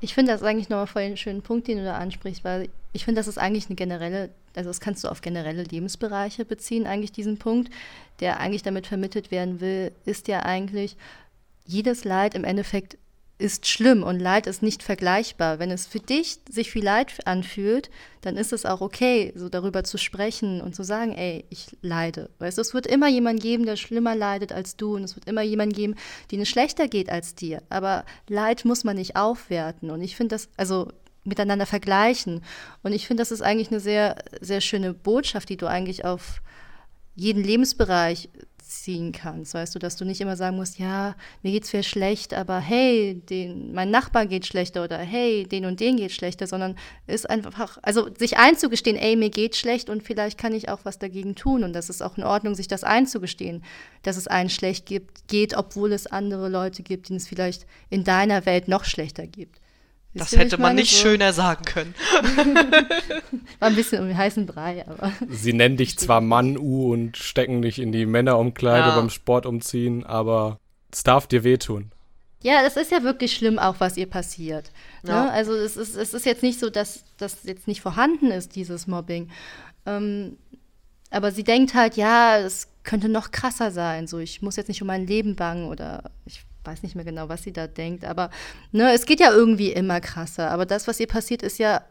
Ich 0.00 0.14
finde 0.14 0.32
das 0.32 0.42
eigentlich 0.42 0.68
nochmal 0.68 0.86
voll 0.86 1.02
einen 1.02 1.16
schönen 1.16 1.42
Punkt, 1.42 1.68
den 1.68 1.78
du 1.78 1.84
da 1.84 1.96
ansprichst, 1.98 2.44
weil 2.44 2.68
ich 2.92 3.04
finde, 3.04 3.20
das 3.20 3.28
ist 3.28 3.38
eigentlich 3.38 3.66
eine 3.66 3.76
generelle, 3.76 4.30
also 4.54 4.70
das 4.70 4.80
kannst 4.80 5.04
du 5.04 5.08
auf 5.08 5.20
generelle 5.20 5.62
Lebensbereiche 5.62 6.44
beziehen, 6.44 6.86
eigentlich 6.86 7.12
diesen 7.12 7.38
Punkt, 7.38 7.72
der 8.20 8.40
eigentlich 8.40 8.62
damit 8.62 8.86
vermittelt 8.86 9.30
werden 9.30 9.60
will, 9.60 9.92
ist 10.04 10.28
ja 10.28 10.40
eigentlich, 10.40 10.96
jedes 11.66 12.04
Leid 12.04 12.34
im 12.34 12.44
Endeffekt 12.44 12.98
ist 13.40 13.66
schlimm 13.66 14.02
und 14.02 14.20
Leid 14.20 14.46
ist 14.46 14.62
nicht 14.62 14.82
vergleichbar. 14.82 15.58
Wenn 15.58 15.70
es 15.70 15.86
für 15.86 15.98
dich 15.98 16.38
sich 16.48 16.74
wie 16.74 16.80
Leid 16.80 17.12
anfühlt, 17.26 17.90
dann 18.20 18.36
ist 18.36 18.52
es 18.52 18.66
auch 18.66 18.80
okay, 18.80 19.32
so 19.34 19.48
darüber 19.48 19.82
zu 19.82 19.98
sprechen 19.98 20.60
und 20.60 20.76
zu 20.76 20.82
sagen, 20.82 21.12
ey, 21.12 21.44
ich 21.48 21.66
leide. 21.80 22.30
Weißt 22.38 22.58
du, 22.58 22.62
es 22.62 22.74
wird 22.74 22.86
immer 22.86 23.08
jemand 23.08 23.40
geben, 23.40 23.66
der 23.66 23.76
schlimmer 23.76 24.14
leidet 24.14 24.52
als 24.52 24.76
du 24.76 24.96
und 24.96 25.04
es 25.04 25.16
wird 25.16 25.26
immer 25.26 25.42
jemand 25.42 25.74
geben, 25.74 25.94
denen 26.30 26.42
es 26.42 26.48
schlechter 26.48 26.86
geht 26.88 27.10
als 27.10 27.34
dir. 27.34 27.62
Aber 27.70 28.04
Leid 28.28 28.64
muss 28.64 28.84
man 28.84 28.96
nicht 28.96 29.16
aufwerten 29.16 29.90
und 29.90 30.02
ich 30.02 30.16
finde 30.16 30.34
das, 30.34 30.48
also 30.56 30.92
miteinander 31.24 31.66
vergleichen. 31.66 32.42
Und 32.82 32.92
ich 32.92 33.06
finde, 33.06 33.22
das 33.22 33.30
ist 33.30 33.42
eigentlich 33.42 33.70
eine 33.70 33.80
sehr, 33.80 34.16
sehr 34.40 34.60
schöne 34.60 34.94
Botschaft, 34.94 35.48
die 35.48 35.56
du 35.56 35.66
eigentlich 35.66 36.04
auf 36.04 36.42
jeden 37.14 37.42
Lebensbereich 37.42 38.30
ziehen 38.70 39.12
kannst. 39.12 39.54
Weißt 39.54 39.74
du, 39.74 39.78
dass 39.78 39.96
du 39.96 40.04
nicht 40.04 40.20
immer 40.20 40.36
sagen 40.36 40.56
musst, 40.56 40.78
ja, 40.78 41.14
mir 41.42 41.52
geht's 41.52 41.70
viel 41.70 41.82
schlecht, 41.82 42.32
aber 42.34 42.58
hey, 42.58 43.20
den, 43.28 43.72
mein 43.72 43.90
Nachbar 43.90 44.26
geht 44.26 44.46
schlechter 44.46 44.84
oder 44.84 44.98
hey, 44.98 45.44
den 45.44 45.64
und 45.66 45.80
den 45.80 45.96
geht 45.96 46.12
schlechter, 46.12 46.46
sondern 46.46 46.76
ist 47.06 47.28
einfach, 47.28 47.78
also 47.82 48.08
sich 48.16 48.38
einzugestehen, 48.38 48.96
ey, 48.96 49.16
mir 49.16 49.30
geht 49.30 49.56
schlecht 49.56 49.90
und 49.90 50.02
vielleicht 50.02 50.38
kann 50.38 50.54
ich 50.54 50.68
auch 50.68 50.80
was 50.84 50.98
dagegen 50.98 51.34
tun 51.34 51.64
und 51.64 51.72
das 51.72 51.90
ist 51.90 52.02
auch 52.02 52.16
in 52.16 52.24
Ordnung, 52.24 52.54
sich 52.54 52.68
das 52.68 52.84
einzugestehen, 52.84 53.64
dass 54.02 54.16
es 54.16 54.28
einen 54.28 54.50
schlecht 54.50 54.86
gibt, 54.86 55.28
geht, 55.28 55.56
obwohl 55.56 55.92
es 55.92 56.06
andere 56.06 56.48
Leute 56.48 56.82
gibt, 56.82 57.08
denen 57.08 57.18
es 57.18 57.28
vielleicht 57.28 57.66
in 57.90 58.04
deiner 58.04 58.46
Welt 58.46 58.68
noch 58.68 58.84
schlechter 58.84 59.26
gibt. 59.26 59.60
Das 60.12 60.32
hätte 60.32 60.58
man 60.58 60.74
nicht 60.74 60.90
so? 60.90 61.02
schöner 61.02 61.32
sagen 61.32 61.64
können. 61.64 61.94
War 63.60 63.68
ein 63.68 63.76
bisschen 63.76 64.02
um 64.02 64.08
den 64.08 64.16
heißen 64.18 64.44
Brei, 64.46 64.84
aber. 64.88 65.12
Sie 65.28 65.52
nennen 65.52 65.76
dich 65.76 65.98
zwar 65.98 66.20
Mann 66.20 66.58
U 66.58 66.92
und 66.92 67.16
stecken 67.16 67.62
dich 67.62 67.78
in 67.78 67.92
die 67.92 68.06
Männerumkleide 68.06 68.88
ja. 68.88 68.96
beim 68.96 69.10
Sport 69.10 69.46
umziehen, 69.46 70.04
aber 70.04 70.58
es 70.90 71.04
darf 71.04 71.28
dir 71.28 71.44
wehtun. 71.44 71.92
Ja, 72.42 72.62
es 72.66 72.76
ist 72.76 72.90
ja 72.90 73.02
wirklich 73.02 73.34
schlimm, 73.34 73.58
auch 73.58 73.76
was 73.78 73.96
ihr 73.96 74.06
passiert. 74.06 74.72
Ne? 75.02 75.10
Ja. 75.10 75.24
Ne? 75.24 75.32
Also 75.32 75.54
es 75.54 75.76
ist, 75.76 75.94
es 75.94 76.14
ist 76.14 76.26
jetzt 76.26 76.42
nicht 76.42 76.58
so, 76.58 76.70
dass 76.70 77.04
das 77.18 77.44
jetzt 77.44 77.68
nicht 77.68 77.80
vorhanden 77.80 78.30
ist, 78.30 78.56
dieses 78.56 78.86
Mobbing. 78.86 79.30
Ähm, 79.86 80.38
aber 81.10 81.32
sie 81.32 81.44
denkt 81.44 81.74
halt, 81.74 81.96
ja, 81.96 82.38
es 82.38 82.68
könnte 82.82 83.08
noch 83.08 83.30
krasser 83.30 83.70
sein. 83.70 84.06
So, 84.06 84.18
ich 84.18 84.42
muss 84.42 84.56
jetzt 84.56 84.68
nicht 84.68 84.80
um 84.80 84.88
mein 84.88 85.06
Leben 85.06 85.36
bangen 85.36 85.68
oder 85.68 86.10
ich 86.24 86.42
weiß 86.64 86.82
nicht 86.82 86.94
mehr 86.94 87.04
genau, 87.04 87.28
was 87.28 87.42
sie 87.42 87.52
da 87.52 87.66
denkt, 87.66 88.04
aber 88.04 88.30
ne, 88.72 88.92
es 88.92 89.06
geht 89.06 89.20
ja 89.20 89.32
irgendwie 89.32 89.72
immer 89.72 90.00
krasser. 90.00 90.50
Aber 90.50 90.66
das, 90.66 90.86
was 90.86 91.00
ihr 91.00 91.06
passiert, 91.06 91.42
ist 91.42 91.58
ja 91.58 91.82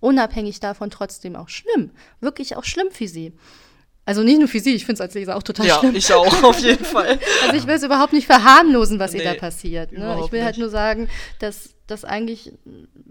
unabhängig 0.00 0.60
davon 0.60 0.90
trotzdem 0.90 1.36
auch 1.36 1.48
schlimm. 1.48 1.90
Wirklich 2.20 2.56
auch 2.56 2.64
schlimm 2.64 2.90
für 2.90 3.08
sie. 3.08 3.32
Also 4.08 4.22
nicht 4.22 4.38
nur 4.38 4.48
für 4.48 4.60
sie, 4.60 4.74
ich 4.74 4.86
finde 4.86 4.94
es 4.94 5.00
als 5.02 5.12
Leser 5.12 5.36
auch 5.36 5.42
total 5.42 5.66
ja, 5.66 5.78
schlimm. 5.78 5.92
Ja, 5.92 5.98
ich 5.98 6.12
auch, 6.14 6.42
auf 6.42 6.58
jeden 6.60 6.84
Fall. 6.86 7.18
also 7.42 7.54
ich 7.54 7.66
will 7.66 7.74
es 7.74 7.82
überhaupt 7.82 8.14
nicht 8.14 8.26
verharmlosen, 8.26 8.98
was 8.98 9.12
nee, 9.12 9.18
ihr 9.18 9.24
da 9.24 9.34
passiert. 9.34 9.92
Ne? 9.92 10.18
Ich 10.24 10.32
will 10.32 10.42
halt 10.42 10.56
nur 10.56 10.70
sagen, 10.70 11.10
dass 11.40 11.74
das 11.86 12.04
eigentlich 12.06 12.54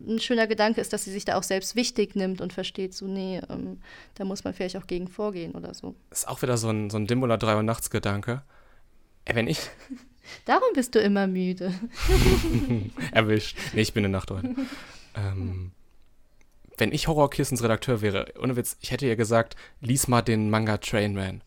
ein 0.08 0.20
schöner 0.20 0.48
Gedanke 0.48 0.82
ist, 0.82 0.94
dass 0.94 1.04
sie 1.04 1.12
sich 1.12 1.24
da 1.24 1.38
auch 1.38 1.44
selbst 1.44 1.76
wichtig 1.76 2.16
nimmt 2.16 2.42
und 2.42 2.52
versteht, 2.52 2.96
so, 2.96 3.06
nee, 3.06 3.40
ähm, 3.48 3.80
da 4.16 4.26
muss 4.26 4.44
man 4.44 4.56
vielleicht 4.56 4.76
auch 4.76 4.88
gegen 4.88 5.08
vorgehen 5.08 5.54
oder 5.54 5.76
so. 5.76 5.94
Das 6.10 6.20
ist 6.20 6.28
auch 6.28 6.42
wieder 6.42 6.58
so 6.58 6.70
ein, 6.70 6.90
so 6.90 6.98
ein 6.98 7.06
Dim- 7.06 7.22
oder 7.22 7.38
3 7.38 7.58
Uhr 7.58 7.64
nachts 7.64 7.92
Gedanke. 7.92 8.42
Wenn 9.32 9.48
ich, 9.48 9.60
Darum 10.46 10.70
bist 10.74 10.96
du 10.96 11.00
immer 11.00 11.28
müde. 11.28 11.74
Erwischt. 13.12 13.58
Nee, 13.74 13.82
ich 13.82 13.94
bin 13.94 14.06
eine 14.06 14.12
Nachteulen. 14.12 14.68
ähm, 15.16 15.72
wenn 16.78 16.92
ich 16.92 17.08
Horrorkissens 17.08 17.64
Redakteur 17.64 18.02
wäre, 18.02 18.34
ohne 18.42 18.56
Witz, 18.56 18.78
ich 18.82 18.92
hätte 18.92 19.08
ihr 19.08 19.16
gesagt, 19.16 19.56
lies 19.82 20.08
mal 20.08 20.22
den 20.22 20.50
Manga 20.50 20.78
Trainman. 20.78 21.42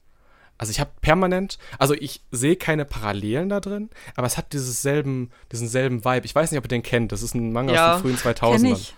Also 0.59 0.72
ich 0.72 0.81
habe 0.81 0.91
permanent, 1.01 1.59
also 1.78 1.95
ich 1.95 2.22
sehe 2.31 2.57
keine 2.57 2.85
Parallelen 2.85 3.49
da 3.49 3.61
drin, 3.61 3.89
aber 4.14 4.26
es 4.26 4.37
hat 4.37 4.53
dieses 4.53 4.83
selben, 4.83 5.31
diesen 5.51 5.68
selben 5.68 6.05
Vibe. 6.05 6.26
Ich 6.26 6.35
weiß 6.35 6.51
nicht, 6.51 6.59
ob 6.59 6.66
ihr 6.66 6.68
den 6.68 6.83
kennt. 6.83 7.12
Das 7.12 7.22
ist 7.22 7.35
ein 7.35 7.53
Manga 7.53 7.72
ja, 7.72 7.95
aus 7.95 8.03
den 8.03 8.18
frühen 8.18 8.35
2000ern. 8.35 8.72
Ich. 8.72 8.95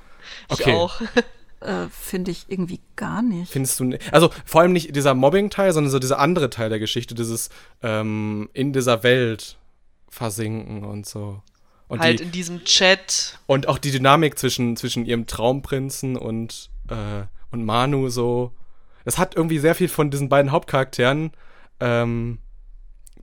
Okay. 0.49 0.70
Ich 0.70 0.74
auch. 0.74 1.01
äh, 1.61 1.89
finde 1.89 2.33
ich 2.33 2.47
irgendwie 2.49 2.80
gar 2.97 3.22
nicht. 3.22 3.53
Findest 3.53 3.78
du 3.78 3.85
nicht? 3.85 4.12
Also 4.12 4.30
vor 4.45 4.62
allem 4.62 4.72
nicht 4.72 4.97
dieser 4.97 5.14
Mobbing-Teil, 5.14 5.72
sondern 5.72 5.91
so 5.91 6.01
dieser 6.01 6.18
andere 6.18 6.51
Teil 6.51 6.68
der 6.68 6.80
Geschichte, 6.80 7.14
dieses 7.14 7.49
ähm, 7.83 8.51
in 8.53 8.72
dieser 8.72 9.05
Welt 9.05 9.57
versinken 10.12 10.84
und 10.84 11.06
so. 11.06 11.42
Und 11.88 12.00
halt 12.00 12.20
die, 12.20 12.24
in 12.24 12.32
diesem 12.32 12.64
Chat. 12.64 13.38
Und 13.46 13.66
auch 13.66 13.78
die 13.78 13.90
Dynamik 13.90 14.38
zwischen, 14.38 14.76
zwischen 14.76 15.06
ihrem 15.06 15.26
Traumprinzen 15.26 16.16
und, 16.16 16.70
äh, 16.88 17.24
und 17.50 17.64
Manu 17.64 18.08
so. 18.10 18.52
Das 19.04 19.18
hat 19.18 19.34
irgendwie 19.34 19.58
sehr 19.58 19.74
viel 19.74 19.88
von 19.88 20.10
diesen 20.10 20.28
beiden 20.28 20.52
Hauptcharakteren, 20.52 21.32
ähm, 21.80 22.38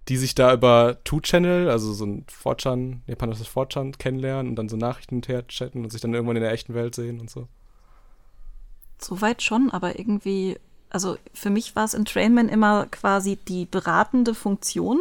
die 0.08 0.18
sich 0.18 0.34
da 0.34 0.52
über 0.52 0.98
Two-Channel, 1.04 1.70
also 1.70 1.94
so 1.94 2.06
ein 2.06 2.26
4chan, 2.26 3.02
japanisches 3.06 3.48
4chan 3.48 3.98
kennenlernen 3.98 4.50
und 4.50 4.56
dann 4.56 4.68
so 4.68 4.76
Nachrichten 4.76 5.16
hinterher 5.18 5.48
chatten 5.48 5.84
und 5.84 5.92
sich 5.92 6.02
dann 6.02 6.14
irgendwann 6.14 6.38
in 6.38 6.44
der 6.44 6.52
echten 6.52 6.74
Welt 6.74 6.96
sehen 6.96 7.20
und 7.20 7.30
so. 7.30 7.48
Soweit 9.00 9.44
schon, 9.44 9.70
aber 9.70 10.00
irgendwie, 10.00 10.58
also 10.90 11.18
für 11.34 11.52
mich 11.52 11.76
war 11.76 11.86
es 11.86 11.94
in 11.94 12.06
Trainman 12.06 12.50
immer 12.50 12.88
quasi 12.88 13.38
die 13.38 13.66
beratende 13.66 14.34
Funktion 14.34 15.00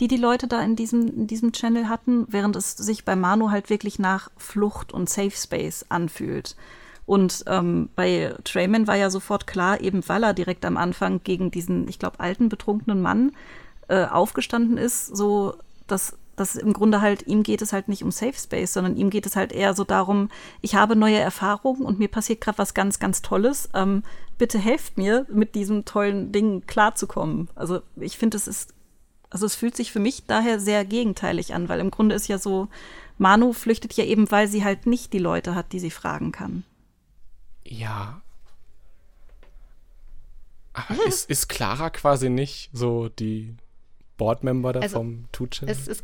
die 0.00 0.08
die 0.08 0.16
Leute 0.16 0.48
da 0.48 0.62
in 0.62 0.76
diesem, 0.76 1.06
in 1.08 1.26
diesem 1.26 1.52
Channel 1.52 1.88
hatten, 1.88 2.26
während 2.28 2.56
es 2.56 2.72
sich 2.72 3.04
bei 3.04 3.14
Manu 3.14 3.50
halt 3.50 3.70
wirklich 3.70 3.98
nach 3.98 4.30
Flucht 4.36 4.92
und 4.92 5.08
Safe 5.08 5.30
Space 5.30 5.84
anfühlt. 5.88 6.56
Und 7.06 7.44
ähm, 7.46 7.90
bei 7.96 8.34
Trayman 8.44 8.86
war 8.86 8.96
ja 8.96 9.10
sofort 9.10 9.46
klar, 9.46 9.80
eben 9.80 10.08
weil 10.08 10.22
er 10.22 10.32
direkt 10.32 10.64
am 10.64 10.76
Anfang 10.76 11.22
gegen 11.22 11.50
diesen, 11.50 11.88
ich 11.88 11.98
glaube, 11.98 12.20
alten, 12.20 12.48
betrunkenen 12.48 13.02
Mann 13.02 13.32
äh, 13.88 14.04
aufgestanden 14.04 14.78
ist, 14.78 15.14
so 15.14 15.54
dass 15.86 16.16
dass 16.40 16.56
im 16.56 16.72
Grunde 16.72 17.02
halt, 17.02 17.26
ihm 17.26 17.42
geht 17.42 17.60
es 17.60 17.74
halt 17.74 17.88
nicht 17.88 18.02
um 18.02 18.10
Safe 18.10 18.32
Space, 18.32 18.72
sondern 18.72 18.96
ihm 18.96 19.10
geht 19.10 19.26
es 19.26 19.36
halt 19.36 19.52
eher 19.52 19.74
so 19.74 19.84
darum, 19.84 20.30
ich 20.62 20.74
habe 20.74 20.96
neue 20.96 21.18
Erfahrungen 21.18 21.82
und 21.82 21.98
mir 21.98 22.08
passiert 22.08 22.40
gerade 22.40 22.56
was 22.56 22.72
ganz, 22.72 22.98
ganz 22.98 23.20
Tolles. 23.20 23.68
Ähm, 23.74 24.02
bitte 24.38 24.58
helft 24.58 24.96
mir, 24.96 25.26
mit 25.28 25.54
diesem 25.54 25.84
tollen 25.84 26.32
Ding 26.32 26.62
klarzukommen. 26.66 27.50
Also 27.54 27.82
ich 27.96 28.16
finde, 28.16 28.38
es 28.38 28.48
ist 28.48 28.72
also 29.30 29.46
es 29.46 29.54
fühlt 29.54 29.76
sich 29.76 29.92
für 29.92 30.00
mich 30.00 30.26
daher 30.26 30.60
sehr 30.60 30.84
gegenteilig 30.84 31.54
an, 31.54 31.68
weil 31.68 31.80
im 31.80 31.90
Grunde 31.90 32.14
ist 32.14 32.28
ja 32.28 32.38
so, 32.38 32.68
Manu 33.16 33.52
flüchtet 33.52 33.92
ja 33.94 34.04
eben, 34.04 34.30
weil 34.30 34.48
sie 34.48 34.64
halt 34.64 34.86
nicht 34.86 35.12
die 35.12 35.18
Leute 35.18 35.54
hat, 35.54 35.72
die 35.72 35.78
sie 35.78 35.90
fragen 35.90 36.32
kann. 36.32 36.64
Ja. 37.64 38.22
Aber 40.72 40.94
mhm. 40.94 41.00
ist, 41.06 41.30
ist 41.30 41.48
Clara 41.48 41.90
quasi 41.90 42.28
nicht 42.28 42.70
so 42.72 43.08
die 43.08 43.54
Boardmember 44.16 44.72
da 44.72 44.80
also, 44.80 44.98
vom 44.98 45.26
Tuchel? 45.32 45.68
Es, 45.68 45.86
es 45.86 46.02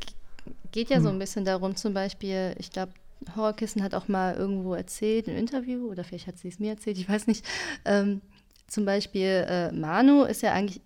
geht 0.73 0.89
ja 0.89 0.97
hm. 0.97 1.03
so 1.03 1.09
ein 1.09 1.19
bisschen 1.19 1.45
darum, 1.45 1.75
zum 1.77 1.95
Beispiel, 1.95 2.55
ich 2.59 2.71
glaube, 2.71 2.93
Horrorkissen 3.35 3.83
hat 3.83 3.95
auch 3.95 4.09
mal 4.09 4.35
irgendwo 4.35 4.75
erzählt, 4.75 5.27
im 5.27 5.37
Interview, 5.37 5.91
oder 5.91 6.05
vielleicht 6.05 6.27
hat 6.27 6.39
sie 6.39 6.49
es 6.49 6.59
mir 6.59 6.71
erzählt, 6.71 6.99
ich 6.99 7.09
weiß 7.09 7.27
nicht. 7.27 7.45
Ähm, 7.85 8.21
zum 8.69 8.85
Beispiel, 8.85 9.47
äh, 9.49 9.73
Manu 9.73 10.25
ist 10.25 10.43
ja 10.43 10.53
eigentlich 10.53 10.81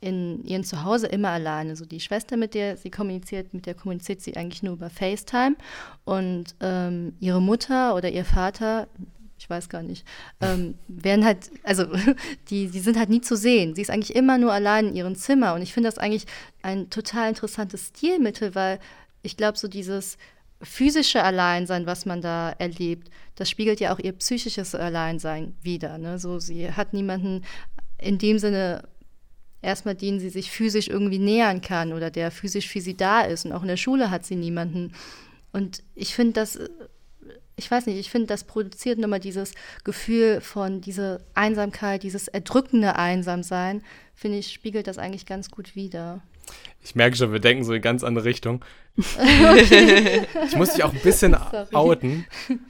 in 0.00 0.44
ihrem 0.44 0.64
Zuhause 0.64 1.06
immer 1.06 1.28
alleine. 1.28 1.76
So 1.76 1.84
die 1.84 2.00
Schwester, 2.00 2.36
mit 2.36 2.54
der 2.54 2.76
sie 2.76 2.90
kommuniziert, 2.90 3.52
mit 3.52 3.66
der 3.66 3.74
kommuniziert 3.74 4.20
sie 4.22 4.36
eigentlich 4.36 4.62
nur 4.62 4.74
über 4.74 4.90
FaceTime. 4.90 5.56
Und 6.04 6.54
ähm, 6.60 7.14
ihre 7.20 7.42
Mutter 7.42 7.94
oder 7.94 8.10
ihr 8.10 8.24
Vater, 8.24 8.88
ich 9.38 9.48
weiß 9.48 9.68
gar 9.68 9.82
nicht, 9.82 10.06
ähm, 10.40 10.74
werden 10.88 11.24
halt, 11.24 11.50
also 11.64 11.84
die, 12.50 12.68
die 12.68 12.80
sind 12.80 12.98
halt 12.98 13.10
nie 13.10 13.20
zu 13.20 13.36
sehen. 13.36 13.74
Sie 13.74 13.82
ist 13.82 13.90
eigentlich 13.90 14.16
immer 14.16 14.38
nur 14.38 14.52
allein 14.52 14.88
in 14.88 14.96
ihrem 14.96 15.16
Zimmer. 15.16 15.54
Und 15.54 15.62
ich 15.62 15.74
finde 15.74 15.88
das 15.88 15.98
eigentlich 15.98 16.26
ein 16.62 16.88
total 16.88 17.28
interessantes 17.28 17.88
Stilmittel, 17.88 18.54
weil 18.54 18.78
ich 19.22 19.36
glaube, 19.36 19.58
so 19.58 19.68
dieses 19.68 20.16
physische 20.62 21.22
Alleinsein, 21.22 21.86
was 21.86 22.06
man 22.06 22.22
da 22.22 22.50
erlebt, 22.58 23.10
das 23.34 23.50
spiegelt 23.50 23.80
ja 23.80 23.94
auch 23.94 23.98
ihr 23.98 24.12
psychisches 24.12 24.74
Alleinsein 24.74 25.56
wider. 25.62 25.98
Ne? 25.98 26.18
So, 26.18 26.38
sie 26.38 26.72
hat 26.72 26.92
niemanden 26.94 27.42
in 27.98 28.18
dem 28.18 28.38
Sinne 28.38 28.82
erstmal 29.62 29.94
denen 29.94 30.20
sie 30.20 30.30
sich 30.30 30.50
physisch 30.50 30.88
irgendwie 30.88 31.18
nähern 31.18 31.60
kann 31.60 31.92
oder 31.92 32.10
der 32.10 32.30
physisch 32.30 32.68
für 32.68 32.80
sie 32.80 32.96
da 32.96 33.22
ist. 33.22 33.44
Und 33.44 33.52
auch 33.52 33.62
in 33.62 33.68
der 33.68 33.76
Schule 33.76 34.10
hat 34.10 34.24
sie 34.24 34.36
niemanden. 34.36 34.92
Und 35.52 35.82
ich 35.94 36.14
finde, 36.14 36.34
das 36.34 36.58
ich 37.60 37.70
weiß 37.70 37.86
nicht, 37.86 37.98
ich 37.98 38.10
finde, 38.10 38.26
das 38.26 38.44
produziert 38.44 38.98
nochmal 38.98 39.20
dieses 39.20 39.52
Gefühl 39.84 40.40
von 40.40 40.80
dieser 40.80 41.20
Einsamkeit, 41.34 42.02
dieses 42.02 42.26
erdrückende 42.26 42.96
Einsamsein, 42.96 43.82
finde 44.14 44.38
ich, 44.38 44.52
spiegelt 44.52 44.86
das 44.86 44.98
eigentlich 44.98 45.26
ganz 45.26 45.50
gut 45.50 45.76
wider. 45.76 46.22
Ich 46.82 46.94
merke 46.94 47.16
schon, 47.16 47.32
wir 47.32 47.38
denken 47.38 47.62
so 47.62 47.74
in 47.74 47.82
ganz 47.82 48.02
andere 48.02 48.24
Richtung. 48.24 48.64
ich 48.96 50.56
muss 50.56 50.72
dich 50.72 50.82
auch 50.82 50.92
ein 50.92 51.00
bisschen 51.00 51.36
Sorry. 51.50 51.74
outen. 51.74 52.26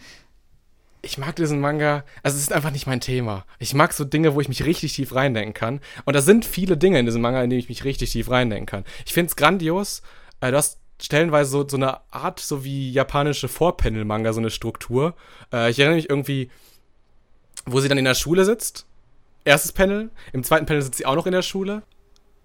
Ich 1.02 1.16
mag 1.16 1.34
diesen 1.36 1.60
Manga, 1.60 2.04
also 2.22 2.36
es 2.36 2.42
ist 2.42 2.52
einfach 2.52 2.70
nicht 2.70 2.86
mein 2.86 3.00
Thema. 3.00 3.46
Ich 3.58 3.72
mag 3.72 3.92
so 3.92 4.04
Dinge, 4.04 4.34
wo 4.34 4.40
ich 4.40 4.48
mich 4.48 4.64
richtig 4.64 4.92
tief 4.92 5.14
reindenken 5.14 5.54
kann. 5.54 5.80
Und 6.04 6.14
da 6.14 6.20
sind 6.20 6.44
viele 6.44 6.76
Dinge 6.76 6.98
in 6.98 7.06
diesem 7.06 7.22
Manga, 7.22 7.42
in 7.42 7.48
denen 7.48 7.60
ich 7.60 7.68
mich 7.70 7.84
richtig 7.84 8.10
tief 8.10 8.30
reindenken 8.30 8.66
kann. 8.66 8.84
Ich 9.06 9.14
finde 9.14 9.30
es 9.30 9.36
grandios. 9.36 10.02
Äh, 10.40 10.50
du 10.50 10.58
hast 10.58 10.78
stellenweise 11.00 11.50
so, 11.50 11.66
so 11.66 11.76
eine 11.76 12.00
Art, 12.12 12.40
so 12.40 12.64
wie 12.64 12.90
japanische 12.92 13.48
Vorpanel-Manga, 13.48 14.32
so 14.34 14.40
eine 14.40 14.50
Struktur. 14.50 15.14
Äh, 15.52 15.70
ich 15.70 15.78
erinnere 15.78 15.96
mich 15.96 16.10
irgendwie, 16.10 16.50
wo 17.64 17.80
sie 17.80 17.88
dann 17.88 17.98
in 17.98 18.04
der 18.04 18.14
Schule 18.14 18.44
sitzt. 18.44 18.86
Erstes 19.44 19.72
Panel. 19.72 20.10
Im 20.34 20.44
zweiten 20.44 20.66
Panel 20.66 20.82
sitzt 20.82 20.98
sie 20.98 21.06
auch 21.06 21.16
noch 21.16 21.26
in 21.26 21.32
der 21.32 21.42
Schule 21.42 21.82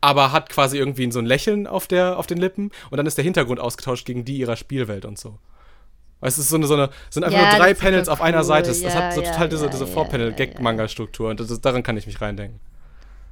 aber 0.05 0.31
hat 0.31 0.49
quasi 0.49 0.77
irgendwie 0.77 1.11
so 1.11 1.17
ein 1.17 1.25
Lächeln 1.25 1.65
auf, 1.65 1.87
der, 1.87 2.19
auf 2.19 2.27
den 2.27 2.37
Lippen 2.37 2.69
und 2.91 2.97
dann 2.97 3.07
ist 3.07 3.17
der 3.17 3.23
Hintergrund 3.23 3.59
ausgetauscht 3.59 4.05
gegen 4.05 4.23
die 4.23 4.37
ihrer 4.37 4.55
Spielwelt 4.55 5.03
und 5.03 5.17
so. 5.17 5.39
Es 6.21 6.37
ist 6.37 6.49
so 6.49 6.55
eine, 6.55 6.65
so 6.65 6.73
eine 6.73 6.89
sind 7.09 7.23
einfach 7.23 7.39
ja, 7.39 7.49
nur 7.49 7.59
drei 7.59 7.73
Panels 7.73 8.09
auf 8.09 8.21
einer 8.21 8.43
Seite. 8.43 8.69
Das, 8.69 8.81
ja, 8.81 8.93
hat 8.93 9.13
so 9.13 9.21
total 9.21 9.49
diese, 9.49 9.69
diese 9.69 9.85
Vorpanel-Gag-Manga-Struktur 9.85 11.29
und 11.29 11.39
ist, 11.39 11.63
daran 11.63 11.83
kann 11.83 11.97
ich 11.97 12.07
mich 12.07 12.21
reindenken. 12.21 12.59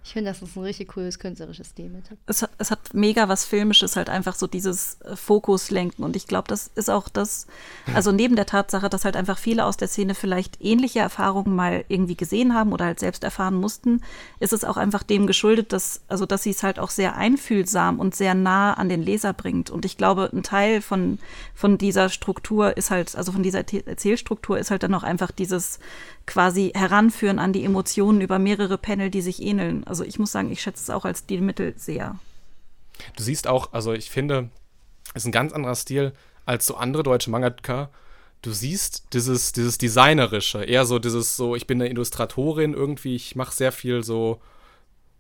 Ich 0.06 0.12
finde, 0.12 0.32
das 0.32 0.42
ist 0.42 0.58
ein 0.58 0.64
richtig 0.64 0.90
cooles 0.90 1.18
künstlerisches 1.18 1.70
Stil 1.70 1.90
mit. 1.90 2.04
Es, 2.26 2.46
es 2.58 2.72
hat 2.72 2.94
mega 2.94 3.30
was 3.30 3.46
Filmisches, 3.46 3.96
halt 3.96 4.10
einfach 4.10 4.36
so 4.36 4.48
dieses 4.48 5.00
äh, 5.02 5.16
Fokuslenken. 5.16 6.04
Und 6.04 6.18
ich 6.18 6.28
glaube, 6.28 6.50
das 6.50 6.70
ist 6.76 6.90
auch 6.90 7.08
das, 7.08 7.48
also 7.94 8.12
neben 8.12 8.36
der 8.36 8.46
Tatsache, 8.46 8.90
dass 8.90 9.06
halt 9.06 9.16
einfach 9.16 9.38
viele 9.38 9.64
aus 9.64 9.78
der 9.78 9.88
Szene 9.88 10.14
vielleicht 10.14 10.60
ähnliche 10.60 11.00
Erfahrungen 11.00 11.56
mal 11.56 11.86
irgendwie 11.88 12.18
gesehen 12.18 12.54
haben 12.54 12.74
oder 12.74 12.84
halt 12.84 13.00
selbst 13.00 13.24
erfahren 13.24 13.56
mussten, 13.56 14.02
ist 14.42 14.52
es 14.52 14.66
auch 14.66 14.76
einfach 14.76 15.04
dem 15.04 15.26
geschuldet, 15.26 15.72
dass, 15.72 16.02
also 16.10 16.26
dass 16.26 16.44
sie 16.44 16.52
es 16.52 16.64
halt 16.64 16.80
auch 16.80 16.90
sehr 16.90 17.16
einfühlsam 17.16 17.98
und 18.02 18.14
sehr 18.14 18.34
nah 18.34 18.74
an 18.74 18.90
den 18.90 19.04
Leser 19.04 19.32
bringt. 19.32 19.70
Und 19.70 19.86
ich 19.86 19.96
glaube, 19.96 20.30
ein 20.34 20.44
Teil 20.44 20.82
von, 20.82 21.18
von 21.56 21.78
dieser 21.78 22.10
Struktur 22.10 22.76
ist 22.76 22.92
halt, 22.92 23.16
also 23.16 23.32
von 23.32 23.42
dieser 23.42 23.60
Erzählstruktur 23.60 24.60
ist 24.60 24.70
halt 24.70 24.84
dann 24.84 24.94
auch 24.96 25.04
einfach 25.04 25.32
dieses 25.32 25.80
quasi 26.26 26.72
heranführen 26.74 27.40
an 27.40 27.54
die 27.54 27.66
Emotionen 27.66 28.22
über 28.22 28.40
mehrere 28.40 28.78
Panel, 28.78 29.10
die 29.10 29.22
sich 29.22 29.42
ähneln. 29.42 29.84
Also 29.86 30.04
ich 30.04 30.20
muss 30.20 30.32
sagen, 30.32 30.52
ich 30.52 30.62
schätze 30.62 30.82
es 30.84 30.90
auch 30.90 31.06
als 31.06 31.20
Stilmittel 31.20 31.74
sehr. 31.78 32.18
Du 33.16 33.24
siehst 33.24 33.48
auch, 33.48 33.74
also 33.74 33.94
ich 33.94 34.10
finde, 34.10 34.50
es 35.14 35.24
ist 35.24 35.26
ein 35.28 35.32
ganz 35.32 35.54
anderer 35.54 35.76
Stil 35.76 36.14
als 36.46 36.66
so 36.66 36.76
andere 36.76 37.04
deutsche 37.04 37.30
Mangaka. 37.30 37.90
Du 38.42 38.52
siehst 38.52 39.14
dieses, 39.14 39.52
dieses 39.54 39.78
Designerische, 39.78 40.64
eher 40.64 40.86
so 40.86 41.00
dieses 41.00 41.36
so, 41.36 41.56
ich 41.56 41.68
bin 41.68 41.82
eine 41.82 41.90
Illustratorin 41.90 42.74
irgendwie, 42.74 43.16
ich 43.16 43.36
mache 43.36 43.56
sehr 43.56 43.72
viel 43.72 44.04
so, 44.04 44.42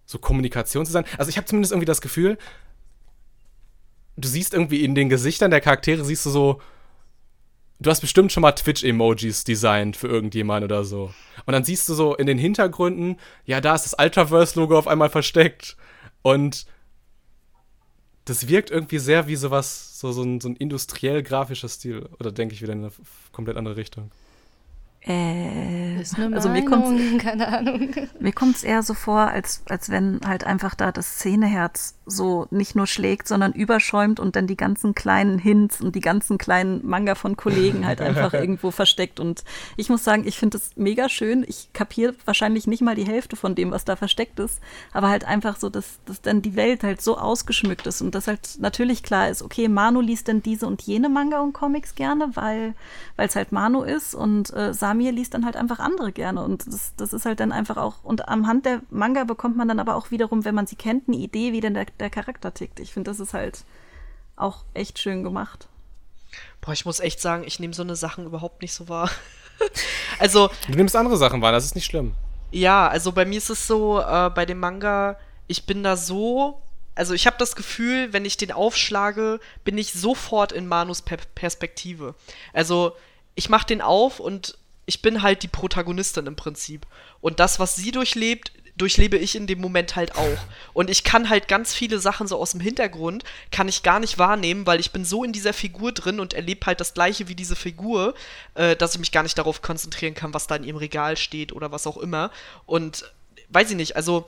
so 0.05 0.19
Kommunikationsdesign. 0.19 1.05
Also 1.17 1.29
ich 1.29 1.37
habe 1.37 1.47
zumindest 1.47 1.71
irgendwie 1.71 1.85
das 1.85 2.01
Gefühl, 2.01 2.37
du 4.17 4.27
siehst 4.27 4.53
irgendwie 4.53 4.83
in 4.83 4.95
den 4.95 5.09
Gesichtern 5.09 5.51
der 5.51 5.61
Charaktere, 5.61 6.03
siehst 6.03 6.25
du 6.25 6.29
so, 6.29 6.61
du 7.83 7.89
hast 7.91 8.01
bestimmt 8.01 8.31
schon 8.31 8.41
mal 8.41 8.53
Twitch-Emojis 8.53 9.43
designt 9.43 9.97
für 9.97 10.07
irgendjemand 10.07 10.63
oder 10.63 10.83
so. 10.83 11.13
Und 11.45 11.53
dann 11.53 11.63
siehst 11.63 11.87
du 11.89 11.93
so 11.93 12.15
in 12.15 12.25
den 12.25 12.37
Hintergründen, 12.37 13.17
ja, 13.45 13.61
da 13.61 13.75
ist 13.75 13.85
das 13.85 13.95
Ultraverse-Logo 13.99 14.77
auf 14.77 14.87
einmal 14.87 15.09
versteckt. 15.09 15.77
Und 16.21 16.65
das 18.25 18.47
wirkt 18.47 18.71
irgendwie 18.71 18.99
sehr 18.99 19.27
wie 19.27 19.35
sowas, 19.35 19.99
so, 19.99 20.11
so 20.11 20.23
ein, 20.23 20.39
so 20.39 20.49
ein 20.49 20.55
industriell 20.55 21.23
grafischer 21.23 21.67
Stil. 21.67 22.09
Oder 22.19 22.31
denke 22.31 22.55
ich 22.55 22.61
wieder 22.61 22.73
in 22.73 22.79
eine 22.79 22.91
komplett 23.31 23.57
andere 23.57 23.75
Richtung? 23.75 24.11
Äh, 25.05 25.99
ist 25.99 26.17
eine 26.17 26.33
also 26.33 26.47
mir 26.47 26.63
kommt's, 26.63 27.01
keine 27.23 27.47
Ahnung. 27.49 27.93
Mir 28.19 28.31
kommt 28.31 28.55
es 28.55 28.63
eher 28.63 28.83
so 28.83 28.93
vor, 28.93 29.19
als, 29.19 29.61
als 29.67 29.89
wenn 29.89 30.21
halt 30.25 30.45
einfach 30.45 30.75
da 30.75 30.93
das 30.93 31.15
Szeneherz 31.15 31.95
so 32.05 32.47
nicht 32.51 32.75
nur 32.75 32.87
schlägt, 32.87 33.27
sondern 33.27 33.53
überschäumt 33.53 34.19
und 34.19 34.35
dann 34.35 34.47
die 34.47 34.57
ganzen 34.57 34.93
kleinen 34.93 35.39
Hints 35.39 35.81
und 35.81 35.95
die 35.95 36.01
ganzen 36.01 36.37
kleinen 36.37 36.85
Manga 36.85 37.15
von 37.15 37.37
Kollegen 37.37 37.85
halt 37.85 38.01
einfach 38.01 38.33
irgendwo 38.33 38.71
versteckt. 38.71 39.19
Und 39.19 39.43
ich 39.77 39.89
muss 39.89 40.03
sagen, 40.03 40.27
ich 40.27 40.37
finde 40.37 40.57
es 40.57 40.71
mega 40.75 41.07
schön. 41.09 41.45
Ich 41.47 41.71
kapiere 41.73 42.15
wahrscheinlich 42.25 42.67
nicht 42.67 42.81
mal 42.81 42.95
die 42.95 43.07
Hälfte 43.07 43.35
von 43.35 43.55
dem, 43.55 43.71
was 43.71 43.85
da 43.85 43.95
versteckt 43.95 44.39
ist, 44.39 44.59
aber 44.91 45.09
halt 45.09 45.25
einfach 45.25 45.57
so, 45.57 45.69
dass, 45.69 45.99
dass 46.05 46.21
dann 46.21 46.41
die 46.41 46.55
Welt 46.55 46.83
halt 46.83 47.01
so 47.01 47.17
ausgeschmückt 47.17 47.87
ist 47.87 48.01
und 48.01 48.15
dass 48.15 48.27
halt 48.27 48.57
natürlich 48.59 49.03
klar 49.03 49.29
ist, 49.29 49.41
okay, 49.41 49.67
Manu 49.67 50.01
liest 50.01 50.27
dann 50.27 50.43
diese 50.43 50.67
und 50.67 50.81
jene 50.81 51.09
Manga 51.09 51.39
und 51.39 51.53
Comics 51.53 51.95
gerne, 51.95 52.31
weil 52.35 52.75
es 53.17 53.35
halt 53.35 53.51
Manu 53.51 53.83
ist 53.83 54.15
und 54.15 54.53
äh, 54.53 54.73
Samir 54.73 55.11
liest 55.11 55.33
dann 55.33 55.45
halt 55.45 55.55
einfach 55.55 55.79
andere 55.79 56.11
gerne. 56.11 56.43
Und 56.43 56.67
das, 56.67 56.93
das 56.97 57.13
ist 57.13 57.25
halt 57.25 57.39
dann 57.39 57.51
einfach 57.51 57.77
auch, 57.77 58.03
und 58.03 58.27
am 58.27 58.47
Hand 58.47 58.65
der 58.65 58.81
Manga 58.89 59.23
bekommt 59.23 59.55
man 59.55 59.67
dann 59.67 59.79
aber 59.79 59.95
auch 59.95 60.11
wiederum, 60.11 60.45
wenn 60.45 60.55
man 60.55 60.67
sie 60.67 60.75
kennt, 60.75 61.07
eine 61.07 61.17
Idee, 61.17 61.53
wie 61.53 61.61
denn 61.61 61.73
der, 61.73 61.85
der 61.99 62.09
Charakter 62.09 62.53
tickt. 62.53 62.79
Ich 62.79 62.93
finde, 62.93 63.11
das 63.11 63.19
ist 63.19 63.33
halt 63.33 63.63
auch 64.35 64.63
echt 64.73 64.99
schön 64.99 65.23
gemacht. 65.23 65.67
Boah, 66.61 66.73
ich 66.73 66.85
muss 66.85 66.99
echt 66.99 67.19
sagen, 67.21 67.43
ich 67.45 67.59
nehme 67.59 67.73
so 67.73 67.83
eine 67.83 67.95
Sachen 67.95 68.25
überhaupt 68.25 68.61
nicht 68.61 68.73
so 68.73 68.89
wahr. 68.89 69.09
also. 70.19 70.49
Du 70.67 70.75
nimmst 70.75 70.95
andere 70.95 71.17
Sachen 71.17 71.41
wahr, 71.41 71.51
das 71.51 71.65
ist 71.65 71.75
nicht 71.75 71.85
schlimm. 71.85 72.13
Ja, 72.51 72.87
also 72.87 73.11
bei 73.11 73.25
mir 73.25 73.37
ist 73.37 73.49
es 73.49 73.67
so, 73.67 73.99
äh, 73.99 74.29
bei 74.29 74.45
dem 74.45 74.59
Manga, 74.59 75.17
ich 75.47 75.65
bin 75.65 75.83
da 75.83 75.97
so 75.97 76.61
also 76.95 77.13
ich 77.13 77.25
habe 77.25 77.37
das 77.39 77.55
Gefühl, 77.55 78.13
wenn 78.13 78.25
ich 78.25 78.37
den 78.37 78.51
aufschlage, 78.51 79.39
bin 79.63 79.77
ich 79.77 79.93
sofort 79.93 80.51
in 80.51 80.67
Manus 80.67 81.01
per 81.01 81.17
Perspektive. 81.35 82.15
Also 82.53 82.95
ich 83.35 83.49
mache 83.49 83.67
den 83.67 83.81
auf 83.81 84.19
und 84.19 84.57
ich 84.85 85.01
bin 85.01 85.21
halt 85.21 85.43
die 85.43 85.47
Protagonistin 85.47 86.27
im 86.27 86.35
Prinzip. 86.35 86.85
Und 87.21 87.39
das, 87.39 87.59
was 87.59 87.75
sie 87.75 87.91
durchlebt, 87.91 88.51
durchlebe 88.75 89.17
ich 89.17 89.35
in 89.35 89.47
dem 89.47 89.61
Moment 89.61 89.95
halt 89.95 90.15
auch. 90.15 90.37
Und 90.73 90.89
ich 90.89 91.03
kann 91.03 91.29
halt 91.29 91.47
ganz 91.47 91.73
viele 91.73 91.99
Sachen 91.99 92.27
so 92.27 92.37
aus 92.37 92.51
dem 92.51 92.59
Hintergrund, 92.59 93.23
kann 93.51 93.67
ich 93.67 93.83
gar 93.83 93.99
nicht 93.99 94.17
wahrnehmen, 94.17 94.65
weil 94.65 94.79
ich 94.79 94.91
bin 94.91 95.05
so 95.05 95.23
in 95.23 95.31
dieser 95.31 95.53
Figur 95.53 95.91
drin 95.91 96.19
und 96.19 96.33
erlebe 96.33 96.65
halt 96.65 96.79
das 96.79 96.93
gleiche 96.93 97.27
wie 97.27 97.35
diese 97.35 97.55
Figur, 97.55 98.15
äh, 98.55 98.75
dass 98.75 98.93
ich 98.93 98.99
mich 98.99 99.11
gar 99.11 99.23
nicht 99.23 99.37
darauf 99.37 99.61
konzentrieren 99.61 100.15
kann, 100.15 100.33
was 100.33 100.47
da 100.47 100.55
in 100.55 100.63
ihrem 100.63 100.77
Regal 100.77 101.17
steht 101.17 101.51
oder 101.53 101.71
was 101.71 101.85
auch 101.85 101.97
immer. 101.97 102.31
Und 102.65 103.05
weiß 103.49 103.69
ich 103.69 103.77
nicht, 103.77 103.95
also 103.95 104.27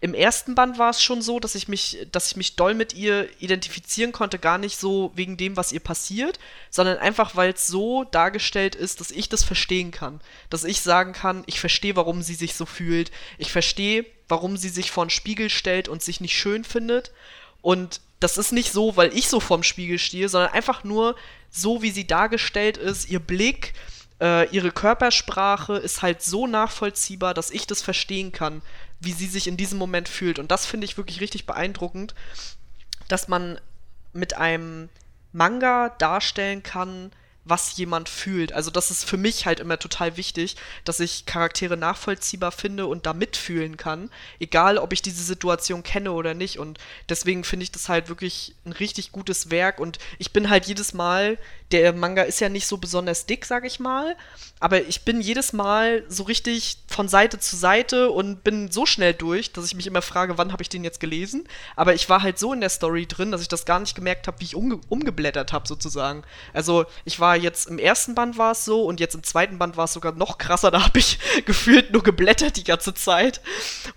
im 0.00 0.12
ersten 0.12 0.54
Band 0.54 0.78
war 0.78 0.90
es 0.90 1.02
schon 1.02 1.22
so, 1.22 1.40
dass 1.40 1.54
ich 1.54 1.68
mich, 1.68 2.06
dass 2.12 2.28
ich 2.28 2.36
mich 2.36 2.56
doll 2.56 2.74
mit 2.74 2.92
ihr 2.92 3.28
identifizieren 3.40 4.12
konnte, 4.12 4.38
gar 4.38 4.58
nicht 4.58 4.78
so 4.78 5.10
wegen 5.14 5.38
dem, 5.38 5.56
was 5.56 5.72
ihr 5.72 5.80
passiert, 5.80 6.38
sondern 6.70 6.98
einfach, 6.98 7.34
weil 7.34 7.54
es 7.54 7.66
so 7.66 8.04
dargestellt 8.04 8.74
ist, 8.74 9.00
dass 9.00 9.10
ich 9.10 9.30
das 9.30 9.42
verstehen 9.42 9.92
kann. 9.92 10.20
Dass 10.50 10.64
ich 10.64 10.82
sagen 10.82 11.14
kann, 11.14 11.44
ich 11.46 11.60
verstehe, 11.60 11.96
warum 11.96 12.20
sie 12.20 12.34
sich 12.34 12.54
so 12.54 12.66
fühlt, 12.66 13.10
ich 13.38 13.50
verstehe, 13.50 14.04
warum 14.28 14.58
sie 14.58 14.68
sich 14.68 14.90
vor 14.90 15.06
den 15.06 15.10
Spiegel 15.10 15.48
stellt 15.48 15.88
und 15.88 16.02
sich 16.02 16.20
nicht 16.20 16.36
schön 16.36 16.64
findet. 16.64 17.12
Und 17.62 18.02
das 18.20 18.36
ist 18.36 18.52
nicht 18.52 18.72
so, 18.72 18.96
weil 18.96 19.16
ich 19.16 19.28
so 19.28 19.40
vorm 19.40 19.62
Spiegel 19.62 19.98
stehe, 19.98 20.28
sondern 20.28 20.52
einfach 20.52 20.84
nur 20.84 21.16
so, 21.50 21.80
wie 21.80 21.90
sie 21.90 22.06
dargestellt 22.06 22.76
ist, 22.76 23.08
ihr 23.08 23.20
Blick, 23.20 23.72
äh, 24.20 24.48
ihre 24.50 24.72
Körpersprache 24.72 25.76
ist 25.76 26.02
halt 26.02 26.22
so 26.22 26.46
nachvollziehbar, 26.46 27.34
dass 27.34 27.50
ich 27.50 27.66
das 27.66 27.82
verstehen 27.82 28.32
kann 28.32 28.62
wie 29.00 29.12
sie 29.12 29.26
sich 29.26 29.46
in 29.46 29.56
diesem 29.56 29.78
Moment 29.78 30.08
fühlt. 30.08 30.38
Und 30.38 30.50
das 30.50 30.66
finde 30.66 30.84
ich 30.84 30.96
wirklich 30.96 31.20
richtig 31.20 31.46
beeindruckend, 31.46 32.14
dass 33.08 33.28
man 33.28 33.60
mit 34.12 34.34
einem 34.34 34.88
Manga 35.32 35.90
darstellen 35.98 36.62
kann, 36.62 37.12
was 37.46 37.76
jemand 37.76 38.08
fühlt. 38.08 38.52
Also 38.52 38.70
das 38.70 38.90
ist 38.90 39.04
für 39.04 39.16
mich 39.16 39.46
halt 39.46 39.60
immer 39.60 39.78
total 39.78 40.16
wichtig, 40.16 40.56
dass 40.84 41.00
ich 41.00 41.26
Charaktere 41.26 41.76
nachvollziehbar 41.76 42.52
finde 42.52 42.86
und 42.86 43.06
da 43.06 43.12
mitfühlen 43.12 43.76
kann, 43.76 44.10
egal 44.40 44.78
ob 44.78 44.92
ich 44.92 45.00
diese 45.00 45.22
Situation 45.22 45.82
kenne 45.82 46.12
oder 46.12 46.34
nicht. 46.34 46.58
Und 46.58 46.78
deswegen 47.08 47.44
finde 47.44 47.64
ich 47.64 47.72
das 47.72 47.88
halt 47.88 48.08
wirklich 48.08 48.54
ein 48.64 48.72
richtig 48.72 49.12
gutes 49.12 49.50
Werk 49.50 49.78
und 49.78 49.98
ich 50.18 50.32
bin 50.32 50.50
halt 50.50 50.66
jedes 50.66 50.92
Mal, 50.92 51.38
der 51.72 51.92
Manga 51.92 52.22
ist 52.22 52.40
ja 52.40 52.48
nicht 52.48 52.66
so 52.66 52.76
besonders 52.76 53.26
dick, 53.26 53.44
sag 53.44 53.64
ich 53.64 53.80
mal, 53.80 54.16
aber 54.60 54.82
ich 54.86 55.02
bin 55.02 55.20
jedes 55.20 55.52
Mal 55.52 56.04
so 56.08 56.24
richtig 56.24 56.78
von 56.86 57.08
Seite 57.08 57.38
zu 57.38 57.56
Seite 57.56 58.10
und 58.10 58.44
bin 58.44 58.70
so 58.70 58.86
schnell 58.86 59.14
durch, 59.14 59.52
dass 59.52 59.66
ich 59.66 59.74
mich 59.74 59.86
immer 59.86 60.02
frage, 60.02 60.38
wann 60.38 60.52
habe 60.52 60.62
ich 60.62 60.68
den 60.68 60.84
jetzt 60.84 61.00
gelesen? 61.00 61.48
Aber 61.74 61.94
ich 61.94 62.08
war 62.08 62.22
halt 62.22 62.38
so 62.38 62.52
in 62.52 62.60
der 62.60 62.70
Story 62.70 63.06
drin, 63.06 63.32
dass 63.32 63.42
ich 63.42 63.48
das 63.48 63.64
gar 63.64 63.80
nicht 63.80 63.94
gemerkt 63.94 64.26
habe, 64.26 64.40
wie 64.40 64.44
ich 64.44 64.54
umge 64.54 64.80
umgeblättert 64.88 65.52
habe 65.52 65.68
sozusagen. 65.68 66.22
Also 66.52 66.86
ich 67.04 67.20
war 67.20 67.35
jetzt 67.36 67.68
im 67.68 67.78
ersten 67.78 68.14
Band 68.14 68.38
war 68.38 68.52
es 68.52 68.64
so 68.64 68.84
und 68.84 69.00
jetzt 69.00 69.14
im 69.14 69.22
zweiten 69.22 69.58
Band 69.58 69.76
war 69.76 69.84
es 69.84 69.92
sogar 69.92 70.12
noch 70.12 70.38
krasser. 70.38 70.70
Da 70.70 70.84
habe 70.84 70.98
ich 70.98 71.18
gefühlt 71.46 71.92
nur 71.92 72.02
geblättert 72.02 72.56
die 72.56 72.64
ganze 72.64 72.94
Zeit 72.94 73.40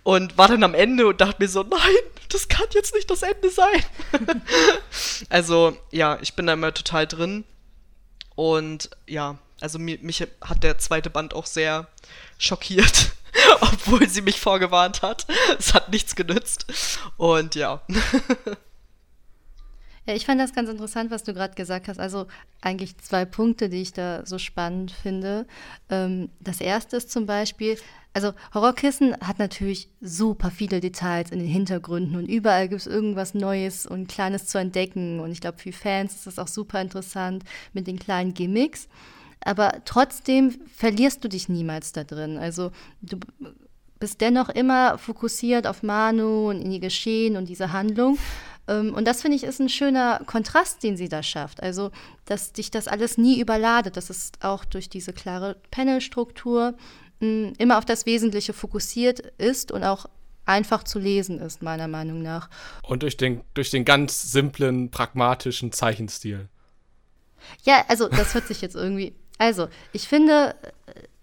und 0.03 0.37
war 0.37 0.47
dann 0.47 0.63
am 0.63 0.73
Ende 0.73 1.07
und 1.07 1.21
dachte 1.21 1.37
mir 1.39 1.47
so, 1.47 1.63
nein, 1.63 1.79
das 2.29 2.47
kann 2.47 2.67
jetzt 2.73 2.93
nicht 2.93 3.09
das 3.09 3.23
Ende 3.23 3.49
sein. 3.49 3.83
also 5.29 5.75
ja, 5.91 6.17
ich 6.21 6.35
bin 6.35 6.47
da 6.47 6.53
immer 6.53 6.73
total 6.73 7.07
drin 7.07 7.43
und 8.35 8.89
ja, 9.07 9.37
also 9.61 9.79
mich, 9.79 10.21
hat 10.41 10.63
der 10.63 10.77
zweite 10.77 11.09
Band 11.09 11.33
auch 11.33 11.45
sehr 11.45 11.87
schockiert, 12.37 13.11
obwohl 13.61 14.07
sie 14.07 14.21
mich 14.21 14.39
vorgewarnt 14.39 15.01
hat. 15.01 15.27
Es 15.57 15.73
hat 15.73 15.89
nichts 15.91 16.15
genützt. 16.15 16.65
Und 17.17 17.55
ja. 17.55 17.81
Ja, 20.08 20.16
ich 20.16 20.26
fand 20.26 20.39
das 20.39 20.54
ganz 20.54 20.70
interessant, 20.70 21.12
was 21.12 21.24
du 21.24 21.34
gerade 21.34 21.56
gesagt 21.56 21.88
hast. 21.88 22.00
Also 22.00 22.28
eigentlich 22.62 22.97
zwei 22.97 23.26
Punkte, 23.26 23.70
die 23.70 23.82
ich 23.82 23.93
da 23.93 24.26
so 24.26 24.38
spannend 24.38 24.91
finde. 24.91 25.45
Ähm, 25.89 26.30
das 26.39 26.62
erste 26.62 26.97
ist 26.97 27.12
zum 27.12 27.26
Beispiel, 27.26 27.78
also 28.14 28.34
Horrorkissen 28.54 29.16
hat 29.22 29.39
natürlich 29.39 29.89
super 30.02 30.52
viele 30.52 30.80
Details 30.80 31.32
in 31.32 31.39
den 31.39 31.47
Hintergründen 31.47 32.16
und 32.16 32.28
überall 32.28 32.68
gibt 32.68 32.82
es 32.82 32.88
irgendwas 32.88 33.34
Neues 33.34 33.86
und 33.86 34.08
Kleines 34.08 34.47
zu 34.47 34.58
entdecken. 34.58 35.20
Und 35.20 35.32
ich 35.32 35.41
glaube, 35.41 35.60
für 35.60 35.72
Fans 35.72 36.16
ist 36.16 36.28
das 36.28 36.39
auch 36.39 36.47
super 36.47 36.82
interessant 36.82 37.43
mit 37.74 37.88
den 37.88 38.00
kleinen 38.00 38.34
Gimmicks. 38.34 38.88
Aber 39.41 39.82
trotzdem 39.86 40.60
verlierst 40.76 41.24
du 41.24 41.30
dich 41.30 41.50
niemals 41.50 41.93
da 41.93 42.04
drin. 42.04 42.38
Also 42.38 42.72
du 43.02 43.20
bist 44.00 44.22
dennoch 44.22 44.50
immer 44.50 44.97
fokussiert 44.97 45.68
auf 45.68 45.84
Manu 45.84 46.50
und 46.50 46.62
in 46.62 46.72
die 46.72 46.80
Geschehen 46.80 47.38
und 47.38 47.47
diese 47.47 47.72
Handlung. 47.72 48.18
Ähm, 48.70 48.93
und 48.93 49.05
das 49.05 49.22
finde 49.22 49.36
ich 49.36 49.43
ist 49.43 49.59
ein 49.59 49.70
schöner 49.70 50.22
Kontrast, 50.26 50.84
den 50.84 50.95
sie 50.95 51.09
da 51.09 51.24
schafft. 51.24 51.61
Also, 51.61 51.91
dass 52.26 52.53
dich 52.53 52.72
das 52.72 52.88
alles 52.88 53.17
nie 53.17 53.39
überladet. 53.39 53.97
Das 53.97 54.09
ist 54.09 54.43
auch 54.43 54.63
durch 54.63 54.89
diese 54.89 55.11
klare 55.11 55.57
Panelstruktur 55.72 56.76
hm, 57.20 57.53
immer 57.57 57.78
auf 57.78 57.86
das 57.86 58.05
Wesentliche 58.05 58.53
fokussiert 58.53 59.20
ist 59.38 59.72
und 59.72 59.84
auch 59.84 60.05
einfach 60.45 60.84
zu 60.84 60.99
lesen 60.99 61.39
ist, 61.39 61.61
meiner 61.61 61.88
Meinung 61.88 62.22
nach. 62.22 62.49
Und 62.84 63.03
durch 63.03 63.17
den, 63.17 63.41
durch 63.53 63.72
den 63.72 63.86
ganz 63.86 64.32
simplen, 64.32 64.89
pragmatischen 64.89 65.72
Zeichenstil. 65.72 66.47
Ja, 67.63 67.86
also 67.88 68.07
das 68.07 68.34
hört 68.34 68.47
sich 68.47 68.61
jetzt 68.61 68.76
irgendwie. 68.76 69.13
Also, 69.38 69.67
ich 69.93 70.07
finde, 70.07 70.55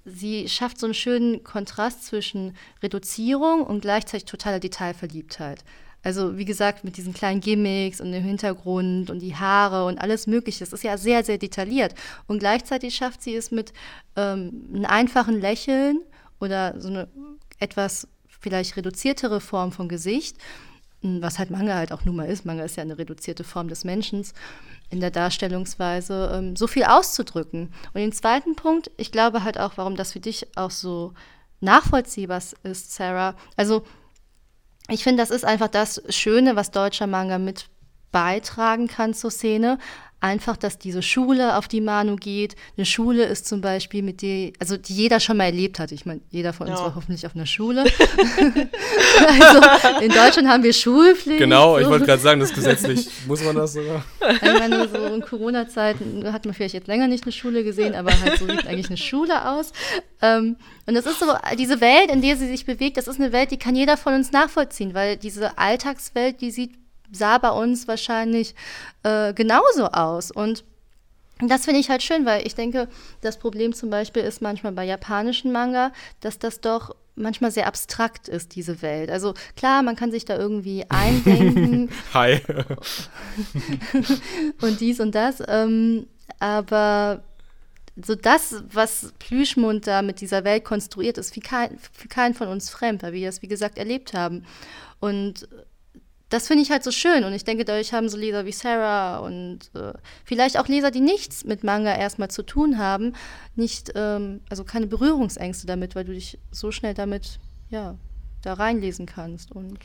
sie 0.04 0.48
schafft 0.48 0.78
so 0.78 0.86
einen 0.86 0.94
schönen 0.94 1.44
Kontrast 1.44 2.04
zwischen 2.04 2.56
Reduzierung 2.82 3.64
und 3.64 3.80
gleichzeitig 3.80 4.24
totaler 4.24 4.60
Detailverliebtheit. 4.60 5.64
Also 6.06 6.38
wie 6.38 6.44
gesagt, 6.44 6.84
mit 6.84 6.96
diesen 6.96 7.12
kleinen 7.12 7.40
Gimmicks 7.40 8.00
und 8.00 8.12
dem 8.12 8.22
Hintergrund 8.22 9.10
und 9.10 9.18
die 9.18 9.34
Haare 9.34 9.86
und 9.86 10.00
alles 10.00 10.28
Mögliche. 10.28 10.60
Das 10.60 10.72
ist 10.72 10.84
ja 10.84 10.96
sehr, 10.98 11.24
sehr 11.24 11.36
detailliert. 11.36 11.96
Und 12.28 12.38
gleichzeitig 12.38 12.94
schafft 12.94 13.24
sie 13.24 13.34
es 13.34 13.50
mit 13.50 13.72
ähm, 14.14 14.68
einem 14.72 14.84
einfachen 14.84 15.40
Lächeln 15.40 15.98
oder 16.38 16.80
so 16.80 16.86
eine 16.90 17.08
etwas 17.58 18.06
vielleicht 18.28 18.76
reduziertere 18.76 19.40
Form 19.40 19.72
vom 19.72 19.88
Gesicht, 19.88 20.36
hm, 21.02 21.22
was 21.22 21.40
halt 21.40 21.50
Manga 21.50 21.74
halt 21.74 21.90
auch 21.90 22.04
nun 22.04 22.14
mal 22.14 22.28
ist. 22.28 22.46
Manga 22.46 22.62
ist 22.62 22.76
ja 22.76 22.84
eine 22.84 22.98
reduzierte 22.98 23.42
Form 23.42 23.66
des 23.66 23.82
Menschen 23.82 24.24
in 24.90 25.00
der 25.00 25.10
Darstellungsweise, 25.10 26.30
ähm, 26.34 26.54
so 26.54 26.68
viel 26.68 26.84
auszudrücken. 26.84 27.72
Und 27.94 28.00
den 28.00 28.12
zweiten 28.12 28.54
Punkt, 28.54 28.92
ich 28.96 29.10
glaube 29.10 29.42
halt 29.42 29.58
auch, 29.58 29.72
warum 29.74 29.96
das 29.96 30.12
für 30.12 30.20
dich 30.20 30.56
auch 30.56 30.70
so 30.70 31.14
nachvollziehbar 31.60 32.40
ist, 32.62 32.94
Sarah. 32.94 33.34
Also 33.56 33.82
ich 34.88 35.02
finde, 35.02 35.22
das 35.22 35.30
ist 35.30 35.44
einfach 35.44 35.68
das 35.68 36.02
Schöne, 36.08 36.56
was 36.56 36.70
deutscher 36.70 37.06
Manga 37.06 37.38
mit 37.38 37.66
beitragen 38.12 38.86
kann 38.88 39.14
zur 39.14 39.30
Szene. 39.30 39.78
Einfach, 40.18 40.56
dass 40.56 40.78
diese 40.78 41.02
Schule, 41.02 41.56
auf 41.56 41.68
die 41.68 41.82
Manu 41.82 42.16
geht, 42.16 42.56
eine 42.76 42.86
Schule 42.86 43.24
ist 43.24 43.46
zum 43.46 43.60
Beispiel, 43.60 44.02
mit 44.02 44.22
der, 44.22 44.52
also 44.58 44.78
die 44.78 44.94
jeder 44.94 45.20
schon 45.20 45.36
mal 45.36 45.44
erlebt 45.44 45.78
hat. 45.78 45.92
Ich 45.92 46.06
meine, 46.06 46.22
jeder 46.30 46.54
von 46.54 46.68
uns 46.68 46.78
ja. 46.78 46.86
war 46.86 46.94
hoffentlich 46.94 47.26
auf 47.26 47.34
einer 47.34 47.44
Schule. 47.44 47.84
also 49.28 50.00
in 50.00 50.10
Deutschland 50.10 50.48
haben 50.48 50.62
wir 50.62 50.72
Schulpflicht. 50.72 51.38
Genau, 51.38 51.74
so. 51.74 51.80
ich 51.80 51.88
wollte 51.88 52.06
gerade 52.06 52.22
sagen, 52.22 52.40
das 52.40 52.54
gesetzlich 52.54 53.08
muss 53.26 53.44
man 53.44 53.56
das 53.56 53.74
sogar. 53.74 54.04
Ich 54.32 54.42
meine, 54.42 54.88
so 54.88 55.04
in 55.14 55.20
Corona-Zeiten 55.20 56.32
hat 56.32 56.46
man 56.46 56.54
vielleicht 56.54 56.74
jetzt 56.74 56.88
länger 56.88 57.08
nicht 57.08 57.24
eine 57.24 57.32
Schule 57.32 57.62
gesehen, 57.62 57.94
aber 57.94 58.10
halt 58.18 58.38
so 58.38 58.46
sieht 58.46 58.66
eigentlich 58.66 58.88
eine 58.88 58.96
Schule 58.96 59.50
aus. 59.50 59.72
Ähm, 60.22 60.56
und 60.86 60.94
das 60.94 61.04
ist 61.04 61.20
so, 61.20 61.26
diese 61.58 61.80
Welt, 61.82 62.10
in 62.10 62.22
der 62.22 62.36
sie 62.36 62.46
sich 62.46 62.64
bewegt, 62.64 62.96
das 62.96 63.06
ist 63.06 63.20
eine 63.20 63.32
Welt, 63.32 63.50
die 63.50 63.58
kann 63.58 63.76
jeder 63.76 63.96
von 63.96 64.14
uns 64.14 64.32
nachvollziehen, 64.32 64.94
weil 64.94 65.16
diese 65.16 65.58
Alltagswelt, 65.58 66.40
die 66.40 66.50
sieht 66.50 66.72
sah 67.16 67.38
bei 67.38 67.50
uns 67.50 67.88
wahrscheinlich 67.88 68.54
äh, 69.02 69.32
genauso 69.32 69.86
aus. 69.86 70.30
Und 70.30 70.64
das 71.38 71.64
finde 71.64 71.80
ich 71.80 71.90
halt 71.90 72.02
schön, 72.02 72.24
weil 72.24 72.46
ich 72.46 72.54
denke, 72.54 72.88
das 73.20 73.38
Problem 73.38 73.74
zum 73.74 73.90
Beispiel 73.90 74.22
ist 74.22 74.40
manchmal 74.40 74.72
bei 74.72 74.84
japanischen 74.84 75.52
Manga, 75.52 75.92
dass 76.20 76.38
das 76.38 76.60
doch 76.60 76.94
manchmal 77.14 77.50
sehr 77.50 77.66
abstrakt 77.66 78.28
ist, 78.28 78.54
diese 78.54 78.82
Welt. 78.82 79.10
Also 79.10 79.34
klar, 79.56 79.82
man 79.82 79.96
kann 79.96 80.10
sich 80.10 80.24
da 80.24 80.36
irgendwie 80.36 80.84
eindenken. 80.88 81.90
Hi. 82.14 82.40
und 84.60 84.80
dies 84.80 85.00
und 85.00 85.14
das. 85.14 85.42
Ähm, 85.46 86.06
aber 86.38 87.22
so 87.96 88.14
das, 88.14 88.62
was 88.70 89.12
Plüschmund 89.18 89.86
da 89.86 90.02
mit 90.02 90.20
dieser 90.20 90.44
Welt 90.44 90.64
konstruiert, 90.64 91.16
ist 91.16 91.32
für, 91.32 91.40
kein, 91.40 91.78
für 91.92 92.08
keinen 92.08 92.34
von 92.34 92.48
uns 92.48 92.68
fremd, 92.68 93.02
weil 93.02 93.14
wir 93.14 93.26
das, 93.26 93.42
wie 93.42 93.48
gesagt, 93.48 93.78
erlebt 93.78 94.12
haben. 94.12 94.44
Und 95.00 95.48
das 96.28 96.48
finde 96.48 96.62
ich 96.62 96.70
halt 96.70 96.82
so 96.82 96.90
schön 96.90 97.24
und 97.24 97.32
ich 97.32 97.44
denke, 97.44 97.64
dadurch 97.64 97.92
haben 97.92 98.08
so 98.08 98.16
Leser 98.16 98.46
wie 98.46 98.52
Sarah 98.52 99.18
und 99.18 99.70
äh, 99.74 99.92
vielleicht 100.24 100.58
auch 100.58 100.66
Leser, 100.66 100.90
die 100.90 101.00
nichts 101.00 101.44
mit 101.44 101.62
Manga 101.62 101.94
erstmal 101.94 102.30
zu 102.30 102.42
tun 102.42 102.78
haben, 102.78 103.12
nicht, 103.54 103.92
ähm, 103.94 104.40
also 104.50 104.64
keine 104.64 104.86
Berührungsängste 104.88 105.66
damit, 105.66 105.94
weil 105.94 106.04
du 106.04 106.12
dich 106.12 106.38
so 106.50 106.72
schnell 106.72 106.94
damit, 106.94 107.38
ja, 107.70 107.96
da 108.42 108.54
reinlesen 108.54 109.06
kannst 109.06 109.52
und 109.52 109.78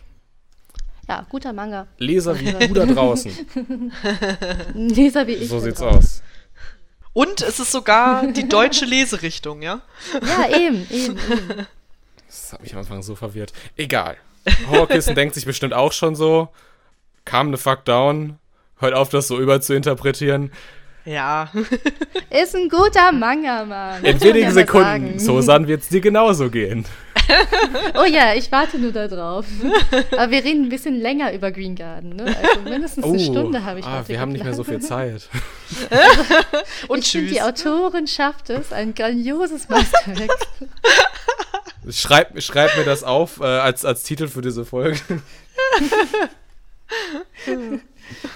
ja, 1.08 1.26
guter 1.30 1.54
Manga. 1.54 1.88
Leser 1.98 2.40
wie 2.40 2.52
du 2.68 2.74
da 2.74 2.86
draußen. 2.86 3.32
Leser 4.74 5.28
wie 5.28 5.34
ich. 5.34 5.50
So 5.50 5.60
sieht's 5.60 5.80
draußen. 5.80 5.98
aus. 5.98 6.24
Und 7.14 7.42
es 7.42 7.60
ist 7.60 7.72
sogar 7.72 8.26
die 8.28 8.48
deutsche 8.48 8.86
Leserichtung, 8.86 9.62
ja? 9.62 9.82
Ja, 10.14 10.50
eben, 10.58 10.88
eben, 10.90 11.18
eben. 11.18 11.68
Das 12.28 12.54
hat 12.54 12.62
mich 12.62 12.72
am 12.72 12.80
Anfang 12.80 13.04
so 13.04 13.14
verwirrt. 13.14 13.52
Egal. 13.76 14.16
Horrorkissen 14.70 15.16
denkt 15.16 15.36
sich 15.36 15.46
bestimmt 15.46 15.74
auch 15.74 15.92
schon 15.92 16.16
so, 16.16 16.50
calm 17.26 17.56
the 17.56 17.62
fuck 17.62 17.86
down, 17.86 18.38
hört 18.80 18.94
auf, 18.94 19.10
das 19.10 19.28
so 19.28 19.40
überzuinterpretieren. 19.40 20.52
Ja. 21.06 21.50
Ist 22.30 22.56
ein 22.56 22.70
guter 22.70 23.12
Manga, 23.12 23.66
Mann. 23.66 24.04
In 24.04 24.22
wenigen 24.22 24.52
Sekunden, 24.52 25.20
so 25.20 25.42
San 25.42 25.68
wird 25.68 25.82
es 25.82 25.90
dir 25.90 26.02
genauso 26.02 26.50
gehen. 26.50 26.86
oh 27.96 28.06
ja, 28.06 28.34
ich 28.34 28.52
warte 28.52 28.78
nur 28.78 28.92
darauf. 28.92 29.46
Aber 30.12 30.32
wir 30.32 30.44
reden 30.44 30.64
ein 30.64 30.70
bisschen 30.70 31.00
länger 31.00 31.34
über 31.34 31.52
Green 31.52 31.76
Garden, 31.76 32.16
ne? 32.16 32.26
Also 32.26 32.62
mindestens 32.70 33.04
eine 33.04 33.18
oh, 33.18 33.20
Stunde 33.20 33.64
habe 33.64 33.80
ich 33.80 33.86
ah, 33.86 34.04
Wir 34.08 34.20
haben 34.20 34.32
nicht 34.32 34.44
mehr 34.44 34.54
so 34.54 34.64
viel 34.64 34.80
Zeit. 34.80 35.30
Und 36.88 37.00
ich 37.00 37.12
finde, 37.12 37.32
die 37.32 37.42
Autorin 37.42 38.08
schafft 38.08 38.50
es, 38.50 38.72
ein 38.74 38.94
grandioses 38.94 39.70
Meisterwerk. 39.70 40.32
Schreib, 41.90 42.42
schreib 42.42 42.78
mir 42.78 42.86
das 42.86 43.04
auf 43.04 43.40
äh, 43.40 43.46
als, 43.46 43.86
als 43.86 44.04
Titel 44.04 44.28
für 44.28 44.42
diese 44.42 44.66
Folge. 44.66 45.00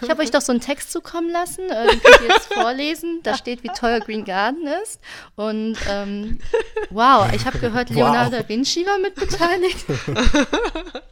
Ich 0.01 0.09
habe 0.09 0.21
euch 0.21 0.31
doch 0.31 0.41
so 0.41 0.51
einen 0.51 0.61
Text 0.61 0.91
zukommen 0.91 1.29
lassen, 1.29 1.69
äh, 1.69 1.87
den 1.87 2.01
könnt 2.01 2.21
ihr 2.21 2.27
jetzt 2.29 2.53
vorlesen. 2.53 3.19
Da 3.23 3.35
steht, 3.35 3.63
wie 3.63 3.67
teuer 3.69 3.99
Green 3.99 4.23
Garden 4.25 4.67
ist. 4.83 4.99
Und 5.35 5.77
ähm, 5.89 6.39
wow, 6.89 7.27
ich 7.33 7.45
habe 7.45 7.59
gehört, 7.59 7.89
Leonardo 7.89 8.31
wow. 8.31 8.41
da 8.41 8.49
Vinci 8.49 8.85
war 8.85 8.99
mit 8.99 9.15
beteiligt. 9.15 9.85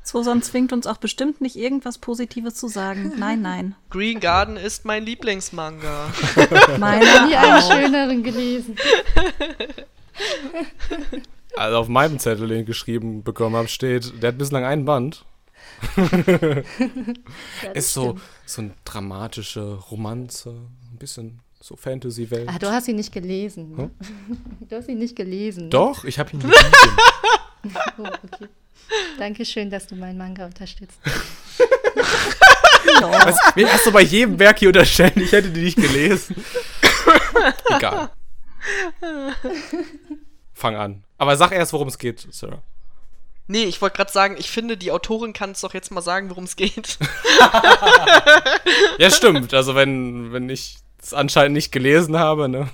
Susan 0.03 0.41
zwingt 0.41 0.71
uns 0.73 0.87
auch 0.87 0.97
bestimmt 0.97 1.41
nicht 1.41 1.55
irgendwas 1.55 1.97
Positives 1.97 2.55
zu 2.55 2.67
sagen. 2.67 3.13
Nein, 3.17 3.41
nein. 3.41 3.75
Green 3.89 4.19
Garden 4.19 4.57
ist 4.57 4.85
mein 4.85 5.03
Lieblingsmanga. 5.05 6.09
Meiner 6.79 7.03
ich 7.03 7.13
habe 7.13 7.27
nie 7.27 7.35
einen 7.35 7.61
schöneren 7.61 8.23
gelesen. 8.23 8.77
Also 11.55 11.77
auf 11.77 11.87
meinem 11.87 12.19
Zettel, 12.19 12.47
den 12.47 12.61
ich 12.61 12.65
geschrieben 12.65 13.23
bekommen 13.23 13.55
habe, 13.55 13.67
steht, 13.67 14.21
der 14.21 14.29
hat 14.29 14.37
bislang 14.37 14.65
einen 14.65 14.85
Band. 14.85 15.25
ist 17.73 17.93
so, 17.93 18.17
so 18.45 18.61
eine 18.61 18.71
dramatische 18.85 19.75
Romanze, 19.75 20.49
ein 20.91 20.97
bisschen 20.97 21.41
so 21.61 21.75
Fantasy-Welt. 21.75 22.49
Ah, 22.49 22.59
du 22.59 22.69
hast 22.71 22.87
ihn 22.87 22.97
nicht 22.97 23.11
gelesen. 23.11 23.77
Hm? 23.77 23.91
Du 24.69 24.75
hast 24.75 24.89
ihn 24.89 24.97
nicht 24.97 25.15
gelesen. 25.15 25.69
Doch, 25.69 26.03
ich 26.03 26.19
habe 26.19 26.31
ihn 26.31 26.39
gelesen. 26.41 26.63
oh, 27.97 28.03
okay. 28.03 28.49
Dankeschön, 29.17 29.69
dass 29.69 29.87
du 29.87 29.95
meinen 29.95 30.17
Manga 30.17 30.45
unterstützt. 30.45 30.99
Was, 33.01 33.37
mir 33.55 33.71
hast 33.71 33.85
du 33.85 33.91
bei 33.91 34.01
jedem 34.01 34.37
Werk 34.39 34.59
hier 34.59 34.69
unterstellen, 34.69 35.13
ich 35.15 35.31
hätte 35.31 35.49
die 35.49 35.61
nicht 35.61 35.77
gelesen. 35.77 36.35
Egal. 37.69 38.09
Fang 40.63 40.77
an. 40.77 41.03
Aber 41.17 41.35
sag 41.35 41.51
erst, 41.51 41.73
worum 41.73 41.89
es 41.89 41.97
geht, 41.97 42.25
Sarah. 42.31 42.61
Nee, 43.47 43.65
ich 43.65 43.81
wollte 43.81 43.97
gerade 43.97 44.13
sagen, 44.13 44.37
ich 44.39 44.49
finde, 44.49 44.77
die 44.77 44.93
Autorin 44.93 45.33
kann 45.33 45.51
es 45.51 45.59
doch 45.59 45.73
jetzt 45.73 45.91
mal 45.91 45.99
sagen, 45.99 46.29
worum 46.29 46.45
es 46.45 46.55
geht. 46.55 46.99
ja, 48.97 49.11
stimmt. 49.11 49.53
Also, 49.53 49.75
wenn, 49.75 50.31
wenn 50.31 50.47
ich 50.47 50.77
es 51.01 51.13
anscheinend 51.13 51.55
nicht 51.55 51.73
gelesen 51.73 52.17
habe, 52.17 52.47
ne? 52.47 52.69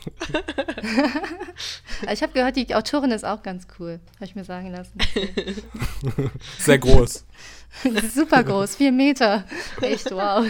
ich 2.14 2.22
habe 2.22 2.32
gehört, 2.34 2.58
die 2.58 2.76
Autorin 2.76 3.10
ist 3.10 3.26
auch 3.26 3.42
ganz 3.42 3.66
cool. 3.80 4.00
Habe 4.18 4.26
ich 4.26 4.36
mir 4.36 4.44
sagen 4.44 4.70
lassen. 4.70 4.94
Sehr 6.60 6.78
groß. 6.78 7.26
Super 8.14 8.44
groß, 8.44 8.76
vier 8.76 8.92
Meter. 8.92 9.46
Echt 9.82 10.12
wow. 10.12 10.46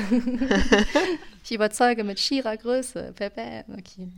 ich 1.46 1.52
überzeuge 1.54 2.04
mit 2.04 2.20
schierer 2.20 2.58
Größe. 2.58 3.14
Okay. 3.16 4.10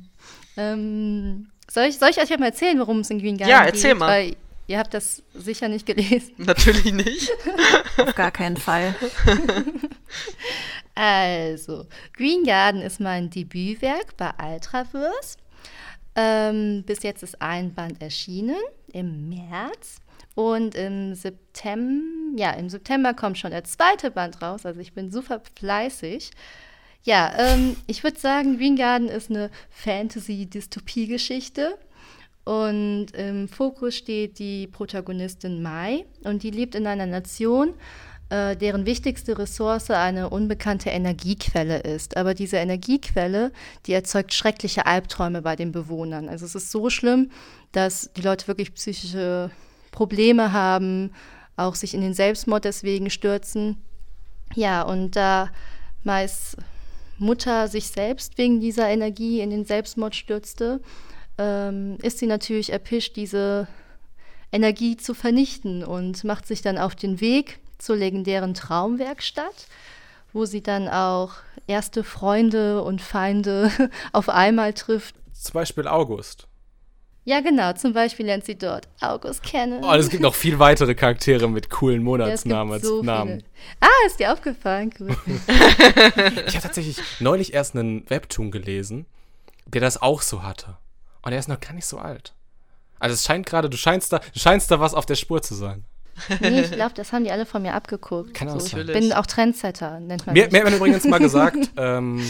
Ähm, 0.58 1.51
soll, 1.74 1.86
ich, 1.86 1.98
soll 1.98 2.10
ich 2.10 2.18
euch 2.20 2.30
mal 2.38 2.48
erzählen, 2.48 2.80
worum 2.80 3.00
es 3.00 3.10
in 3.10 3.20
Green 3.20 3.38
Garden 3.38 3.54
geht? 3.54 3.60
Ja, 3.60 3.66
erzähl 3.66 3.92
geht? 3.92 4.00
mal. 4.00 4.08
Weil 4.08 4.36
Ihr 4.68 4.80
habt 4.80 4.94
das 4.94 5.22
sicher 5.34 5.68
nicht 5.68 5.86
gelesen. 5.86 6.34
Natürlich 6.38 6.94
nicht. 6.94 7.30
Auf 7.98 8.16
gar 8.16 8.32
keinen 8.32 8.58
Fall. 8.58 8.96
Also, 10.94 11.88
Green 12.18 12.44
Garden 12.44 12.82
ist 12.82 13.00
mein 13.00 13.30
Debütwerk 13.30 14.18
bei 14.18 14.30
Ultraverse. 14.44 15.38
Ähm, 16.16 16.84
bis 16.86 17.02
jetzt 17.04 17.24
ist 17.24 17.42
ein 17.42 17.74
Band 17.74 18.02
erschienen 18.02 18.62
im 18.92 19.30
März. 19.30 20.02
Und 20.36 20.76
im 20.76 21.16
September, 21.16 22.04
ja, 22.36 22.52
im 22.52 22.70
September 22.70 23.14
kommt 23.14 23.38
schon 23.38 23.52
der 23.52 23.64
zweite 23.64 24.12
Band 24.12 24.42
raus. 24.42 24.66
Also 24.66 24.82
ich 24.82 24.94
bin 24.94 25.12
super 25.12 25.42
fleißig. 25.56 26.32
Ja, 27.04 27.34
ähm, 27.38 27.76
ich 27.88 28.04
würde 28.04 28.20
sagen, 28.20 28.58
Green 28.58 28.76
Garden 28.76 29.10
ist 29.10 29.30
eine 29.30 29.50
Fantasy-Dystopie-Geschichte. 29.70 31.78
Und 32.44 33.12
im 33.12 33.48
Fokus 33.48 33.96
steht 33.96 34.40
die 34.40 34.68
Protagonistin 34.68 35.62
Mai 35.62 36.06
und 36.24 36.42
die 36.42 36.50
lebt 36.50 36.74
in 36.74 36.88
einer 36.88 37.06
Nation, 37.06 37.76
äh, 38.30 38.56
deren 38.56 38.88
wichtigste 38.88 39.38
Ressource 39.38 39.92
eine 39.92 40.30
unbekannte 40.30 40.90
Energiequelle 40.90 41.80
ist. 41.80 42.18
Aber 42.18 42.34
diese 42.34 42.58
Energiequelle, 42.58 43.52
die 43.86 43.94
erzeugt 43.94 44.34
schreckliche 44.34 44.88
Albträume 44.88 45.44
bei 45.44 45.56
den 45.56 45.72
Bewohnern. 45.72 46.30
Also 46.30 46.46
es 46.46 46.56
ist 46.56 46.72
so 46.72 46.90
schlimm, 46.90 47.30
dass 47.74 48.12
die 48.14 48.22
Leute 48.22 48.48
wirklich 48.48 48.74
psychische 48.74 49.52
Probleme 49.92 50.52
haben, 50.52 51.12
auch 51.58 51.76
sich 51.76 51.94
in 51.94 52.02
den 52.02 52.16
Selbstmord 52.16 52.66
deswegen 52.66 53.12
stürzen. 53.12 53.78
Ja, 54.56 54.82
und 54.82 55.16
da 55.16 55.52
meist 56.04 56.58
Mutter 57.22 57.68
sich 57.68 57.88
selbst 57.88 58.38
wegen 58.38 58.60
dieser 58.60 58.90
Energie 58.90 59.40
in 59.42 59.50
den 59.52 59.66
Selbstmord 59.66 60.16
stürzte, 60.16 60.82
ähm, 61.38 61.98
ist 62.02 62.20
sie 62.20 62.28
natürlich 62.28 62.72
erpischt, 62.72 63.16
diese 63.16 63.68
Energie 64.52 64.98
zu 64.98 65.14
vernichten 65.14 65.84
und 65.84 66.24
macht 66.24 66.46
sich 66.46 66.62
dann 66.62 66.78
auf 66.78 66.96
den 66.96 67.22
Weg 67.22 67.60
zur 67.78 67.96
legendären 67.96 68.54
Traumwerkstatt, 68.54 69.68
wo 70.34 70.46
sie 70.46 70.62
dann 70.62 70.88
auch 70.88 71.36
erste 71.68 72.04
Freunde 72.04 72.84
und 72.84 73.02
Feinde 73.02 73.72
auf 74.12 74.28
einmal 74.28 74.74
trifft. 74.74 75.16
Zum 75.34 75.54
Beispiel 75.54 75.88
August. 75.88 76.48
Ja, 77.24 77.40
genau. 77.42 77.74
Zum 77.74 77.94
Beispiel 77.94 78.26
lernt 78.26 78.46
sie 78.46 78.58
dort 78.58 78.88
August 79.00 79.44
kennen. 79.44 79.84
Oh, 79.84 79.94
es 79.94 80.10
gibt 80.10 80.24
noch 80.24 80.34
viel 80.34 80.58
weitere 80.58 80.96
Charaktere 80.96 81.48
mit 81.50 81.70
coolen 81.70 82.02
Monatsnamen 82.02 82.74
als 82.74 82.84
so 82.88 83.04
Namen. 83.04 83.40
viele. 83.40 83.44
Ah, 83.80 84.08
ist 84.08 84.20
dir 84.20 84.34
aufgefallen? 84.34 84.92
Cool. 85.00 85.10
Ich 86.48 86.56
habe 86.56 86.62
tatsächlich 86.64 86.98
neulich 87.20 87.54
erst 87.54 87.76
einen 87.76 88.10
Webtoon 88.10 88.50
gelesen, 88.52 89.06
der 89.68 89.82
das 89.82 90.02
auch 90.02 90.22
so 90.22 90.42
hatte. 90.44 90.78
Und 91.22 91.32
er 91.34 91.40
ist 91.40 91.48
noch 91.48 91.60
gar 91.60 91.74
nicht 91.74 91.86
so 91.86 92.00
alt. 92.00 92.34
Also 93.00 93.14
es 93.14 93.24
scheint 93.24 93.46
gerade, 93.46 93.70
du 93.70 93.78
scheinst 93.78 94.12
da, 94.14 94.20
du 94.20 94.40
scheinst 94.40 94.70
da 94.72 94.80
was 94.80 94.94
auf 94.94 95.06
der 95.06 95.16
Spur 95.16 95.42
zu 95.42 95.54
sein. 95.56 95.86
nee, 96.42 96.62
ich 96.62 96.72
glaube, 96.72 96.94
das 96.96 97.14
haben 97.14 97.24
die 97.24 97.32
alle 97.32 97.46
von 97.46 97.62
mir 97.62 97.74
abgeguckt. 97.74 98.34
Kann 98.34 98.50
auch 98.50 98.60
so, 98.60 98.78
ich 98.78 98.86
bin 98.88 99.14
auch 99.14 99.26
Trendsetter, 99.26 100.00
nennt 100.00 100.26
man 100.26 100.34
Mir, 100.34 100.44
mich. 100.46 100.52
mir 100.52 100.58
hat 100.60 100.66
man 100.66 100.74
übrigens 100.76 101.06
mal 101.06 101.20
gesagt, 101.20 101.58
ähm, 101.78 102.24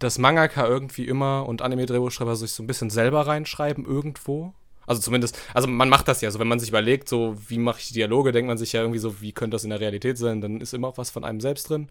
dass 0.00 0.18
Mangaka 0.18 0.66
irgendwie 0.66 1.06
immer 1.06 1.46
und 1.46 1.62
Anime-Drehbuchschreiber 1.62 2.34
sich 2.34 2.52
so 2.52 2.62
ein 2.62 2.66
bisschen 2.66 2.90
selber 2.90 3.26
reinschreiben 3.26 3.84
irgendwo. 3.84 4.52
Also 4.86 5.00
zumindest, 5.00 5.38
also 5.54 5.68
man 5.68 5.88
macht 5.88 6.08
das 6.08 6.20
ja 6.20 6.30
so, 6.30 6.40
wenn 6.40 6.48
man 6.48 6.58
sich 6.58 6.70
überlegt, 6.70 7.08
so 7.08 7.36
wie 7.46 7.58
mache 7.58 7.78
ich 7.78 7.92
Dialoge, 7.92 8.32
denkt 8.32 8.48
man 8.48 8.58
sich 8.58 8.72
ja 8.72 8.80
irgendwie 8.80 8.98
so, 8.98 9.20
wie 9.20 9.30
könnte 9.30 9.54
das 9.54 9.62
in 9.62 9.70
der 9.70 9.78
Realität 9.78 10.18
sein, 10.18 10.40
dann 10.40 10.60
ist 10.60 10.74
immer 10.74 10.88
auch 10.88 10.98
was 10.98 11.10
von 11.10 11.22
einem 11.22 11.40
selbst 11.40 11.70
drin. 11.70 11.88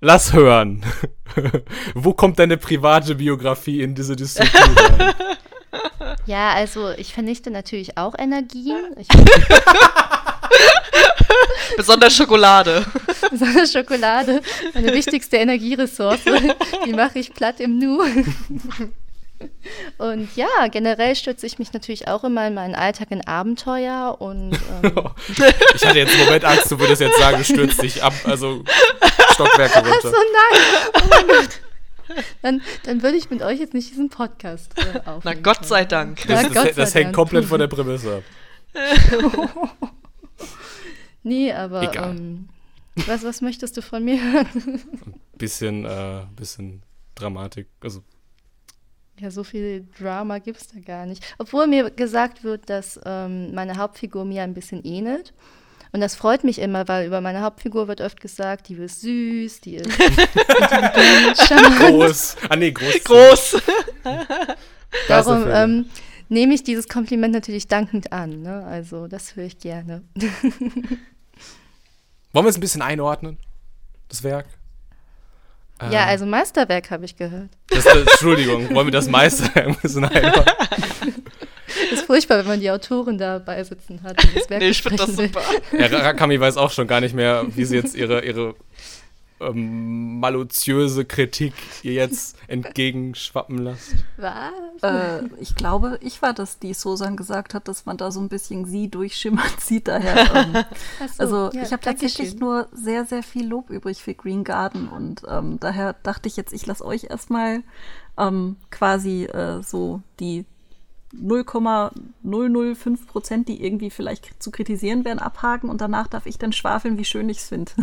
Lass 0.00 0.32
hören. 0.32 0.82
Wo 1.94 2.14
kommt 2.14 2.38
deine 2.38 2.56
private 2.56 3.16
Biografie 3.16 3.82
in 3.82 3.94
diese 3.94 4.16
Disziplin 4.16 4.76
rein? 4.76 5.14
Ja, 6.26 6.52
also 6.52 6.90
ich 6.90 7.12
vernichte 7.12 7.50
natürlich 7.50 7.96
auch 7.96 8.14
Energien. 8.16 8.94
Ich 8.98 9.08
Besonders 11.76 12.16
Schokolade. 12.16 12.84
besonders 13.30 13.72
Schokolade, 13.72 14.40
meine 14.74 14.92
wichtigste 14.92 15.36
Energieressource, 15.36 16.20
die 16.86 16.92
mache 16.92 17.18
ich 17.18 17.32
platt 17.34 17.60
im 17.60 17.78
Nu. 17.78 18.02
Und 19.96 20.36
ja, 20.36 20.68
generell 20.70 21.16
stütze 21.16 21.46
ich 21.46 21.58
mich 21.58 21.72
natürlich 21.72 22.08
auch 22.08 22.24
immer 22.24 22.46
in 22.46 22.54
meinen 22.54 22.74
Alltag 22.74 23.10
in 23.10 23.26
Abenteuer 23.26 24.16
und 24.18 24.52
ähm, 24.82 25.10
Ich 25.74 25.86
hatte 25.86 25.98
jetzt 25.98 26.14
einen 26.14 26.24
Moment 26.26 26.44
Angst, 26.44 26.70
du 26.70 26.78
würdest 26.78 27.00
jetzt 27.00 27.18
sagen, 27.18 27.38
du 27.38 27.44
stürzt 27.44 27.82
dich 27.82 28.02
ab, 28.02 28.12
also 28.24 28.62
Stockwerke 29.32 29.78
runter. 29.78 30.00
so 30.02 30.08
nein, 30.10 30.62
oh 30.94 31.06
mein 31.08 31.26
Gott. 31.26 31.60
Dann, 32.42 32.60
dann 32.84 33.02
würde 33.02 33.16
ich 33.16 33.30
mit 33.30 33.40
euch 33.40 33.60
jetzt 33.60 33.72
nicht 33.72 33.90
diesen 33.90 34.10
Podcast 34.10 34.72
äh, 34.76 34.98
aufnehmen. 34.98 35.20
Na 35.24 35.34
Gott 35.34 35.64
sei 35.64 35.84
Dank. 35.84 36.26
Das, 36.26 36.50
das, 36.50 36.74
das 36.74 36.90
sei 36.90 37.00
hängt 37.00 37.06
Dank. 37.06 37.16
komplett 37.16 37.44
von 37.44 37.60
der 37.60 37.68
Prämisse 37.68 38.22
ab. 38.74 39.92
Nee, 41.22 41.52
aber 41.52 41.82
Egal. 41.82 42.10
ähm, 42.10 42.48
was, 43.06 43.22
was 43.24 43.40
möchtest 43.40 43.76
du 43.76 43.82
von 43.82 44.04
mir 44.04 44.20
hören? 44.22 44.82
Bisschen, 45.36 45.84
äh, 45.84 46.22
bisschen 46.36 46.82
Dramatik, 47.14 47.68
also 47.82 48.02
Ja, 49.18 49.30
so 49.30 49.44
viel 49.44 49.86
Drama 49.98 50.38
gibt 50.38 50.60
es 50.60 50.68
da 50.68 50.80
gar 50.80 51.06
nicht. 51.06 51.22
Obwohl 51.38 51.66
mir 51.66 51.90
gesagt 51.90 52.42
wird, 52.44 52.68
dass 52.70 52.98
ähm, 53.04 53.54
meine 53.54 53.76
Hauptfigur 53.76 54.24
mir 54.24 54.42
ein 54.42 54.54
bisschen 54.54 54.84
ähnelt. 54.84 55.32
Und 55.92 56.00
das 56.00 56.14
freut 56.14 56.44
mich 56.44 56.60
immer, 56.60 56.86
weil 56.88 57.06
über 57.06 57.20
meine 57.20 57.40
Hauptfigur 57.42 57.88
wird 57.88 58.00
oft 58.00 58.20
gesagt, 58.20 58.68
die 58.68 58.74
ist 58.74 59.00
süß, 59.00 59.60
die 59.60 59.74
ist 59.76 59.86
intelligent, 60.00 61.36
charmant. 61.36 61.78
groß. 61.80 62.36
Ah 62.48 62.56
nee, 62.56 62.70
groß. 62.70 63.04
Groß. 63.04 63.62
Darum 65.08 65.44
ähm, 65.48 65.86
nehme 66.30 66.54
ich 66.54 66.62
dieses 66.64 66.88
Kompliment 66.88 67.34
natürlich 67.34 67.68
dankend 67.68 68.12
an. 68.12 68.40
Ne? 68.42 68.64
Also 68.64 69.06
das 69.06 69.36
höre 69.36 69.44
ich 69.44 69.58
gerne. 69.58 70.02
Wollen 72.32 72.46
wir 72.46 72.50
es 72.50 72.56
ein 72.56 72.60
bisschen 72.60 72.82
einordnen? 72.82 73.36
Das 74.08 74.22
Werk? 74.22 74.46
Äh, 75.80 75.92
Ja, 75.92 76.06
also 76.06 76.24
Meisterwerk 76.26 76.90
habe 76.90 77.04
ich 77.04 77.16
gehört. 77.16 77.50
Das, 77.68 77.84
das, 77.84 77.96
Entschuldigung, 77.96 78.72
wollen 78.74 78.86
wir 78.86 78.92
das 78.92 79.08
meiste 79.08 79.44
ein 79.60 79.74
bisschen 79.76 80.04
einordnen? 80.04 80.46
Ist 81.92 82.04
furchtbar, 82.04 82.38
wenn 82.38 82.46
man 82.46 82.60
die 82.60 82.70
Autorin 82.70 83.16
dabei 83.18 83.62
sitzen 83.64 84.02
hat. 84.02 84.22
Und 84.24 84.36
das 84.36 84.50
Werk 84.50 84.60
Nee, 84.60 84.70
ich 84.70 84.82
finde 84.82 84.98
das 84.98 85.16
will. 85.16 85.26
super. 85.26 85.42
Ja, 85.76 85.86
Rakami 85.86 86.38
weiß 86.38 86.56
auch 86.56 86.70
schon 86.70 86.86
gar 86.86 87.00
nicht 87.00 87.14
mehr, 87.14 87.44
wie 87.48 87.64
sie 87.64 87.76
jetzt 87.76 87.94
ihre, 87.94 88.24
ihre 88.24 88.54
ähm, 89.40 90.20
maloziöse 90.20 91.04
Kritik 91.04 91.54
ihr 91.82 91.94
jetzt 91.94 92.36
entgegenschwappen 92.48 93.58
lässt. 93.58 93.94
Was? 94.16 94.52
Äh, 94.82 95.24
ich 95.40 95.54
glaube, 95.54 95.98
ich 96.02 96.22
war 96.22 96.32
das, 96.32 96.58
die 96.58 96.74
Sosan 96.74 97.16
gesagt 97.16 97.54
hat, 97.54 97.68
dass 97.68 97.86
man 97.86 97.96
da 97.96 98.10
so 98.10 98.20
ein 98.20 98.28
bisschen 98.28 98.66
sie 98.66 98.88
durchschimmert 98.88 99.60
sieht. 99.60 99.88
Daher, 99.88 100.34
ähm, 100.34 100.64
so, 101.12 101.22
also 101.22 101.50
ja, 101.52 101.62
ich 101.62 101.72
habe 101.72 101.82
tatsächlich 101.82 102.36
nur 102.36 102.68
sehr, 102.72 103.04
sehr 103.04 103.22
viel 103.22 103.46
Lob 103.46 103.70
übrig 103.70 104.02
für 104.02 104.14
Green 104.14 104.44
Garden 104.44 104.88
und 104.88 105.22
ähm, 105.28 105.58
daher 105.60 105.94
dachte 106.02 106.28
ich 106.28 106.36
jetzt, 106.36 106.52
ich 106.52 106.66
lasse 106.66 106.84
euch 106.84 107.04
erstmal 107.04 107.62
ähm, 108.18 108.56
quasi 108.70 109.24
äh, 109.24 109.62
so 109.62 110.02
die 110.20 110.44
0,005 111.12 113.06
Prozent, 113.08 113.48
die 113.48 113.64
irgendwie 113.64 113.90
vielleicht 113.90 114.40
zu 114.42 114.50
kritisieren 114.50 115.04
wären, 115.04 115.18
abhaken 115.18 115.68
und 115.68 115.80
danach 115.80 116.06
darf 116.06 116.26
ich 116.26 116.38
dann 116.38 116.52
schwafeln, 116.52 116.98
wie 116.98 117.04
schön 117.04 117.28
ich 117.28 117.38
es 117.38 117.48
finde. 117.48 117.72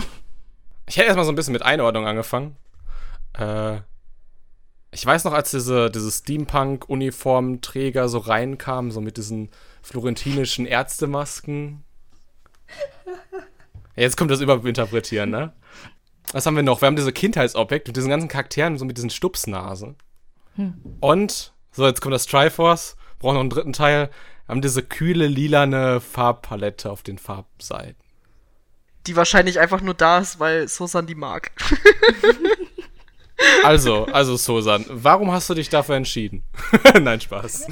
Ich 0.88 0.98
hätte 0.98 1.08
erstmal 1.08 1.26
so 1.26 1.32
ein 1.32 1.36
bisschen 1.36 1.54
mit 1.54 1.64
Einordnung 1.64 2.08
angefangen. 2.08 2.56
Äh, 3.34 3.82
ich 4.92 5.06
weiß 5.06 5.26
noch, 5.26 5.34
als 5.34 5.52
diese, 5.52 5.92
diese 5.92 6.10
Steampunk-Uniformträger 6.10 8.08
so 8.08 8.20
reinkamen, 8.20 8.92
so 8.92 9.02
mit 9.02 9.18
diesen 9.18 9.50
florentinischen 9.82 10.66
Ärztemasken. 10.66 11.84
Jetzt 13.96 14.16
kommt 14.18 14.32
das 14.32 14.42
Überinterpretieren, 14.42 15.30
ne? 15.30 15.54
Was 16.32 16.46
haben 16.46 16.56
wir 16.56 16.64
noch? 16.64 16.82
Wir 16.82 16.88
haben 16.88 16.96
diese 16.96 17.14
Kindheitsobjekte 17.14 17.90
mit 17.90 17.98
diesen 17.98 18.10
ganzen 18.10 18.28
Charakteren, 18.28 18.78
so 18.78 18.86
mit 18.86 18.98
diesen 18.98 19.10
Stupsnasen. 19.10 19.96
Und, 21.00 21.54
so, 21.72 21.86
jetzt 21.86 22.02
kommt 22.02 22.14
das 22.14 22.26
Triforce, 22.26 22.96
brauchen 23.20 23.36
noch 23.36 23.42
einen 23.42 23.50
dritten 23.50 23.74
Teil, 23.74 24.10
wir 24.46 24.54
haben 24.54 24.62
diese 24.62 24.84
kühle, 24.84 25.28
lilane 25.28 26.00
Farbpalette 26.00 26.90
auf 26.90 27.04
den 27.04 27.18
Farbseiten. 27.18 28.07
Die 29.08 29.16
wahrscheinlich 29.16 29.60
einfach 29.60 29.82
nur 29.82 29.94
da 29.94 30.20
ist, 30.20 30.40
weil 30.40 30.68
Sosan 30.68 31.08
die 31.08 31.16
mag. 31.16 31.52
Also, 33.64 34.06
also 34.06 34.36
Sosan, 34.36 34.86
warum 34.90 35.32
hast 35.32 35.50
du 35.50 35.54
dich 35.54 35.70
dafür 35.70 35.96
entschieden? 35.96 36.44
Nein, 37.00 37.22
Spaß. 37.22 37.68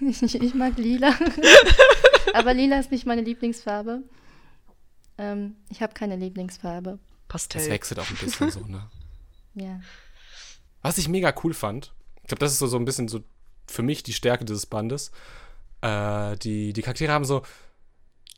Ich, 0.00 0.34
ich 0.34 0.54
mag 0.54 0.76
lila. 0.76 1.14
Aber 2.34 2.54
lila 2.54 2.78
ist 2.78 2.90
nicht 2.90 3.06
meine 3.06 3.22
Lieblingsfarbe. 3.22 4.02
Ähm, 5.18 5.56
ich 5.70 5.82
habe 5.82 5.94
keine 5.94 6.16
Lieblingsfarbe. 6.16 6.98
Das 7.28 7.48
Pastell. 7.48 7.70
wechselt 7.70 8.00
auch 8.00 8.10
ein 8.10 8.16
bisschen 8.16 8.50
so, 8.50 8.60
ne? 8.66 8.90
Ja. 9.54 9.80
Was 10.82 10.98
ich 10.98 11.08
mega 11.08 11.32
cool 11.42 11.54
fand, 11.54 11.92
ich 12.22 12.28
glaube, 12.28 12.40
das 12.40 12.52
ist 12.52 12.58
so, 12.58 12.66
so 12.66 12.76
ein 12.76 12.84
bisschen 12.84 13.08
so 13.08 13.20
für 13.66 13.82
mich 13.82 14.02
die 14.02 14.12
Stärke 14.12 14.44
dieses 14.44 14.66
Bandes. 14.66 15.10
Äh, 15.80 16.36
die, 16.36 16.72
die 16.72 16.82
Charaktere 16.82 17.12
haben 17.12 17.24
so 17.24 17.42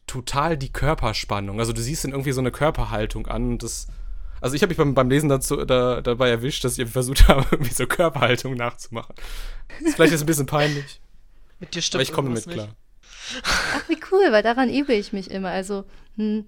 total 0.06 0.56
die 0.56 0.72
Körperspannung. 0.72 1.58
Also 1.58 1.72
du 1.72 1.80
siehst 1.80 2.04
dann 2.04 2.12
irgendwie 2.12 2.32
so 2.32 2.40
eine 2.40 2.50
Körperhaltung 2.50 3.26
an 3.26 3.52
und 3.52 3.62
das. 3.62 3.86
Also 4.40 4.56
ich 4.56 4.62
habe 4.62 4.70
mich 4.70 4.78
beim, 4.78 4.94
beim 4.94 5.08
Lesen 5.08 5.28
dazu, 5.28 5.64
da, 5.64 6.00
dabei 6.00 6.28
erwischt, 6.28 6.64
dass 6.64 6.76
ich 6.76 6.88
versucht 6.88 7.28
habe, 7.28 7.46
irgendwie 7.50 7.72
so 7.72 7.86
Körperhaltung 7.86 8.54
nachzumachen. 8.54 9.14
Das 9.68 9.88
ist 9.88 9.94
vielleicht 9.94 10.12
jetzt 10.12 10.22
ein 10.22 10.26
bisschen 10.26 10.46
peinlich, 10.46 11.00
Mit 11.60 11.74
dir 11.74 11.82
stimmt 11.82 12.00
aber 12.00 12.02
ich 12.02 12.12
komme 12.12 12.30
mit 12.30 12.46
klar. 12.46 12.74
Ach, 13.44 13.88
wie 13.88 13.98
cool, 14.10 14.32
weil 14.32 14.42
daran 14.42 14.68
übe 14.68 14.92
ich 14.92 15.12
mich 15.12 15.30
immer. 15.30 15.50
Also, 15.50 15.84
hm, 16.16 16.46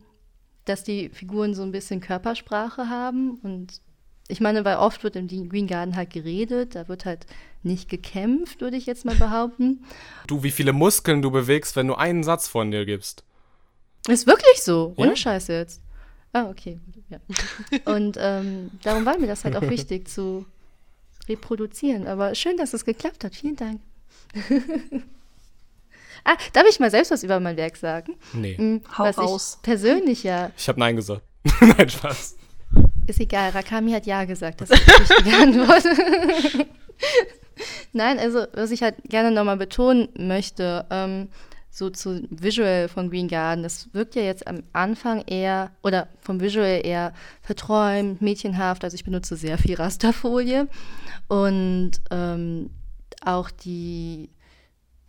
dass 0.64 0.82
die 0.82 1.08
Figuren 1.10 1.54
so 1.54 1.62
ein 1.62 1.72
bisschen 1.72 2.00
Körpersprache 2.00 2.88
haben 2.88 3.38
und 3.42 3.80
ich 4.28 4.40
meine, 4.40 4.64
weil 4.64 4.76
oft 4.76 5.04
wird 5.04 5.16
im 5.16 5.28
Green 5.48 5.66
Garden 5.66 5.96
halt 5.96 6.10
geredet, 6.10 6.74
da 6.74 6.88
wird 6.88 7.04
halt 7.04 7.26
nicht 7.62 7.90
gekämpft, 7.90 8.62
würde 8.62 8.76
ich 8.76 8.86
jetzt 8.86 9.04
mal 9.04 9.16
behaupten. 9.16 9.84
Du, 10.26 10.42
wie 10.42 10.50
viele 10.50 10.72
Muskeln 10.72 11.20
du 11.20 11.30
bewegst, 11.30 11.76
wenn 11.76 11.86
du 11.86 11.94
einen 11.94 12.24
Satz 12.24 12.48
von 12.48 12.70
dir 12.70 12.86
gibst. 12.86 13.24
Ist 14.08 14.26
wirklich 14.26 14.62
so, 14.62 14.92
ohne 14.96 15.10
Ja? 15.10 15.16
Scheiß 15.16 15.48
jetzt. 15.48 15.80
Ah, 16.32 16.48
okay. 16.50 16.80
Ja. 17.08 17.18
Und 17.92 18.16
ähm, 18.20 18.70
darum 18.82 19.04
war 19.06 19.18
mir 19.18 19.26
das 19.26 19.44
halt 19.44 19.56
auch 19.56 19.62
wichtig 19.70 20.08
zu 20.08 20.46
reproduzieren. 21.28 22.06
Aber 22.06 22.34
schön, 22.34 22.56
dass 22.56 22.74
es 22.74 22.84
geklappt 22.84 23.24
hat. 23.24 23.34
Vielen 23.34 23.56
Dank. 23.56 23.80
ah, 26.24 26.36
darf 26.52 26.64
ich 26.68 26.80
mal 26.80 26.90
selbst 26.90 27.10
was 27.12 27.22
über 27.22 27.40
mein 27.40 27.56
Werk 27.56 27.76
sagen? 27.76 28.16
Nee. 28.32 28.56
Hm, 28.56 28.82
Hau 28.98 29.04
was 29.04 29.18
raus. 29.18 29.54
ich 29.56 29.62
persönlich 29.62 30.22
ja 30.24 30.50
Ich 30.56 30.68
habe 30.68 30.80
Nein 30.80 30.96
gesagt. 30.96 31.22
Nein, 31.60 31.88
Spaß. 31.88 32.36
Ist 33.06 33.20
egal, 33.20 33.50
Rakami 33.50 33.92
hat 33.92 34.06
Ja 34.06 34.24
gesagt, 34.24 34.60
das 34.60 34.70
ist 34.70 34.86
die 34.86 34.90
richtige 34.90 35.36
Antwort. 35.36 35.84
Nein, 37.92 38.18
also 38.18 38.46
was 38.54 38.70
ich 38.70 38.82
halt 38.82 38.96
gerne 39.04 39.30
nochmal 39.30 39.56
betonen 39.56 40.08
möchte, 40.16 40.86
ähm, 40.90 41.28
so 41.74 41.90
zu 41.90 42.22
Visual 42.30 42.86
von 42.86 43.10
Green 43.10 43.26
Garden, 43.26 43.64
das 43.64 43.92
wirkt 43.92 44.14
ja 44.14 44.22
jetzt 44.22 44.46
am 44.46 44.62
Anfang 44.72 45.24
eher, 45.26 45.72
oder 45.82 46.06
vom 46.20 46.40
Visual 46.40 46.80
eher 46.84 47.12
verträumt, 47.42 48.22
mädchenhaft, 48.22 48.84
also 48.84 48.94
ich 48.94 49.02
benutze 49.02 49.34
sehr 49.34 49.58
viel 49.58 49.74
Rasterfolie 49.74 50.68
und 51.26 51.90
ähm, 52.12 52.70
auch 53.24 53.50
die, 53.50 54.30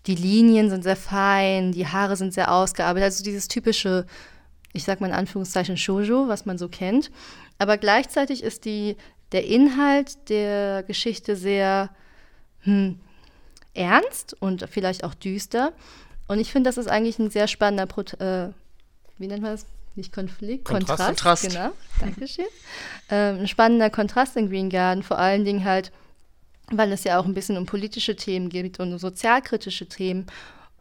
die 0.07 0.15
Linien 0.15 0.71
sind 0.71 0.83
sehr 0.83 0.95
fein, 0.95 1.71
die 1.71 1.85
Haare 1.85 2.15
sind 2.15 2.33
sehr 2.33 2.51
ausgearbeitet, 2.51 3.05
also 3.05 3.23
dieses 3.23 3.47
typische, 3.47 4.07
ich 4.73 4.85
sag 4.85 5.01
mal 5.01 5.07
in 5.07 5.13
Anführungszeichen 5.13 5.77
Shoujo, 5.77 6.27
was 6.27 6.47
man 6.47 6.57
so 6.57 6.67
kennt. 6.67 7.11
Aber 7.59 7.77
gleichzeitig 7.77 8.41
ist 8.41 8.65
die, 8.65 8.97
der 9.33 9.45
Inhalt 9.45 10.29
der 10.29 10.81
Geschichte 10.81 11.35
sehr 11.35 11.91
hm, 12.61 12.99
ernst 13.75 14.35
und 14.39 14.67
vielleicht 14.67 15.03
auch 15.03 15.13
düster. 15.13 15.73
Und 16.27 16.39
ich 16.39 16.51
finde, 16.51 16.69
das 16.69 16.77
ist 16.77 16.87
eigentlich 16.87 17.19
ein 17.19 17.29
sehr 17.29 17.47
spannender, 17.47 17.85
Pro 17.85 18.01
äh, 18.01 18.49
wie 19.17 19.27
nennt 19.27 19.41
man 19.41 19.51
das? 19.51 19.65
Nicht 19.95 20.11
Konflikt, 20.11 20.65
Kontrast. 20.65 21.05
Kontrast. 21.05 21.47
Genau, 21.47 21.71
Dankeschön. 22.01 22.45
ähm, 23.09 23.39
ein 23.39 23.47
spannender 23.47 23.89
Kontrast 23.89 24.35
in 24.35 24.49
Green 24.49 24.69
Garden, 24.69 25.03
vor 25.03 25.19
allen 25.19 25.45
Dingen 25.45 25.63
halt, 25.63 25.91
weil 26.69 26.91
es 26.91 27.05
ja 27.05 27.17
auch 27.17 27.25
ein 27.25 27.33
bisschen 27.33 27.57
um 27.57 27.65
politische 27.65 28.17
Themen 28.17 28.49
geht 28.49 28.79
und 28.79 28.91
um 28.91 28.97
sozialkritische 28.97 29.87
Themen. 29.87 30.25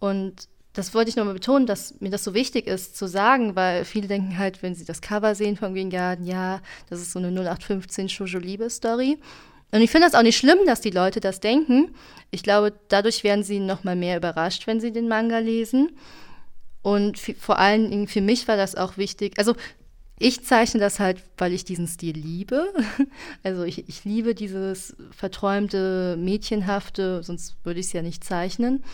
Und 0.01 0.49
das 0.73 0.93
wollte 0.95 1.11
ich 1.11 1.17
nochmal 1.17 1.35
betonen, 1.35 1.67
dass 1.67 2.01
mir 2.01 2.11
das 2.11 2.25
so 2.25 2.35
wichtig 2.35 2.67
ist 2.67 2.97
zu 2.97 3.07
sagen, 3.07 3.55
weil 3.55 3.85
viele 3.85 4.09
denken 4.09 4.37
halt, 4.37 4.63
wenn 4.65 4.75
sie 4.75 4.85
das 4.85 5.01
Cover 5.01 5.37
sehen 5.37 5.57
von 5.57 5.73
Green 5.73 5.91
Garden, 5.91 6.27
ja, 6.27 6.61
das 6.91 7.01
ist 7.01 7.13
so 7.13 7.21
eine 7.21 7.29
0815 7.29 8.09
Shoujo-Liebe-Story. 8.09 9.19
Und 9.75 9.81
ich 9.81 9.91
finde 9.91 10.07
das 10.07 10.15
auch 10.15 10.23
nicht 10.23 10.37
schlimm, 10.37 10.59
dass 10.67 10.81
die 10.81 10.91
Leute 10.91 11.19
das 11.19 11.41
denken. 11.41 11.97
Ich 12.31 12.45
glaube, 12.45 12.73
dadurch 12.87 13.25
werden 13.25 13.43
sie 13.43 13.59
noch 13.59 13.83
mal 13.83 13.97
mehr 13.97 14.17
überrascht, 14.17 14.69
wenn 14.69 14.79
sie 14.79 14.93
den 14.93 15.09
Manga 15.09 15.39
lesen. 15.39 15.97
Und 16.83 17.19
vor 17.19 17.59
allen 17.59 17.91
Dingen 17.91 18.07
für 18.07 18.21
mich 18.21 18.47
war 18.47 18.57
das 18.57 18.77
auch 18.77 18.99
wichtig. 18.99 19.37
Also 19.37 19.57
ich 20.17 20.45
zeichne 20.45 20.79
das 20.79 21.01
halt, 21.01 21.21
weil 21.39 21.53
ich 21.53 21.65
diesen 21.65 21.89
Stil 21.89 22.17
liebe. 22.17 22.73
Also 23.43 23.65
ich, 23.65 23.89
ich 23.89 24.05
liebe 24.05 24.37
dieses 24.37 24.95
verträumte, 25.11 26.17
mädchenhafte, 26.21 27.25
sonst 27.25 27.57
würde 27.65 27.81
ich 27.81 27.87
es 27.87 27.93
ja 27.93 28.03
nicht 28.03 28.23
zeichnen. 28.23 28.85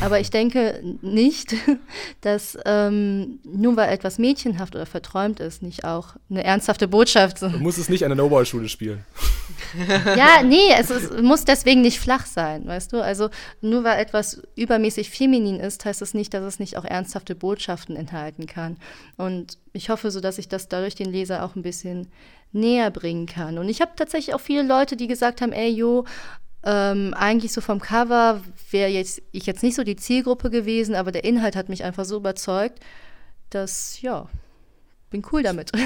Aber 0.00 0.20
ich 0.20 0.30
denke 0.30 0.80
nicht, 1.02 1.54
dass 2.20 2.56
ähm, 2.64 3.40
nur 3.44 3.76
weil 3.76 3.92
etwas 3.92 4.18
mädchenhaft 4.18 4.74
oder 4.74 4.86
verträumt 4.86 5.40
ist, 5.40 5.62
nicht 5.62 5.84
auch 5.84 6.14
eine 6.30 6.44
ernsthafte 6.44 6.86
Botschaft 6.86 7.42
Du 7.42 7.48
musst 7.48 7.78
es 7.78 7.88
nicht 7.88 8.04
an 8.04 8.10
der 8.10 8.16
Nobel-Schule 8.16 8.68
spielen. 8.68 9.04
ja, 10.16 10.42
nee, 10.42 10.70
es, 10.78 10.90
ist, 10.90 11.20
muss 11.20 11.44
deswegen 11.44 11.80
nicht 11.82 11.98
flach 11.98 12.26
sein, 12.26 12.66
weißt 12.66 12.92
du? 12.92 13.02
Also 13.02 13.30
nur 13.60 13.84
weil 13.84 13.98
etwas 13.98 14.42
übermäßig 14.56 15.10
feminin 15.10 15.58
ist, 15.58 15.84
heißt 15.84 16.02
es 16.02 16.14
nicht, 16.14 16.32
dass 16.34 16.44
es 16.44 16.60
nicht 16.60 16.76
auch 16.76 16.84
ernsthafte 16.84 17.34
Botschaften 17.34 17.96
enthalten 17.96 18.46
kann. 18.46 18.76
Und 19.16 19.58
ich 19.72 19.90
hoffe 19.90 20.10
so, 20.10 20.20
dass 20.20 20.38
ich 20.38 20.48
das 20.48 20.68
dadurch 20.68 20.94
den 20.94 21.10
Leser 21.10 21.44
auch 21.44 21.56
ein 21.56 21.62
bisschen 21.62 22.08
näher 22.52 22.90
bringen 22.90 23.26
kann. 23.26 23.58
Und 23.58 23.68
ich 23.68 23.80
habe 23.80 23.92
tatsächlich 23.96 24.34
auch 24.34 24.40
viele 24.40 24.62
Leute, 24.62 24.96
die 24.96 25.06
gesagt 25.06 25.40
haben, 25.40 25.52
ey, 25.52 25.70
jo, 25.70 26.04
ähm, 26.62 27.14
eigentlich 27.14 27.52
so 27.52 27.60
vom 27.60 27.80
Cover 27.80 28.42
wäre 28.70 28.90
jetzt 28.90 29.22
ich 29.32 29.46
jetzt 29.46 29.62
nicht 29.62 29.74
so 29.74 29.84
die 29.84 29.96
Zielgruppe 29.96 30.50
gewesen, 30.50 30.94
aber 30.94 31.12
der 31.12 31.24
Inhalt 31.24 31.56
hat 31.56 31.68
mich 31.68 31.84
einfach 31.84 32.04
so 32.04 32.16
überzeugt, 32.16 32.80
dass 33.48 34.00
ja, 34.02 34.28
bin 35.10 35.24
cool 35.32 35.42
damit. 35.42 35.72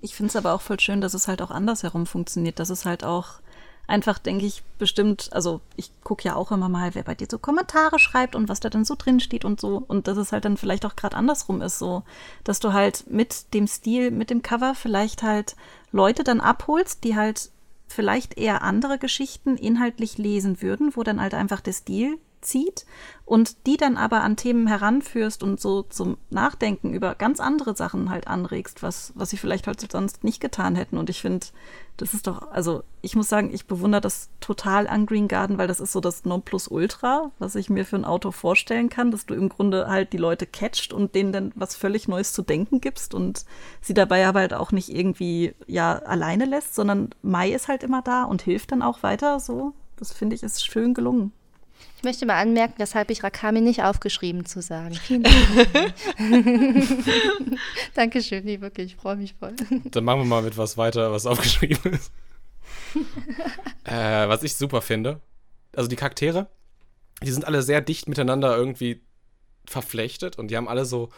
Ich 0.00 0.16
finde 0.16 0.30
es 0.30 0.36
aber 0.36 0.52
auch 0.52 0.60
voll 0.60 0.80
schön, 0.80 1.00
dass 1.00 1.14
es 1.14 1.28
halt 1.28 1.40
auch 1.42 1.52
andersherum 1.52 2.06
funktioniert. 2.06 2.58
Dass 2.58 2.70
es 2.70 2.84
halt 2.84 3.04
auch 3.04 3.40
einfach, 3.86 4.18
denke 4.18 4.46
ich, 4.46 4.62
bestimmt, 4.78 5.30
also 5.32 5.60
ich 5.76 5.90
gucke 6.02 6.24
ja 6.24 6.34
auch 6.34 6.50
immer 6.50 6.68
mal, 6.68 6.94
wer 6.94 7.04
bei 7.04 7.14
dir 7.14 7.28
so 7.30 7.38
Kommentare 7.38 7.98
schreibt 7.98 8.34
und 8.34 8.48
was 8.48 8.58
da 8.58 8.68
dann 8.68 8.84
so 8.84 8.96
drin 8.96 9.20
steht 9.20 9.44
und 9.44 9.60
so. 9.60 9.82
Und 9.86 10.08
dass 10.08 10.18
es 10.18 10.32
halt 10.32 10.44
dann 10.44 10.56
vielleicht 10.56 10.84
auch 10.84 10.96
gerade 10.96 11.16
andersrum 11.16 11.62
ist, 11.62 11.78
so, 11.78 12.02
dass 12.42 12.58
du 12.58 12.72
halt 12.72 13.04
mit 13.08 13.54
dem 13.54 13.66
Stil, 13.66 14.10
mit 14.10 14.30
dem 14.30 14.42
Cover 14.42 14.74
vielleicht 14.74 15.22
halt 15.22 15.56
Leute 15.92 16.24
dann 16.24 16.40
abholst, 16.40 17.04
die 17.04 17.16
halt 17.16 17.50
vielleicht 17.92 18.38
eher 18.38 18.62
andere 18.62 18.98
Geschichten 18.98 19.56
inhaltlich 19.56 20.18
lesen 20.18 20.62
würden, 20.62 20.96
wo 20.96 21.02
dann 21.02 21.20
halt 21.20 21.34
einfach 21.34 21.60
der 21.60 21.72
Stil 21.72 22.18
zieht 22.40 22.86
und 23.32 23.66
die 23.66 23.78
dann 23.78 23.96
aber 23.96 24.20
an 24.20 24.36
Themen 24.36 24.66
heranführst 24.66 25.42
und 25.42 25.58
so 25.58 25.84
zum 25.84 26.18
Nachdenken 26.28 26.92
über 26.92 27.14
ganz 27.14 27.40
andere 27.40 27.74
Sachen 27.74 28.10
halt 28.10 28.28
anregst, 28.28 28.82
was, 28.82 29.14
was 29.14 29.30
sie 29.30 29.38
vielleicht 29.38 29.66
halt 29.66 29.80
sonst 29.90 30.22
nicht 30.22 30.38
getan 30.38 30.74
hätten. 30.74 30.98
Und 30.98 31.08
ich 31.08 31.22
finde, 31.22 31.46
das 31.96 32.12
ist 32.12 32.26
doch, 32.26 32.52
also 32.52 32.82
ich 33.00 33.16
muss 33.16 33.30
sagen, 33.30 33.50
ich 33.50 33.64
bewundere 33.64 34.02
das 34.02 34.28
total 34.40 34.86
an 34.86 35.06
Green 35.06 35.28
Garden, 35.28 35.56
weil 35.56 35.66
das 35.66 35.80
ist 35.80 35.92
so 35.92 36.00
das 36.00 36.26
Nonplusultra, 36.26 37.30
was 37.38 37.54
ich 37.54 37.70
mir 37.70 37.86
für 37.86 37.96
ein 37.96 38.04
Auto 38.04 38.32
vorstellen 38.32 38.90
kann, 38.90 39.10
dass 39.10 39.24
du 39.24 39.32
im 39.32 39.48
Grunde 39.48 39.88
halt 39.88 40.12
die 40.12 40.18
Leute 40.18 40.44
catcht 40.44 40.92
und 40.92 41.14
denen 41.14 41.32
dann 41.32 41.52
was 41.54 41.74
völlig 41.74 42.08
Neues 42.08 42.34
zu 42.34 42.42
denken 42.42 42.82
gibst 42.82 43.14
und 43.14 43.46
sie 43.80 43.94
dabei 43.94 44.26
aber 44.26 44.40
halt 44.40 44.52
auch 44.52 44.72
nicht 44.72 44.90
irgendwie 44.90 45.54
ja 45.66 45.94
alleine 46.00 46.44
lässt, 46.44 46.74
sondern 46.74 47.14
Mai 47.22 47.50
ist 47.50 47.68
halt 47.68 47.82
immer 47.82 48.02
da 48.02 48.24
und 48.24 48.42
hilft 48.42 48.72
dann 48.72 48.82
auch 48.82 49.02
weiter 49.02 49.40
so. 49.40 49.72
Das 49.96 50.12
finde 50.12 50.36
ich 50.36 50.42
ist 50.42 50.66
schön 50.66 50.92
gelungen. 50.92 51.32
Ich 52.02 52.04
möchte 52.04 52.26
mal 52.26 52.40
anmerken, 52.40 52.74
weshalb 52.78 53.10
ich 53.10 53.22
Rakami 53.22 53.60
nicht 53.60 53.84
aufgeschrieben 53.84 54.44
zu 54.44 54.60
sagen. 54.60 54.94
Vielen 54.94 55.22
Dank. 55.22 55.94
Dankeschön, 57.94 58.44
nee, 58.44 58.60
wirklich, 58.60 58.86
ich 58.86 58.96
freue 58.96 59.14
mich 59.14 59.34
voll. 59.34 59.54
Dann 59.84 60.02
machen 60.02 60.22
wir 60.22 60.24
mal 60.24 60.42
mit 60.42 60.58
was 60.58 60.76
weiter, 60.76 61.12
was 61.12 61.26
aufgeschrieben 61.26 61.92
ist. 61.92 62.10
äh, 63.84 64.26
was 64.26 64.42
ich 64.42 64.56
super 64.56 64.82
finde, 64.82 65.20
also 65.76 65.88
die 65.88 65.94
Charaktere, 65.94 66.48
die 67.22 67.30
sind 67.30 67.44
alle 67.44 67.62
sehr 67.62 67.80
dicht 67.80 68.08
miteinander 68.08 68.56
irgendwie 68.56 69.00
verflechtet 69.64 70.40
und 70.40 70.50
die 70.50 70.56
haben 70.56 70.66
alle 70.66 70.84
so, 70.86 71.08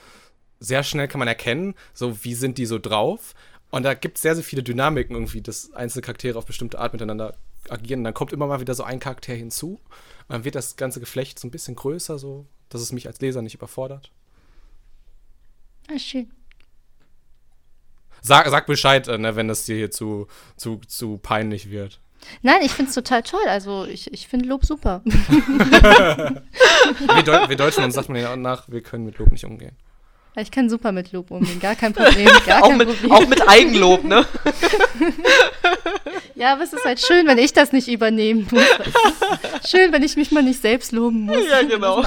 sehr 0.61 0.83
schnell 0.83 1.09
kann 1.09 1.19
man 1.19 1.29
erkennen, 1.29 1.77
so 1.95 2.23
wie 2.25 2.35
sind 2.35 2.59
die 2.59 2.67
so 2.67 2.79
drauf. 2.79 3.35
Und 3.71 3.85
da 3.85 3.95
gibt 3.95 4.19
es 4.19 4.23
sehr, 4.23 4.35
sehr 4.35 4.45
viele 4.45 4.63
Dynamiken 4.63 5.17
irgendwie, 5.17 5.41
dass 5.41 5.73
einzelne 5.73 6.03
Charaktere 6.03 6.37
auf 6.37 6.45
bestimmte 6.45 6.79
Art 6.79 6.93
miteinander 6.93 7.39
agieren. 7.71 8.01
Und 8.01 8.05
dann 8.05 8.13
kommt 8.13 8.35
immer 8.35 8.47
mal 8.47 8.61
wieder 8.61 8.75
so 8.75 8.83
ein 8.83 9.01
Charakter 9.01 9.33
hinzu. 9.33 9.81
Dann 10.29 10.45
wird 10.45 10.55
das 10.55 10.77
ganze 10.77 11.01
Geflecht 11.01 11.39
so 11.39 11.47
ein 11.47 11.51
bisschen 11.51 11.77
größer, 11.77 12.19
so, 12.19 12.47
dass 12.69 12.81
es 12.81 12.93
mich 12.93 13.07
als 13.07 13.21
Leser 13.21 13.43
nicht 13.43 13.55
überfordert. 13.55 14.11
Ah, 15.89 15.99
schön. 15.99 16.31
Sag, 18.23 18.49
sag 18.49 18.67
Bescheid, 18.67 19.07
äh, 19.07 19.19
ne, 19.19 19.37
wenn 19.37 19.49
das 19.49 19.67
dir 19.67 19.77
hier 19.77 19.91
zu, 19.91 20.29
zu, 20.57 20.81
zu 20.87 21.19
peinlich 21.19 21.71
wird. 21.71 22.01
Nein, 22.41 22.63
ich 22.63 22.73
finde 22.73 22.89
es 22.89 22.95
total 22.95 23.23
toll. 23.23 23.47
Also 23.49 23.85
ich, 23.85 24.11
ich 24.15 24.29
finde 24.29 24.49
Lob 24.49 24.65
super. 24.65 25.03
Wir, 26.15 26.43
Deu 27.23 27.49
wir 27.49 27.57
Deutschen, 27.57 27.85
uns 27.85 27.95
sagt 27.95 28.11
man 28.11 28.21
ja 28.21 28.37
nach, 28.37 28.69
wir 28.69 28.83
können 28.83 29.07
mit 29.07 29.17
Lob 29.19 29.33
nicht 29.33 29.45
umgehen. 29.45 29.77
Ich 30.37 30.51
kann 30.51 30.69
super 30.69 30.91
mit 30.91 31.13
Lob 31.13 31.31
umgehen, 31.31 31.61
gar 31.61 31.77
kein 31.77 31.93
Problem. 31.93 32.29
Gar 32.47 32.65
Auch 32.65 32.69
kein 32.71 32.79
mit, 32.79 32.89
Problem. 32.89 33.13
auch 33.13 33.29
mit 33.29 33.49
Eigenlob, 33.49 34.05
ne? 34.05 34.27
Ja, 36.35 36.55
aber 36.55 36.65
es 36.65 36.73
ist 36.73 36.85
halt 36.85 36.99
schön, 37.01 37.29
wenn 37.29 37.39
ich 37.39 37.53
das 37.53 37.71
nicht 37.71 37.87
übernehmen 37.87 38.49
muss. 38.51 38.65
schön, 39.71 39.93
wenn 39.93 40.03
ich 40.03 40.17
mich 40.17 40.33
mal 40.33 40.43
nicht 40.43 40.61
selbst 40.61 40.91
loben 40.91 41.21
muss. 41.21 41.45
Ja, 41.49 41.63
genau. 41.63 42.05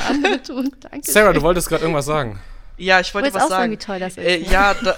Sarah, 1.01 1.31
du 1.31 1.41
wolltest 1.41 1.69
gerade 1.69 1.83
irgendwas 1.83 2.05
sagen. 2.05 2.37
Ja, 2.77 2.99
ich 2.99 3.13
wollte 3.15 3.33
was 3.33 3.43
auch 3.43 3.49
sagen, 3.49 3.61
sagen. 3.61 3.71
wie 3.71 3.77
toll 3.77 3.99
das 3.99 4.17
ist, 4.17 4.25
Äh, 4.25 4.39
ja, 4.39 4.73
da, 4.73 4.97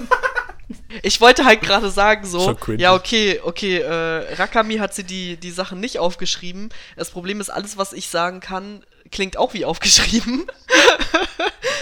ich 1.04 1.22
wollte 1.22 1.46
halt 1.46 1.62
gerade 1.62 1.90
sagen 1.92 2.26
so, 2.26 2.58
ja, 2.78 2.94
okay, 2.96 3.40
okay, 3.44 3.78
äh, 3.78 4.34
Rakami 4.34 4.78
hat 4.78 4.96
sie 4.96 5.04
die, 5.04 5.38
die 5.38 5.52
Sachen 5.52 5.80
nicht 5.80 6.00
aufgeschrieben. 6.00 6.70
Das 6.98 7.12
Problem 7.12 7.40
ist, 7.40 7.52
alles, 7.52 7.78
was 7.78 7.94
ich 7.94 8.10
sagen 8.10 8.40
kann, 8.40 8.84
klingt 9.12 9.38
auch 9.38 9.54
wie 9.54 9.66
aufgeschrieben. 9.66 10.48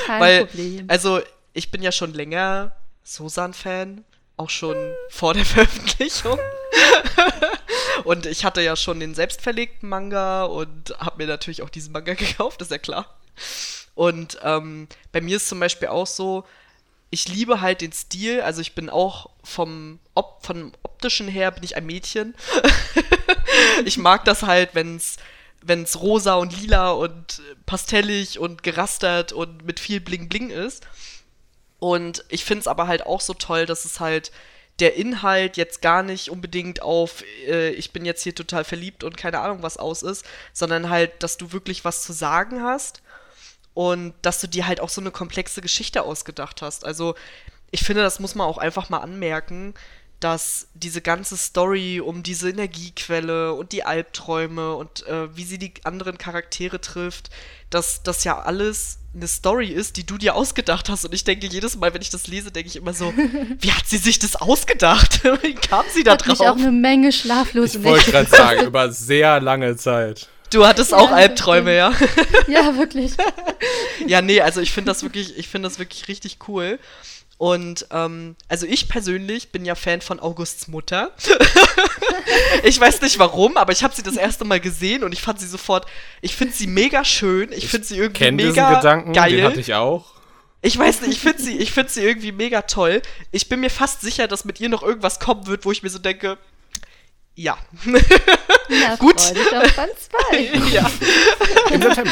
Kein 0.06 0.20
Weil, 0.22 0.46
Problem. 0.46 0.86
also, 0.90 1.22
ich 1.58 1.72
bin 1.72 1.82
ja 1.82 1.92
schon 1.92 2.14
länger 2.14 2.72
Sosan-Fan, 3.04 4.06
auch 4.38 4.50
schon 4.50 4.78
vor 5.10 5.34
der 5.34 5.46
Veröffentlichung. 5.54 6.40
und 8.04 8.28
ich 8.28 8.46
hatte 8.46 8.62
ja 8.62 8.76
schon 8.76 9.00
den 9.00 9.16
selbstverlegten 9.16 9.90
Manga 9.90 10.44
und 10.44 10.96
habe 11.00 11.18
mir 11.18 11.28
natürlich 11.28 11.64
auch 11.64 11.70
diesen 11.70 11.92
Manga 11.92 12.14
gekauft, 12.16 12.62
ist 12.62 12.72
ja 12.72 12.78
klar. 12.78 13.18
Und 13.96 14.38
ähm, 14.44 14.88
bei 15.12 15.22
mir 15.22 15.38
ist 15.38 15.50
zum 15.50 15.60
Beispiel 15.60 15.88
auch 15.88 16.06
so, 16.06 16.46
ich 17.10 17.28
liebe 17.28 17.62
halt 17.62 17.82
den 17.82 17.92
Stil, 17.92 18.42
also 18.42 18.62
ich 18.62 18.76
bin 18.76 18.90
auch 18.90 19.32
vom, 19.44 20.00
Op 20.14 20.46
vom 20.46 20.74
optischen 20.84 21.28
her 21.28 21.52
bin 21.52 21.64
ich 21.64 21.76
ein 21.76 21.86
Mädchen. 21.86 22.36
ich 23.86 23.98
mag 23.98 24.26
das 24.26 24.44
halt, 24.44 24.72
wenn's 24.74 25.18
wenn's 25.62 26.00
rosa 26.00 26.36
und 26.36 26.60
lila 26.60 26.92
und 26.92 27.42
pastellig 27.66 28.40
und 28.40 28.64
gerastert 28.64 29.34
und 29.34 29.66
mit 29.66 29.80
viel 29.80 30.00
Bling 30.00 30.30
Bling 30.30 30.50
ist. 30.50 30.86
Und 31.80 32.26
ich 32.30 32.44
finde 32.46 32.62
es 32.62 32.68
aber 32.68 32.88
halt 32.88 33.06
auch 33.06 33.22
so 33.22 33.34
toll, 33.34 33.66
dass 33.66 33.86
es 33.86 34.00
halt 34.00 34.32
der 34.80 34.96
Inhalt 34.96 35.58
jetzt 35.58 35.82
gar 35.82 36.04
nicht 36.04 36.30
unbedingt 36.30 36.82
auf, 36.82 37.24
äh, 37.48 37.70
ich 37.70 37.92
bin 37.92 38.06
jetzt 38.06 38.24
hier 38.24 38.36
total 38.36 38.64
verliebt 38.64 39.04
und 39.04 39.18
keine 39.18 39.40
Ahnung 39.40 39.64
was 39.64 39.78
aus 39.78 40.04
ist, 40.04 40.26
sondern 40.54 40.90
halt, 40.90 41.24
dass 41.24 41.38
du 41.38 41.52
wirklich 41.52 41.84
was 41.84 42.04
zu 42.04 42.14
sagen 42.14 42.62
hast 42.64 43.02
und 43.74 44.14
dass 44.22 44.40
du 44.40 44.48
dir 44.48 44.68
halt 44.68 44.80
auch 44.80 44.90
so 44.90 45.02
eine 45.02 45.12
komplexe 45.12 45.62
Geschichte 45.62 46.04
ausgedacht 46.04 46.62
hast. 46.62 46.86
Also 46.86 47.16
ich 47.72 47.84
finde, 47.84 48.04
das 48.04 48.20
muss 48.20 48.36
man 48.36 48.48
auch 48.48 48.58
einfach 48.58 48.90
mal 48.90 49.00
anmerken, 49.00 49.74
dass 50.20 50.68
diese 50.74 51.02
ganze 51.02 51.38
Story 51.38 52.02
um 52.02 52.24
diese 52.24 52.50
Energiequelle 52.50 53.54
und 53.54 53.72
die 53.72 53.84
Albträume 53.84 54.74
und 54.76 55.06
äh, 55.08 55.36
wie 55.36 55.44
sie 55.44 55.60
die 55.60 55.74
anderen 55.84 56.18
Charaktere 56.18 56.82
trifft, 56.82 57.30
dass 57.70 58.02
das 58.02 58.24
ja 58.24 58.40
alles 58.40 58.98
eine 59.14 59.28
Story 59.28 59.68
ist, 59.68 59.98
die 59.98 60.06
du 60.06 60.18
dir 60.18 60.36
ausgedacht 60.36 60.90
hast. 60.90 61.06
Und 61.06 61.14
ich 61.14 61.24
denke 61.24 61.48
jedes 61.48 61.76
Mal, 61.76 61.94
wenn 61.94 62.02
ich 62.02 62.10
das 62.10 62.28
lese, 62.28 62.52
denke 62.52 62.68
ich 62.70 62.76
immer 62.78 62.94
so, 62.94 63.14
wie 63.60 63.72
hat 63.72 63.88
sie 63.88 63.98
sich 63.98 64.18
das 64.20 64.36
ausgedacht? 64.36 65.24
wie 65.44 65.54
kam 65.54 65.86
sie 65.94 66.04
da 66.04 66.14
Hat 66.14 66.22
drauf? 66.28 66.40
mich 66.40 66.48
auch 66.48 66.58
eine 66.58 66.72
Menge 66.72 67.12
schlaflose 67.12 67.78
Ich 67.80 67.84
wollte 67.84 68.12
gerade 68.12 68.30
sagen, 68.30 68.66
über 68.66 68.92
sehr 68.92 69.40
lange 69.40 69.76
Zeit. 69.76 70.28
du 70.52 70.66
hattest 70.66 70.92
Ja, 70.92 70.98
auch 70.98 71.12
Albträume, 71.12 71.76
ja? 71.76 71.94
Ja, 72.48 72.76
wirklich. 72.78 73.14
ja, 74.08 74.22
nee, 74.22 74.42
also 74.42 74.62
ich 74.62 74.72
finde 74.72 74.92
das 74.92 75.04
wirklich, 75.04 75.38
ich 75.38 75.48
finde 75.48 75.68
das 75.70 75.78
wirklich 75.80 76.08
richtig 76.08 76.38
cool. 76.48 76.80
Und 77.38 77.86
ähm, 77.92 78.36
also 78.48 78.66
ich 78.66 78.90
persönlich 78.90 79.52
bin 79.52 79.64
ja 79.64 79.76
Fan 79.76 80.02
von 80.02 80.20
Augusts 80.20 80.68
Mutter. 80.68 81.12
ich 82.64 82.80
weiß 82.80 83.02
nicht 83.02 83.20
warum, 83.20 83.58
aber 83.58 83.72
ich 83.72 83.84
habe 83.84 83.94
sie 83.96 84.02
das 84.02 84.16
erste 84.16 84.44
Mal 84.44 84.60
gesehen 84.60 85.04
und 85.04 85.12
ich 85.12 85.22
fand 85.22 85.40
sie 85.40 85.48
sofort, 85.48 85.86
ich 86.22 86.36
finde 86.36 86.56
sie 86.56 86.66
mega 86.66 87.06
schön, 87.06 87.52
ich 87.52 87.68
finde 87.68 87.86
sie 87.86 87.98
irgendwie 87.98 88.24
Kenn 88.24 88.38
diesen 88.38 88.56
mega 88.56 88.74
Gedanken, 88.76 89.14
geil. 89.14 89.32
den 89.32 89.46
hatte 89.46 89.60
ich 89.60 89.76
auch. 89.76 90.18
Ich 90.64 90.78
weiß 90.78 91.02
nicht, 91.02 91.12
ich 91.12 91.20
finde 91.20 91.42
sie, 91.42 91.58
ich 91.58 91.72
finde 91.72 91.92
sie 91.92 92.02
irgendwie 92.02 92.32
mega 92.32 92.64
toll. 92.64 93.04
Ich 93.32 93.48
bin 93.48 93.60
mir 93.60 93.70
fast 93.70 94.02
sicher, 94.02 94.28
dass 94.28 94.44
mit 94.44 94.60
ihr 94.60 94.70
noch 94.70 94.82
irgendwas 94.82 95.20
kommen 95.20 95.46
wird, 95.46 95.64
wo 95.66 95.72
ich 95.72 95.84
mir 95.84 95.90
so 95.90 96.00
denke, 96.00 96.40
ja. 97.38 97.58
Ja, 98.70 98.96
Gut. 98.98 99.22
freu 99.22 99.34
dich 99.34 99.56
auf 99.56 99.76
Band 99.76 99.92
2. 100.32 100.38
ja. 100.74 100.92
Im 101.72 101.82
September. 101.82 102.12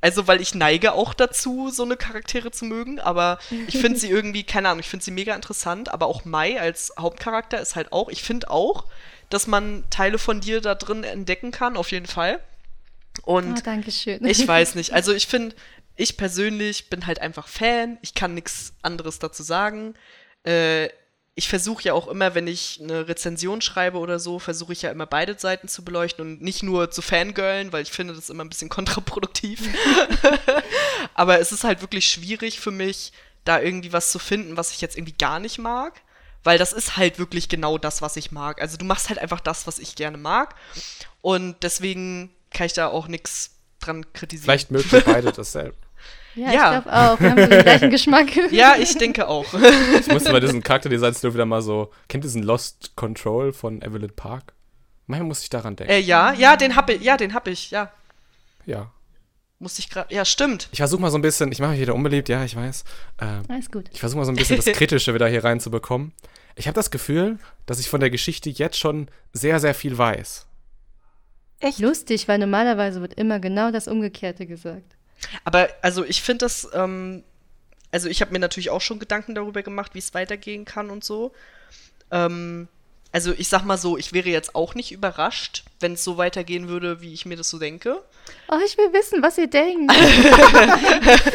Also, 0.00 0.26
weil 0.26 0.40
ich 0.40 0.54
neige 0.54 0.92
auch 0.94 1.14
dazu, 1.14 1.70
so 1.70 1.84
eine 1.84 1.96
Charaktere 1.96 2.50
zu 2.50 2.64
mögen, 2.64 2.98
aber 2.98 3.38
ich 3.68 3.78
finde 3.78 3.98
sie 4.00 4.08
irgendwie, 4.10 4.42
keine 4.42 4.68
Ahnung, 4.70 4.80
ich 4.80 4.88
finde 4.88 5.04
sie 5.04 5.10
mega 5.12 5.34
interessant, 5.36 5.92
aber 5.92 6.06
auch 6.06 6.24
Mai 6.24 6.60
als 6.60 6.92
Hauptcharakter 6.98 7.60
ist 7.60 7.76
halt 7.76 7.92
auch, 7.92 8.08
ich 8.08 8.22
finde 8.24 8.50
auch, 8.50 8.86
dass 9.28 9.46
man 9.46 9.84
Teile 9.90 10.18
von 10.18 10.40
dir 10.40 10.60
da 10.60 10.74
drin 10.74 11.04
entdecken 11.04 11.52
kann, 11.52 11.76
auf 11.76 11.92
jeden 11.92 12.06
Fall. 12.06 12.40
Und 13.24 13.58
Oh, 13.58 13.62
danke 13.62 13.92
schön. 13.92 14.24
ich 14.24 14.48
weiß 14.48 14.74
nicht, 14.74 14.92
also 14.94 15.12
ich 15.12 15.26
finde, 15.26 15.54
ich 15.94 16.16
persönlich 16.16 16.88
bin 16.90 17.06
halt 17.06 17.20
einfach 17.20 17.46
Fan, 17.46 17.98
ich 18.02 18.14
kann 18.14 18.34
nichts 18.34 18.72
anderes 18.82 19.18
dazu 19.18 19.42
sagen. 19.42 19.94
Äh, 20.44 20.88
ich 21.34 21.48
versuche 21.48 21.82
ja 21.84 21.94
auch 21.94 22.08
immer, 22.08 22.34
wenn 22.34 22.46
ich 22.46 22.78
eine 22.82 23.08
Rezension 23.08 23.62
schreibe 23.62 23.98
oder 23.98 24.18
so, 24.18 24.38
versuche 24.38 24.74
ich 24.74 24.82
ja 24.82 24.90
immer 24.90 25.06
beide 25.06 25.38
Seiten 25.38 25.66
zu 25.66 25.82
beleuchten 25.82 26.24
und 26.24 26.42
nicht 26.42 26.62
nur 26.62 26.90
zu 26.90 27.00
fangirlen, 27.00 27.72
weil 27.72 27.82
ich 27.82 27.90
finde 27.90 28.14
das 28.14 28.28
immer 28.28 28.44
ein 28.44 28.50
bisschen 28.50 28.68
kontraproduktiv. 28.70 29.60
Aber 31.14 31.40
es 31.40 31.52
ist 31.52 31.64
halt 31.64 31.80
wirklich 31.80 32.06
schwierig 32.06 32.60
für 32.60 32.70
mich, 32.70 33.12
da 33.44 33.60
irgendwie 33.60 33.92
was 33.92 34.12
zu 34.12 34.18
finden, 34.18 34.56
was 34.56 34.72
ich 34.72 34.80
jetzt 34.80 34.96
irgendwie 34.96 35.16
gar 35.16 35.40
nicht 35.40 35.58
mag. 35.58 36.02
Weil 36.44 36.58
das 36.58 36.72
ist 36.72 36.96
halt 36.96 37.18
wirklich 37.18 37.48
genau 37.48 37.78
das, 37.78 38.02
was 38.02 38.16
ich 38.16 38.32
mag. 38.32 38.60
Also 38.60 38.76
du 38.76 38.84
machst 38.84 39.08
halt 39.08 39.20
einfach 39.20 39.40
das, 39.40 39.66
was 39.66 39.78
ich 39.78 39.94
gerne 39.94 40.18
mag. 40.18 40.56
Und 41.20 41.62
deswegen 41.62 42.34
kann 42.50 42.66
ich 42.66 42.72
da 42.72 42.88
auch 42.88 43.06
nichts 43.06 43.52
dran 43.78 44.12
kritisieren. 44.12 44.58
Vielleicht 44.58 44.92
ihr 44.92 45.00
beide 45.04 45.32
dasselbe. 45.36 45.76
Ja, 46.34 46.52
Ja. 46.52 46.78
ich 46.78 46.82
glaube 46.84 46.92
auch. 46.96 47.20
Wir 47.20 47.30
haben 47.30 47.40
so 47.42 47.46
den 47.46 47.62
gleichen 47.64 47.90
Geschmack. 47.90 48.52
Ja, 48.52 48.76
ich 48.78 48.96
denke 48.98 49.28
auch. 49.28 49.46
Ich 50.00 50.08
musste 50.08 50.32
bei 50.32 50.40
diesen 50.40 50.62
Charakterdesigns 50.62 51.22
wieder 51.22 51.46
mal 51.46 51.62
so. 51.62 51.90
Kennt 52.08 52.24
ihr 52.24 52.28
diesen 52.28 52.42
Lost 52.42 52.96
Control 52.96 53.52
von 53.52 53.82
Evelyn 53.82 54.14
Park? 54.14 54.54
Manchmal 55.06 55.28
muss 55.28 55.42
ich 55.42 55.50
daran 55.50 55.76
denken. 55.76 55.92
äh, 55.92 55.98
ja, 55.98 56.32
ja, 56.32 56.56
den 56.56 56.74
hab 56.76 56.88
ich, 56.88 57.02
ja, 57.02 57.16
den 57.16 57.34
hab 57.34 57.46
ich, 57.48 57.70
ja. 57.70 57.90
Ja. 58.66 58.90
Musste 59.58 59.80
ich 59.80 59.90
gerade, 59.90 60.12
ja, 60.14 60.24
stimmt. 60.24 60.68
Ich 60.72 60.78
versuche 60.78 61.00
mal 61.00 61.10
so 61.10 61.18
ein 61.18 61.22
bisschen, 61.22 61.52
ich 61.52 61.58
mache 61.60 61.72
mich 61.72 61.80
wieder 61.80 61.94
unbeliebt, 61.94 62.28
ja, 62.28 62.44
ich 62.44 62.56
weiß. 62.56 62.84
Ähm, 63.20 63.42
Alles 63.48 63.70
gut. 63.70 63.90
ich 63.92 64.00
versuche 64.00 64.18
mal 64.18 64.24
so 64.24 64.32
ein 64.32 64.36
bisschen 64.36 64.56
das 64.56 64.64
Kritische 64.72 65.14
wieder 65.14 65.28
hier 65.28 65.44
reinzubekommen. 65.44 66.12
Ich 66.56 66.66
habe 66.66 66.74
das 66.74 66.90
Gefühl, 66.90 67.38
dass 67.66 67.78
ich 67.78 67.88
von 67.88 68.00
der 68.00 68.10
Geschichte 68.10 68.50
jetzt 68.50 68.78
schon 68.78 69.08
sehr, 69.32 69.60
sehr 69.60 69.74
viel 69.74 69.96
weiß. 69.98 70.46
Echt? 71.60 71.78
Lustig, 71.78 72.26
weil 72.28 72.38
normalerweise 72.38 73.00
wird 73.00 73.14
immer 73.14 73.38
genau 73.38 73.70
das 73.70 73.86
Umgekehrte 73.86 74.46
gesagt. 74.46 74.96
Aber 75.44 75.68
also 75.82 76.04
ich 76.04 76.22
finde 76.22 76.44
das, 76.44 76.68
ähm, 76.74 77.24
also 77.90 78.08
ich 78.08 78.20
habe 78.20 78.32
mir 78.32 78.38
natürlich 78.38 78.70
auch 78.70 78.80
schon 78.80 78.98
Gedanken 78.98 79.34
darüber 79.34 79.62
gemacht, 79.62 79.94
wie 79.94 79.98
es 79.98 80.14
weitergehen 80.14 80.64
kann 80.64 80.90
und 80.90 81.04
so. 81.04 81.32
Ähm, 82.10 82.68
also 83.12 83.32
ich 83.36 83.48
sag 83.48 83.64
mal 83.64 83.76
so, 83.78 83.98
ich 83.98 84.12
wäre 84.12 84.30
jetzt 84.30 84.54
auch 84.54 84.74
nicht 84.74 84.90
überrascht, 84.90 85.64
wenn 85.80 85.92
es 85.94 86.04
so 86.04 86.16
weitergehen 86.16 86.68
würde, 86.68 87.02
wie 87.02 87.12
ich 87.12 87.26
mir 87.26 87.36
das 87.36 87.50
so 87.50 87.58
denke. 87.58 88.00
Oh, 88.48 88.56
ich 88.64 88.78
will 88.78 88.92
wissen, 88.92 89.22
was 89.22 89.36
ihr 89.38 89.48
denkt. 89.48 89.92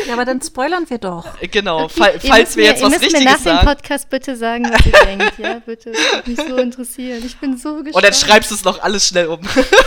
Ja, 0.07 0.13
aber 0.13 0.23
dann 0.25 0.41
spoilern 0.41 0.89
wir 0.89 0.97
doch. 0.99 1.25
Genau, 1.51 1.89
fall, 1.89 2.13
Ihr 2.23 2.29
falls 2.29 2.55
wir 2.55 2.63
mir, 2.63 2.69
jetzt 2.69 2.79
ihr 2.81 2.85
was 2.85 2.91
müsst 2.91 3.01
mir 3.01 3.19
Richtiges 3.19 3.25
nach 3.25 3.37
dem 3.37 3.43
sagen. 3.43 3.67
Podcast 3.67 4.09
bitte 4.09 4.35
sagen, 4.37 4.65
was 4.71 4.85
ihr 4.85 4.91
denkt. 5.05 5.37
Ja, 5.37 5.61
bitte. 5.65 5.91
Das 5.91 6.01
würde 6.13 6.29
mich 6.29 6.39
so 6.47 6.55
interessieren. 6.57 7.23
Ich 7.25 7.37
bin 7.37 7.57
so 7.57 7.75
gespannt. 7.75 7.95
Und 7.95 8.05
dann 8.05 8.13
schreibst 8.13 8.51
du 8.51 8.55
es 8.55 8.63
noch 8.63 8.81
alles 8.81 9.05
schnell 9.05 9.27
um. 9.27 9.41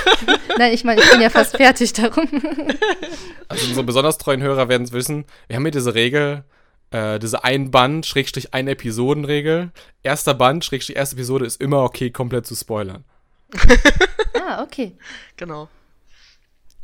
Nein, 0.59 0.75
ich 0.75 0.85
meine, 0.85 1.01
ich 1.01 1.11
bin 1.11 1.23
ja 1.23 1.31
fast 1.31 1.57
fertig 1.57 1.93
darum. 1.95 2.29
Also 3.49 3.67
unsere 3.67 3.85
besonders 3.85 4.19
treuen 4.19 4.43
Hörer 4.43 4.69
werden 4.69 4.85
es 4.85 4.93
wissen. 4.93 5.25
Wir 5.49 5.57
haben 5.57 5.65
hier 5.65 5.73
diese 5.73 5.95
Regel, 5.95 6.45
äh, 6.91 7.19
diese 7.19 7.45
ein 7.45 7.71
Band, 7.71 8.07
Schrägstrich 8.07 8.55
ein 8.55 8.69
Episoden-Regel. 8.69 9.71
Erster 10.03 10.35
Band, 10.35 10.65
Schrägstrich 10.65 10.97
erste 10.97 11.17
Episode 11.17 11.47
ist 11.47 11.61
immer 11.61 11.83
okay, 11.83 12.11
komplett 12.11 12.47
zu 12.47 12.55
spoilern. 12.55 13.05
ah, 14.47 14.63
okay. 14.63 14.97
genau. 15.37 15.69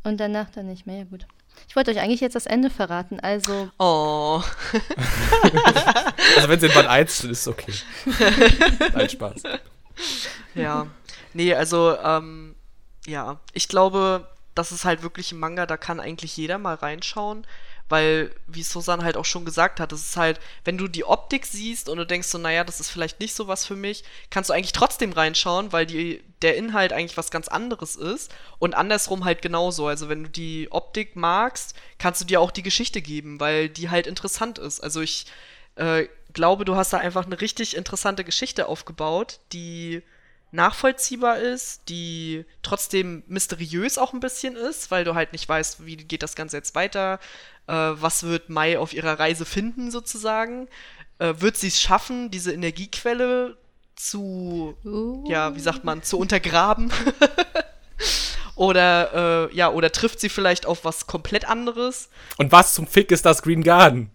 Und 0.04 0.18
danach 0.18 0.50
dann 0.50 0.66
nicht 0.66 0.86
mehr. 0.86 0.98
Ja, 0.98 1.04
gut. 1.04 1.26
Ich 1.68 1.74
wollte 1.74 1.90
euch 1.90 2.00
eigentlich 2.00 2.20
jetzt 2.20 2.36
das 2.36 2.46
Ende 2.46 2.70
verraten. 2.70 3.18
Also, 3.20 3.70
Oh. 3.78 4.42
Also 6.36 6.48
wenn 6.48 6.59
es 6.59 6.62
in 6.62 6.72
Band 6.72 6.88
1 6.88 7.24
ist, 7.24 7.30
ist 7.30 7.48
okay. 7.48 7.72
Nein, 8.94 9.09
Spaß. 9.09 9.42
Ja. 10.54 10.86
Nee, 11.32 11.54
also, 11.54 11.96
ähm, 11.98 12.54
ja. 13.07 13.40
Ich 13.52 13.68
glaube, 13.68 14.28
das 14.54 14.72
ist 14.72 14.84
halt 14.84 15.02
wirklich 15.02 15.32
ein 15.32 15.38
Manga, 15.38 15.66
da 15.66 15.76
kann 15.76 16.00
eigentlich 16.00 16.36
jeder 16.36 16.59
mal 16.59 16.74
reinschauen. 16.74 17.46
Weil, 17.89 18.34
wie 18.47 18.62
Susan 18.62 19.05
halt 19.05 19.16
auch 19.16 19.24
schon 19.24 19.45
gesagt 19.45 19.78
hat, 19.78 19.93
es 19.93 20.01
ist 20.01 20.16
halt, 20.16 20.41
wenn 20.64 20.76
du 20.76 20.89
die 20.89 21.05
Optik 21.05 21.47
siehst 21.47 21.89
und 21.89 21.99
du 21.99 22.07
denkst 22.07 22.28
so, 22.28 22.39
naja, 22.39 22.64
das 22.64 22.80
ist 22.80 22.91
vielleicht 22.91 23.20
nicht 23.20 23.34
so 23.34 23.47
was 23.47 23.64
für 23.64 23.76
mich, 23.76 24.03
kannst 24.28 24.51
du 24.51 24.55
eigentlich 24.55 24.72
trotzdem 24.72 25.12
reinschauen, 25.12 25.72
weil 25.72 25.87
die, 25.87 26.22
der 26.43 26.57
Inhalt 26.57 26.93
eigentlich 26.93 27.16
was 27.16 27.30
ganz 27.30 27.49
anderes 27.49 27.95
ist. 27.95 28.34
Und 28.59 28.74
andersrum 28.74 29.24
halt 29.24 29.43
genauso. 29.43 29.87
Also, 29.87 30.09
wenn 30.09 30.24
du 30.24 30.30
die 30.30 30.68
Optik 30.70 31.16
magst, 31.16 31.74
kannst 31.99 32.20
du 32.20 32.24
dir 32.24 32.41
auch 32.41 32.51
die 32.51 32.62
Geschichte 32.62 33.01
geben, 33.03 33.41
weil 33.41 33.68
die 33.68 33.91
halt 33.91 34.07
interessant 34.07 34.59
ist. 34.59 34.80
Also, 34.80 35.01
ich 35.01 35.26
äh, 35.76 36.09
glaube, 36.32 36.64
du 36.64 36.76
hast 36.76 36.93
da 36.93 36.99
einfach 36.99 37.26
eine 37.26 37.41
richtig 37.41 37.76
interessante 37.76 38.24
Geschichte 38.24 38.68
aufgebaut, 38.68 39.41
die 39.53 40.03
nachvollziehbar 40.53 41.38
ist, 41.38 41.88
die 41.88 42.44
trotzdem 42.62 43.22
mysteriös 43.26 43.99
auch 43.99 44.12
ein 44.12 44.20
bisschen 44.20 44.57
ist, 44.57 44.90
weil 44.90 45.05
du 45.05 45.14
halt 45.14 45.32
nicht 45.32 45.49
weißt, 45.49 45.84
wie 45.84 45.97
geht 45.97 46.22
das 46.22 46.34
Ganze 46.34 46.57
jetzt 46.57 46.74
weiter, 46.74 47.18
äh, 47.66 47.72
was 47.72 48.22
wird 48.22 48.49
Mai 48.49 48.78
auf 48.78 48.92
ihrer 48.92 49.18
Reise 49.18 49.44
finden 49.44 49.90
sozusagen, 49.90 50.68
äh, 51.18 51.34
wird 51.38 51.57
sie 51.57 51.68
es 51.68 51.80
schaffen, 51.80 52.30
diese 52.30 52.53
Energiequelle 52.53 53.57
zu, 53.97 54.76
uh, 54.84 55.24
ja, 55.28 55.55
wie 55.57 55.61
sagt 55.61 55.84
man, 55.84 56.03
zu 56.03 56.18
untergraben? 56.18 56.92
oder, 58.55 59.49
äh, 59.51 59.57
ja, 59.57 59.70
oder 59.70 59.90
trifft 59.90 60.20
sie 60.20 60.28
vielleicht 60.28 60.66
auf 60.66 60.84
was 60.84 61.07
komplett 61.07 61.49
anderes? 61.49 62.11
Und 62.36 62.53
was 62.53 62.74
zum 62.74 62.86
Fick 62.86 63.11
ist 63.11 63.24
das 63.24 63.42
Green 63.42 63.62
Garden? 63.62 64.11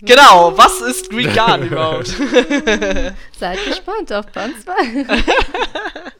Genau, 0.00 0.56
was 0.56 0.80
ist 0.82 1.08
Green 1.10 1.32
Garden 1.32 1.66
überhaupt? 1.70 2.08
seid 3.38 3.64
gespannt 3.64 4.12
auf 4.12 4.26
Band 4.26 4.54
2. 4.62 5.24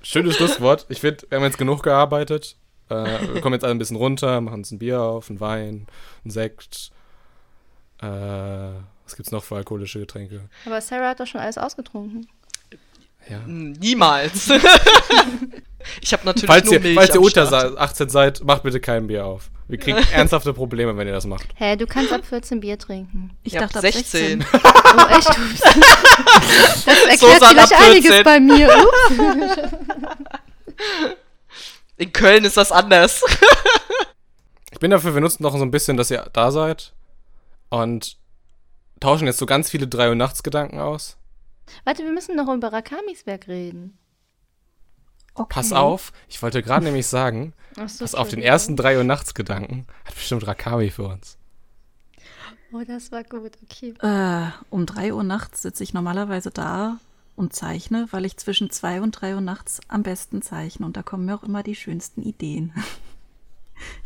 Schönes 0.02 0.36
Schlusswort. 0.36 0.86
Ich 0.88 1.00
finde, 1.00 1.26
wir 1.28 1.36
haben 1.36 1.44
jetzt 1.44 1.58
genug 1.58 1.82
gearbeitet. 1.82 2.56
Äh, 2.88 3.34
wir 3.34 3.40
kommen 3.40 3.52
jetzt 3.54 3.64
alle 3.64 3.74
ein 3.74 3.78
bisschen 3.78 3.96
runter, 3.96 4.40
machen 4.40 4.58
uns 4.60 4.70
ein 4.70 4.78
Bier 4.78 5.00
auf, 5.02 5.28
ein 5.28 5.40
Wein, 5.40 5.86
ein 6.24 6.30
Sekt. 6.30 6.90
Äh, 8.00 8.06
was 8.06 9.16
gibt's 9.16 9.30
noch 9.30 9.44
für 9.44 9.56
alkoholische 9.56 10.00
Getränke? 10.00 10.48
Aber 10.64 10.80
Sarah 10.80 11.10
hat 11.10 11.20
doch 11.20 11.26
schon 11.26 11.40
alles 11.40 11.58
ausgetrunken. 11.58 12.26
Ja. 13.28 13.40
Niemals. 13.46 14.50
ich 16.00 16.12
habe 16.12 16.24
natürlich 16.24 16.46
Falls 16.46 16.64
nur 16.66 16.74
ihr, 16.74 16.80
Milch 16.80 16.94
falls 16.94 17.14
ihr 17.14 17.20
unter 17.20 17.46
Start. 17.46 17.76
18 17.78 18.08
seid, 18.08 18.44
macht 18.44 18.62
bitte 18.62 18.80
kein 18.80 19.06
Bier 19.08 19.26
auf. 19.26 19.50
Wir 19.68 19.78
kriegen 19.78 19.98
ernsthafte 20.12 20.52
Probleme, 20.52 20.96
wenn 20.96 21.06
ihr 21.06 21.12
das 21.12 21.26
macht. 21.26 21.46
Hä, 21.56 21.76
du 21.76 21.86
kannst 21.86 22.12
ab 22.12 22.24
14 22.24 22.60
Bier 22.60 22.78
trinken. 22.78 23.36
Ich 23.42 23.54
Ihr 23.54 23.60
dachte 23.60 23.78
ab 23.78 23.82
16. 23.82 24.42
16. 24.42 24.46
Oh, 24.52 25.16
echt? 25.16 25.28
Das 26.86 26.86
erklärt 26.86 27.18
Susanne 27.18 27.66
vielleicht 27.66 27.72
einiges 27.72 28.14
14. 28.14 28.24
bei 28.24 28.40
mir. 28.40 28.68
Ups. 29.18 29.58
In 31.96 32.12
Köln 32.12 32.44
ist 32.44 32.56
das 32.56 32.70
anders. 32.70 33.22
Ich 34.70 34.78
bin 34.78 34.90
dafür, 34.90 35.14
wir 35.14 35.20
nutzen 35.20 35.42
noch 35.42 35.56
so 35.56 35.62
ein 35.62 35.70
bisschen, 35.70 35.96
dass 35.96 36.10
ihr 36.10 36.28
da 36.32 36.50
seid 36.50 36.92
und 37.70 38.16
tauschen 39.00 39.26
jetzt 39.26 39.38
so 39.38 39.46
ganz 39.46 39.70
viele 39.70 39.88
Drei- 39.88 40.10
und 40.10 40.18
Nachtsgedanken 40.18 40.78
aus. 40.78 41.16
Warte, 41.84 42.04
wir 42.04 42.12
müssen 42.12 42.36
noch 42.36 42.52
über 42.52 42.72
Rakamis 42.72 43.26
Werk 43.26 43.48
reden. 43.48 43.98
Okay. 45.36 45.48
Pass 45.48 45.72
auf, 45.72 46.12
ich 46.28 46.40
wollte 46.42 46.62
gerade 46.62 46.84
nämlich 46.84 47.06
sagen, 47.06 47.52
so, 47.74 48.04
pass 48.04 48.14
auf 48.14 48.28
den 48.28 48.40
ersten 48.40 48.74
Drei- 48.74 48.98
und 48.98 49.06
Nachtsgedanken 49.06 49.86
hat 50.04 50.14
bestimmt 50.14 50.46
Rakami 50.46 50.90
für 50.90 51.08
uns. 51.08 51.36
Oh, 52.72 52.82
das 52.86 53.12
war 53.12 53.22
gut, 53.22 53.52
okay. 53.62 53.94
Äh, 54.00 54.50
um 54.70 54.86
3 54.86 55.12
Uhr 55.14 55.22
nachts 55.22 55.62
sitze 55.62 55.82
ich 55.84 55.94
normalerweise 55.94 56.50
da 56.50 56.98
und 57.36 57.54
zeichne, 57.54 58.08
weil 58.10 58.24
ich 58.24 58.36
zwischen 58.38 58.70
2 58.70 59.02
und 59.02 59.12
3 59.12 59.34
Uhr 59.34 59.40
nachts 59.40 59.80
am 59.88 60.02
besten 60.02 60.42
zeichne. 60.42 60.86
Und 60.86 60.96
da 60.96 61.02
kommen 61.02 61.26
mir 61.26 61.36
auch 61.36 61.44
immer 61.44 61.62
die 61.62 61.76
schönsten 61.76 62.22
Ideen. 62.22 62.72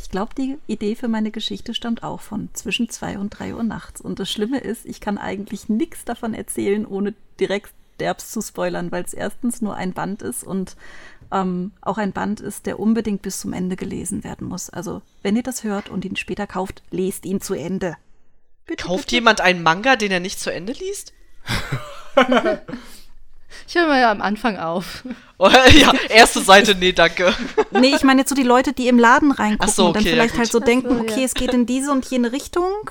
Ich 0.00 0.10
glaube, 0.10 0.34
die 0.34 0.58
Idee 0.66 0.96
für 0.96 1.06
meine 1.06 1.30
Geschichte 1.30 1.74
stammt 1.74 2.02
auch 2.02 2.20
von 2.20 2.48
zwischen 2.54 2.88
2 2.88 3.18
und 3.20 3.30
3 3.30 3.54
Uhr 3.54 3.62
nachts. 3.62 4.00
Und 4.00 4.18
das 4.18 4.28
Schlimme 4.28 4.58
ist, 4.58 4.84
ich 4.84 5.00
kann 5.00 5.16
eigentlich 5.16 5.68
nichts 5.68 6.04
davon 6.04 6.34
erzählen, 6.34 6.84
ohne 6.84 7.14
direkt 7.38 7.72
derbs 8.00 8.32
zu 8.32 8.42
spoilern, 8.42 8.90
weil 8.90 9.04
es 9.04 9.14
erstens 9.14 9.62
nur 9.62 9.76
ein 9.76 9.92
Band 9.92 10.22
ist 10.22 10.42
und 10.42 10.74
ähm, 11.32 11.72
auch 11.80 11.98
ein 11.98 12.12
Band 12.12 12.40
ist, 12.40 12.66
der 12.66 12.78
unbedingt 12.80 13.22
bis 13.22 13.40
zum 13.40 13.52
Ende 13.52 13.76
gelesen 13.76 14.24
werden 14.24 14.48
muss. 14.48 14.70
Also, 14.70 15.02
wenn 15.22 15.36
ihr 15.36 15.42
das 15.42 15.64
hört 15.64 15.88
und 15.88 16.04
ihn 16.04 16.16
später 16.16 16.46
kauft, 16.46 16.82
lest 16.90 17.24
ihn 17.26 17.40
zu 17.40 17.54
Ende. 17.54 17.96
Bitte, 18.66 18.84
Kauft 18.86 19.04
bitte. 19.06 19.16
jemand 19.16 19.40
einen 19.40 19.62
Manga, 19.62 19.96
den 19.96 20.10
er 20.12 20.20
nicht 20.20 20.40
zu 20.40 20.52
Ende 20.52 20.72
liest? 20.72 21.12
Ich 23.66 23.74
höre 23.74 23.86
mal 23.86 24.00
ja 24.00 24.10
am 24.10 24.22
Anfang 24.22 24.56
auf. 24.58 25.04
Oh, 25.38 25.48
ja, 25.48 25.92
erste 26.08 26.40
Seite, 26.40 26.74
nee, 26.74 26.92
danke. 26.92 27.34
Nee, 27.72 27.94
ich 27.94 28.02
meine 28.02 28.20
jetzt 28.20 28.28
so 28.28 28.34
die 28.34 28.42
Leute, 28.44 28.72
die 28.72 28.88
im 28.88 28.98
Laden 28.98 29.32
reingucken 29.32 29.68
Ach 29.68 29.74
so, 29.74 29.86
und 29.88 29.96
dann 29.96 30.02
okay, 30.02 30.10
ja, 30.10 30.14
vielleicht 30.16 30.32
gut. 30.34 30.38
halt 30.40 30.52
so 30.52 30.60
Ach 30.60 30.64
denken, 30.64 30.88
so, 30.88 30.94
ja. 30.96 31.00
okay, 31.02 31.24
es 31.24 31.34
geht 31.34 31.52
in 31.54 31.66
diese 31.66 31.90
und 31.92 32.04
jene 32.06 32.32
Richtung. 32.32 32.90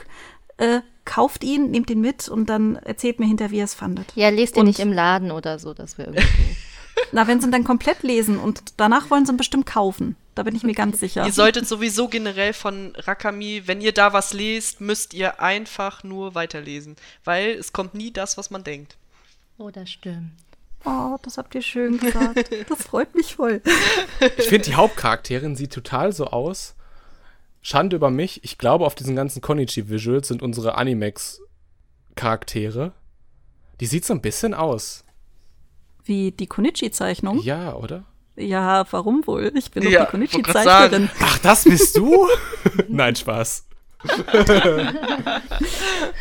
Äh, 0.57 0.81
kauft 1.05 1.43
ihn, 1.43 1.71
nehmt 1.71 1.89
ihn 1.89 2.01
mit 2.01 2.27
und 2.27 2.47
dann 2.49 2.75
erzählt 2.75 3.19
mir 3.19 3.25
hinterher, 3.25 3.51
wie 3.51 3.57
ihr 3.57 3.63
es 3.63 3.73
fandet. 3.73 4.11
Ja, 4.15 4.29
lest 4.29 4.55
ihr 4.55 4.61
Und- 4.61 4.67
nicht 4.67 4.79
im 4.79 4.91
Laden 4.91 5.31
oder 5.31 5.59
so, 5.59 5.73
das 5.73 5.97
wäre 5.97 6.11
irgendwie. 6.11 6.55
Na, 7.11 7.27
wenn 7.27 7.39
sie 7.39 7.47
ihn 7.47 7.51
dann 7.51 7.63
komplett 7.63 8.03
lesen 8.03 8.39
und 8.39 8.61
danach 8.77 9.09
wollen 9.09 9.25
sie 9.25 9.33
ihn 9.33 9.37
bestimmt 9.37 9.65
kaufen. 9.65 10.15
Da 10.35 10.43
bin 10.43 10.55
ich 10.55 10.63
mir 10.63 10.73
ganz 10.73 10.99
sicher. 10.99 11.25
Ihr 11.25 11.33
solltet 11.33 11.67
sowieso 11.67 12.07
generell 12.07 12.53
von 12.53 12.93
Rakami, 12.95 13.63
wenn 13.65 13.81
ihr 13.81 13.91
da 13.91 14.13
was 14.13 14.33
lest, 14.33 14.79
müsst 14.79 15.13
ihr 15.13 15.41
einfach 15.41 16.03
nur 16.03 16.35
weiterlesen. 16.35 16.95
Weil 17.25 17.51
es 17.51 17.73
kommt 17.73 17.93
nie 17.93 18.11
das, 18.11 18.37
was 18.37 18.49
man 18.49 18.63
denkt. 18.63 18.95
Oh, 19.57 19.69
das 19.69 19.89
stimmt. 19.89 20.31
Oh, 20.85 21.17
das 21.23 21.37
habt 21.37 21.53
ihr 21.55 21.61
schön 21.61 21.99
gesagt. 21.99 22.51
Das 22.69 22.83
freut 22.83 23.13
mich 23.15 23.35
voll. 23.35 23.61
Ich 24.37 24.47
finde, 24.47 24.69
die 24.69 24.75
Hauptcharakterin 24.75 25.57
sieht 25.57 25.73
total 25.73 26.13
so 26.13 26.27
aus. 26.27 26.75
Schande 27.61 27.97
über 27.97 28.09
mich. 28.09 28.41
Ich 28.45 28.57
glaube, 28.57 28.85
auf 28.85 28.95
diesen 28.95 29.17
ganzen 29.17 29.41
Konichi-Visuals 29.41 30.29
sind 30.29 30.41
unsere 30.41 30.77
Animex-Charaktere. 30.77 32.93
Die 33.81 33.85
sieht 33.85 34.05
so 34.05 34.13
ein 34.13 34.21
bisschen 34.21 34.53
aus. 34.53 35.03
Wie 36.09 36.31
die 36.31 36.47
Konichi-Zeichnung. 36.47 37.39
Ja, 37.43 37.75
oder? 37.75 38.03
Ja, 38.35 38.83
warum 38.89 39.27
wohl? 39.27 39.51
Ich 39.53 39.69
bin 39.69 39.83
Ja, 39.83 40.05
doch 40.05 40.11
die 40.11 40.19
wollt 40.19 40.41
grad 40.41 40.65
Konichi-Zeichnerin. 40.65 41.09
Ach, 41.19 41.37
das 41.37 41.65
bist 41.65 41.95
du? 41.97 42.27
Nein, 42.87 43.15
Spaß. 43.15 43.67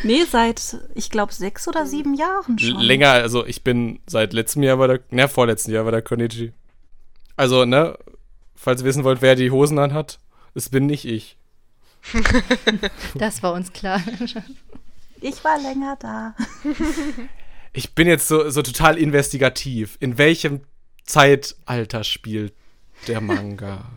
Nee, 0.03 0.23
seit, 0.29 0.77
ich 0.95 1.09
glaube, 1.09 1.33
sechs 1.33 1.67
oder 1.67 1.85
sieben 1.85 2.13
Jahren 2.13 2.59
schon. 2.59 2.79
länger, 2.79 3.09
also 3.09 3.45
ich 3.45 3.63
bin 3.63 3.99
seit 4.05 4.31
letztem 4.33 4.63
Jahr 4.63 4.77
bei 4.77 4.87
der, 4.87 4.99
ne, 5.09 5.27
vorletzten 5.27 5.71
Jahr 5.71 5.83
bei 5.85 5.91
der 5.91 6.01
Konichi. 6.01 6.53
Also, 7.35 7.65
ne, 7.65 7.97
falls 8.55 8.81
ihr 8.81 8.85
wissen 8.85 9.03
wollt, 9.03 9.21
wer 9.21 9.35
die 9.35 9.49
Hosen 9.51 9.79
anhat, 9.79 10.19
es 10.53 10.69
bin 10.69 10.85
nicht 10.85 11.05
ich. 11.05 11.37
Das 13.15 13.41
war 13.43 13.53
uns 13.53 13.73
klar. 13.73 14.01
Ich 15.19 15.43
war 15.43 15.59
länger 15.59 15.97
da. 15.99 16.35
Ich 17.73 17.93
bin 17.95 18.07
jetzt 18.07 18.27
so, 18.27 18.49
so 18.49 18.61
total 18.61 18.97
investigativ. 18.97 19.97
In 19.99 20.17
welchem 20.17 20.61
Zeitalter 21.05 22.03
spielt 22.03 22.53
der 23.07 23.21
Manga? 23.21 23.83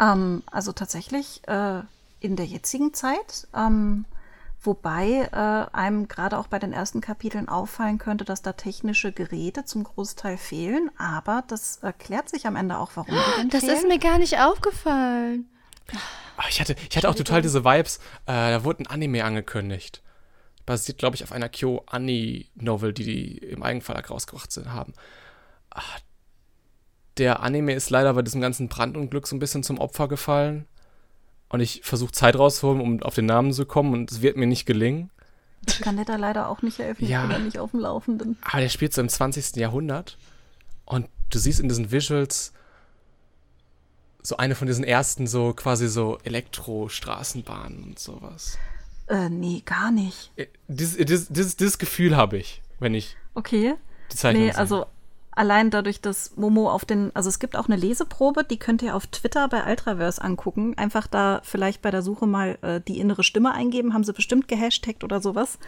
Ähm, 0.00 0.42
also 0.50 0.72
tatsächlich 0.72 1.40
äh, 1.46 1.80
in 2.18 2.34
der 2.34 2.46
jetzigen 2.46 2.94
Zeit, 2.94 3.46
ähm, 3.54 4.06
wobei 4.60 5.28
äh, 5.30 5.72
einem 5.72 6.08
gerade 6.08 6.36
auch 6.36 6.48
bei 6.48 6.58
den 6.58 6.72
ersten 6.72 7.00
Kapiteln 7.00 7.48
auffallen 7.48 7.98
könnte, 7.98 8.24
dass 8.24 8.42
da 8.42 8.54
technische 8.54 9.12
Geräte 9.12 9.64
zum 9.66 9.84
Großteil 9.84 10.36
fehlen, 10.36 10.90
aber 10.98 11.44
das 11.46 11.76
erklärt 11.76 12.28
sich 12.28 12.48
am 12.48 12.56
Ende 12.56 12.76
auch, 12.78 12.90
warum 12.96 13.14
die 13.14 13.40
denn 13.42 13.50
Das 13.50 13.60
fehlen. 13.60 13.76
ist 13.76 13.86
mir 13.86 14.00
gar 14.00 14.18
nicht 14.18 14.36
aufgefallen. 14.40 15.48
Ah, 16.36 16.42
ich, 16.48 16.60
hatte, 16.60 16.74
ich 16.90 16.96
hatte 16.96 17.08
auch 17.08 17.14
total 17.14 17.40
diese 17.40 17.64
Vibes. 17.64 17.98
Äh, 18.26 18.32
da 18.32 18.64
wurde 18.64 18.82
ein 18.82 18.86
Anime 18.88 19.24
angekündigt. 19.24 20.02
Basiert, 20.66 20.98
glaube 20.98 21.16
ich, 21.16 21.22
auf 21.24 21.32
einer 21.32 21.48
Kyo-Anni-Novel, 21.48 22.92
die 22.92 23.04
die 23.04 23.38
im 23.38 23.62
Eigenverlag 23.62 24.10
rausgebracht 24.10 24.50
sind, 24.50 24.72
haben. 24.72 24.94
Ah, 25.70 25.82
der 27.18 27.40
Anime 27.42 27.74
ist 27.74 27.90
leider 27.90 28.14
bei 28.14 28.22
diesem 28.22 28.40
ganzen 28.40 28.68
Brandunglück 28.68 29.26
so 29.26 29.36
ein 29.36 29.40
bisschen 29.40 29.62
zum 29.62 29.78
Opfer 29.78 30.08
gefallen. 30.08 30.66
Und 31.48 31.60
ich 31.60 31.82
versuche 31.84 32.12
Zeit 32.12 32.36
rauszuholen, 32.36 32.80
um 32.80 33.02
auf 33.02 33.14
den 33.14 33.26
Namen 33.26 33.52
zu 33.52 33.66
kommen, 33.66 33.92
und 33.92 34.10
es 34.10 34.22
wird 34.22 34.36
mir 34.36 34.46
nicht 34.46 34.66
gelingen. 34.66 35.10
Ich 35.66 35.80
kann 35.80 35.96
dir 35.96 36.04
da 36.04 36.16
leider 36.16 36.48
auch 36.48 36.62
nicht 36.62 36.78
helfen, 36.78 37.06
Ja. 37.06 37.22
ich 37.22 37.28
bin 37.28 37.38
da 37.38 37.44
nicht 37.44 37.58
auf 37.58 37.70
dem 37.70 37.80
Laufenden. 37.80 38.38
Aber 38.42 38.60
der 38.60 38.68
spielt 38.68 38.92
so 38.92 39.00
im 39.00 39.08
20. 39.08 39.56
Jahrhundert. 39.56 40.18
Und 40.84 41.08
du 41.30 41.38
siehst 41.38 41.60
in 41.60 41.68
diesen 41.68 41.90
Visuals 41.92 42.52
so 44.22 44.36
eine 44.38 44.54
von 44.54 44.66
diesen 44.66 44.84
ersten 44.84 45.26
so 45.26 45.52
quasi 45.52 45.88
so 45.88 46.18
Elektro-Straßenbahnen 46.24 47.82
und 47.84 47.98
sowas. 47.98 48.58
Äh, 49.08 49.28
nee, 49.28 49.62
gar 49.64 49.90
nicht. 49.90 50.32
Äh, 50.36 50.46
Dieses, 50.68 50.96
dieses, 50.96 51.28
dieses, 51.28 51.56
dieses 51.56 51.78
Gefühl 51.78 52.16
habe 52.16 52.38
ich, 52.38 52.62
wenn 52.80 52.94
ich 52.94 53.16
Okay. 53.34 53.74
die 54.12 54.16
Zeichnung 54.16 54.44
Nee, 54.44 54.50
sehe. 54.52 54.58
also 54.58 54.86
allein 55.32 55.70
dadurch, 55.70 56.00
dass 56.00 56.36
Momo 56.36 56.70
auf 56.70 56.84
den, 56.84 57.10
also 57.14 57.28
es 57.28 57.38
gibt 57.40 57.56
auch 57.56 57.66
eine 57.66 57.76
Leseprobe, 57.76 58.44
die 58.44 58.56
könnt 58.58 58.82
ihr 58.82 58.94
auf 58.94 59.06
Twitter 59.08 59.48
bei 59.48 59.68
Ultraverse 59.68 60.22
angucken. 60.22 60.78
Einfach 60.78 61.06
da 61.08 61.40
vielleicht 61.42 61.82
bei 61.82 61.90
der 61.90 62.02
Suche 62.02 62.26
mal 62.26 62.56
äh, 62.62 62.80
die 62.80 62.98
innere 63.00 63.24
Stimme 63.24 63.52
eingeben, 63.52 63.92
haben 63.94 64.04
sie 64.04 64.12
bestimmt 64.12 64.46
gehashtagt 64.48 65.02
oder 65.04 65.20
sowas. 65.20 65.58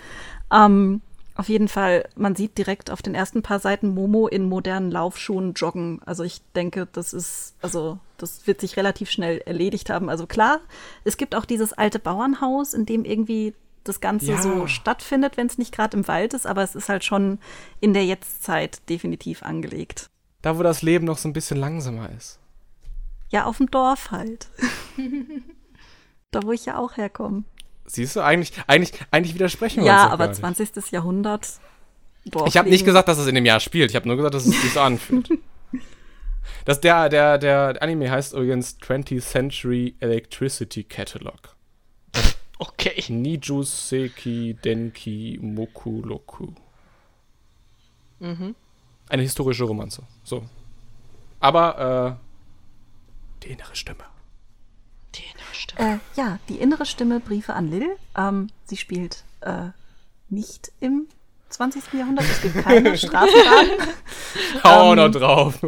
Ähm, 0.53 1.03
auf 1.37 1.49
jeden 1.49 1.68
Fall, 1.68 2.09
man 2.16 2.34
sieht 2.34 2.57
direkt 2.59 2.91
auf 2.91 3.03
den 3.03 3.14
ersten 3.14 3.43
paar 3.43 3.59
Seiten 3.59 3.89
Momo 3.95 4.26
in 4.26 4.49
modernen 4.49 4.91
Laufschuhen 4.91 5.53
joggen. 5.55 6.01
Also 6.07 6.22
ich 6.24 6.41
denke, 6.55 6.89
das 6.93 7.12
ist, 7.12 7.55
also 7.62 7.99
das 8.16 8.47
wird 8.47 8.61
sich 8.61 8.76
relativ 8.76 9.11
schnell 9.11 9.39
erledigt 9.45 9.91
haben. 9.91 10.09
Also 10.09 10.26
klar, 10.26 10.61
es 11.05 11.16
gibt 11.16 11.34
auch 11.34 11.45
dieses 11.45 11.72
alte 11.74 11.99
Bauernhaus, 11.99 12.72
in 12.74 12.87
dem 12.87 13.05
irgendwie 13.05 13.55
das 13.84 14.01
Ganze 14.01 14.32
Ja. 14.32 14.43
so 14.43 14.66
stattfindet, 14.66 15.37
wenn 15.37 15.47
es 15.47 15.59
nicht 15.59 15.72
gerade 15.72 15.97
im 15.97 16.09
Wald 16.09 16.34
ist, 16.34 16.47
aber 16.47 16.62
es 16.62 16.74
ist 16.74 16.89
halt 16.89 17.05
schon 17.05 17.39
in 17.80 17.93
der 17.95 18.05
Jetztzeit 18.05 18.80
definitiv 18.89 19.43
angelegt. 19.43 20.09
da, 20.43 20.59
wo 20.59 20.62
das 20.62 20.82
Leben 20.82 21.05
noch 21.07 21.18
so 21.18 21.28
ein 21.28 21.32
bisschen 21.32 21.59
langsamer 21.59 22.09
ist. 22.16 22.39
Ja, 23.30 23.45
auf 23.45 23.59
dem 23.59 23.70
Dorf 23.70 24.11
halt. 24.12 24.49
da, 26.30 26.43
wo 26.45 26.53
ich 26.53 26.64
ja 26.66 26.78
auch 26.78 26.97
herkomme. 26.97 27.45
Siehst 27.87 28.16
du, 28.16 28.20
eigentlich, 28.20 28.53
eigentlich, 28.66 28.93
eigentlich 29.11 29.34
widersprechen 29.34 29.80
wir 29.80 29.87
Ja, 29.87 29.97
uns 29.97 30.07
doch 30.07 30.12
aber 30.12 30.24
gar 30.24 30.51
nicht. 30.51 30.74
20. 30.74 30.93
Jahrhundert. 30.93 31.49
Ich 32.46 32.57
habe 32.57 32.68
nicht 32.68 32.84
gesagt, 32.84 33.07
dass 33.08 33.18
es 33.18 33.26
in 33.29 33.34
dem 33.37 33.46
Jahr 33.46 33.61
spielt. 33.61 33.91
Ich 33.91 33.96
habe 33.96 34.08
nur 34.08 34.17
gesagt, 34.17 34.34
dass 34.34 34.46
es 34.46 34.61
sich 34.61 34.72
so 34.72 34.80
anfühlt. 34.80 35.29
Das, 36.64 36.80
der, 36.80 37.08
der, 37.08 37.38
der 37.38 37.80
Anime 37.80 38.11
heißt 38.11 38.33
übrigens 38.33 38.76
20th 38.80 39.21
Century 39.21 39.95
Electricity 40.00 40.83
Catalog. 40.83 41.54
Okay. 42.58 43.04
Niju 43.08 43.63
Seki 43.63 44.54
Denki 44.64 45.38
Mokuloku. 45.41 46.49
Mhm. 48.18 48.57
Eine 49.08 49.22
historische 49.22 49.63
Romanze. 49.64 50.03
So. 50.25 50.45
Aber, 51.38 52.18
äh, 52.18 53.45
die 53.45 53.53
innere 53.53 53.76
Stimme. 53.76 54.04
Stimme. 55.57 55.95
Äh, 55.95 55.99
ja, 56.20 56.38
die 56.49 56.57
innere 56.57 56.87
Stimme 56.87 57.20
Briefe 57.20 57.54
an 57.54 57.70
Lil. 57.70 57.96
Ähm, 58.16 58.49
sie 58.64 58.76
spielt 58.76 59.24
äh, 59.41 59.70
nicht 60.28 60.72
im 60.80 61.07
20. 61.49 61.93
Jahrhundert. 61.93 62.25
Es 62.25 62.43
gibt 62.43 62.64
keine 62.64 62.97
Straßenbahn. 62.99 63.67
Hau 64.64 64.93
Ähm, 64.93 64.97
noch 64.97 65.11
drauf. 65.11 65.55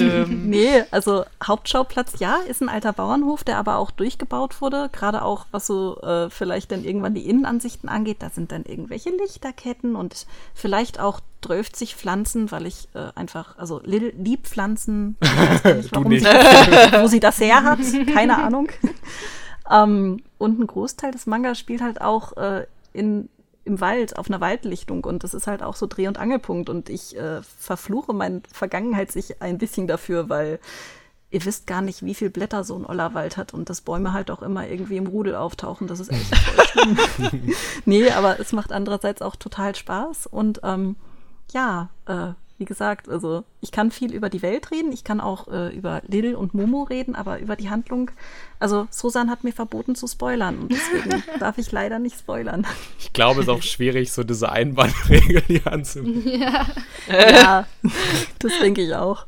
Ähm, 0.00 0.48
Nee, 0.48 0.82
also 0.90 1.24
Hauptschauplatz 1.44 2.18
ja, 2.20 2.36
ist 2.48 2.62
ein 2.62 2.68
alter 2.68 2.92
Bauernhof, 2.92 3.44
der 3.44 3.58
aber 3.58 3.76
auch 3.76 3.90
durchgebaut 3.90 4.60
wurde. 4.60 4.88
Gerade 4.92 5.22
auch, 5.22 5.46
was 5.50 5.66
so 5.66 6.00
äh, 6.00 6.30
vielleicht 6.30 6.72
dann 6.72 6.84
irgendwann 6.84 7.14
die 7.14 7.28
Innenansichten 7.28 7.88
angeht, 7.88 8.18
da 8.20 8.30
sind 8.30 8.50
dann 8.52 8.64
irgendwelche 8.64 9.10
Lichterketten 9.10 9.94
und 9.94 10.26
vielleicht 10.54 11.00
auch 11.00 11.20
12 11.42 11.70
Pflanzen, 11.96 12.50
weil 12.50 12.66
ich 12.66 12.88
äh, 12.94 13.08
einfach, 13.14 13.58
also 13.58 13.80
Lil 13.84 14.12
lieb 14.18 14.46
Pflanzen, 14.46 15.16
nicht, 15.64 15.92
Du 15.92 15.96
warum 15.96 16.08
nicht. 16.08 16.24
Sie, 16.24 16.30
wo 17.02 17.06
sie 17.06 17.20
das 17.20 17.38
her 17.40 17.62
hat, 17.62 17.78
keine 18.12 18.42
Ahnung. 18.42 18.68
ähm, 19.70 20.22
und 20.38 20.58
ein 20.58 20.66
Großteil 20.66 21.12
des 21.12 21.26
Manga 21.26 21.54
spielt 21.54 21.82
halt 21.82 22.00
auch 22.00 22.36
äh, 22.36 22.66
in, 22.92 23.28
im 23.68 23.80
Wald, 23.80 24.18
auf 24.18 24.28
einer 24.28 24.40
Waldlichtung 24.40 25.04
und 25.04 25.22
das 25.22 25.34
ist 25.34 25.46
halt 25.46 25.62
auch 25.62 25.76
so 25.76 25.86
Dreh- 25.86 26.08
und 26.08 26.18
Angelpunkt 26.18 26.68
und 26.70 26.88
ich 26.88 27.16
äh, 27.16 27.42
verfluche 27.42 28.12
meine 28.12 28.42
Vergangenheit 28.50 29.12
sich 29.12 29.40
ein 29.42 29.58
bisschen 29.58 29.86
dafür, 29.86 30.28
weil 30.28 30.58
ihr 31.30 31.44
wisst 31.44 31.66
gar 31.66 31.82
nicht, 31.82 32.02
wie 32.02 32.14
viel 32.14 32.30
Blätter 32.30 32.64
so 32.64 32.76
ein 32.76 32.86
Ollerwald 32.86 33.36
hat 33.36 33.52
und 33.52 33.68
dass 33.68 33.82
Bäume 33.82 34.14
halt 34.14 34.30
auch 34.30 34.42
immer 34.42 34.66
irgendwie 34.66 34.96
im 34.96 35.06
Rudel 35.06 35.36
auftauchen. 35.36 35.86
Das 35.86 36.00
ist 36.00 36.10
echt 36.10 36.34
voll 36.34 36.66
schlimm. 36.66 36.98
nee, 37.84 38.10
aber 38.10 38.40
es 38.40 38.52
macht 38.52 38.72
andererseits 38.72 39.20
auch 39.20 39.36
total 39.36 39.74
Spaß 39.74 40.26
und 40.26 40.60
ähm, 40.64 40.96
ja, 41.52 41.90
äh, 42.06 42.32
wie 42.58 42.64
gesagt, 42.64 43.08
also 43.08 43.44
ich 43.60 43.70
kann 43.70 43.92
viel 43.92 44.12
über 44.12 44.28
die 44.28 44.42
Welt 44.42 44.70
reden, 44.72 44.92
ich 44.92 45.04
kann 45.04 45.20
auch 45.20 45.46
äh, 45.48 45.74
über 45.74 46.02
Lil 46.08 46.34
und 46.34 46.54
Momo 46.54 46.82
reden, 46.82 47.14
aber 47.14 47.38
über 47.38 47.54
die 47.54 47.70
Handlung, 47.70 48.10
also 48.58 48.88
Susan 48.90 49.30
hat 49.30 49.44
mir 49.44 49.52
verboten 49.52 49.94
zu 49.94 50.08
spoilern 50.08 50.58
und 50.58 50.72
deswegen 50.72 51.22
darf 51.38 51.58
ich 51.58 51.70
leider 51.70 52.00
nicht 52.00 52.18
spoilern. 52.18 52.66
ich 52.98 53.12
glaube, 53.12 53.40
es 53.40 53.46
ist 53.46 53.52
auch 53.52 53.62
schwierig, 53.62 54.12
so 54.12 54.24
diese 54.24 54.50
Einbahnregel 54.50 55.42
hier 55.46 55.66
anzunehmen. 55.68 56.26
ja, 57.08 57.66
das 58.40 58.52
denke 58.60 58.82
ich 58.82 58.94
auch. 58.94 59.26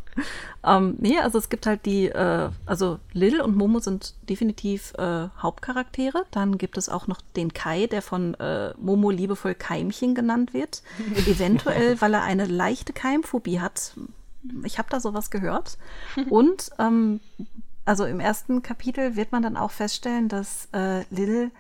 Ähm, 0.62 0.97
nee, 0.99 1.19
also 1.19 1.39
es 1.39 1.49
gibt 1.49 1.66
halt 1.66 1.87
die, 1.87 2.07
äh, 2.07 2.51
also 2.66 2.99
Lil 3.12 3.41
und 3.41 3.57
Momo 3.57 3.78
sind 3.78 4.15
definitiv 4.28 4.93
äh, 4.99 5.28
Hauptcharaktere. 5.39 6.27
Dann 6.31 6.59
gibt 6.59 6.77
es 6.77 6.89
auch 6.89 7.07
noch 7.07 7.20
den 7.37 7.53
Kai, 7.55 7.87
der 7.87 8.03
von 8.03 8.35
äh, 8.35 8.74
Momo 8.77 9.11
liebevoll 9.11 9.55
Keimchen 9.55 10.15
genannt 10.15 10.53
wird. 10.53 10.82
Eventuell, 11.27 12.01
weil 12.01 12.15
er 12.15 12.23
eine 12.23 12.45
leichte 12.45 12.93
Keimphobie 12.93 13.61
hat. 13.61 13.95
Ich 14.65 14.78
habe 14.78 14.89
da 14.91 15.01
sowas 15.01 15.31
gehört. 15.31 15.78
Und 16.28 16.70
ähm, 16.78 17.20
also 17.85 18.05
im 18.05 18.20
ersten 18.20 18.62
Kapitel 18.62 19.16
wird 19.16 19.32
man 19.32 19.43
dann 19.43 19.57
auch 19.57 19.70
feststellen, 19.70 20.28
dass 20.28 20.69
äh, 20.73 21.05
Lil 21.11 21.51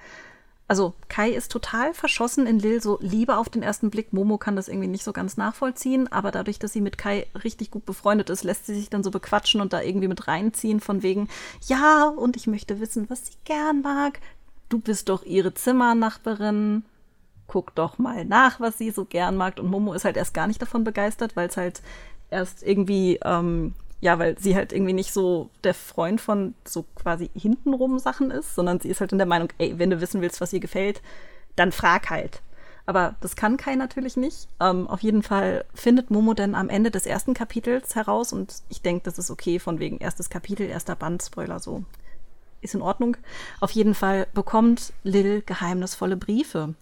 also 0.70 0.94
Kai 1.08 1.30
ist 1.30 1.50
total 1.50 1.92
verschossen 1.94 2.46
in 2.46 2.60
Lil, 2.60 2.80
so 2.80 2.96
Liebe 3.00 3.38
auf 3.38 3.48
den 3.48 3.64
ersten 3.64 3.90
Blick. 3.90 4.12
Momo 4.12 4.38
kann 4.38 4.54
das 4.54 4.68
irgendwie 4.68 4.86
nicht 4.86 5.02
so 5.02 5.12
ganz 5.12 5.36
nachvollziehen, 5.36 6.06
aber 6.12 6.30
dadurch, 6.30 6.60
dass 6.60 6.72
sie 6.72 6.80
mit 6.80 6.96
Kai 6.96 7.26
richtig 7.42 7.72
gut 7.72 7.84
befreundet 7.84 8.30
ist, 8.30 8.44
lässt 8.44 8.66
sie 8.66 8.76
sich 8.76 8.88
dann 8.88 9.02
so 9.02 9.10
bequatschen 9.10 9.60
und 9.60 9.72
da 9.72 9.82
irgendwie 9.82 10.06
mit 10.06 10.28
reinziehen 10.28 10.78
von 10.78 11.02
wegen, 11.02 11.28
ja, 11.66 12.04
und 12.04 12.36
ich 12.36 12.46
möchte 12.46 12.78
wissen, 12.78 13.10
was 13.10 13.26
sie 13.26 13.32
gern 13.44 13.82
mag. 13.82 14.20
Du 14.68 14.78
bist 14.78 15.08
doch 15.08 15.24
ihre 15.24 15.52
Zimmernachbarin. 15.54 16.84
Guck 17.48 17.74
doch 17.74 17.98
mal 17.98 18.24
nach, 18.24 18.60
was 18.60 18.78
sie 18.78 18.92
so 18.92 19.04
gern 19.04 19.36
mag. 19.36 19.58
Und 19.58 19.72
Momo 19.72 19.92
ist 19.92 20.04
halt 20.04 20.16
erst 20.16 20.34
gar 20.34 20.46
nicht 20.46 20.62
davon 20.62 20.84
begeistert, 20.84 21.34
weil 21.34 21.48
es 21.48 21.56
halt 21.56 21.82
erst 22.30 22.62
irgendwie, 22.62 23.18
ähm, 23.24 23.74
ja, 24.00 24.18
weil 24.18 24.38
sie 24.38 24.56
halt 24.56 24.72
irgendwie 24.72 24.94
nicht 24.94 25.12
so 25.12 25.50
der 25.62 25.74
Freund 25.74 26.20
von 26.20 26.54
so 26.64 26.84
quasi 26.94 27.30
hintenrum 27.34 27.98
Sachen 27.98 28.30
ist, 28.30 28.54
sondern 28.54 28.80
sie 28.80 28.88
ist 28.88 29.00
halt 29.00 29.12
in 29.12 29.18
der 29.18 29.26
Meinung, 29.26 29.48
ey, 29.58 29.78
wenn 29.78 29.90
du 29.90 30.00
wissen 30.00 30.22
willst, 30.22 30.40
was 30.40 30.52
ihr 30.52 30.60
gefällt, 30.60 31.02
dann 31.56 31.72
frag 31.72 32.08
halt. 32.10 32.40
Aber 32.86 33.14
das 33.20 33.36
kann 33.36 33.58
Kai 33.58 33.76
natürlich 33.76 34.16
nicht. 34.16 34.48
Ähm, 34.58 34.88
auf 34.88 35.00
jeden 35.00 35.22
Fall 35.22 35.64
findet 35.74 36.10
Momo 36.10 36.34
dann 36.34 36.54
am 36.54 36.70
Ende 36.70 36.90
des 36.90 37.06
ersten 37.06 37.34
Kapitels 37.34 37.94
heraus 37.94 38.32
und 38.32 38.62
ich 38.68 38.82
denke, 38.82 39.04
das 39.04 39.18
ist 39.18 39.30
okay 39.30 39.58
von 39.58 39.78
wegen 39.78 39.98
erstes 39.98 40.30
Kapitel, 40.30 40.66
erster 40.66 40.96
Band, 40.96 41.22
Spoiler 41.22 41.60
so. 41.60 41.84
Ist 42.62 42.74
in 42.74 42.82
Ordnung. 42.82 43.16
Auf 43.60 43.70
jeden 43.70 43.94
Fall 43.94 44.26
bekommt 44.34 44.92
Lil 45.02 45.42
geheimnisvolle 45.42 46.16
Briefe. 46.16 46.74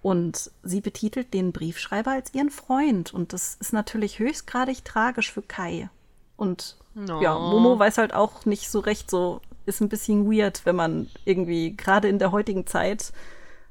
Und 0.00 0.52
sie 0.62 0.80
betitelt 0.80 1.34
den 1.34 1.52
Briefschreiber 1.52 2.12
als 2.12 2.32
ihren 2.32 2.50
Freund. 2.50 3.12
Und 3.12 3.32
das 3.32 3.56
ist 3.60 3.72
natürlich 3.72 4.20
höchstgradig 4.20 4.84
tragisch 4.84 5.32
für 5.32 5.42
Kai. 5.42 5.90
Und 6.38 6.76
No. 6.94 7.20
ja, 7.22 7.38
Momo 7.38 7.78
weiß 7.78 7.98
halt 7.98 8.12
auch 8.14 8.44
nicht 8.46 8.68
so 8.70 8.80
recht, 8.80 9.08
so 9.10 9.40
ist 9.66 9.80
ein 9.80 9.88
bisschen 9.88 10.28
weird, 10.32 10.62
wenn 10.64 10.74
man 10.74 11.08
irgendwie 11.24 11.76
gerade 11.76 12.08
in 12.08 12.18
der 12.18 12.32
heutigen 12.32 12.66
Zeit 12.66 13.12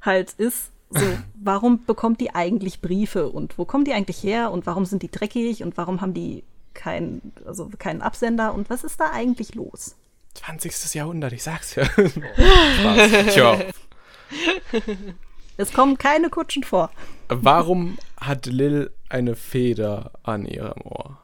halt 0.02 0.34
ist. 0.34 0.70
So, 0.92 1.06
warum 1.44 1.84
bekommt 1.86 2.22
die 2.22 2.34
eigentlich 2.36 2.80
Briefe 2.80 3.28
und 3.28 3.58
wo 3.58 3.66
kommen 3.66 3.84
die 3.84 3.92
eigentlich 3.94 4.24
her 4.24 4.52
und 4.52 4.66
warum 4.66 4.86
sind 4.86 5.02
die 5.04 5.12
dreckig 5.12 5.64
und 5.64 5.76
warum 5.76 6.00
haben 6.00 6.14
die 6.14 6.44
keinen, 6.74 7.34
also 7.46 7.70
keinen 7.80 8.02
Absender 8.02 8.54
und 8.54 8.70
was 8.70 8.84
ist 8.86 9.00
da 9.00 9.10
eigentlich 9.12 9.56
los? 9.56 9.96
20. 10.36 10.94
Jahrhundert, 10.94 11.34
ich 11.34 11.44
sag's 11.44 11.76
ja. 11.76 11.84
Tja, 13.32 13.60
Es 15.58 15.74
kommen 15.74 15.98
keine 15.98 16.30
Kutschen 16.30 16.64
vor. 16.64 16.92
warum 17.30 17.98
hat 18.22 18.46
Lil 18.46 18.92
eine 19.10 19.36
Feder 19.36 20.12
an 20.24 20.46
ihrem 20.46 20.82
Ohr? 20.84 21.18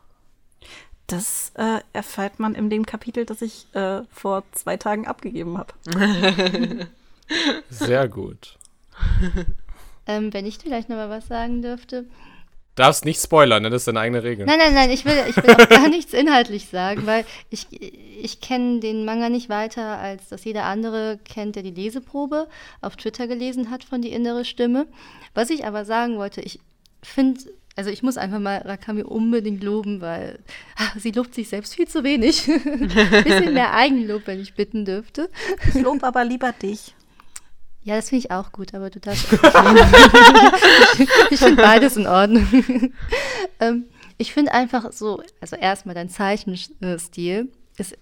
Das 1.08 1.52
äh, 1.56 1.80
erfährt 1.92 2.40
man 2.40 2.56
in 2.56 2.70
dem 2.70 2.86
Kapitel, 2.86 3.26
das 3.26 3.42
ich 3.42 3.68
äh, 3.74 4.02
vor 4.12 4.44
zwei 4.54 4.78
Tagen 4.78 5.06
abgegeben 5.06 5.58
habe. 5.58 5.74
Sehr 7.70 8.08
gut. 8.08 8.58
Ähm, 10.06 10.34
wenn 10.34 10.46
ich 10.46 10.58
vielleicht 10.58 10.90
noch 10.90 10.98
mal 10.98 11.10
was 11.10 11.28
sagen 11.28 11.62
dürfte. 11.62 12.06
Darfst 12.76 13.06
nicht 13.06 13.22
spoilern, 13.22 13.62
ne? 13.62 13.70
das 13.70 13.84
ist 13.84 13.88
deine 13.88 14.00
eigene 14.00 14.24
Regel. 14.24 14.48
Nein, 14.48 14.58
nein, 14.58 14.74
nein, 14.74 14.90
ich 14.90 15.06
will, 15.06 15.16
ich 15.30 15.38
will 15.38 15.52
auch 15.52 15.70
gar 15.70 15.90
nichts 15.90 16.12
inhaltlich 16.12 16.68
sagen, 16.68 17.06
weil 17.06 17.24
ich, 17.52 17.68
ich 17.72 18.42
kenne 18.42 18.80
den 18.80 19.06
Manga 19.06 19.30
nicht 19.30 19.48
weiter, 19.48 20.00
als 20.00 20.30
dass 20.30 20.44
jeder 20.44 20.66
andere 20.66 21.20
kennt, 21.24 21.56
der 21.56 21.62
die 21.62 21.72
Leseprobe 21.72 22.48
auf 22.82 22.96
Twitter 22.96 23.28
gelesen 23.28 23.70
hat 23.70 23.84
von 23.84 24.02
Die 24.02 24.12
innere 24.12 24.44
Stimme. 24.44 24.88
Was 25.36 25.52
ich 25.52 25.66
aber 25.66 25.86
sagen 25.86 26.18
wollte, 26.18 26.42
ich 26.42 26.60
finde, 27.04 27.42
also 27.76 27.90
ich 27.90 28.04
muss 28.04 28.18
einfach 28.18 28.40
mal 28.40 28.58
Rakami 28.58 29.04
unbedingt 29.04 29.64
loben, 29.64 30.00
weil 30.00 30.40
ah, 30.76 30.92
sie 30.98 31.12
lobt 31.12 31.34
sich 31.34 31.50
selbst 31.50 31.76
viel 31.76 31.88
zu 31.88 32.04
wenig. 32.04 32.46
Bisschen 33.24 33.54
mehr 33.54 33.74
Eigenlob, 33.74 34.24
wenn 34.26 34.40
ich 34.40 34.54
bitten 34.54 34.86
dürfte. 34.86 35.30
Ich 35.68 35.82
lobe 35.82 36.06
aber 36.06 36.24
lieber 36.24 36.52
dich. 36.52 36.94
Ja, 37.82 37.96
das 37.96 38.10
finde 38.10 38.26
ich 38.26 38.32
auch 38.32 38.52
gut, 38.52 38.74
aber 38.74 38.90
du 38.90 39.00
darfst. 39.00 39.34
ich 41.00 41.10
ich 41.32 41.40
finde 41.40 41.62
beides 41.62 41.98
in 41.98 42.08
Ordnung. 42.08 42.48
ähm, 43.60 43.86
ich 44.18 44.34
finde 44.34 44.54
einfach 44.54 44.92
so, 44.92 45.22
also 45.42 45.56
erstmal 45.56 45.96
dein 45.96 46.10
Zeichenstil 46.10 47.52
ist. 47.78 47.98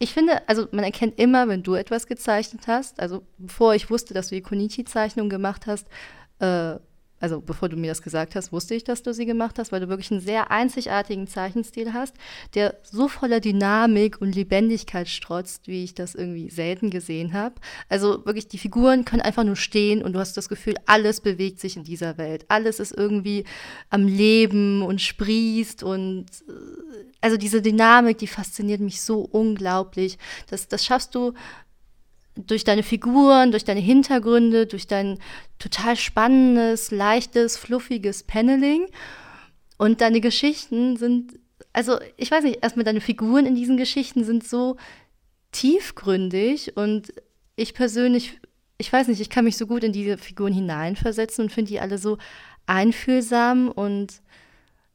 Ich 0.00 0.12
finde, 0.12 0.48
also 0.48 0.66
man 0.72 0.84
erkennt 0.84 1.18
immer, 1.20 1.46
wenn 1.46 1.62
du 1.62 1.74
etwas 1.74 2.06
gezeichnet 2.06 2.62
hast, 2.66 2.98
also 2.98 3.22
bevor 3.38 3.74
ich 3.74 3.90
wusste, 3.90 4.14
dass 4.14 4.28
du 4.28 4.34
die 4.34 4.42
Konichi-Zeichnung 4.42 5.28
gemacht 5.28 5.66
hast, 5.66 5.86
äh, 6.40 6.76
also 7.24 7.40
bevor 7.40 7.70
du 7.70 7.76
mir 7.78 7.86
das 7.86 8.02
gesagt 8.02 8.34
hast, 8.34 8.52
wusste 8.52 8.74
ich, 8.74 8.84
dass 8.84 9.02
du 9.02 9.14
sie 9.14 9.24
gemacht 9.24 9.58
hast, 9.58 9.72
weil 9.72 9.80
du 9.80 9.88
wirklich 9.88 10.10
einen 10.10 10.20
sehr 10.20 10.50
einzigartigen 10.50 11.26
Zeichenstil 11.26 11.94
hast, 11.94 12.14
der 12.52 12.76
so 12.82 13.08
voller 13.08 13.40
Dynamik 13.40 14.20
und 14.20 14.34
Lebendigkeit 14.34 15.08
strotzt, 15.08 15.66
wie 15.66 15.84
ich 15.84 15.94
das 15.94 16.14
irgendwie 16.14 16.50
selten 16.50 16.90
gesehen 16.90 17.32
habe. 17.32 17.54
Also 17.88 18.26
wirklich, 18.26 18.46
die 18.48 18.58
Figuren 18.58 19.06
können 19.06 19.22
einfach 19.22 19.42
nur 19.42 19.56
stehen 19.56 20.02
und 20.02 20.12
du 20.12 20.18
hast 20.18 20.36
das 20.36 20.50
Gefühl, 20.50 20.74
alles 20.84 21.22
bewegt 21.22 21.60
sich 21.60 21.78
in 21.78 21.84
dieser 21.84 22.18
Welt. 22.18 22.44
Alles 22.48 22.78
ist 22.78 22.92
irgendwie 22.92 23.44
am 23.88 24.06
Leben 24.06 24.82
und 24.82 25.00
sprießt 25.00 25.82
und 25.82 26.26
äh, 26.46 26.52
also 27.22 27.38
diese 27.38 27.62
Dynamik, 27.62 28.18
die 28.18 28.26
fasziniert 28.26 28.82
mich 28.82 29.00
so 29.00 29.20
unglaublich. 29.20 30.18
Das, 30.50 30.68
das 30.68 30.84
schaffst 30.84 31.14
du 31.14 31.32
durch 32.36 32.64
deine 32.64 32.82
Figuren, 32.82 33.50
durch 33.50 33.64
deine 33.64 33.80
Hintergründe, 33.80 34.66
durch 34.66 34.86
dein 34.86 35.18
total 35.58 35.96
spannendes, 35.96 36.90
leichtes, 36.90 37.56
fluffiges 37.56 38.22
Paneling. 38.24 38.86
Und 39.78 40.00
deine 40.00 40.20
Geschichten 40.20 40.96
sind, 40.96 41.38
also 41.72 41.98
ich 42.16 42.30
weiß 42.30 42.44
nicht, 42.44 42.62
erstmal 42.62 42.84
deine 42.84 43.00
Figuren 43.00 43.46
in 43.46 43.54
diesen 43.54 43.76
Geschichten 43.76 44.24
sind 44.24 44.44
so 44.44 44.76
tiefgründig 45.52 46.76
und 46.76 47.12
ich 47.56 47.74
persönlich, 47.74 48.40
ich 48.78 48.92
weiß 48.92 49.08
nicht, 49.08 49.20
ich 49.20 49.30
kann 49.30 49.44
mich 49.44 49.56
so 49.56 49.66
gut 49.66 49.84
in 49.84 49.92
diese 49.92 50.18
Figuren 50.18 50.52
hineinversetzen 50.52 51.44
und 51.44 51.50
finde 51.50 51.70
die 51.70 51.80
alle 51.80 51.98
so 51.98 52.18
einfühlsam 52.66 53.68
und 53.68 54.20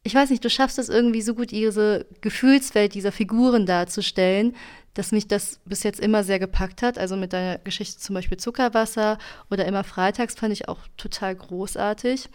ich 0.04 0.16
weiß 0.16 0.30
nicht, 0.30 0.44
du 0.44 0.50
schaffst 0.50 0.80
es 0.80 0.90
irgendwie 0.90 1.22
so 1.22 1.36
gut, 1.36 1.52
diese 1.52 2.06
Gefühlswelt 2.22 2.94
dieser 2.94 3.12
Figuren 3.12 3.66
darzustellen, 3.66 4.56
dass 4.94 5.12
mich 5.12 5.28
das 5.28 5.60
bis 5.66 5.84
jetzt 5.84 6.00
immer 6.00 6.24
sehr 6.24 6.40
gepackt 6.40 6.82
hat. 6.82 6.98
Also 6.98 7.16
mit 7.16 7.34
deiner 7.34 7.58
Geschichte 7.60 8.00
zum 8.00 8.16
Beispiel 8.16 8.38
Zuckerwasser 8.38 9.18
oder 9.50 9.66
immer 9.66 9.84
Freitags 9.84 10.36
fand 10.36 10.54
ich 10.54 10.68
auch 10.68 10.80
total 10.98 11.36
großartig. 11.36 12.30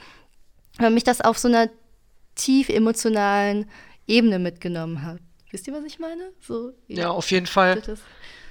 Weil 0.78 0.90
mich 0.90 1.04
das 1.04 1.20
auf 1.20 1.38
so 1.38 1.48
einer 1.48 1.68
tief 2.34 2.68
emotionalen 2.68 3.70
Ebene 4.06 4.38
mitgenommen 4.38 5.02
hat. 5.02 5.20
Wisst 5.50 5.66
ihr, 5.68 5.72
was 5.72 5.84
ich 5.84 5.98
meine? 5.98 6.32
So, 6.40 6.72
Ja, 6.88 7.10
auf 7.10 7.30
jeden 7.30 7.46
Fall. 7.46 7.80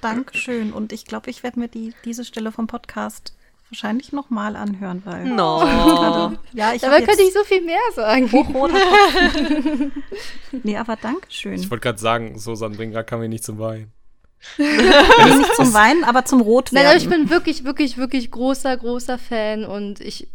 Dankeschön. 0.00 0.72
Und 0.72 0.92
ich 0.92 1.04
glaube, 1.04 1.30
ich 1.30 1.42
werde 1.42 1.60
mir 1.60 1.68
die, 1.68 1.94
diese 2.04 2.24
Stelle 2.24 2.50
vom 2.50 2.66
Podcast 2.66 3.34
wahrscheinlich 3.74 4.12
nochmal 4.12 4.54
anhören, 4.56 5.02
weil. 5.04 5.24
No. 5.24 5.58
Gerade- 5.58 6.38
ja, 6.52 6.72
ich 6.74 6.80
Dabei 6.82 7.02
könnte 7.02 7.22
ich 7.22 7.32
so 7.32 7.42
viel 7.44 7.60
mehr 7.62 7.80
sagen. 7.94 8.30
hochroter 8.30 8.78
Kopf. 8.78 9.92
nee, 10.62 10.76
aber 10.76 10.96
Dankeschön. 10.96 11.54
Ich 11.54 11.70
wollte 11.70 11.82
gerade 11.82 11.98
sagen, 11.98 12.38
Susan, 12.38 12.72
bring 12.76 12.92
gar 12.92 13.02
Kamin 13.04 13.30
nicht 13.30 13.44
zum 13.44 13.58
Wein. 13.58 13.90
Nee, 14.58 15.36
nicht 15.36 15.54
zum 15.56 15.72
Weinen, 15.72 16.04
aber 16.04 16.24
zum 16.26 16.38
Nein, 16.38 16.46
aber 16.46 16.54
Rotwerden. 16.54 16.98
ich 16.98 17.08
bin 17.08 17.30
wirklich, 17.30 17.64
wirklich, 17.64 17.96
wirklich 17.96 18.30
großer, 18.30 18.76
großer 18.76 19.16
Fan 19.18 19.64
und 19.64 20.00
ich, 20.00 20.28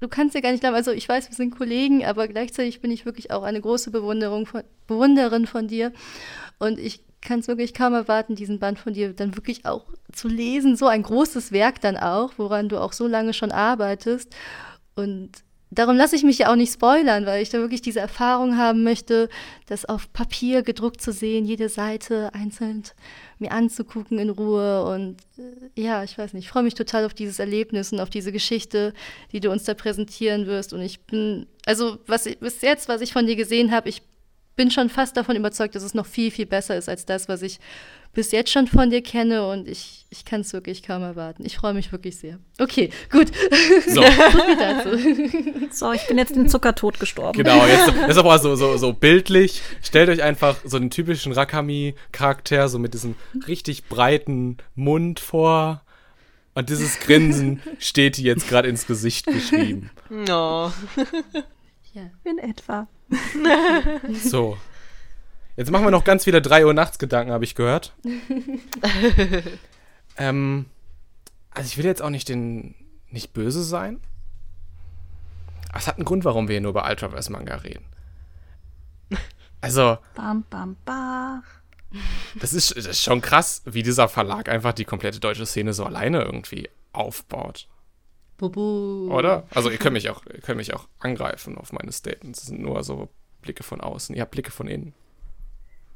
du 0.00 0.08
kannst 0.08 0.34
dir 0.34 0.42
gar 0.42 0.50
nicht 0.50 0.62
glauben, 0.62 0.74
also 0.74 0.90
ich 0.90 1.08
weiß, 1.08 1.30
wir 1.30 1.36
sind 1.36 1.56
Kollegen, 1.56 2.04
aber 2.04 2.26
gleichzeitig 2.26 2.80
bin 2.80 2.90
ich 2.90 3.06
wirklich 3.06 3.30
auch 3.30 3.44
eine 3.44 3.60
große 3.60 3.92
Bewunderung 3.92 4.46
von, 4.46 4.64
Bewunderin 4.88 5.46
von 5.46 5.68
dir 5.68 5.92
und 6.58 6.80
ich 6.80 7.05
kann 7.26 7.40
es 7.40 7.48
wirklich 7.48 7.74
kaum 7.74 7.92
erwarten, 7.92 8.34
diesen 8.34 8.58
Band 8.58 8.78
von 8.78 8.94
dir 8.94 9.12
dann 9.12 9.36
wirklich 9.36 9.66
auch 9.66 9.84
zu 10.12 10.28
lesen, 10.28 10.76
so 10.76 10.86
ein 10.86 11.02
großes 11.02 11.52
Werk 11.52 11.80
dann 11.82 11.98
auch, 11.98 12.32
woran 12.38 12.70
du 12.70 12.80
auch 12.80 12.94
so 12.94 13.06
lange 13.06 13.34
schon 13.34 13.52
arbeitest 13.52 14.34
und 14.94 15.42
Darum 15.72 15.96
lasse 15.96 16.14
ich 16.14 16.22
mich 16.22 16.38
ja 16.38 16.50
auch 16.50 16.56
nicht 16.56 16.72
spoilern, 16.72 17.26
weil 17.26 17.42
ich 17.42 17.50
da 17.50 17.58
wirklich 17.58 17.82
diese 17.82 17.98
Erfahrung 17.98 18.56
haben 18.56 18.84
möchte, 18.84 19.28
das 19.66 19.84
auf 19.84 20.12
Papier 20.12 20.62
gedruckt 20.62 21.00
zu 21.00 21.10
sehen, 21.10 21.44
jede 21.44 21.68
Seite 21.68 22.32
einzeln 22.34 22.84
mir 23.40 23.50
anzugucken 23.50 24.18
in 24.18 24.30
Ruhe. 24.30 24.84
Und 24.84 25.16
äh, 25.36 25.82
ja, 25.82 26.04
ich 26.04 26.16
weiß 26.16 26.34
nicht, 26.34 26.44
ich 26.44 26.50
freue 26.50 26.62
mich 26.62 26.74
total 26.74 27.04
auf 27.04 27.14
dieses 27.14 27.40
Erlebnis 27.40 27.92
und 27.92 27.98
auf 27.98 28.10
diese 28.10 28.30
Geschichte, 28.30 28.94
die 29.32 29.40
du 29.40 29.50
uns 29.50 29.64
da 29.64 29.74
präsentieren 29.74 30.46
wirst. 30.46 30.72
Und 30.72 30.82
ich 30.82 31.00
bin, 31.00 31.46
also 31.66 31.98
was 32.06 32.26
ich, 32.26 32.38
bis 32.38 32.62
jetzt, 32.62 32.88
was 32.88 33.00
ich 33.00 33.12
von 33.12 33.26
dir 33.26 33.36
gesehen 33.36 33.72
habe, 33.72 33.88
ich 33.88 34.02
bin 34.56 34.70
schon 34.70 34.88
fast 34.88 35.16
davon 35.16 35.36
überzeugt, 35.36 35.74
dass 35.74 35.82
es 35.82 35.94
noch 35.94 36.06
viel, 36.06 36.30
viel 36.30 36.46
besser 36.46 36.76
ist 36.76 36.88
als 36.88 37.04
das, 37.06 37.28
was 37.28 37.42
ich 37.42 37.60
bis 38.14 38.32
jetzt 38.32 38.50
schon 38.50 38.66
von 38.66 38.88
dir 38.88 39.02
kenne. 39.02 39.46
Und 39.46 39.68
ich, 39.68 40.06
ich 40.08 40.24
kann 40.24 40.40
es 40.40 40.52
wirklich 40.54 40.82
kaum 40.82 41.02
erwarten. 41.02 41.44
Ich 41.44 41.56
freue 41.58 41.74
mich 41.74 41.92
wirklich 41.92 42.16
sehr. 42.16 42.38
Okay, 42.58 42.90
gut. 43.10 43.30
So, 43.86 44.02
So 45.70 45.92
ich 45.92 46.06
bin 46.06 46.16
jetzt 46.16 46.34
den 46.34 46.48
Zuckertod 46.48 46.98
gestorben. 46.98 47.36
genau, 47.36 47.66
jetzt 47.66 47.88
das 47.88 48.10
ist 48.10 48.16
aber 48.18 48.38
so, 48.38 48.56
so, 48.56 48.76
so 48.78 48.94
bildlich. 48.94 49.60
Stellt 49.82 50.08
euch 50.08 50.22
einfach 50.22 50.56
so 50.64 50.78
einen 50.78 50.90
typischen 50.90 51.32
Rakami-Charakter, 51.32 52.68
so 52.68 52.78
mit 52.78 52.94
diesem 52.94 53.14
richtig 53.46 53.84
breiten 53.84 54.56
Mund 54.74 55.20
vor. 55.20 55.82
Und 56.54 56.70
dieses 56.70 56.98
Grinsen 57.00 57.60
steht 57.78 58.16
dir 58.16 58.24
jetzt 58.24 58.48
gerade 58.48 58.68
ins 58.68 58.86
Gesicht 58.86 59.26
geschrieben. 59.26 59.90
No. 60.08 60.72
Ja. 61.96 62.10
In 62.24 62.38
etwa. 62.38 62.88
So. 64.22 64.58
Jetzt 65.56 65.70
machen 65.70 65.84
wir 65.84 65.90
noch 65.90 66.04
ganz 66.04 66.24
viele 66.24 66.42
3 66.42 66.66
Uhr 66.66 66.74
nachts 66.74 66.98
Gedanken, 66.98 67.32
habe 67.32 67.44
ich 67.44 67.54
gehört. 67.54 67.94
ähm, 70.18 70.66
also 71.50 71.68
ich 71.68 71.78
will 71.78 71.86
jetzt 71.86 72.02
auch 72.02 72.10
nicht 72.10 72.28
den 72.28 72.74
nicht 73.10 73.32
böse 73.32 73.62
sein. 73.62 74.00
Aber 75.70 75.78
es 75.78 75.86
hat 75.86 75.96
einen 75.96 76.04
Grund, 76.04 76.26
warum 76.26 76.48
wir 76.48 76.54
hier 76.54 76.60
nur 76.60 76.72
über 76.72 76.86
Ultraverse 76.86 77.32
Manga 77.32 77.56
reden. 77.56 77.86
Also, 79.62 79.96
Bam, 80.14 80.44
bam, 80.50 80.76
ba. 80.84 81.42
das 82.38 82.52
ist, 82.52 82.76
das 82.76 82.84
ist 82.84 83.02
schon 83.02 83.22
krass, 83.22 83.62
wie 83.64 83.82
dieser 83.82 84.08
Verlag 84.08 84.50
einfach 84.50 84.74
die 84.74 84.84
komplette 84.84 85.18
deutsche 85.18 85.46
Szene 85.46 85.72
so 85.72 85.84
alleine 85.84 86.22
irgendwie 86.22 86.68
aufbaut. 86.92 87.66
Bubu. 88.36 89.10
Oder? 89.10 89.46
Also 89.50 89.70
ihr 89.70 89.78
könnt 89.78 89.94
mich 89.94 90.10
auch, 90.10 90.22
ihr 90.26 90.40
könnt 90.40 90.58
mich 90.58 90.74
auch 90.74 90.86
angreifen 90.98 91.56
auf 91.58 91.72
meine 91.72 91.92
Statements. 91.92 92.40
Das 92.40 92.48
sind 92.48 92.60
nur 92.60 92.82
so 92.84 93.08
Blicke 93.42 93.62
von 93.62 93.80
außen. 93.80 94.14
Ihr 94.14 94.22
habt 94.22 94.32
Blicke 94.32 94.50
von 94.50 94.68
innen. 94.68 94.94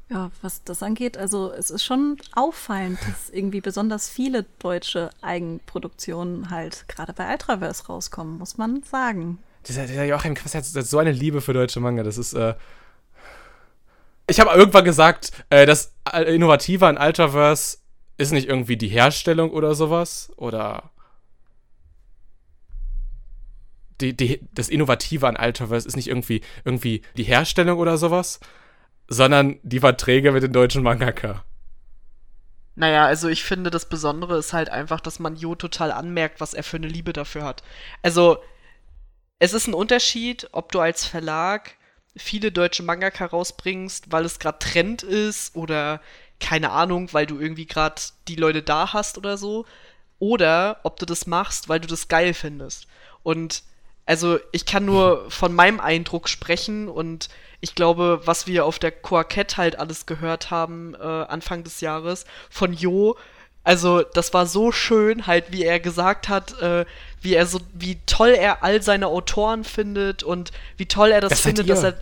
Ja, 0.09 0.29
was 0.41 0.61
das 0.65 0.83
angeht, 0.83 1.17
also 1.17 1.53
es 1.53 1.69
ist 1.69 1.85
schon 1.85 2.17
auffallend, 2.33 2.99
dass 3.07 3.29
irgendwie 3.29 3.61
besonders 3.61 4.09
viele 4.09 4.45
deutsche 4.59 5.09
Eigenproduktionen 5.21 6.49
halt 6.49 6.85
gerade 6.89 7.13
bei 7.13 7.31
Ultraverse 7.31 7.87
rauskommen, 7.87 8.37
muss 8.37 8.57
man 8.57 8.83
sagen. 8.83 9.39
Dieser, 9.67 9.87
dieser 9.87 10.03
Joachim 10.03 10.35
Quast 10.35 10.55
hat 10.55 10.65
so 10.65 10.97
eine 10.97 11.13
Liebe 11.13 11.39
für 11.39 11.53
deutsche 11.53 11.79
Manga. 11.79 12.03
Das 12.03 12.17
ist, 12.17 12.33
äh. 12.33 12.55
Ich 14.27 14.41
habe 14.41 14.49
irgendwann 14.57 14.83
gesagt, 14.83 15.31
äh, 15.49 15.65
das 15.65 15.93
Innovative 16.11 16.87
an 16.87 16.97
Ultraverse 16.97 17.77
ist 18.17 18.31
nicht 18.31 18.49
irgendwie 18.49 18.75
die 18.75 18.89
Herstellung 18.89 19.51
oder 19.51 19.75
sowas. 19.75 20.31
Oder. 20.35 20.91
Die, 24.01 24.15
die, 24.15 24.41
das 24.51 24.69
Innovative 24.69 25.27
an 25.27 25.37
Ultraverse 25.37 25.87
ist 25.87 25.95
nicht 25.95 26.07
irgendwie, 26.07 26.41
irgendwie 26.65 27.03
die 27.17 27.23
Herstellung 27.23 27.79
oder 27.79 27.97
sowas, 27.97 28.39
sondern 29.07 29.59
die 29.63 29.79
Verträge 29.79 30.31
mit 30.31 30.43
den 30.43 30.53
deutschen 30.53 30.83
Mangaka. 30.83 31.43
Naja, 32.75 33.05
also 33.05 33.27
ich 33.27 33.43
finde, 33.43 33.69
das 33.69 33.87
Besondere 33.89 34.37
ist 34.37 34.53
halt 34.53 34.69
einfach, 34.69 35.01
dass 35.01 35.19
man 35.19 35.35
Jo 35.35 35.55
total 35.55 35.91
anmerkt, 35.91 36.39
was 36.39 36.53
er 36.53 36.63
für 36.63 36.77
eine 36.77 36.87
Liebe 36.87 37.13
dafür 37.13 37.43
hat. 37.43 37.63
Also, 38.01 38.37
es 39.39 39.53
ist 39.53 39.67
ein 39.67 39.73
Unterschied, 39.73 40.47
ob 40.51 40.71
du 40.71 40.79
als 40.79 41.05
Verlag 41.05 41.75
viele 42.15 42.51
deutsche 42.51 42.83
Mangaka 42.83 43.25
rausbringst, 43.25 44.11
weil 44.11 44.25
es 44.25 44.39
gerade 44.39 44.59
Trend 44.59 45.03
ist 45.03 45.55
oder 45.55 46.01
keine 46.39 46.71
Ahnung, 46.71 47.09
weil 47.11 47.25
du 47.25 47.39
irgendwie 47.39 47.65
gerade 47.65 48.01
die 48.27 48.35
Leute 48.35 48.63
da 48.63 48.93
hast 48.93 49.17
oder 49.17 49.37
so. 49.37 49.65
Oder 50.19 50.79
ob 50.83 50.97
du 50.99 51.05
das 51.05 51.27
machst, 51.27 51.69
weil 51.69 51.79
du 51.79 51.87
das 51.87 52.07
geil 52.07 52.33
findest. 52.33 52.87
Und 53.23 53.63
also 54.11 54.39
ich 54.51 54.65
kann 54.65 54.83
nur 54.83 55.31
von 55.31 55.53
meinem 55.53 55.79
Eindruck 55.79 56.27
sprechen 56.27 56.89
und 56.89 57.29
ich 57.61 57.75
glaube, 57.75 58.19
was 58.25 58.45
wir 58.45 58.65
auf 58.65 58.77
der 58.77 58.91
Quarkett 58.91 59.55
halt 59.55 59.79
alles 59.79 60.05
gehört 60.05 60.51
haben 60.51 60.95
äh, 60.95 61.05
Anfang 61.07 61.63
des 61.63 61.79
Jahres 61.79 62.25
von 62.49 62.73
Jo, 62.73 63.15
also 63.63 64.01
das 64.01 64.33
war 64.33 64.47
so 64.47 64.73
schön, 64.73 65.27
halt 65.27 65.53
wie 65.53 65.63
er 65.63 65.79
gesagt 65.79 66.27
hat, 66.27 66.61
äh, 66.61 66.85
wie 67.21 67.35
er 67.35 67.45
so, 67.45 67.59
wie 67.73 67.99
toll 68.05 68.29
er 68.29 68.63
all 68.63 68.81
seine 68.81 69.07
Autoren 69.07 69.63
findet 69.63 70.23
und 70.23 70.51
wie 70.77 70.87
toll 70.87 71.11
er 71.11 71.21
das, 71.21 71.29
Das 71.29 71.41
findet, 71.41 71.69
dass 71.69 71.83
er, 71.83 71.95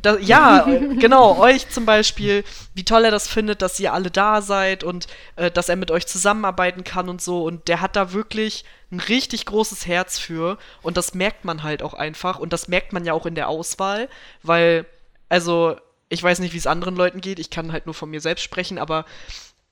da, 0.00 0.16
ja, 0.16 0.62
genau, 0.98 1.38
euch 1.38 1.68
zum 1.68 1.84
Beispiel, 1.84 2.42
wie 2.74 2.84
toll 2.84 3.04
er 3.04 3.10
das 3.10 3.28
findet, 3.28 3.60
dass 3.60 3.78
ihr 3.78 3.92
alle 3.92 4.10
da 4.10 4.40
seid 4.40 4.82
und 4.82 5.06
äh, 5.36 5.50
dass 5.50 5.68
er 5.68 5.76
mit 5.76 5.90
euch 5.90 6.06
zusammenarbeiten 6.06 6.84
kann 6.84 7.08
und 7.08 7.20
so. 7.20 7.44
Und 7.44 7.68
der 7.68 7.82
hat 7.82 7.96
da 7.96 8.12
wirklich 8.12 8.64
ein 8.90 9.00
richtig 9.00 9.46
großes 9.46 9.86
Herz 9.86 10.18
für. 10.18 10.58
Und 10.82 10.96
das 10.96 11.14
merkt 11.14 11.44
man 11.44 11.62
halt 11.62 11.82
auch 11.82 11.94
einfach. 11.94 12.38
Und 12.38 12.52
das 12.52 12.68
merkt 12.68 12.92
man 12.92 13.04
ja 13.04 13.12
auch 13.12 13.26
in 13.26 13.34
der 13.34 13.48
Auswahl, 13.48 14.08
weil, 14.42 14.86
also, 15.28 15.76
ich 16.08 16.22
weiß 16.22 16.38
nicht, 16.38 16.54
wie 16.54 16.58
es 16.58 16.68
anderen 16.68 16.96
Leuten 16.96 17.20
geht, 17.20 17.38
ich 17.40 17.50
kann 17.50 17.72
halt 17.72 17.86
nur 17.86 17.94
von 17.94 18.08
mir 18.08 18.20
selbst 18.20 18.42
sprechen, 18.42 18.78
aber 18.78 19.04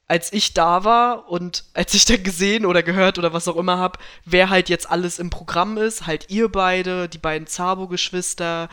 als 0.06 0.32
ich 0.32 0.52
da 0.52 0.84
war 0.84 1.28
und 1.28 1.64
als 1.72 1.94
ich 1.94 2.04
dann 2.04 2.22
gesehen 2.22 2.66
oder 2.66 2.82
gehört 2.82 3.18
oder 3.18 3.32
was 3.32 3.48
auch 3.48 3.56
immer 3.56 3.78
hab, 3.78 3.98
wer 4.24 4.50
halt 4.50 4.68
jetzt 4.68 4.90
alles 4.90 5.18
im 5.18 5.30
Programm 5.30 5.78
ist, 5.78 6.06
halt 6.06 6.30
ihr 6.30 6.50
beide, 6.50 7.08
die 7.08 7.18
beiden 7.18 7.46
Zabo-Geschwister, 7.46 8.68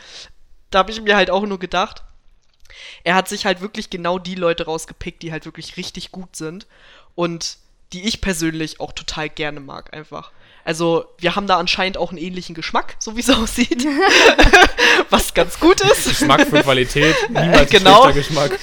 da 0.71 0.79
habe 0.79 0.91
ich 0.91 1.01
mir 1.01 1.15
halt 1.15 1.29
auch 1.29 1.45
nur 1.45 1.59
gedacht, 1.59 2.03
er 3.03 3.15
hat 3.15 3.27
sich 3.27 3.45
halt 3.45 3.61
wirklich 3.61 3.89
genau 3.89 4.19
die 4.19 4.35
Leute 4.35 4.65
rausgepickt, 4.65 5.23
die 5.23 5.31
halt 5.31 5.45
wirklich 5.45 5.77
richtig 5.77 6.11
gut 6.11 6.35
sind 6.35 6.67
und 7.15 7.57
die 7.93 8.07
ich 8.07 8.21
persönlich 8.21 8.79
auch 8.79 8.93
total 8.93 9.29
gerne 9.29 9.59
mag, 9.59 9.93
einfach. 9.93 10.31
Also, 10.63 11.05
wir 11.17 11.35
haben 11.35 11.47
da 11.47 11.57
anscheinend 11.57 11.97
auch 11.97 12.09
einen 12.09 12.17
ähnlichen 12.19 12.55
Geschmack, 12.55 12.95
so 12.99 13.15
wie 13.15 13.21
es 13.21 13.29
aussieht. 13.31 13.85
Was 15.09 15.33
ganz 15.33 15.59
gut 15.59 15.81
ist. 15.81 16.07
Geschmack 16.09 16.47
für 16.47 16.61
Qualität, 16.61 17.15
niemals 17.29 17.69
Genau. 17.69 18.03
schlechter 18.03 18.19
Geschmack. 18.19 18.59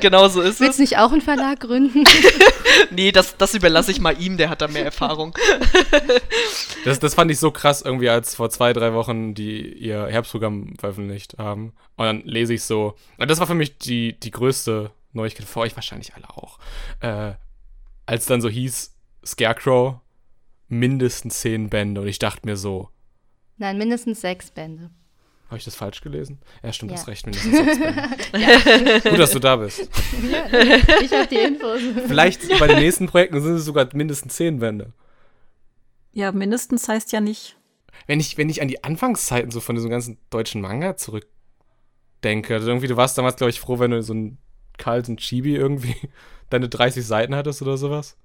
genau 0.00 0.28
so 0.28 0.40
ist 0.40 0.60
Willst 0.60 0.72
es. 0.72 0.76
du 0.76 0.82
nicht 0.82 0.98
auch 0.98 1.12
einen 1.12 1.20
Verlag 1.22 1.60
gründen? 1.60 2.04
Nee, 2.90 3.12
das, 3.12 3.36
das 3.36 3.54
überlasse 3.54 3.90
ich 3.90 4.00
mal 4.00 4.20
ihm, 4.20 4.36
der 4.36 4.50
hat 4.50 4.60
da 4.60 4.68
mehr 4.68 4.84
Erfahrung. 4.84 5.36
Das, 6.84 6.98
das 6.98 7.14
fand 7.14 7.30
ich 7.30 7.38
so 7.38 7.50
krass 7.50 7.82
irgendwie, 7.82 8.08
als 8.08 8.34
vor 8.34 8.50
zwei, 8.50 8.72
drei 8.72 8.92
Wochen 8.92 9.34
die 9.34 9.72
ihr 9.72 10.06
Herbstprogramm 10.06 10.74
veröffentlicht 10.78 11.36
haben. 11.38 11.72
Und 11.96 12.04
dann 12.06 12.22
lese 12.24 12.54
ich 12.54 12.62
so. 12.62 12.94
Und 13.18 13.30
das 13.30 13.38
war 13.40 13.46
für 13.46 13.54
mich 13.54 13.78
die, 13.78 14.18
die 14.18 14.30
größte 14.30 14.90
Neuigkeit, 15.12 15.46
für 15.46 15.60
euch 15.60 15.74
wahrscheinlich 15.76 16.14
alle 16.14 16.28
auch. 16.30 16.58
Äh, 17.00 17.34
als 18.06 18.26
dann 18.26 18.40
so 18.40 18.48
hieß, 18.48 18.94
Scarecrow, 19.24 19.96
mindestens 20.68 21.40
zehn 21.40 21.68
Bände. 21.68 22.00
Und 22.00 22.08
ich 22.08 22.18
dachte 22.18 22.46
mir 22.46 22.56
so, 22.56 22.88
Nein, 23.58 23.78
mindestens 23.78 24.20
sechs 24.20 24.50
Bände. 24.50 24.90
habe 25.46 25.56
ich 25.58 25.64
das 25.64 25.74
falsch 25.76 26.00
gelesen? 26.02 26.38
Ja, 26.62 26.72
stimmt, 26.72 26.92
Ja. 26.92 26.98
hast 26.98 27.08
recht, 27.08 27.24
mindestens 27.26 27.52
sechs 27.56 27.78
Bände. 28.32 29.00
Gut, 29.10 29.18
dass 29.18 29.30
du 29.30 29.38
da 29.38 29.56
bist. 29.56 29.80
Ich 31.02 31.12
habe 31.12 31.26
die 31.30 31.36
Infos. 31.36 31.80
Vielleicht 32.06 32.48
bei 32.58 32.66
den 32.66 32.78
nächsten 32.80 33.06
Projekten 33.06 33.40
sind 33.40 33.54
es 33.54 33.64
sogar 33.64 33.88
mindestens 33.94 34.34
zehn 34.36 34.58
Bände. 34.58 34.92
Ja, 36.12 36.32
mindestens 36.32 36.88
heißt 36.88 37.12
ja 37.12 37.20
nicht. 37.20 37.56
wenn 38.06 38.20
ich, 38.20 38.36
wenn 38.38 38.48
ich 38.48 38.60
an 38.62 38.68
die 38.68 38.82
Anfangszeiten 38.84 39.50
so 39.50 39.60
von 39.60 39.74
diesem 39.76 39.90
ganzen 39.90 40.18
deutschen 40.30 40.60
Manga 40.60 40.96
zurückdenke, 40.96 42.54
also 42.54 42.68
irgendwie, 42.68 42.86
du 42.88 42.96
warst 42.96 43.16
damals, 43.18 43.36
glaube 43.36 43.50
ich, 43.50 43.60
froh, 43.60 43.78
wenn 43.78 43.90
du 43.90 44.02
so 44.02 44.12
einen 44.12 44.38
Carlsen 44.78 45.16
Chibi 45.16 45.54
irgendwie 45.56 45.94
deine 46.50 46.68
30 46.68 47.06
Seiten 47.06 47.34
hattest 47.34 47.62
oder 47.62 47.76
sowas. 47.76 48.16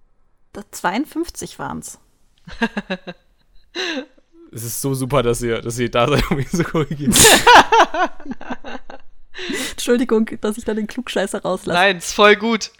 Das 0.53 0.65
52 0.71 1.59
waren's. 1.59 1.99
Es 4.53 4.65
ist 4.65 4.81
so 4.81 4.93
super, 4.93 5.23
dass 5.23 5.41
ihr, 5.41 5.61
dass 5.61 5.79
ihr 5.79 5.89
da 5.89 6.09
seid, 6.09 6.29
um 6.29 6.35
mich 6.35 6.49
zu 6.49 6.65
korrigieren. 6.65 7.15
Entschuldigung, 9.71 10.29
dass 10.41 10.57
ich 10.57 10.65
da 10.65 10.73
den 10.73 10.87
Klugscheißer 10.87 11.41
rauslasse. 11.41 11.79
Nein, 11.79 11.97
ist 11.97 12.13
voll 12.13 12.35
gut. 12.35 12.71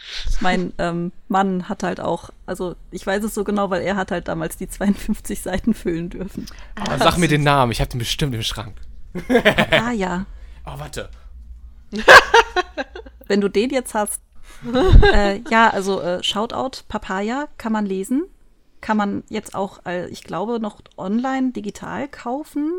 Mein 0.42 0.74
ähm, 0.78 1.14
Mann 1.30 1.70
hat 1.70 1.84
halt 1.84 2.02
auch, 2.02 2.30
also 2.46 2.76
ich 2.92 3.08
weiß 3.08 3.24
es 3.24 3.34
so 3.34 3.46
genau, 3.46 3.70
weil 3.70 3.84
er 3.84 3.96
hat 3.96 4.12
halt 4.12 4.28
damals 4.28 4.58
die 4.58 4.68
52 4.68 5.42
Seiten 5.42 5.74
füllen 5.74 6.10
dürfen. 6.10 6.46
Aber 6.76 6.98
sag 6.98 7.18
mir 7.18 7.30
den 7.30 7.44
Namen, 7.44 7.72
ich 7.72 7.80
habe 7.80 7.90
den 7.90 8.00
bestimmt 8.00 8.36
im 8.36 8.44
Schrank. 8.44 8.76
Ah 9.72 9.92
ja. 9.92 10.26
Oh, 10.64 10.78
warte. 10.78 11.10
Wenn 13.26 13.42
du 13.42 13.50
den 13.50 13.72
jetzt 13.72 13.96
hast. 13.96 14.22
äh, 15.12 15.40
ja, 15.50 15.72
also 15.72 16.00
äh, 16.00 16.22
Shoutout, 16.22 16.84
Papaya 16.88 17.48
kann 17.58 17.72
man 17.72 17.88
lesen. 17.88 18.26
Kann 18.82 18.98
man 18.98 19.24
jetzt 19.30 19.54
auch, 19.56 19.86
äh, 19.86 20.08
ich 20.10 20.24
glaube, 20.24 20.60
noch 20.60 20.82
online 20.98 21.52
digital 21.52 22.08
kaufen. 22.08 22.72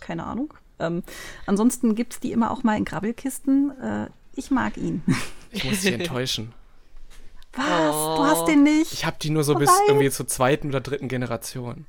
Keine 0.00 0.24
Ahnung. 0.24 0.54
Ähm, 0.78 1.02
ansonsten 1.46 1.94
gibt 1.94 2.14
es 2.14 2.20
die 2.20 2.32
immer 2.32 2.50
auch 2.50 2.62
mal 2.62 2.76
in 2.76 2.84
Grabbelkisten. 2.84 3.72
Äh, 3.80 4.10
ich 4.34 4.50
mag 4.50 4.76
ihn. 4.76 5.02
Ich 5.50 5.64
muss 5.64 5.82
dich 5.82 5.92
enttäuschen. 5.92 6.52
Was? 7.52 8.16
Du 8.16 8.24
hast 8.24 8.48
den 8.48 8.62
nicht? 8.62 8.92
Ich 8.92 9.04
habe 9.04 9.16
die 9.20 9.28
nur 9.28 9.44
so 9.44 9.54
Oh 9.54 9.58
bis 9.58 9.70
irgendwie 9.86 10.10
zur 10.10 10.26
zweiten 10.26 10.68
oder 10.68 10.80
dritten 10.80 11.08
Generation. 11.08 11.84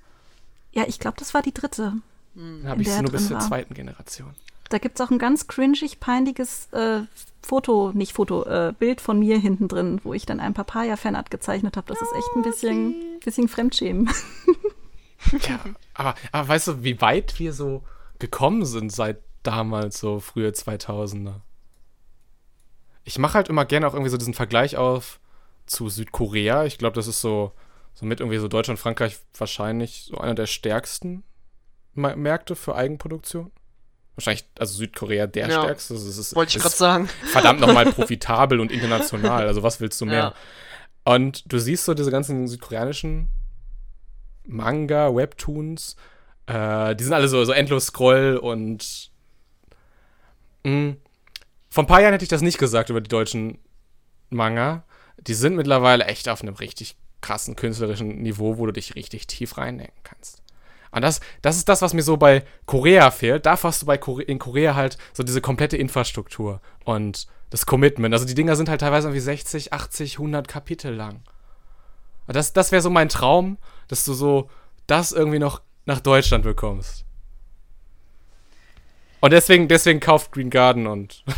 Ja, 0.73 0.83
ich 0.87 0.99
glaube, 0.99 1.15
das 1.17 1.33
war 1.33 1.41
die 1.41 1.53
dritte. 1.53 1.93
Dann 2.35 2.67
habe 2.67 2.81
ich 2.81 2.89
sie 2.91 3.01
nur 3.01 3.11
bis 3.11 3.27
zur 3.27 3.39
zweiten 3.39 3.73
Generation. 3.73 4.33
Da 4.73 4.79
gibt 4.79 4.99
es 4.99 5.05
auch 5.05 5.11
ein 5.11 5.19
ganz 5.19 5.45
cringig, 5.45 5.99
peinliches 5.99 6.67
äh, 6.73 7.01
Foto, 7.43 7.91
nicht 7.93 8.13
Foto, 8.13 8.43
äh, 8.45 8.73
Bild 8.73 9.01
von 9.01 9.19
mir 9.19 9.37
hinten 9.37 9.67
drin, 9.67 10.01
wo 10.03 10.15
ich 10.15 10.25
dann 10.25 10.39
ein 10.39 10.55
Papaya-Fanart 10.55 11.29
gezeichnet 11.29 11.77
habe. 11.77 11.85
Das 11.93 12.01
ist 12.01 12.11
echt 12.17 12.35
ein 12.35 12.41
bisschen, 12.41 13.19
bisschen 13.23 13.47
Fremdschämen. 13.47 14.09
Ja, 15.47 15.57
aber, 15.93 16.15
aber 16.33 16.47
weißt 16.49 16.67
du, 16.67 16.83
wie 16.83 16.99
weit 16.99 17.39
wir 17.39 17.53
so 17.53 17.83
gekommen 18.19 18.65
sind 18.65 18.91
seit 18.91 19.21
damals, 19.41 19.97
so 19.97 20.19
frühe 20.19 20.49
2000er? 20.49 21.35
Ich 23.05 23.17
mache 23.19 23.35
halt 23.35 23.47
immer 23.47 23.63
gerne 23.63 23.87
auch 23.87 23.93
irgendwie 23.93 24.09
so 24.09 24.17
diesen 24.17 24.33
Vergleich 24.33 24.75
auf 24.75 25.21
zu 25.65 25.87
Südkorea. 25.87 26.65
Ich 26.65 26.77
glaube, 26.77 26.95
das 26.95 27.07
ist 27.07 27.21
so, 27.21 27.53
so 27.93 28.05
mit 28.05 28.19
irgendwie 28.19 28.37
so 28.37 28.49
Deutschland, 28.49 28.81
Frankreich 28.81 29.17
wahrscheinlich 29.37 30.09
so 30.09 30.17
einer 30.17 30.35
der 30.35 30.47
stärksten 30.47 31.23
Märkte 31.93 32.57
für 32.57 32.75
Eigenproduktion. 32.75 33.49
Wahrscheinlich, 34.15 34.45
also 34.59 34.73
Südkorea 34.75 35.25
der 35.27 35.47
Ja. 35.49 35.61
stärkste. 35.63 35.95
Es 35.95 36.03
ist, 36.17 36.35
Wollte 36.35 36.55
ich 36.57 36.61
gerade 36.61 36.75
sagen. 36.75 37.09
verdammt 37.25 37.59
nochmal 37.61 37.85
profitabel 37.91 38.59
und 38.59 38.71
international. 38.71 39.47
Also 39.47 39.63
was 39.63 39.79
willst 39.79 39.99
du 40.01 40.05
mehr? 40.05 40.33
Und 41.03 41.51
du 41.51 41.57
siehst 41.59 41.85
so 41.85 41.93
diese 41.93 42.11
ganzen 42.11 42.47
südkoreanischen 42.47 43.27
Manga, 44.45 45.13
Webtoons, 45.15 45.95
äh, 46.45 46.95
die 46.95 47.03
sind 47.03 47.13
alle 47.13 47.27
so, 47.27 47.43
so 47.45 47.51
endlos 47.53 47.87
Scroll 47.87 48.37
und 48.37 49.09
mh, 50.63 50.95
vor 51.69 51.83
ein 51.83 51.87
paar 51.87 52.01
Jahren 52.01 52.11
hätte 52.13 52.23
ich 52.23 52.29
das 52.29 52.41
nicht 52.41 52.57
gesagt 52.59 52.89
über 52.89 53.01
die 53.01 53.09
deutschen 53.09 53.57
Manga. 54.29 54.83
Die 55.17 55.33
sind 55.33 55.55
mittlerweile 55.55 56.05
echt 56.05 56.29
auf 56.29 56.41
einem 56.41 56.55
richtig 56.55 56.95
krassen 57.21 57.55
künstlerischen 57.55 58.21
Niveau, 58.21 58.57
wo 58.57 58.65
du 58.65 58.73
dich 58.73 58.95
richtig 58.95 59.25
tief 59.27 59.57
reindenken 59.57 59.99
kannst. 60.03 60.42
Und 60.93 61.01
das, 61.01 61.21
das 61.41 61.57
ist 61.57 61.67
das, 61.67 61.81
was 61.81 61.93
mir 61.93 62.03
so 62.03 62.17
bei 62.17 62.43
Korea 62.67 63.09
fehlt. 63.09 63.45
Da 63.47 63.61
hast 63.61 63.81
du 63.81 63.85
bei 63.87 63.97
Kore 63.97 64.21
in 64.21 64.37
Korea 64.37 64.75
halt 64.75 64.97
so 65.11 65.23
diese 65.23 65.41
komplette 65.41 65.75
Infrastruktur 65.75 66.61
und 66.85 67.27
das 67.49 67.65
Commitment. 67.65 68.13
Also 68.13 68.25
die 68.25 68.35
Dinger 68.35 68.55
sind 68.55 68.69
halt 68.69 68.81
teilweise 68.81 69.07
irgendwie 69.07 69.19
60, 69.19 69.73
80, 69.73 70.19
100 70.19 70.47
Kapitel 70.47 70.93
lang. 70.93 71.21
Und 72.27 72.35
das, 72.35 72.53
das 72.53 72.71
wäre 72.71 72.83
so 72.83 72.91
mein 72.91 73.09
Traum, 73.09 73.57
dass 73.87 74.05
du 74.05 74.13
so 74.13 74.49
das 74.85 75.11
irgendwie 75.11 75.39
noch 75.39 75.61
nach 75.85 75.99
Deutschland 75.99 76.43
bekommst. 76.43 77.05
Und 79.19 79.33
deswegen, 79.33 79.67
deswegen 79.67 79.99
kauft 79.99 80.31
Green 80.31 80.51
Garden 80.51 80.85
und 80.85 81.23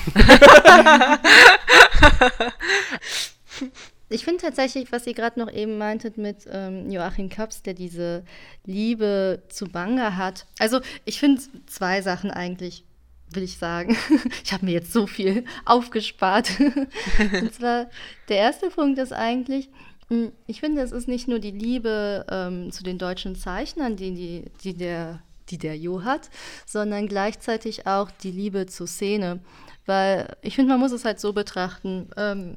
Ich 4.16 4.24
finde 4.24 4.42
tatsächlich, 4.42 4.94
was 4.94 5.06
ihr 5.08 5.14
gerade 5.14 5.38
noch 5.38 5.52
eben 5.52 5.78
meintet 5.78 6.18
mit 6.18 6.48
ähm, 6.50 6.90
Joachim 6.90 7.28
Kaps, 7.28 7.64
der 7.64 7.74
diese 7.74 8.24
Liebe 8.66 9.44
zu 9.50 9.66
Manga 9.66 10.16
hat. 10.16 10.46
Also 10.58 10.80
ich 11.04 11.20
finde 11.20 11.42
zwei 11.66 12.02
Sachen 12.02 12.32
eigentlich, 12.32 12.86
will 13.32 13.44
ich 13.44 13.58
sagen. 13.58 13.98
Ich 14.46 14.54
habe 14.54 14.64
mir 14.64 14.72
jetzt 14.72 14.94
so 14.94 15.06
viel 15.06 15.44
aufgespart. 15.66 16.50
Und 16.60 17.54
zwar, 17.54 17.90
der 18.30 18.38
erste 18.38 18.70
Punkt 18.70 19.00
ist 19.00 19.12
eigentlich, 19.12 19.70
mh, 20.08 20.32
ich 20.48 20.62
finde, 20.62 20.82
es 20.82 20.94
ist 20.94 21.10
nicht 21.10 21.28
nur 21.28 21.40
die 21.40 21.52
Liebe 21.52 22.26
ähm, 22.32 22.72
zu 22.72 22.84
den 22.84 22.98
deutschen 22.98 23.36
Zeichnern, 23.36 23.98
die, 23.98 24.14
die, 24.14 24.46
die, 24.64 24.76
der, 24.76 25.20
die 25.50 25.58
der 25.58 25.78
Jo 25.78 26.06
hat, 26.06 26.30
sondern 26.66 27.10
gleichzeitig 27.10 27.86
auch 27.86 28.12
die 28.12 28.32
Liebe 28.32 28.66
zur 28.66 28.88
Szene. 28.88 29.42
Weil 29.86 30.38
ich 30.42 30.56
finde, 30.56 30.72
man 30.72 30.80
muss 30.80 30.94
es 30.94 31.04
halt 31.04 31.20
so 31.20 31.34
betrachten. 31.34 32.08
Ähm, 32.16 32.56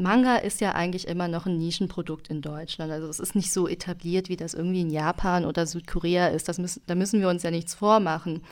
Manga 0.00 0.36
ist 0.36 0.60
ja 0.60 0.72
eigentlich 0.72 1.06
immer 1.06 1.28
noch 1.28 1.46
ein 1.46 1.58
Nischenprodukt 1.58 2.28
in 2.28 2.42
Deutschland. 2.42 2.90
Also 2.90 3.08
es 3.08 3.20
ist 3.20 3.34
nicht 3.34 3.52
so 3.52 3.68
etabliert, 3.68 4.28
wie 4.28 4.36
das 4.36 4.54
irgendwie 4.54 4.80
in 4.80 4.90
Japan 4.90 5.44
oder 5.44 5.66
Südkorea 5.66 6.28
ist. 6.28 6.48
Das 6.48 6.58
müssen, 6.58 6.82
da 6.86 6.94
müssen 6.94 7.20
wir 7.20 7.28
uns 7.28 7.42
ja 7.42 7.50
nichts 7.50 7.74
vormachen. 7.74 8.42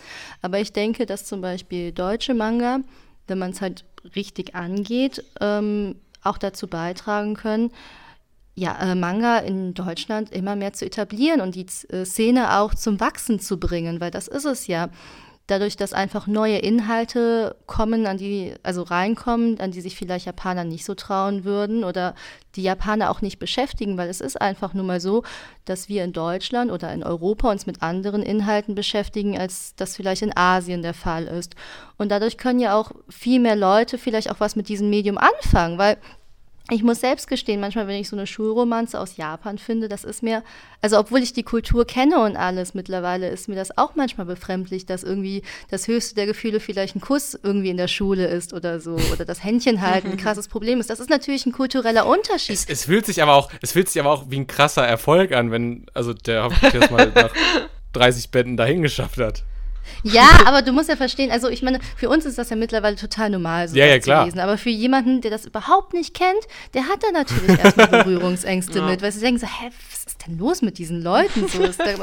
Aber 0.43 0.61
ich 0.61 0.73
denke, 0.73 1.07
dass 1.07 1.25
zum 1.25 1.41
Beispiel 1.41 1.93
deutsche 1.93 2.35
Manga, 2.35 2.81
wenn 3.27 3.39
man 3.39 3.51
es 3.51 3.61
halt 3.61 3.85
richtig 4.15 4.55
angeht, 4.55 5.25
ähm, 5.41 5.97
auch 6.23 6.39
dazu 6.39 6.67
beitragen 6.67 7.35
können, 7.35 7.71
ja, 8.55 8.77
äh, 8.81 8.95
Manga 8.95 9.39
in 9.39 9.73
Deutschland 9.73 10.33
immer 10.33 10.57
mehr 10.57 10.73
zu 10.73 10.85
etablieren 10.85 11.41
und 11.41 11.55
die 11.55 11.67
äh, 11.95 12.05
Szene 12.05 12.59
auch 12.59 12.75
zum 12.75 12.99
Wachsen 12.99 13.39
zu 13.39 13.59
bringen, 13.59 14.01
weil 14.01 14.11
das 14.11 14.27
ist 14.27 14.45
es 14.45 14.67
ja 14.67 14.89
dadurch, 15.49 15.77
dass 15.77 15.93
einfach 15.93 16.27
neue 16.27 16.59
Inhalte 16.59 17.57
kommen, 17.67 18.07
an 18.07 18.19
die, 18.19 18.55
also 18.63 18.83
reinkommen, 18.83 19.59
an 19.59 19.73
die 19.73 19.81
sich 19.81 19.97
vielleicht 19.97 20.27
Japaner 20.27 20.63
nicht 20.63 20.85
so 20.85 20.95
trauen 20.95 21.45
würden 21.45 21.85
oder 21.85 22.15
die 22.55 22.63
Japaner 22.63 23.11
auch 23.11 23.23
nicht 23.23 23.39
beschäftigen, 23.39 23.97
weil 23.97 24.09
es 24.09 24.21
ist 24.21 24.41
einfach 24.41 24.75
nur 24.75 24.85
mal 24.85 25.01
so, 25.01 25.25
dass 25.65 25.89
wir 25.89 26.05
in 26.05 26.13
Deutschland 26.13 26.71
oder 26.71 26.93
in 26.93 27.03
Europa 27.03 27.51
uns 27.51 27.67
mit 27.67 27.83
anderen 27.83 28.23
Inhalten 28.23 28.75
beschäftigen, 28.75 29.39
als 29.39 29.75
das 29.75 29.97
vielleicht 29.97 30.23
in 30.23 30.37
Asien 30.37 30.83
der 30.83 30.95
Fall 30.95 31.25
ist. 31.25 31.55
Und 31.97 32.11
dadurch 32.11 32.37
können 32.37 32.61
ja 32.61 32.75
auch 32.75 32.93
viel 33.09 33.41
mehr 33.41 33.57
Leute 33.57 33.97
vielleicht 33.97 34.31
auch 34.31 34.41
was 34.41 34.55
mit 34.55 34.69
diesem 34.69 34.91
Medium 34.91 35.19
anfangen, 35.19 35.79
weil 35.79 35.97
ich 36.71 36.83
muss 36.83 37.01
selbst 37.01 37.29
gestehen, 37.29 37.61
manchmal, 37.61 37.89
wenn 37.89 37.97
ich 37.97 38.09
so 38.09 38.17
eine 38.17 38.27
Schulromanze 38.27 39.01
aus 39.01 39.17
Japan 39.17 39.59
finde, 39.59 39.89
das 39.89 40.05
ist 40.05 40.23
mir, 40.23 40.43
also 40.83 40.99
obwohl 40.99 41.23
ich 41.23 41.33
die 41.33 41.43
Kultur 41.43 41.87
kenne 41.87 42.21
und 42.21 42.37
alles 42.37 42.75
mittlerweile, 42.75 43.29
ist 43.29 43.49
mir 43.49 43.55
das 43.55 43.77
auch 43.79 43.95
manchmal 43.95 44.27
befremdlich, 44.27 44.85
dass 44.85 45.03
irgendwie 45.03 45.43
das 45.71 45.89
höchste 45.89 46.15
der 46.15 46.27
Gefühle 46.27 46.61
vielleicht 46.61 46.95
ein 46.95 47.01
Kuss 47.01 47.39
irgendwie 47.43 47.71
in 47.71 47.79
der 47.79 47.89
Schule 47.89 48.27
ist 48.27 48.53
oder 48.53 48.81
so, 48.81 48.99
oder 49.13 49.25
das 49.25 49.43
Händchen 49.43 49.81
halten 49.83 50.13
ein 50.13 50.17
krasses 50.19 50.49
Problem 50.49 50.79
ist. 50.79 50.91
Das 50.91 51.01
ist 51.01 51.09
natürlich 51.09 51.47
ein 51.47 51.53
kultureller 51.53 52.07
Unterschied. 52.07 52.55
es, 52.55 52.67
es 52.69 52.85
fühlt 52.85 53.07
sich 53.07 53.23
aber 53.23 53.35
auch, 53.35 53.51
es 53.63 53.73
fühlt 53.73 53.89
sich 53.89 54.01
aber 54.01 54.13
auch 54.13 54.27
wie 54.29 54.37
ein 54.37 54.47
krasser 54.47 54.87
Erfolg 54.87 55.33
an, 55.33 55.51
wenn, 55.51 55.87
also 55.95 56.13
der 56.13 56.45
hoffentlich 56.45 56.75
jetzt 56.75 56.91
mal 56.91 57.11
nach 57.15 57.33
30 57.95 58.31
Bänden 58.31 58.57
dahin 58.57 58.83
geschafft 58.83 59.19
hat. 59.19 59.43
Ja, 60.03 60.29
aber 60.47 60.63
du 60.63 60.73
musst 60.73 60.89
ja 60.89 60.97
verstehen, 60.97 61.31
also 61.31 61.49
ich 61.49 61.63
meine, 61.63 61.79
für 61.97 62.09
uns 62.09 62.25
ist 62.25 62.39
das 62.39 62.51
ja 62.51 62.57
mittlerweile 62.57 62.97
total 62.97 63.31
normal, 63.31 63.69
so 63.69 63.77
Ja, 63.77 63.87
ja, 63.87 63.95
zu 63.95 64.03
klar. 64.03 64.25
lesen. 64.25 64.41
Aber 64.41 64.59
für 64.59 64.71
jemanden, 64.71 65.21
der 65.21 65.31
das 65.31 65.47
überhaupt 65.47 65.95
nicht 65.95 66.15
kennt, 66.15 66.47
der 66.75 66.89
hat 66.89 67.03
da 67.03 67.11
natürlich 67.13 67.59
erstmal 67.59 67.87
Berührungsängste 68.05 68.83
mit, 68.83 69.03
weil 69.03 69.13
sie 69.13 69.21
denken 69.21 69.41
so, 69.41 69.47
hä, 69.47 69.71
was 69.91 70.05
ist 70.05 70.27
denn 70.27 70.39
los 70.39 70.63
mit 70.63 70.79
diesen 70.79 71.03
Leuten? 71.03 71.47
So, 71.49 71.59
da, 71.61 71.95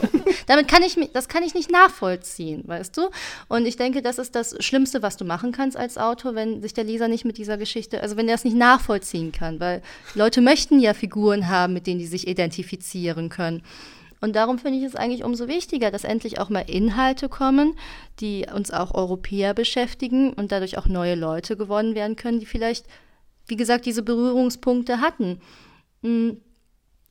damit 0.47 0.67
kann 0.67 0.83
ich, 0.83 0.97
das 1.13 1.27
kann 1.27 1.43
ich 1.43 1.53
nicht 1.53 1.71
nachvollziehen, 1.71 2.63
weißt 2.65 2.95
du? 2.97 3.09
Und 3.47 3.65
ich 3.65 3.77
denke, 3.77 4.01
das 4.01 4.17
ist 4.17 4.35
das 4.35 4.55
Schlimmste, 4.63 5.01
was 5.01 5.17
du 5.17 5.25
machen 5.25 5.51
kannst 5.51 5.77
als 5.77 5.97
Autor, 5.97 6.35
wenn 6.35 6.61
sich 6.61 6.73
der 6.73 6.83
Leser 6.83 7.07
nicht 7.07 7.25
mit 7.25 7.37
dieser 7.37 7.57
Geschichte, 7.57 8.01
also 8.01 8.17
wenn 8.17 8.27
er 8.27 8.35
es 8.35 8.43
nicht 8.43 8.55
nachvollziehen 8.55 9.31
kann, 9.31 9.59
weil 9.59 9.81
Leute 10.13 10.41
möchten 10.41 10.79
ja 10.79 10.93
Figuren 10.93 11.47
haben, 11.49 11.73
mit 11.73 11.87
denen 11.87 11.99
die 11.99 12.07
sich 12.07 12.27
identifizieren 12.27 13.29
können. 13.29 13.61
Und 14.25 14.35
darum 14.35 14.57
finde 14.57 14.79
ich 14.79 14.83
es 14.83 14.95
eigentlich 14.95 15.23
umso 15.23 15.47
wichtiger, 15.47 15.91
dass 15.91 16.03
endlich 16.03 16.39
auch 16.39 16.49
mal 16.49 16.61
Inhalte 16.67 17.29
kommen, 17.29 17.77
die 18.19 18.47
uns 18.51 18.71
auch 18.71 18.95
Europäer 18.95 19.53
beschäftigen 19.53 20.33
und 20.33 20.51
dadurch 20.51 20.79
auch 20.79 20.87
neue 20.87 21.13
Leute 21.13 21.55
gewonnen 21.55 21.93
werden 21.93 22.15
können, 22.15 22.39
die 22.39 22.47
vielleicht, 22.47 22.87
wie 23.45 23.55
gesagt, 23.55 23.85
diese 23.85 24.01
Berührungspunkte 24.01 24.99
hatten. 24.99 25.39
Mm. 26.01 26.31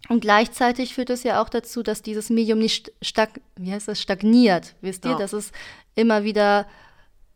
Und 0.08 0.20
gleichzeitig 0.22 0.92
führt 0.92 1.08
es 1.08 1.22
ja 1.22 1.40
auch 1.40 1.48
dazu, 1.48 1.84
dass 1.84 2.02
dieses 2.02 2.30
Medium 2.30 2.58
nicht 2.58 2.90
stag 3.00 3.40
wie 3.54 3.70
heißt 3.70 3.86
das, 3.86 4.02
stagniert. 4.02 4.74
Wisst 4.80 5.04
ihr, 5.04 5.12
Ja. 5.12 5.16
dass 5.16 5.32
es 5.32 5.52
immer 5.94 6.24
wieder, 6.24 6.66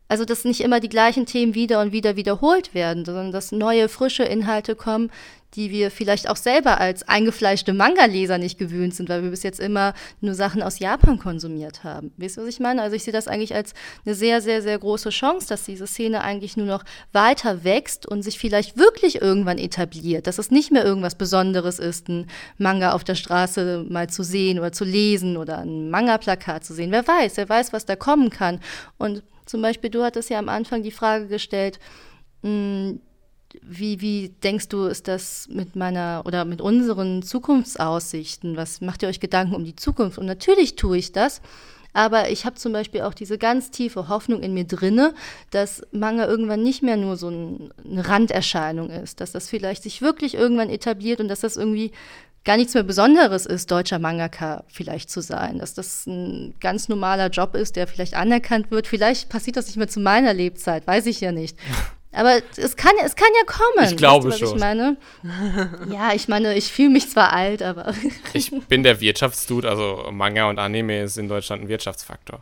also 0.09 0.25
dass 0.25 0.43
nicht 0.43 0.59
immer 0.59 0.81
die 0.81 0.89
gleichen 0.89 1.25
Themen 1.25 1.55
wieder 1.55 1.79
und 1.79 1.93
wieder 1.93 2.17
wiederholt 2.17 2.73
werden, 2.73 3.05
sondern 3.05 3.31
dass 3.31 3.53
neue, 3.53 3.87
frische 3.87 4.23
Inhalte 4.23 4.75
kommen, 4.75 5.09
die 5.55 5.71
wir 5.71 5.89
vielleicht 5.91 6.29
auch 6.29 6.35
selber 6.35 6.79
als 6.79 7.07
eingefleischte 7.07 7.73
Manga-Leser 7.73 8.37
nicht 8.37 8.59
gewöhnt 8.59 8.93
sind, 8.93 9.09
weil 9.09 9.23
wir 9.23 9.31
bis 9.31 9.43
jetzt 9.43 9.59
immer 9.59 9.93
nur 10.21 10.35
Sachen 10.35 10.61
aus 10.61 10.79
Japan 10.79 11.17
konsumiert 11.17 11.83
haben. 11.83 12.11
Wisst 12.17 12.37
ihr, 12.37 12.43
was 12.43 12.49
ich 12.49 12.59
meine? 12.59 12.81
Also 12.81 12.95
ich 12.95 13.03
sehe 13.03 13.13
das 13.13 13.27
eigentlich 13.27 13.55
als 13.55 13.73
eine 14.05 14.15
sehr, 14.15 14.41
sehr, 14.41 14.61
sehr 14.61 14.77
große 14.77 15.09
Chance, 15.09 15.47
dass 15.47 15.63
diese 15.63 15.87
Szene 15.87 16.21
eigentlich 16.21 16.55
nur 16.55 16.67
noch 16.67 16.83
weiter 17.11 17.63
wächst 17.63 18.05
und 18.05 18.21
sich 18.21 18.37
vielleicht 18.37 18.77
wirklich 18.77 19.21
irgendwann 19.21 19.57
etabliert, 19.57 20.27
dass 20.27 20.37
es 20.37 20.51
nicht 20.51 20.71
mehr 20.71 20.85
irgendwas 20.85 21.15
Besonderes 21.15 21.79
ist, 21.79 22.09
ein 22.09 22.27
Manga 22.57 22.91
auf 22.91 23.03
der 23.03 23.15
Straße 23.15 23.85
mal 23.89 24.09
zu 24.09 24.23
sehen 24.23 24.59
oder 24.59 24.71
zu 24.71 24.85
lesen 24.85 25.37
oder 25.37 25.59
ein 25.59 25.89
Manga-Plakat 25.89 26.63
zu 26.63 26.73
sehen. 26.73 26.91
Wer 26.91 27.07
weiß, 27.07 27.37
wer 27.37 27.49
weiß, 27.49 27.73
was 27.73 27.85
da 27.85 27.95
kommen 27.95 28.29
kann. 28.29 28.59
Und 28.97 29.23
Zum 29.45 29.63
Beispiel, 29.63 29.89
du 29.89 30.03
hattest 30.03 30.29
ja 30.29 30.37
am 30.37 30.47
Anfang 30.47 30.83
die 30.83 30.91
Frage 30.91 31.25
gestellt, 31.25 31.79
mh, 32.43 32.49
hm, 32.49 33.01
wie, 33.61 34.01
wie 34.01 34.29
denkst 34.43 34.69
du, 34.69 34.85
ist 34.85 35.07
das 35.07 35.47
mit 35.51 35.75
meiner 35.75 36.23
oder 36.25 36.45
mit 36.45 36.61
unseren 36.61 37.23
Zukunftsaussichten? 37.23 38.57
Was 38.57 38.81
macht 38.81 39.03
ihr 39.03 39.09
euch 39.09 39.19
Gedanken 39.19 39.55
um 39.55 39.65
die 39.65 39.75
Zukunft? 39.75 40.17
Und 40.17 40.25
natürlich 40.25 40.75
tue 40.75 40.97
ich 40.97 41.11
das. 41.11 41.41
Aber 41.91 42.29
ich 42.29 42.45
habe 42.45 42.55
zum 42.55 42.71
Beispiel 42.71 43.01
auch 43.01 43.15
diese 43.15 43.39
ganz 43.39 43.71
tiefe 43.71 44.09
Hoffnung 44.09 44.43
in 44.43 44.53
mir 44.53 44.65
drinne, 44.65 45.13
dass 45.49 45.81
Manga 45.91 46.27
irgendwann 46.27 46.61
nicht 46.61 46.83
mehr 46.83 46.97
nur 46.97 47.17
so 47.17 47.29
ein, 47.29 47.71
eine 47.83 48.07
Randerscheinung 48.07 48.91
ist, 48.91 49.21
dass 49.21 49.31
das 49.31 49.49
vielleicht 49.49 49.83
sich 49.83 50.01
wirklich 50.01 50.35
irgendwann 50.35 50.69
etabliert 50.69 51.19
und 51.19 51.29
dass 51.29 51.39
das 51.39 51.57
irgendwie 51.57 51.91
gar 52.45 52.57
nichts 52.57 52.73
mehr 52.73 52.83
Besonderes 52.83 53.45
ist, 53.45 53.71
deutscher 53.71 53.99
Mangaka 53.99 54.63
vielleicht 54.67 55.09
zu 55.09 55.21
sein, 55.21 55.59
dass 55.59 55.73
das 55.73 56.05
ein 56.05 56.53
ganz 56.59 56.89
normaler 56.89 57.29
Job 57.29 57.55
ist, 57.55 57.75
der 57.75 57.87
vielleicht 57.87 58.13
anerkannt 58.13 58.71
wird. 58.71 58.87
Vielleicht 58.87 59.29
passiert 59.29 59.57
das 59.57 59.67
nicht 59.67 59.77
mehr 59.77 59.87
zu 59.87 59.99
meiner 59.99 60.33
Lebzeit, 60.33 60.85
weiß 60.87 61.07
ich 61.07 61.21
ja 61.21 61.31
nicht. 61.31 61.57
Aber 62.11 62.41
es 62.57 62.75
kann, 62.75 62.93
es 63.03 63.15
kann 63.15 63.27
ja 63.37 63.45
kommen. 63.45 63.87
Ich 63.91 63.97
glaube 63.97 64.29
weißt 64.29 64.41
du, 64.41 64.47
schon. 64.47 64.55
Ich 64.55 64.59
meine? 64.59 64.97
Ja, 65.91 66.13
ich 66.13 66.27
meine, 66.27 66.55
ich 66.55 66.71
fühle 66.71 66.89
mich 66.89 67.09
zwar 67.09 67.33
alt, 67.33 67.61
aber. 67.61 67.93
ich 68.33 68.51
bin 68.67 68.83
der 68.83 68.99
Wirtschaftsdude, 68.99 69.69
also 69.69 70.07
Manga 70.11 70.49
und 70.49 70.57
Anime 70.57 71.03
ist 71.03 71.17
in 71.17 71.27
Deutschland 71.27 71.63
ein 71.63 71.67
Wirtschaftsfaktor. 71.67 72.41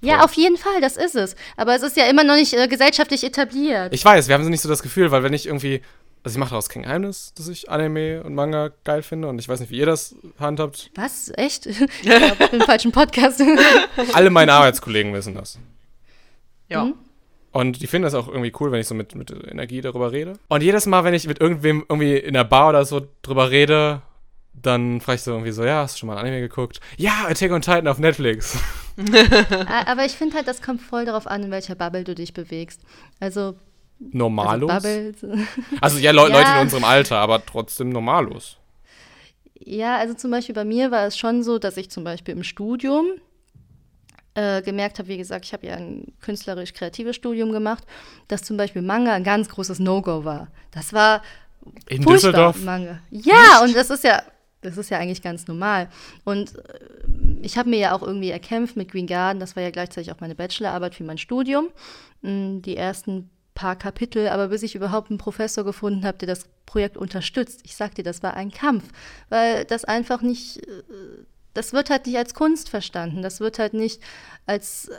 Ja, 0.00 0.24
auf 0.24 0.34
jeden 0.34 0.56
Fall, 0.56 0.80
das 0.80 0.96
ist 0.96 1.16
es. 1.16 1.34
Aber 1.56 1.74
es 1.74 1.82
ist 1.82 1.96
ja 1.96 2.06
immer 2.06 2.22
noch 2.22 2.36
nicht 2.36 2.52
äh, 2.52 2.68
gesellschaftlich 2.68 3.24
etabliert. 3.24 3.92
Ich 3.92 4.04
weiß, 4.04 4.28
wir 4.28 4.34
haben 4.34 4.48
nicht 4.48 4.60
so 4.60 4.68
das 4.68 4.82
Gefühl, 4.82 5.10
weil 5.10 5.22
wenn 5.24 5.32
ich 5.32 5.46
irgendwie, 5.46 5.80
also 6.22 6.36
ich 6.36 6.38
mache 6.38 6.50
daraus 6.50 6.68
kein 6.68 6.82
Geheimnis, 6.82 7.32
dass 7.34 7.48
ich 7.48 7.68
Anime 7.68 8.22
und 8.22 8.34
Manga 8.34 8.70
geil 8.84 9.02
finde 9.02 9.28
und 9.28 9.40
ich 9.40 9.48
weiß 9.48 9.58
nicht, 9.58 9.70
wie 9.70 9.78
ihr 9.78 9.86
das 9.86 10.14
handhabt. 10.38 10.90
Was? 10.94 11.32
Echt? 11.34 11.66
ich 11.66 11.78
glaube, 12.02 12.26
ich 12.26 12.50
bin 12.50 12.60
im 12.60 12.66
falschen 12.66 12.92
Podcast. 12.92 13.42
Alle 14.12 14.30
meine 14.30 14.52
Arbeitskollegen 14.52 15.12
wissen 15.14 15.34
das. 15.34 15.58
Ja. 16.68 16.84
Mhm. 16.84 16.94
Und 17.52 17.80
die 17.82 17.86
finden 17.86 18.04
das 18.04 18.14
auch 18.14 18.28
irgendwie 18.28 18.52
cool, 18.60 18.70
wenn 18.72 18.80
ich 18.80 18.86
so 18.86 18.94
mit, 18.94 19.14
mit 19.14 19.30
Energie 19.30 19.80
darüber 19.80 20.12
rede. 20.12 20.34
Und 20.48 20.62
jedes 20.62 20.86
Mal, 20.86 21.04
wenn 21.04 21.14
ich 21.14 21.26
mit 21.26 21.40
irgendwem 21.40 21.84
irgendwie 21.88 22.16
in 22.16 22.34
der 22.34 22.44
Bar 22.44 22.68
oder 22.70 22.84
so 22.84 23.06
drüber 23.22 23.50
rede, 23.50 24.02
dann 24.52 25.00
frage 25.00 25.16
ich 25.16 25.22
so 25.22 25.32
irgendwie 25.32 25.52
so, 25.52 25.64
ja, 25.64 25.82
hast 25.82 25.94
du 25.94 26.00
schon 26.00 26.08
mal 26.08 26.14
ein 26.16 26.20
Anime 26.26 26.40
geguckt? 26.40 26.80
Ja, 26.96 27.26
Attack 27.28 27.50
on 27.52 27.62
Titan 27.62 27.88
auf 27.88 27.98
Netflix. 27.98 28.58
Aber 29.86 30.04
ich 30.04 30.12
finde 30.12 30.36
halt, 30.36 30.48
das 30.48 30.60
kommt 30.62 30.82
voll 30.82 31.04
darauf 31.04 31.26
an, 31.26 31.44
in 31.44 31.50
welcher 31.50 31.74
Bubble 31.74 32.04
du 32.04 32.14
dich 32.14 32.34
bewegst. 32.34 32.80
Also, 33.20 33.54
Normalos? 33.98 34.70
also. 34.70 35.34
Also 35.80 35.98
ja, 35.98 36.10
Le 36.12 36.22
Ja. 36.22 36.28
Leute 36.28 36.50
in 36.52 36.58
unserem 36.58 36.84
Alter, 36.84 37.18
aber 37.18 37.44
trotzdem 37.44 37.88
normalos. 37.90 38.56
Ja, 39.60 39.96
also 39.96 40.14
zum 40.14 40.30
Beispiel 40.30 40.54
bei 40.54 40.64
mir 40.64 40.90
war 40.90 41.06
es 41.06 41.18
schon 41.18 41.42
so, 41.42 41.58
dass 41.58 41.76
ich 41.76 41.90
zum 41.90 42.04
Beispiel 42.04 42.34
im 42.34 42.44
Studium 42.44 43.06
äh, 44.38 44.62
gemerkt 44.62 44.98
habe, 44.98 45.08
wie 45.08 45.16
gesagt, 45.16 45.44
ich 45.44 45.52
habe 45.52 45.66
ja 45.66 45.74
ein 45.74 46.12
künstlerisch-kreatives 46.20 47.16
Studium 47.16 47.50
gemacht, 47.50 47.84
dass 48.28 48.42
zum 48.42 48.56
Beispiel 48.56 48.82
Manga 48.82 49.12
ein 49.12 49.24
ganz 49.24 49.48
großes 49.48 49.80
No-Go 49.80 50.24
war. 50.24 50.48
Das 50.70 50.92
war 50.92 51.22
In 51.88 52.02
Düsseldorf? 52.02 52.62
Manga. 52.62 53.00
Ja, 53.10 53.60
und 53.62 53.74
das 53.74 53.90
ist 53.90 54.04
ja, 54.04 54.22
das 54.60 54.76
ist 54.76 54.90
ja 54.90 54.98
eigentlich 54.98 55.22
ganz 55.22 55.48
normal. 55.48 55.88
Und 56.24 56.54
äh, 56.56 56.62
ich 57.42 57.58
habe 57.58 57.68
mir 57.68 57.78
ja 57.78 57.94
auch 57.94 58.02
irgendwie 58.02 58.30
erkämpft 58.30 58.76
mit 58.76 58.90
Green 58.92 59.06
Garden, 59.06 59.40
das 59.40 59.56
war 59.56 59.62
ja 59.64 59.70
gleichzeitig 59.70 60.12
auch 60.12 60.20
meine 60.20 60.34
Bachelorarbeit 60.34 60.94
für 60.94 61.04
mein 61.04 61.18
Studium. 61.18 61.68
Mm, 62.22 62.60
Die 62.62 62.76
ersten 62.76 63.30
paar 63.54 63.74
Kapitel, 63.74 64.28
aber 64.28 64.48
bis 64.48 64.62
ich 64.62 64.76
überhaupt 64.76 65.10
einen 65.10 65.18
Professor 65.18 65.64
gefunden 65.64 66.04
habe, 66.04 66.18
der 66.18 66.28
das 66.28 66.46
Projekt 66.64 66.96
unterstützt, 66.96 67.62
ich 67.64 67.74
sag 67.74 67.92
dir, 67.96 68.04
das 68.04 68.22
war 68.22 68.34
ein 68.34 68.52
Kampf, 68.52 68.84
weil 69.30 69.64
das 69.64 69.84
einfach 69.84 70.22
nicht, 70.22 70.58
äh, 70.58 70.82
das 71.58 71.72
wird 71.72 71.90
halt 71.90 72.06
nicht 72.06 72.16
als 72.16 72.32
Kunst 72.34 72.70
verstanden, 72.70 73.22
das 73.22 73.40
wird 73.40 73.58
halt 73.58 73.74
nicht 73.74 74.00
als 74.46 74.90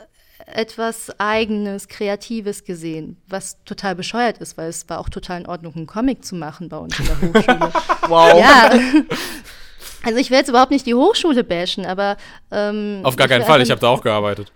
etwas 0.46 1.10
Eigenes, 1.18 1.88
Kreatives 1.88 2.64
gesehen, 2.64 3.16
was 3.28 3.58
total 3.64 3.94
bescheuert 3.94 4.38
ist, 4.38 4.56
weil 4.56 4.68
es 4.68 4.88
war 4.88 4.98
auch 4.98 5.08
total 5.08 5.40
in 5.40 5.46
Ordnung, 5.46 5.74
einen 5.74 5.86
Comic 5.86 6.24
zu 6.24 6.34
machen 6.34 6.68
bei 6.68 6.78
uns 6.78 6.98
in 6.98 7.04
der 7.06 7.20
Hochschule. 7.20 7.72
Wow. 8.08 8.38
Ja. 8.40 8.70
Also 10.02 10.18
ich 10.18 10.30
will 10.30 10.38
jetzt 10.38 10.48
überhaupt 10.48 10.70
nicht 10.70 10.86
die 10.86 10.94
Hochschule 10.94 11.44
bashen, 11.44 11.84
aber 11.84 12.16
ähm, 12.50 13.00
Auf 13.02 13.16
gar 13.16 13.28
keinen 13.28 13.44
Fall, 13.44 13.60
ich 13.60 13.70
habe 13.70 13.80
da 13.80 13.88
auch 13.88 14.02
gearbeitet. 14.02 14.50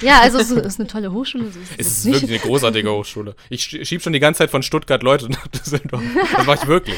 Ja, 0.00 0.20
also 0.20 0.38
es 0.38 0.50
ist 0.50 0.78
eine 0.80 0.88
tolle 0.88 1.12
Hochschule. 1.12 1.50
so 1.50 1.58
ist 1.60 1.70
Es 1.78 1.86
ist 1.98 2.04
wirklich 2.06 2.30
eine 2.30 2.38
großartige 2.40 2.90
Hochschule. 2.92 3.34
Ich 3.48 3.62
sch- 3.62 3.84
schieb 3.84 4.02
schon 4.02 4.12
die 4.12 4.20
ganze 4.20 4.38
Zeit 4.38 4.50
von 4.50 4.62
Stuttgart 4.62 5.02
Leute 5.02 5.28
nach 5.30 5.46
Düsseldorf. 5.48 6.02
Das 6.36 6.46
mache 6.46 6.58
ich 6.62 6.66
wirklich. 6.68 6.96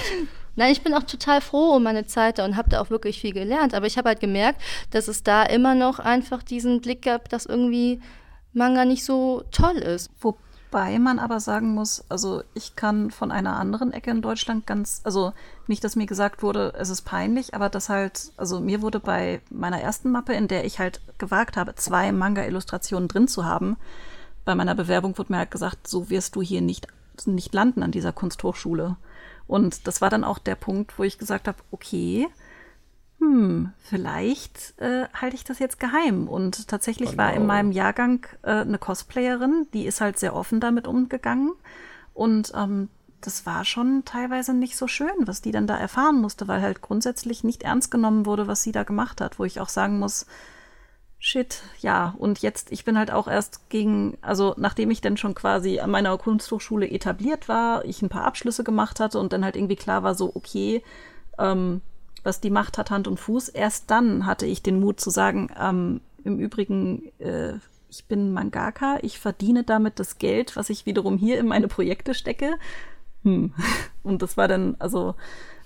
Nein, 0.54 0.72
ich 0.72 0.82
bin 0.82 0.94
auch 0.94 1.04
total 1.04 1.40
froh 1.40 1.76
um 1.76 1.82
meine 1.82 2.06
Zeit 2.06 2.38
da 2.38 2.44
und 2.44 2.56
habe 2.56 2.68
da 2.68 2.80
auch 2.80 2.90
wirklich 2.90 3.20
viel 3.20 3.32
gelernt. 3.32 3.74
Aber 3.74 3.86
ich 3.86 3.96
habe 3.96 4.08
halt 4.08 4.20
gemerkt, 4.20 4.60
dass 4.90 5.08
es 5.08 5.22
da 5.22 5.44
immer 5.44 5.74
noch 5.74 5.98
einfach 5.98 6.42
diesen 6.42 6.80
Blick 6.80 7.02
gab, 7.02 7.28
dass 7.28 7.46
irgendwie 7.46 8.00
Manga 8.52 8.84
nicht 8.84 9.04
so 9.04 9.44
toll 9.50 9.76
ist. 9.76 10.10
Wobei 10.20 10.98
man 10.98 11.18
aber 11.18 11.40
sagen 11.40 11.74
muss, 11.74 12.04
also 12.10 12.42
ich 12.54 12.76
kann 12.76 13.10
von 13.10 13.30
einer 13.30 13.56
anderen 13.56 13.92
Ecke 13.92 14.10
in 14.10 14.20
Deutschland 14.20 14.66
ganz, 14.66 15.00
also 15.04 15.32
nicht, 15.66 15.82
dass 15.84 15.96
mir 15.96 16.06
gesagt 16.06 16.42
wurde, 16.42 16.74
es 16.78 16.90
ist 16.90 17.02
peinlich, 17.02 17.54
aber 17.54 17.70
das 17.70 17.88
halt, 17.88 18.32
also 18.36 18.60
mir 18.60 18.82
wurde 18.82 19.00
bei 19.00 19.40
meiner 19.50 19.80
ersten 19.80 20.10
Mappe, 20.10 20.34
in 20.34 20.48
der 20.48 20.64
ich 20.64 20.78
halt 20.78 21.00
gewagt 21.16 21.56
habe, 21.56 21.74
zwei 21.76 22.12
Manga-Illustrationen 22.12 23.08
drin 23.08 23.28
zu 23.28 23.46
haben, 23.46 23.76
bei 24.44 24.54
meiner 24.54 24.74
Bewerbung 24.74 25.16
wurde 25.16 25.32
mir 25.32 25.38
halt 25.38 25.50
gesagt, 25.50 25.86
so 25.86 26.10
wirst 26.10 26.36
du 26.36 26.42
hier 26.42 26.60
nicht, 26.60 26.88
nicht 27.26 27.54
landen 27.54 27.82
an 27.82 27.92
dieser 27.92 28.12
Kunsthochschule. 28.12 28.96
Und 29.52 29.86
das 29.86 30.00
war 30.00 30.08
dann 30.08 30.24
auch 30.24 30.38
der 30.38 30.54
Punkt, 30.54 30.98
wo 30.98 31.02
ich 31.02 31.18
gesagt 31.18 31.46
habe, 31.46 31.58
okay, 31.70 32.26
hm, 33.18 33.70
vielleicht 33.76 34.72
äh, 34.80 35.08
halte 35.12 35.36
ich 35.36 35.44
das 35.44 35.58
jetzt 35.58 35.78
geheim. 35.78 36.26
Und 36.26 36.68
tatsächlich 36.68 37.10
Oh 37.12 37.16
war 37.18 37.34
in 37.34 37.42
no. 37.42 37.48
meinem 37.48 37.70
Jahrgang 37.70 38.26
äh, 38.40 38.62
eine 38.62 38.78
Cosplayerin, 38.78 39.66
die 39.74 39.84
ist 39.84 40.00
halt 40.00 40.18
sehr 40.18 40.34
offen 40.34 40.58
damit 40.58 40.86
umgegangen. 40.86 41.52
Und 42.14 42.50
ähm, 42.56 42.88
das 43.20 43.44
war 43.44 43.66
schon 43.66 44.06
teilweise 44.06 44.54
nicht 44.54 44.78
so 44.78 44.88
schön, 44.88 45.12
was 45.26 45.42
die 45.42 45.52
dann 45.52 45.66
da 45.66 45.76
erfahren 45.76 46.22
musste, 46.22 46.48
weil 46.48 46.62
halt 46.62 46.80
grundsätzlich 46.80 47.44
nicht 47.44 47.62
ernst 47.62 47.90
genommen 47.90 48.24
wurde, 48.24 48.46
was 48.46 48.62
sie 48.62 48.72
da 48.72 48.84
gemacht 48.84 49.20
hat, 49.20 49.38
wo 49.38 49.44
ich 49.44 49.60
auch 49.60 49.68
sagen 49.68 49.98
muss, 49.98 50.24
Shit, 51.24 51.62
ja. 51.78 52.16
Und 52.18 52.40
jetzt, 52.42 52.72
ich 52.72 52.84
bin 52.84 52.98
halt 52.98 53.12
auch 53.12 53.28
erst 53.28 53.70
gegen, 53.70 54.18
also 54.22 54.54
nachdem 54.56 54.90
ich 54.90 55.00
dann 55.00 55.16
schon 55.16 55.36
quasi 55.36 55.78
an 55.78 55.88
meiner 55.88 56.18
Kunsthochschule 56.18 56.90
etabliert 56.90 57.48
war, 57.48 57.84
ich 57.84 58.02
ein 58.02 58.08
paar 58.08 58.24
Abschlüsse 58.24 58.64
gemacht 58.64 58.98
hatte 58.98 59.20
und 59.20 59.32
dann 59.32 59.44
halt 59.44 59.54
irgendwie 59.54 59.76
klar 59.76 60.02
war, 60.02 60.16
so, 60.16 60.32
okay, 60.34 60.82
ähm, 61.38 61.80
was 62.24 62.40
die 62.40 62.50
Macht 62.50 62.76
hat, 62.76 62.90
Hand 62.90 63.06
und 63.06 63.20
Fuß, 63.20 63.50
erst 63.50 63.88
dann 63.92 64.26
hatte 64.26 64.46
ich 64.46 64.64
den 64.64 64.80
Mut 64.80 64.98
zu 64.98 65.10
sagen, 65.10 65.48
ähm, 65.56 66.00
im 66.24 66.40
Übrigen, 66.40 67.12
äh, 67.20 67.52
ich 67.88 68.06
bin 68.06 68.32
Mangaka, 68.32 68.98
ich 69.02 69.20
verdiene 69.20 69.62
damit 69.62 70.00
das 70.00 70.18
Geld, 70.18 70.56
was 70.56 70.70
ich 70.70 70.86
wiederum 70.86 71.18
hier 71.18 71.38
in 71.38 71.46
meine 71.46 71.68
Projekte 71.68 72.14
stecke. 72.14 72.56
Hm. 73.22 73.54
Und 74.02 74.22
das 74.22 74.36
war 74.36 74.48
dann, 74.48 74.74
also, 74.80 75.14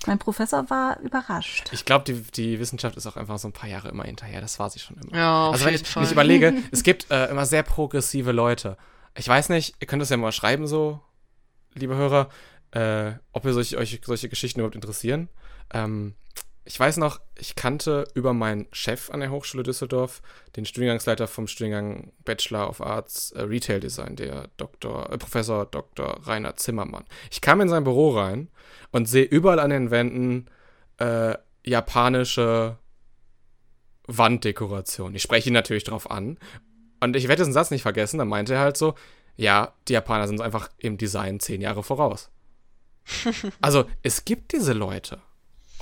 mein 0.07 0.19
Professor 0.19 0.69
war 0.71 1.01
überrascht. 1.01 1.71
Ich 1.73 1.85
glaube, 1.85 2.05
die, 2.05 2.21
die 2.33 2.59
Wissenschaft 2.61 2.97
ist 2.97 3.07
auch 3.07 3.17
einfach 3.17 3.39
so 3.39 3.49
ein 3.49 3.53
paar 3.53 3.69
Jahre 3.69 3.89
immer 3.89 4.05
hinterher. 4.05 4.41
Das 4.41 4.59
war 4.59 4.71
sie 4.71 4.79
schon 4.79 4.97
immer. 4.97 5.17
Ja, 5.17 5.47
auf 5.47 5.55
also 5.55 5.65
wenn 5.65 5.73
jeden 5.73 5.85
ich, 5.85 5.91
Fall. 5.91 6.03
wenn 6.03 6.07
ich 6.07 6.13
überlege, 6.13 6.55
es 6.71 6.83
gibt 6.83 7.11
äh, 7.11 7.27
immer 7.27 7.47
sehr 7.47 7.63
progressive 7.63 8.33
Leute. 8.33 8.77
Ich 9.17 9.29
weiß 9.29 9.49
nicht, 9.49 9.75
ihr 9.81 9.87
könnt 9.87 10.03
es 10.03 10.11
ja 10.11 10.17
mal 10.17 10.33
schreiben 10.33 10.67
so, 10.67 11.01
liebe 11.75 11.97
Hörer, 11.97 12.29
äh, 12.73 13.13
ob 13.33 13.45
ihr 13.45 13.53
solch, 13.53 13.77
euch 13.77 14.01
solche 14.05 14.29
Geschichten 14.29 14.61
überhaupt 14.61 14.75
interessieren. 14.75 15.29
Ähm, 15.73 16.15
ich 16.67 16.79
weiß 16.79 16.97
noch, 16.97 17.21
ich 17.39 17.55
kannte 17.55 18.09
über 18.15 18.33
meinen 18.33 18.67
Chef 18.73 19.11
an 19.11 19.21
der 19.21 19.31
Hochschule 19.31 19.63
Düsseldorf 19.63 20.21
den 20.57 20.67
Studiengangsleiter 20.67 21.29
vom 21.29 21.47
Studiengang 21.47 22.13
Bachelor 22.25 22.69
of 22.69 22.81
Arts 22.81 23.31
äh, 23.33 23.43
Retail 23.43 23.79
Design, 23.79 24.17
der 24.17 24.49
Dr., 24.57 25.11
äh, 25.13 25.17
Professor 25.17 25.65
Dr. 25.65 26.27
Rainer 26.27 26.57
Zimmermann. 26.57 27.05
Ich 27.31 27.41
kam 27.41 27.61
in 27.61 27.69
sein 27.69 27.85
Büro 27.85 28.19
rein 28.19 28.49
und 28.91 29.07
sehe 29.07 29.25
überall 29.25 29.61
an 29.61 29.71
den 29.71 29.93
Wänden 29.93 30.47
äh, 30.99 31.37
japanische 31.65 32.79
Wanddekoration. 34.09 35.15
Ich 35.15 35.23
spreche 35.23 35.51
ihn 35.51 35.55
natürlich 35.55 35.85
drauf 35.85 36.11
an. 36.11 36.39
Und 37.01 37.15
ich 37.15 37.29
werde 37.29 37.43
diesen 37.43 37.53
Satz 37.53 37.71
nicht 37.71 37.83
vergessen. 37.83 38.19
Dann 38.19 38.29
meinte 38.29 38.55
er 38.55 38.61
halt 38.61 38.77
so: 38.77 38.95
Ja, 39.37 39.75
die 39.87 39.93
Japaner 39.93 40.27
sind 40.27 40.41
einfach 40.41 40.71
im 40.79 40.97
Design 40.97 41.39
zehn 41.39 41.61
Jahre 41.61 41.83
voraus. 41.83 42.31
also, 43.61 43.85
es 44.03 44.25
gibt 44.25 44.53
diese 44.53 44.73
Leute. 44.73 45.21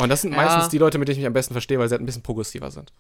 Und 0.01 0.09
das 0.09 0.23
sind 0.23 0.33
Ja. 0.33 0.39
meistens 0.39 0.69
die 0.71 0.79
Leute, 0.79 0.99
mit 0.99 1.07
denen 1.09 1.15
ich 1.15 1.19
mich 1.19 1.27
am 1.27 1.33
besten 1.33 1.55
verstehe, 1.55 1.79
weil 1.79 1.89
sie 1.89 1.93
halt 1.93 2.03
ein 2.03 2.07
bisschen 2.07 2.23
progressiver 2.23 2.71
sind. 2.71 2.93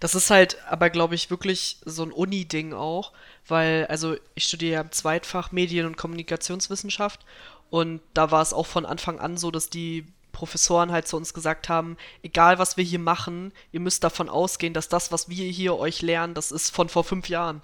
Das 0.00 0.14
ist 0.14 0.30
halt 0.30 0.58
aber, 0.68 0.90
glaube 0.90 1.14
ich, 1.16 1.28
wirklich 1.30 1.78
so 1.84 2.04
ein 2.04 2.12
Uni-Ding 2.12 2.72
auch, 2.72 3.12
weil, 3.48 3.86
also 3.86 4.16
ich 4.34 4.44
studiere 4.44 4.74
ja 4.74 4.80
im 4.82 4.92
Zweitfach 4.92 5.50
Medien- 5.50 5.86
und 5.86 5.96
Kommunikationswissenschaft 5.96 7.24
und 7.70 8.00
da 8.14 8.30
war 8.30 8.42
es 8.42 8.52
auch 8.52 8.66
von 8.66 8.86
Anfang 8.86 9.18
an 9.18 9.36
so, 9.36 9.50
dass 9.50 9.70
die 9.70 10.06
Professoren 10.32 10.92
halt 10.92 11.08
zu 11.08 11.16
uns 11.16 11.32
gesagt 11.34 11.68
haben, 11.68 11.96
egal 12.22 12.58
was 12.58 12.76
wir 12.76 12.84
hier 12.84 12.98
machen, 12.98 13.52
ihr 13.72 13.80
müsst 13.80 14.04
davon 14.04 14.28
ausgehen, 14.28 14.74
dass 14.74 14.88
das, 14.88 15.10
was 15.10 15.28
wir 15.28 15.46
hier 15.50 15.76
euch 15.76 16.02
lernen, 16.02 16.34
das 16.34 16.52
ist 16.52 16.70
von 16.70 16.88
vor 16.88 17.04
fünf 17.04 17.28
Jahren. 17.28 17.62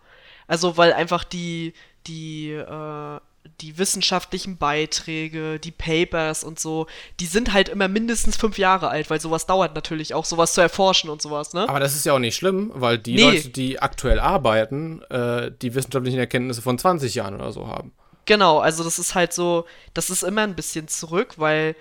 Also 0.49 0.77
weil 0.77 0.93
einfach 0.93 1.23
die, 1.23 1.75
die, 2.07 2.51
äh, 2.51 3.21
die 3.61 3.79
wissenschaftlichen 3.79 4.57
Beiträge, 4.57 5.59
die 5.59 5.71
Papers 5.71 6.45
und 6.45 6.59
so, 6.61 6.87
die 7.21 7.27
sind 7.27 7.53
halt 7.53 7.69
immer 7.69 7.89
mindestens 7.89 8.37
fünf 8.37 8.59
Jahre 8.59 8.89
alt, 8.89 9.11
weil 9.11 9.21
sowas 9.21 9.47
dauert 9.47 9.75
natürlich 9.75 10.15
auch, 10.15 10.25
sowas 10.25 10.55
zu 10.55 10.61
erforschen 10.61 11.11
und 11.11 11.23
sowas, 11.23 11.53
ne? 11.53 11.69
Aber 11.69 11.81
das 11.81 11.95
ist 11.95 12.07
ja 12.07 12.13
auch 12.13 12.19
nicht 12.19 12.37
schlimm, 12.37 12.71
weil 12.75 12.99
die 12.99 13.15
Nee. 13.15 13.23
Leute, 13.25 13.49
die 13.51 13.81
aktuell 13.81 14.21
arbeiten, 14.21 15.03
äh, 15.11 15.51
die 15.61 15.75
wissenschaftlichen 15.75 16.19
Erkenntnisse 16.19 16.63
von 16.63 16.79
20 16.79 17.15
Jahren 17.15 17.35
oder 17.35 17.53
so 17.53 17.69
haben. 17.69 17.93
Genau, 18.27 18.59
also 18.61 18.85
das 18.85 18.99
ist 18.99 19.15
halt 19.15 19.33
so, 19.33 19.65
das 19.95 20.09
ist 20.11 20.23
immer 20.23 20.43
ein 20.43 20.55
bisschen 20.55 20.87
zurück, 20.87 21.35
weil, 21.39 21.75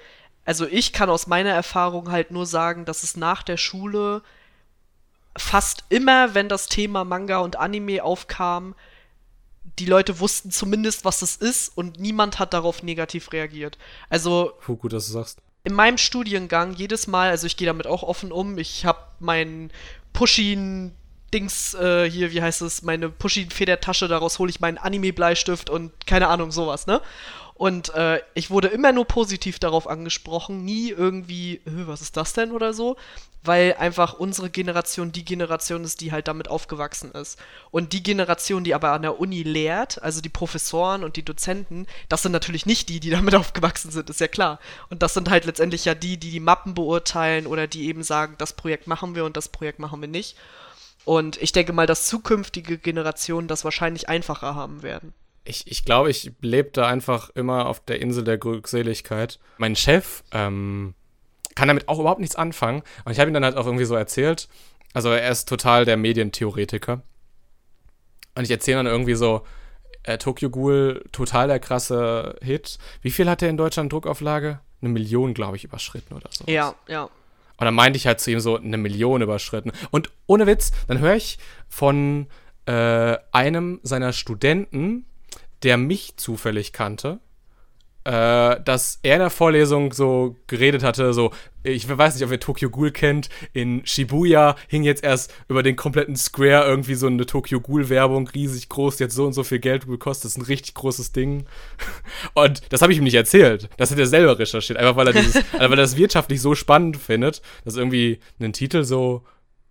also 0.45 0.65
ich 0.65 0.93
kann 0.93 1.09
aus 1.09 1.27
meiner 1.27 1.51
Erfahrung 1.51 2.11
halt 2.11 2.31
nur 2.31 2.47
sagen, 2.47 2.85
dass 2.85 3.03
es 3.03 3.15
nach 3.15 3.43
der 3.43 3.57
Schule 3.57 4.23
fast 5.37 5.85
immer, 5.89 6.33
wenn 6.33 6.49
das 6.49 6.67
Thema 6.67 7.03
Manga 7.05 7.37
und 7.39 7.57
Anime 7.57 8.03
aufkam, 8.03 8.75
die 9.79 9.85
Leute 9.85 10.19
wussten 10.19 10.51
zumindest, 10.51 11.05
was 11.05 11.21
es 11.21 11.35
ist 11.35 11.75
und 11.77 11.99
niemand 11.99 12.39
hat 12.39 12.53
darauf 12.53 12.83
negativ 12.83 13.31
reagiert. 13.31 13.77
Also 14.09 14.53
Puh, 14.61 14.75
gut, 14.75 14.93
dass 14.93 15.07
du 15.07 15.13
sagst. 15.13 15.39
in 15.63 15.73
meinem 15.73 15.97
Studiengang 15.97 16.73
jedes 16.73 17.07
Mal, 17.07 17.29
also 17.29 17.47
ich 17.47 17.57
gehe 17.57 17.67
damit 17.67 17.87
auch 17.87 18.03
offen 18.03 18.31
um, 18.31 18.57
ich 18.57 18.85
habe 18.85 18.99
meinen 19.19 19.71
Pushin 20.13 20.93
Dings 21.33 21.73
äh, 21.75 22.09
hier, 22.09 22.33
wie 22.33 22.41
heißt 22.41 22.61
es, 22.61 22.81
meine 22.81 23.07
Pushin 23.09 23.49
Federtasche, 23.51 24.09
daraus 24.09 24.37
hole 24.37 24.49
ich 24.49 24.59
meinen 24.59 24.77
Anime 24.77 25.13
Bleistift 25.13 25.69
und 25.69 26.05
keine 26.05 26.27
Ahnung 26.27 26.51
sowas, 26.51 26.87
ne? 26.87 27.01
Und 27.61 27.93
äh, 27.93 28.19
ich 28.33 28.49
wurde 28.49 28.69
immer 28.69 28.91
nur 28.91 29.05
positiv 29.05 29.59
darauf 29.59 29.85
angesprochen, 29.85 30.65
nie 30.65 30.89
irgendwie, 30.89 31.57
"Äh, 31.57 31.85
was 31.85 32.01
ist 32.01 32.17
das 32.17 32.33
denn 32.33 32.53
oder 32.53 32.73
so, 32.73 32.97
weil 33.43 33.75
einfach 33.77 34.13
unsere 34.13 34.49
Generation 34.49 35.11
die 35.11 35.23
Generation 35.23 35.83
ist, 35.83 36.01
die 36.01 36.11
halt 36.11 36.27
damit 36.27 36.47
aufgewachsen 36.47 37.11
ist. 37.11 37.37
Und 37.69 37.93
die 37.93 38.01
Generation, 38.01 38.63
die 38.63 38.73
aber 38.73 38.93
an 38.93 39.03
der 39.03 39.19
Uni 39.19 39.43
lehrt, 39.43 40.01
also 40.01 40.21
die 40.21 40.29
Professoren 40.29 41.03
und 41.03 41.17
die 41.17 41.23
Dozenten, 41.23 41.85
das 42.09 42.23
sind 42.23 42.31
natürlich 42.31 42.65
nicht 42.65 42.89
die, 42.89 42.99
die 42.99 43.11
damit 43.11 43.35
aufgewachsen 43.35 43.91
sind, 43.91 44.09
ist 44.09 44.21
ja 44.21 44.27
klar. 44.27 44.59
Und 44.89 45.03
das 45.03 45.13
sind 45.13 45.29
halt 45.29 45.45
letztendlich 45.45 45.85
ja 45.85 45.93
die, 45.93 46.17
die 46.17 46.31
die 46.31 46.39
Mappen 46.39 46.73
beurteilen 46.73 47.45
oder 47.45 47.67
die 47.67 47.85
eben 47.85 48.01
sagen, 48.01 48.33
das 48.39 48.53
Projekt 48.53 48.87
machen 48.87 49.13
wir 49.13 49.23
und 49.23 49.37
das 49.37 49.49
Projekt 49.49 49.77
machen 49.77 50.01
wir 50.01 50.07
nicht. 50.07 50.35
Und 51.05 51.39
ich 51.39 51.51
denke 51.51 51.73
mal, 51.73 51.85
dass 51.85 52.07
zukünftige 52.07 52.79
Generationen 52.79 53.47
das 53.47 53.63
wahrscheinlich 53.63 54.09
einfacher 54.09 54.55
haben 54.55 54.81
werden. 54.81 55.13
Ich, 55.43 55.69
ich 55.69 55.85
glaube, 55.85 56.09
ich 56.09 56.31
lebe 56.41 56.69
da 56.71 56.87
einfach 56.87 57.29
immer 57.31 57.65
auf 57.65 57.79
der 57.79 58.01
Insel 58.01 58.23
der 58.23 58.37
Glückseligkeit. 58.37 59.39
Mein 59.57 59.75
Chef 59.75 60.23
ähm, 60.31 60.93
kann 61.55 61.67
damit 61.67 61.87
auch 61.87 61.99
überhaupt 61.99 62.19
nichts 62.19 62.35
anfangen. 62.35 62.83
Und 63.05 63.11
ich 63.11 63.19
habe 63.19 63.29
ihm 63.29 63.33
dann 63.33 63.45
halt 63.45 63.57
auch 63.57 63.65
irgendwie 63.65 63.85
so 63.85 63.95
erzählt. 63.95 64.47
Also 64.93 65.09
er 65.09 65.31
ist 65.31 65.47
total 65.49 65.85
der 65.85 65.97
Medientheoretiker. 65.97 67.01
Und 68.35 68.43
ich 68.43 68.51
erzähle 68.51 68.77
dann 68.77 68.87
irgendwie 68.87 69.15
so, 69.15 69.45
äh, 70.03 70.17
Tokyo 70.17 70.49
Ghoul, 70.49 71.03
total 71.11 71.47
der 71.47 71.59
krasse 71.59 72.35
Hit. 72.41 72.77
Wie 73.01 73.11
viel 73.11 73.29
hat 73.29 73.41
er 73.41 73.49
in 73.49 73.57
Deutschland 73.57 73.91
Druckauflage? 73.91 74.59
Eine 74.81 74.89
Million, 74.89 75.33
glaube 75.33 75.57
ich, 75.57 75.63
überschritten 75.63 76.15
oder 76.15 76.29
so. 76.31 76.45
Ja, 76.47 76.75
ja. 76.87 77.03
Und 77.03 77.65
dann 77.65 77.75
meinte 77.75 77.97
ich 77.97 78.07
halt 78.07 78.19
zu 78.19 78.31
ihm 78.31 78.39
so, 78.39 78.57
eine 78.57 78.77
Million 78.77 79.21
überschritten. 79.21 79.71
Und 79.91 80.11
ohne 80.25 80.47
Witz, 80.47 80.71
dann 80.87 80.99
höre 80.99 81.15
ich 81.15 81.37
von 81.69 82.27
äh, 82.65 83.17
einem 83.31 83.79
seiner 83.83 84.13
Studenten, 84.13 85.05
der 85.63 85.77
mich 85.77 86.17
zufällig 86.17 86.73
kannte, 86.73 87.19
äh, 88.03 88.59
dass 88.63 88.99
er 89.03 89.15
in 89.15 89.19
der 89.19 89.29
Vorlesung 89.29 89.93
so 89.93 90.35
geredet 90.47 90.83
hatte, 90.83 91.13
so, 91.13 91.31
ich 91.61 91.87
weiß 91.87 92.15
nicht, 92.15 92.23
ob 92.23 92.31
ihr 92.31 92.39
Tokyo 92.39 92.71
Ghoul 92.71 92.89
kennt, 92.89 93.29
in 93.53 93.85
Shibuya 93.85 94.55
hing 94.67 94.81
jetzt 94.83 95.03
erst 95.03 95.31
über 95.47 95.61
den 95.61 95.75
kompletten 95.75 96.15
Square 96.15 96.65
irgendwie 96.65 96.95
so 96.95 97.05
eine 97.05 97.27
Tokyo 97.27 97.61
Ghoul 97.61 97.89
Werbung, 97.89 98.27
riesig 98.27 98.69
groß, 98.69 98.97
jetzt 98.97 99.13
so 99.13 99.25
und 99.27 99.33
so 99.33 99.43
viel 99.43 99.59
Geld 99.59 99.85
gekostet, 99.85 100.25
das 100.25 100.31
ist 100.31 100.37
ein 100.39 100.45
richtig 100.45 100.73
großes 100.73 101.11
Ding. 101.11 101.45
Und 102.33 102.61
das 102.69 102.81
habe 102.81 102.91
ich 102.91 102.97
ihm 102.97 103.03
nicht 103.03 103.13
erzählt, 103.13 103.69
das 103.77 103.91
hat 103.91 103.99
er 103.99 104.07
selber 104.07 104.39
recherchiert, 104.39 104.79
einfach 104.79 104.95
weil 104.95 105.07
er, 105.07 105.13
dieses, 105.13 105.35
weil 105.51 105.71
er 105.71 105.75
das 105.75 105.95
wirtschaftlich 105.95 106.41
so 106.41 106.55
spannend 106.55 106.97
findet, 106.97 107.41
dass 107.65 107.75
irgendwie 107.75 108.19
ein 108.39 108.53
Titel 108.53 108.83
so 108.83 109.23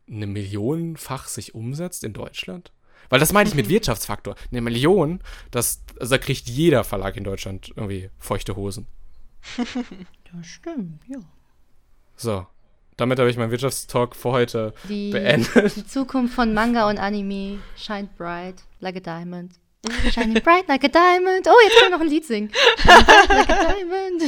eine 0.08 0.26
Millionenfach 0.26 1.26
sich 1.26 1.54
umsetzt 1.54 2.04
in 2.04 2.12
Deutschland. 2.12 2.72
Weil 3.10 3.20
das 3.20 3.32
meine 3.32 3.48
ich 3.48 3.54
mit 3.54 3.68
Wirtschaftsfaktor. 3.68 4.36
Eine 4.50 4.62
Million, 4.62 5.20
das, 5.50 5.82
also 5.98 6.14
da 6.14 6.18
kriegt 6.18 6.48
jeder 6.48 6.84
Verlag 6.84 7.16
in 7.16 7.24
Deutschland 7.24 7.70
irgendwie 7.76 8.08
feuchte 8.18 8.56
Hosen. 8.56 8.86
Das 10.32 10.46
stimmt, 10.46 11.02
ja. 11.08 11.18
So, 12.14 12.46
damit 12.96 13.18
habe 13.18 13.28
ich 13.28 13.36
meinen 13.36 13.50
Wirtschaftstalk 13.50 14.14
für 14.14 14.30
heute 14.30 14.72
Die, 14.88 15.10
beendet. 15.10 15.74
die 15.74 15.84
Zukunft 15.84 16.34
von 16.34 16.54
Manga 16.54 16.88
und 16.88 16.98
Anime 16.98 17.58
shine 17.76 18.08
bright 18.16 18.62
like 18.78 18.94
a 18.94 19.00
diamond. 19.00 19.54
Shining 20.12 20.40
bright 20.42 20.68
like 20.68 20.84
a 20.84 20.88
diamond. 20.88 21.48
Oh, 21.48 21.54
jetzt 21.64 21.78
können 21.78 21.90
wir 21.90 21.96
noch 21.96 22.00
ein 22.00 22.08
Lied 22.08 22.26
singen. 22.26 22.50
Shining 22.78 23.04
bright 23.06 23.28
like 23.28 23.50
a 23.50 23.72
diamond. 23.72 24.22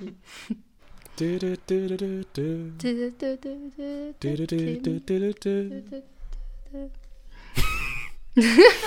uh. 0.46 0.54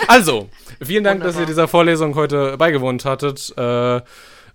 Also, 0.07 0.49
vielen 0.81 1.03
Dank, 1.03 1.21
dass 1.21 1.35
ihr 1.35 1.39
Wunderbar. 1.41 1.45
dieser 1.47 1.67
Vorlesung 1.67 2.15
heute 2.15 2.57
beigewohnt 2.57 3.03
hattet. 3.05 3.53
Äh, 3.57 4.01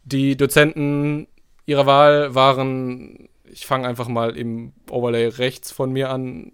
die 0.05 0.37
Dozenten 0.37 1.29
ihrer 1.67 1.85
Wahl 1.87 2.35
waren, 2.35 3.29
ich 3.45 3.67
fange 3.67 3.87
einfach 3.87 4.09
mal 4.09 4.37
im 4.37 4.73
Overlay 4.91 5.27
rechts 5.29 5.71
von 5.73 5.93
mir 5.93 6.11
an, 6.11 6.51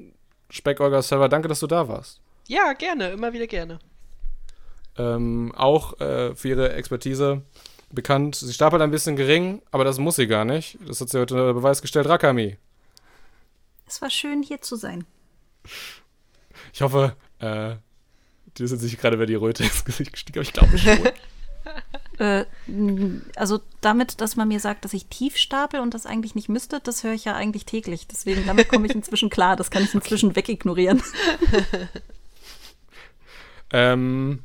Speck 0.51 0.81
Olga 0.81 1.03
Server. 1.03 1.29
Danke, 1.29 1.49
dass 1.49 1.61
du 1.61 1.67
da 1.67 1.87
warst. 1.89 2.21
Ja, 2.49 2.73
gerne, 2.73 3.11
immer 3.11 3.33
wieder 3.33 3.47
gerne. 3.47 3.79
ähm, 4.99 5.53
auch 5.57 6.01
äh, 6.01 6.35
für 6.35 6.49
ihre 6.49 6.73
Expertise 6.73 7.43
bekannt. 7.93 8.37
Sie 8.37 8.53
stapelt 8.53 8.83
ein 8.83 8.91
bisschen 8.91 9.17
gering, 9.17 9.63
aber 9.71 9.85
das 9.85 9.99
muss 9.99 10.17
sie 10.17 10.27
gar 10.27 10.45
nicht. 10.45 10.79
Das 10.87 11.01
hat 11.01 11.11
sie 11.11 11.19
heute 11.19 11.35
unter 11.35 11.55
Beweis 11.55 11.83
gestellt. 11.83 12.09
Rakami, 12.09 12.57
Es 13.87 14.03
war 14.03 14.11
schön, 14.11 14.43
hier 14.43 14.61
zu 14.61 14.77
sein. 14.77 15.05
ich 16.73 16.83
hoffe, 16.83 17.17
äh, 17.39 17.77
dir 18.57 18.65
ist 18.65 18.73
jetzt 18.73 18.83
nicht 18.83 19.01
gerade 19.01 19.17
wieder 19.19 19.27
die 19.27 19.35
Röte 19.35 19.65
ins 19.65 19.85
Gesicht 19.85 20.13
gestiegen, 20.13 20.39
aber 20.39 20.47
ich 20.47 20.53
glaube 20.53 20.79
schon. 20.79 20.99
Äh, 22.19 22.45
also 23.37 23.61
damit, 23.81 24.21
dass 24.21 24.37
man 24.37 24.49
mir 24.49 24.61
sagt, 24.61 24.85
dass 24.85 24.93
ich 24.93 25.07
tief 25.07 25.37
stapel 25.37 25.81
und 25.81 25.95
das 25.95 26.07
eigentlich 26.07 26.35
nicht 26.35 26.49
müsste, 26.49 26.79
das 26.81 27.05
höre 27.05 27.15
ich 27.15 27.25
ja 27.25 27.35
eigentlich 27.35 27.65
täglich. 27.65 28.07
Deswegen, 28.07 28.47
damit 28.47 28.69
komme 28.69 28.87
ich 28.87 28.95
inzwischen 28.95 29.31
klar. 29.31 29.57
Das 29.57 29.71
kann 29.71 29.83
ich 29.83 29.95
inzwischen 29.95 30.37
wegignorieren. 30.37 31.03
ähm, 33.73 34.45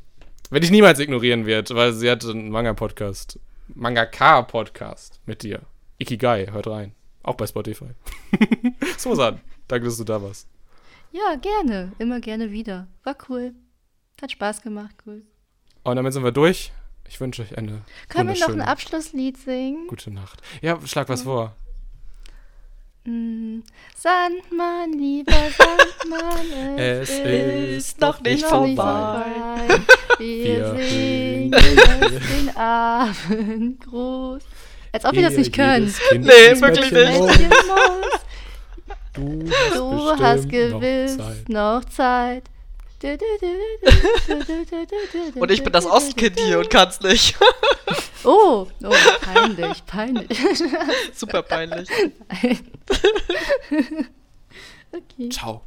wenn 0.50 0.62
ich 0.62 0.70
niemals 0.70 0.98
ignorieren 0.98 1.46
wird, 1.46 1.74
weil 1.74 1.92
sie 1.92 2.10
hat 2.10 2.24
einen 2.24 2.50
Manga-Podcast, 2.50 3.38
Mangaka-Podcast 3.74 5.20
mit 5.26 5.42
dir. 5.42 5.60
Ikigai, 5.98 6.46
hört 6.50 6.66
rein. 6.68 6.92
Auch 7.22 7.34
bei 7.34 7.46
Spotify. 7.46 7.90
Susan, 8.98 9.40
danke, 9.66 9.86
dass 9.86 9.98
du 9.98 10.04
da 10.04 10.22
warst. 10.22 10.48
Ja, 11.12 11.36
gerne. 11.36 11.92
Immer 11.98 12.20
gerne 12.20 12.50
wieder. 12.50 12.86
War 13.04 13.16
cool. 13.28 13.52
Hat 14.20 14.32
Spaß 14.32 14.62
gemacht. 14.62 14.94
Cool. 15.06 15.22
Und 15.84 15.96
damit 15.96 16.12
sind 16.12 16.24
wir 16.24 16.32
durch. 16.32 16.72
Ich 17.08 17.20
wünsche 17.20 17.42
euch 17.42 17.56
eine 17.56 17.82
Können 18.08 18.28
wir 18.28 18.38
noch 18.38 18.54
ein 18.54 18.60
Abschlusslied 18.60 19.38
singen? 19.38 19.86
gute 19.88 20.10
Nacht. 20.10 20.42
Ja, 20.60 20.78
schlag 20.86 21.08
was 21.08 21.22
vor. 21.22 21.56
Mm, 23.08 23.62
Sandmann, 23.96 24.92
lieber 24.92 25.32
Sandmann, 25.32 26.78
Es 26.78 27.08
ist 27.08 28.00
noch 28.02 28.20
nicht 28.20 28.44
vorbei. 28.44 29.24
Wir 30.18 30.74
Wir 30.76 30.76
singen 30.76 31.50
den 31.52 32.56
Abendgruß. 32.56 34.42
Als 34.92 35.04
ob 35.04 35.12
wir 35.14 35.22
das 35.22 35.36
nicht 35.36 35.54
können. 35.54 35.94
Nee, 36.12 36.18
Nee, 36.18 36.60
wirklich 36.60 36.90
nicht. 36.90 37.50
Du 39.14 39.44
hast, 39.50 39.76
Du 39.76 40.10
hast 40.22 40.48
bestimmt 40.48 40.70
noch 40.72 40.80
gewiss 40.80 41.16
Zeit. 41.16 41.48
noch 41.48 41.84
Zeit. 41.84 42.42
Und 45.34 45.50
ich 45.50 45.62
bin 45.62 45.72
das 45.72 45.86
Ostkind 45.86 46.38
hier 46.40 46.58
und 46.58 46.70
kann's 46.70 47.00
nicht. 47.00 47.36
Oh, 48.24 48.66
oh, 48.82 48.94
peinlich, 49.20 49.86
peinlich. 49.86 50.28
Super 51.14 51.42
peinlich. 51.42 51.88
okay. 54.92 55.28
Ciao. 55.30 55.62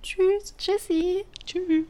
Tschüss, 0.00 0.54
tschüssi. 0.56 1.24
Tschüss. 1.44 1.84